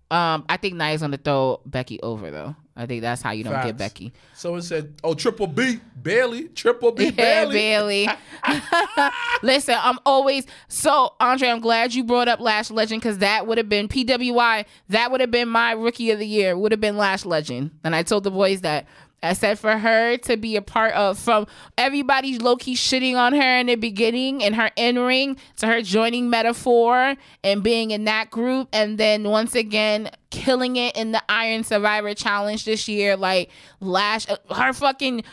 um, 0.10 0.46
I 0.48 0.58
think 0.58 0.76
Nia's 0.76 1.02
gonna 1.02 1.18
throw 1.18 1.60
Becky 1.66 2.02
over 2.02 2.32
though. 2.32 2.56
I 2.80 2.86
think 2.86 3.02
that's 3.02 3.24
how 3.24 3.32
you 3.32 3.44
don't 3.44 3.64
get 3.64 3.76
Becky. 3.76 4.14
Someone 4.36 4.62
said, 4.62 4.94
"Oh, 5.04 5.16
Triple 5.16 5.48
B, 5.48 5.80
Bayley, 6.02 6.48
Triple 6.50 6.92
B, 6.92 7.06
Yeah, 7.18 7.46
Bayley." 7.46 8.06
Bayley. 8.06 8.10
Listen, 9.44 9.76
I'm 9.82 9.98
always 10.06 10.46
so 10.68 11.14
Andre. 11.20 11.50
I'm 11.50 11.60
glad 11.60 11.96
you 11.96 12.04
brought 12.04 12.28
up 12.28 12.40
Lash 12.40 12.70
Legend 12.70 13.02
because 13.02 13.18
that 13.18 13.48
would 13.48 13.58
have 13.58 13.68
been 13.68 13.88
PWI. 13.88 14.66
That 14.90 15.12
would 15.12 15.22
have 15.22 15.32
been 15.32 15.50
my 15.50 15.72
Rookie 15.72 16.12
of 16.12 16.20
the 16.20 16.28
Year. 16.28 16.56
Would 16.56 16.72
have 16.72 16.80
been 16.80 16.98
Lash 16.98 17.26
Legend. 17.26 17.72
And 17.84 17.96
I 17.96 18.04
told 18.04 18.24
the 18.24 18.32
boys 18.32 18.62
that. 18.62 18.86
I 19.24 19.34
said 19.34 19.58
for 19.58 19.78
her 19.78 20.18
to 20.18 20.38
be 20.38 20.56
a 20.56 20.62
part 20.62 20.94
of 20.94 21.18
from 21.18 21.48
everybody 21.78 22.38
low 22.38 22.56
key 22.56 22.76
shitting 22.76 23.16
on 23.16 23.34
her 23.34 23.58
in 23.60 23.66
the 23.68 23.76
beginning 23.76 24.44
and 24.44 24.56
her 24.56 24.70
in 24.76 25.00
ring 25.00 25.38
to 25.58 25.68
her 25.68 25.82
joining 25.82 26.30
Meta-Four 26.30 27.16
and 27.44 27.64
being 27.64 27.92
in 27.92 28.06
that 28.06 28.30
group 28.30 28.70
and 28.72 28.98
then 28.98 29.24
once 29.24 29.56
again 29.56 30.12
killing 30.30 30.76
it 30.76 30.96
in 30.96 31.14
the 31.14 31.22
Iron 31.30 31.64
Survivor 31.64 32.14
Challenge 32.14 32.64
this 32.64 32.88
year. 32.88 33.18
Like 33.18 33.50
Lash, 33.80 34.28
her 34.52 34.74
fucking 34.74 35.24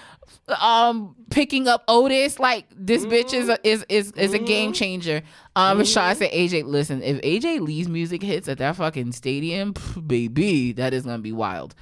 um 0.61 1.15
picking 1.31 1.69
up 1.69 1.85
Otis 1.89 2.39
like 2.39 2.67
this 2.75 3.07
bitch 3.07 3.33
is 3.33 3.49
a, 3.49 3.59
is 3.67 3.85
is 3.89 4.13
is 4.13 4.33
a 4.33 4.39
game 4.39 4.73
changer. 4.73 5.23
Um, 5.57 5.79
Rashad 5.79 6.17
said 6.17 6.31
AJ, 6.33 6.65
listen, 6.65 7.03
if 7.03 7.21
AJ 7.23 7.61
Lee's 7.61 7.89
music 7.89 8.23
hits 8.23 8.49
at 8.49 8.59
that 8.59 8.77
fucking 8.77 9.13
stadium, 9.13 9.75
baby, 10.07 10.73
that 10.73 10.95
is 10.95 11.05
gonna 11.05 11.19
be 11.19 11.33
wild. 11.33 11.75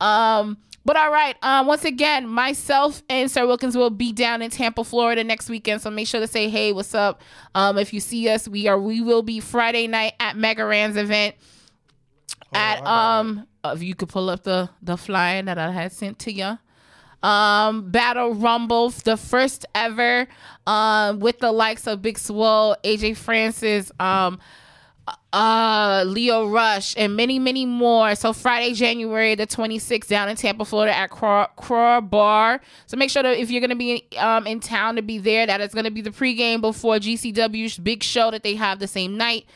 Um, 0.00 0.58
but 0.84 0.96
all 0.96 1.10
right. 1.10 1.36
Um, 1.42 1.66
once 1.66 1.84
again, 1.84 2.28
myself 2.28 3.02
and 3.08 3.30
Sir 3.30 3.46
Wilkins 3.46 3.76
will 3.76 3.90
be 3.90 4.12
down 4.12 4.42
in 4.42 4.50
Tampa, 4.50 4.84
Florida 4.84 5.24
next 5.24 5.48
weekend. 5.48 5.82
So 5.82 5.90
make 5.90 6.06
sure 6.06 6.20
to 6.20 6.26
say, 6.26 6.48
hey, 6.48 6.72
what's 6.72 6.94
up? 6.94 7.20
Um, 7.54 7.78
if 7.78 7.92
you 7.92 8.00
see 8.00 8.28
us, 8.28 8.46
we 8.46 8.68
are 8.68 8.78
we 8.78 9.00
will 9.00 9.22
be 9.22 9.40
Friday 9.40 9.86
night 9.86 10.14
at 10.20 10.36
Megaran's 10.36 10.96
event 10.96 11.34
at 12.52 12.86
I 12.86 13.18
um 13.18 13.46
if 13.64 13.82
you 13.82 13.94
could 13.94 14.08
pull 14.08 14.30
up 14.30 14.44
the 14.44 14.70
the 14.82 14.96
flyer 14.96 15.42
that 15.42 15.58
I 15.58 15.70
had 15.70 15.92
sent 15.92 16.18
to 16.20 16.32
you. 16.32 16.58
Um, 17.22 17.90
Battle 17.90 18.34
Rumble, 18.34 18.90
the 18.90 19.16
first 19.16 19.64
ever, 19.74 20.28
um, 20.66 21.20
with 21.20 21.38
the 21.38 21.52
likes 21.52 21.86
of 21.86 22.02
Big 22.02 22.18
Swole, 22.18 22.76
AJ 22.84 23.16
Francis, 23.16 23.90
um, 23.98 24.38
uh, 25.32 26.04
Lio 26.06 26.48
Rush, 26.48 26.94
and 26.96 27.16
many, 27.16 27.38
many 27.38 27.66
more. 27.66 28.14
So 28.14 28.32
Friday, 28.32 28.72
January 28.72 29.34
the 29.34 29.46
26th, 29.46 30.08
down 30.08 30.28
in 30.28 30.36
Tampa, 30.36 30.64
Florida, 30.64 30.96
at 30.96 31.10
Craw, 31.10 32.00
Bar. 32.00 32.60
So 32.86 32.96
make 32.96 33.10
sure 33.10 33.22
that 33.22 33.36
if 33.38 33.50
you're 33.50 33.60
gonna 33.60 33.76
be 33.76 34.06
um 34.18 34.46
in 34.46 34.60
town 34.60 34.96
to 34.96 35.02
be 35.02 35.18
there, 35.18 35.46
that 35.46 35.60
it's 35.60 35.74
gonna 35.74 35.90
be 35.90 36.00
the 36.00 36.10
pregame 36.10 36.60
before 36.60 36.96
GCW's 36.96 37.78
big 37.78 38.02
show 38.02 38.30
that 38.30 38.42
they 38.42 38.54
have 38.54 38.78
the 38.78 38.88
same 38.88 39.16
night. 39.16 39.46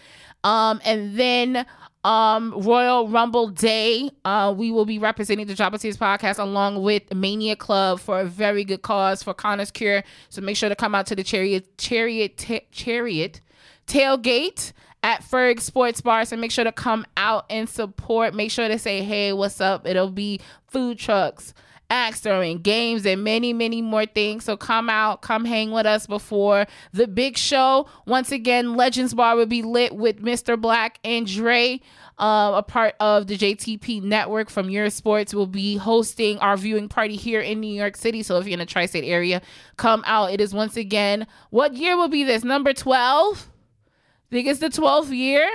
Um, 0.44 0.80
and 0.84 1.16
then 1.16 1.66
um 2.04 2.54
Royal 2.56 3.08
Rumble 3.08 3.48
Day. 3.48 4.10
Uh, 4.24 4.54
we 4.56 4.70
will 4.70 4.86
be 4.86 4.98
representing 4.98 5.46
the 5.46 5.54
Drop 5.54 5.72
of 5.72 5.80
Tears 5.80 5.96
podcast 5.96 6.38
along 6.38 6.82
with 6.82 7.12
Mania 7.14 7.56
Club 7.56 8.00
for 8.00 8.20
a 8.20 8.24
very 8.24 8.64
good 8.64 8.82
cause 8.82 9.22
for 9.22 9.34
Connor's 9.34 9.70
Cure. 9.70 10.04
So 10.28 10.40
make 10.42 10.56
sure 10.56 10.68
to 10.68 10.76
come 10.76 10.94
out 10.94 11.06
to 11.06 11.16
the 11.16 11.24
Chariot 11.24 11.78
Chariot 11.78 12.66
Chariot 12.70 13.40
tailgate 13.86 14.72
at 15.02 15.22
Ferg 15.22 15.60
Sports 15.60 16.00
Bar. 16.00 16.24
So 16.24 16.36
make 16.36 16.50
sure 16.50 16.64
to 16.64 16.72
come 16.72 17.06
out 17.16 17.46
and 17.50 17.68
support. 17.68 18.34
Make 18.34 18.50
sure 18.50 18.68
to 18.68 18.78
say, 18.78 19.02
hey, 19.02 19.32
what's 19.32 19.60
up? 19.60 19.86
It'll 19.86 20.10
be 20.10 20.40
food 20.66 20.98
trucks, 20.98 21.54
axe 21.90 22.20
throwing, 22.20 22.58
games, 22.58 23.06
and 23.06 23.22
many, 23.22 23.52
many 23.52 23.80
more 23.80 24.06
things. 24.06 24.44
So 24.44 24.56
come 24.56 24.90
out, 24.90 25.22
come 25.22 25.44
hang 25.44 25.70
with 25.70 25.86
us 25.86 26.06
before 26.06 26.66
the 26.92 27.06
big 27.06 27.38
show. 27.38 27.88
Once 28.06 28.32
again, 28.32 28.74
Legends 28.74 29.14
Bar 29.14 29.36
will 29.36 29.46
be 29.46 29.62
lit 29.62 29.94
with 29.94 30.20
Mr. 30.20 30.60
Black 30.60 30.98
and 31.04 31.26
Dre. 31.26 31.80
Um, 32.18 32.54
a 32.54 32.64
part 32.64 32.96
of 32.98 33.28
the 33.28 33.38
JTP 33.38 34.02
network 34.02 34.50
from 34.50 34.70
Your 34.70 34.90
Sports 34.90 35.32
will 35.32 35.46
be 35.46 35.76
hosting 35.76 36.36
our 36.38 36.56
viewing 36.56 36.88
party 36.88 37.14
here 37.14 37.40
in 37.40 37.60
New 37.60 37.72
York 37.72 37.96
City. 37.96 38.24
So 38.24 38.38
if 38.38 38.46
you're 38.46 38.54
in 38.54 38.58
the 38.58 38.66
tri 38.66 38.86
state 38.86 39.04
area, 39.04 39.40
come 39.76 40.02
out. 40.04 40.32
It 40.32 40.40
is 40.40 40.52
once 40.52 40.76
again, 40.76 41.28
what 41.50 41.74
year 41.74 41.96
will 41.96 42.08
be 42.08 42.24
this? 42.24 42.42
Number 42.42 42.72
12? 42.72 43.48
Think 44.30 44.46
it's 44.46 44.60
the 44.60 44.68
12th 44.70 45.14
year. 45.16 45.48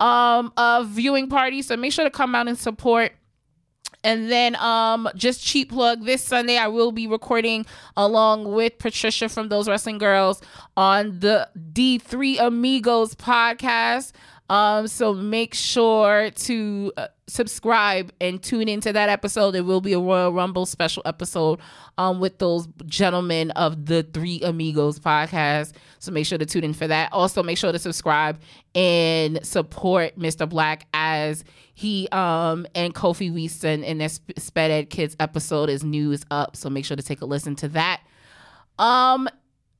um 0.00 0.52
a 0.56 0.84
viewing 0.86 1.28
party. 1.28 1.62
So 1.62 1.76
make 1.76 1.92
sure 1.92 2.04
to 2.04 2.10
come 2.10 2.34
out 2.34 2.48
and 2.48 2.58
support. 2.58 3.12
And 4.04 4.28
then 4.30 4.56
um 4.56 5.08
just 5.14 5.44
cheap 5.44 5.70
plug 5.70 6.04
this 6.04 6.22
Sunday 6.24 6.56
I 6.58 6.66
will 6.68 6.90
be 6.90 7.06
recording 7.06 7.66
along 7.96 8.52
with 8.52 8.78
Patricia 8.78 9.28
from 9.28 9.48
Those 9.48 9.68
Wrestling 9.68 9.98
Girls 9.98 10.42
on 10.76 11.20
the 11.20 11.48
D3 11.72 12.40
Amigos 12.40 13.14
podcast. 13.14 14.10
Um 14.52 14.86
so 14.86 15.14
make 15.14 15.54
sure 15.54 16.30
to 16.30 16.92
uh, 16.98 17.06
subscribe 17.26 18.12
and 18.20 18.42
tune 18.42 18.68
into 18.68 18.92
that 18.92 19.08
episode. 19.08 19.54
It 19.54 19.62
will 19.62 19.80
be 19.80 19.94
a 19.94 19.98
Royal 19.98 20.30
Rumble 20.30 20.66
special 20.66 21.02
episode 21.06 21.58
um 21.96 22.20
with 22.20 22.38
those 22.38 22.68
gentlemen 22.84 23.50
of 23.52 23.86
the 23.86 24.02
Three 24.02 24.42
Amigos 24.42 24.98
podcast. 24.98 25.72
So 26.00 26.12
make 26.12 26.26
sure 26.26 26.36
to 26.36 26.44
tune 26.44 26.64
in 26.64 26.74
for 26.74 26.86
that. 26.86 27.10
Also 27.14 27.42
make 27.42 27.56
sure 27.56 27.72
to 27.72 27.78
subscribe 27.78 28.42
and 28.74 29.42
support 29.42 30.18
Mr. 30.18 30.46
Black 30.46 30.86
as 30.92 31.44
he 31.72 32.06
um 32.12 32.66
and 32.74 32.94
Kofi 32.94 33.32
Weaston 33.32 33.82
in 33.82 33.96
their 33.96 34.10
Sp- 34.12 34.36
Sped 34.36 34.70
Ed 34.70 34.90
Kids 34.90 35.16
episode 35.18 35.70
is 35.70 35.82
news 35.82 36.26
up. 36.30 36.56
So 36.56 36.68
make 36.68 36.84
sure 36.84 36.98
to 36.98 37.02
take 37.02 37.22
a 37.22 37.24
listen 37.24 37.56
to 37.56 37.68
that. 37.68 38.02
Um 38.78 39.30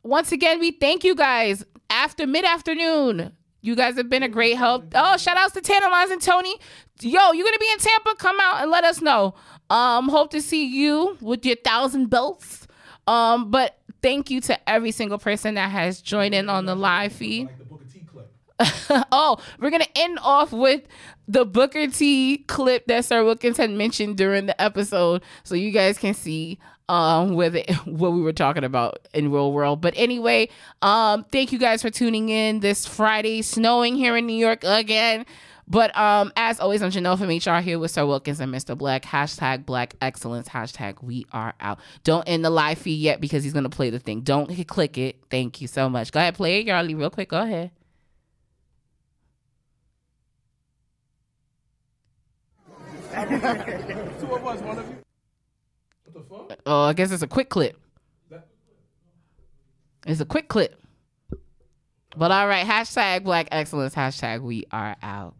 once 0.02 0.32
again, 0.32 0.60
we 0.60 0.70
thank 0.70 1.04
you 1.04 1.14
guys 1.14 1.62
after 1.90 2.26
mid 2.26 2.46
afternoon. 2.46 3.32
You 3.64 3.76
guys 3.76 3.96
have 3.96 4.10
been 4.10 4.24
a 4.24 4.28
great 4.28 4.56
help. 4.56 4.92
Oh, 4.92 5.16
shout 5.16 5.36
outs 5.36 5.54
to 5.54 5.60
Tanner, 5.60 5.82
Tantalize 5.82 6.10
and 6.10 6.20
Tony. 6.20 6.56
Yo, 7.00 7.30
you're 7.30 7.44
gonna 7.46 7.58
be 7.58 7.70
in 7.72 7.78
Tampa? 7.78 8.16
Come 8.16 8.36
out 8.40 8.60
and 8.60 8.70
let 8.72 8.82
us 8.82 9.00
know. 9.00 9.34
Um, 9.70 10.08
hope 10.08 10.32
to 10.32 10.42
see 10.42 10.66
you 10.66 11.16
with 11.20 11.46
your 11.46 11.56
thousand 11.56 12.10
belts. 12.10 12.66
Um, 13.06 13.52
but 13.52 13.78
thank 14.02 14.30
you 14.30 14.40
to 14.42 14.68
every 14.68 14.90
single 14.90 15.18
person 15.18 15.54
that 15.54 15.70
has 15.70 16.02
joined 16.02 16.34
in 16.34 16.48
on 16.48 16.66
the 16.66 16.74
live 16.74 17.12
feed. 17.12 17.46
Like 17.46 17.58
the 17.58 17.64
Booker 17.64 17.84
T 17.92 18.00
clip. 18.00 18.32
oh, 19.12 19.38
we're 19.60 19.70
gonna 19.70 19.86
end 19.94 20.18
off 20.22 20.52
with 20.52 20.82
the 21.28 21.44
Booker 21.44 21.86
T 21.86 22.38
clip 22.48 22.86
that 22.86 23.04
Sir 23.04 23.24
Wilkins 23.24 23.58
had 23.58 23.70
mentioned 23.70 24.16
during 24.16 24.46
the 24.46 24.60
episode, 24.60 25.22
so 25.44 25.54
you 25.54 25.70
guys 25.70 25.98
can 25.98 26.14
see 26.14 26.58
um 26.92 27.34
with 27.34 27.56
it, 27.56 27.70
what 27.86 28.12
we 28.12 28.20
were 28.20 28.32
talking 28.32 28.64
about 28.64 29.08
in 29.14 29.32
real 29.32 29.52
world. 29.52 29.80
But 29.80 29.94
anyway, 29.96 30.48
um, 30.82 31.24
thank 31.24 31.50
you 31.50 31.58
guys 31.58 31.82
for 31.82 31.90
tuning 31.90 32.28
in 32.28 32.60
this 32.60 32.86
Friday. 32.86 33.42
Snowing 33.42 33.96
here 33.96 34.16
in 34.16 34.26
New 34.26 34.36
York 34.36 34.62
again. 34.62 35.24
But 35.66 35.96
um, 35.96 36.32
as 36.36 36.60
always, 36.60 36.82
I'm 36.82 36.90
Janelle 36.90 37.18
from 37.18 37.28
HR 37.28 37.62
here 37.62 37.78
with 37.78 37.92
Sir 37.92 38.04
Wilkins 38.04 38.40
and 38.40 38.52
Mr. 38.52 38.76
Black. 38.76 39.04
Hashtag 39.04 39.64
Black 39.64 39.94
Excellence. 40.02 40.48
Hashtag 40.48 41.02
We 41.02 41.24
Are 41.32 41.54
Out. 41.60 41.78
Don't 42.04 42.24
end 42.24 42.44
the 42.44 42.50
live 42.50 42.78
feed 42.78 43.00
yet 43.00 43.20
because 43.20 43.42
he's 43.42 43.54
gonna 43.54 43.70
play 43.70 43.88
the 43.88 43.98
thing. 43.98 44.20
Don't 44.20 44.52
click 44.68 44.98
it. 44.98 45.16
Thank 45.30 45.62
you 45.62 45.68
so 45.68 45.88
much. 45.88 46.12
Go 46.12 46.20
ahead, 46.20 46.34
play 46.34 46.60
it, 46.60 46.66
Yarly, 46.66 46.98
real 46.98 47.10
quick. 47.10 47.30
Go 47.30 47.40
ahead. 47.40 47.70
Two 53.12 54.34
of 54.34 54.46
us, 54.46 54.60
one 54.60 54.78
of 54.78 54.88
you. 54.88 55.01
Oh, 56.66 56.82
I 56.82 56.92
guess 56.92 57.10
it's 57.10 57.22
a 57.22 57.28
quick 57.28 57.48
clip. 57.48 57.78
It's 60.06 60.20
a 60.20 60.24
quick 60.24 60.48
clip. 60.48 60.80
But 62.16 62.30
all 62.30 62.46
right, 62.46 62.66
hashtag 62.66 63.24
black 63.24 63.48
excellence, 63.52 63.94
hashtag 63.94 64.42
we 64.42 64.64
are 64.70 64.96
out. 65.02 65.34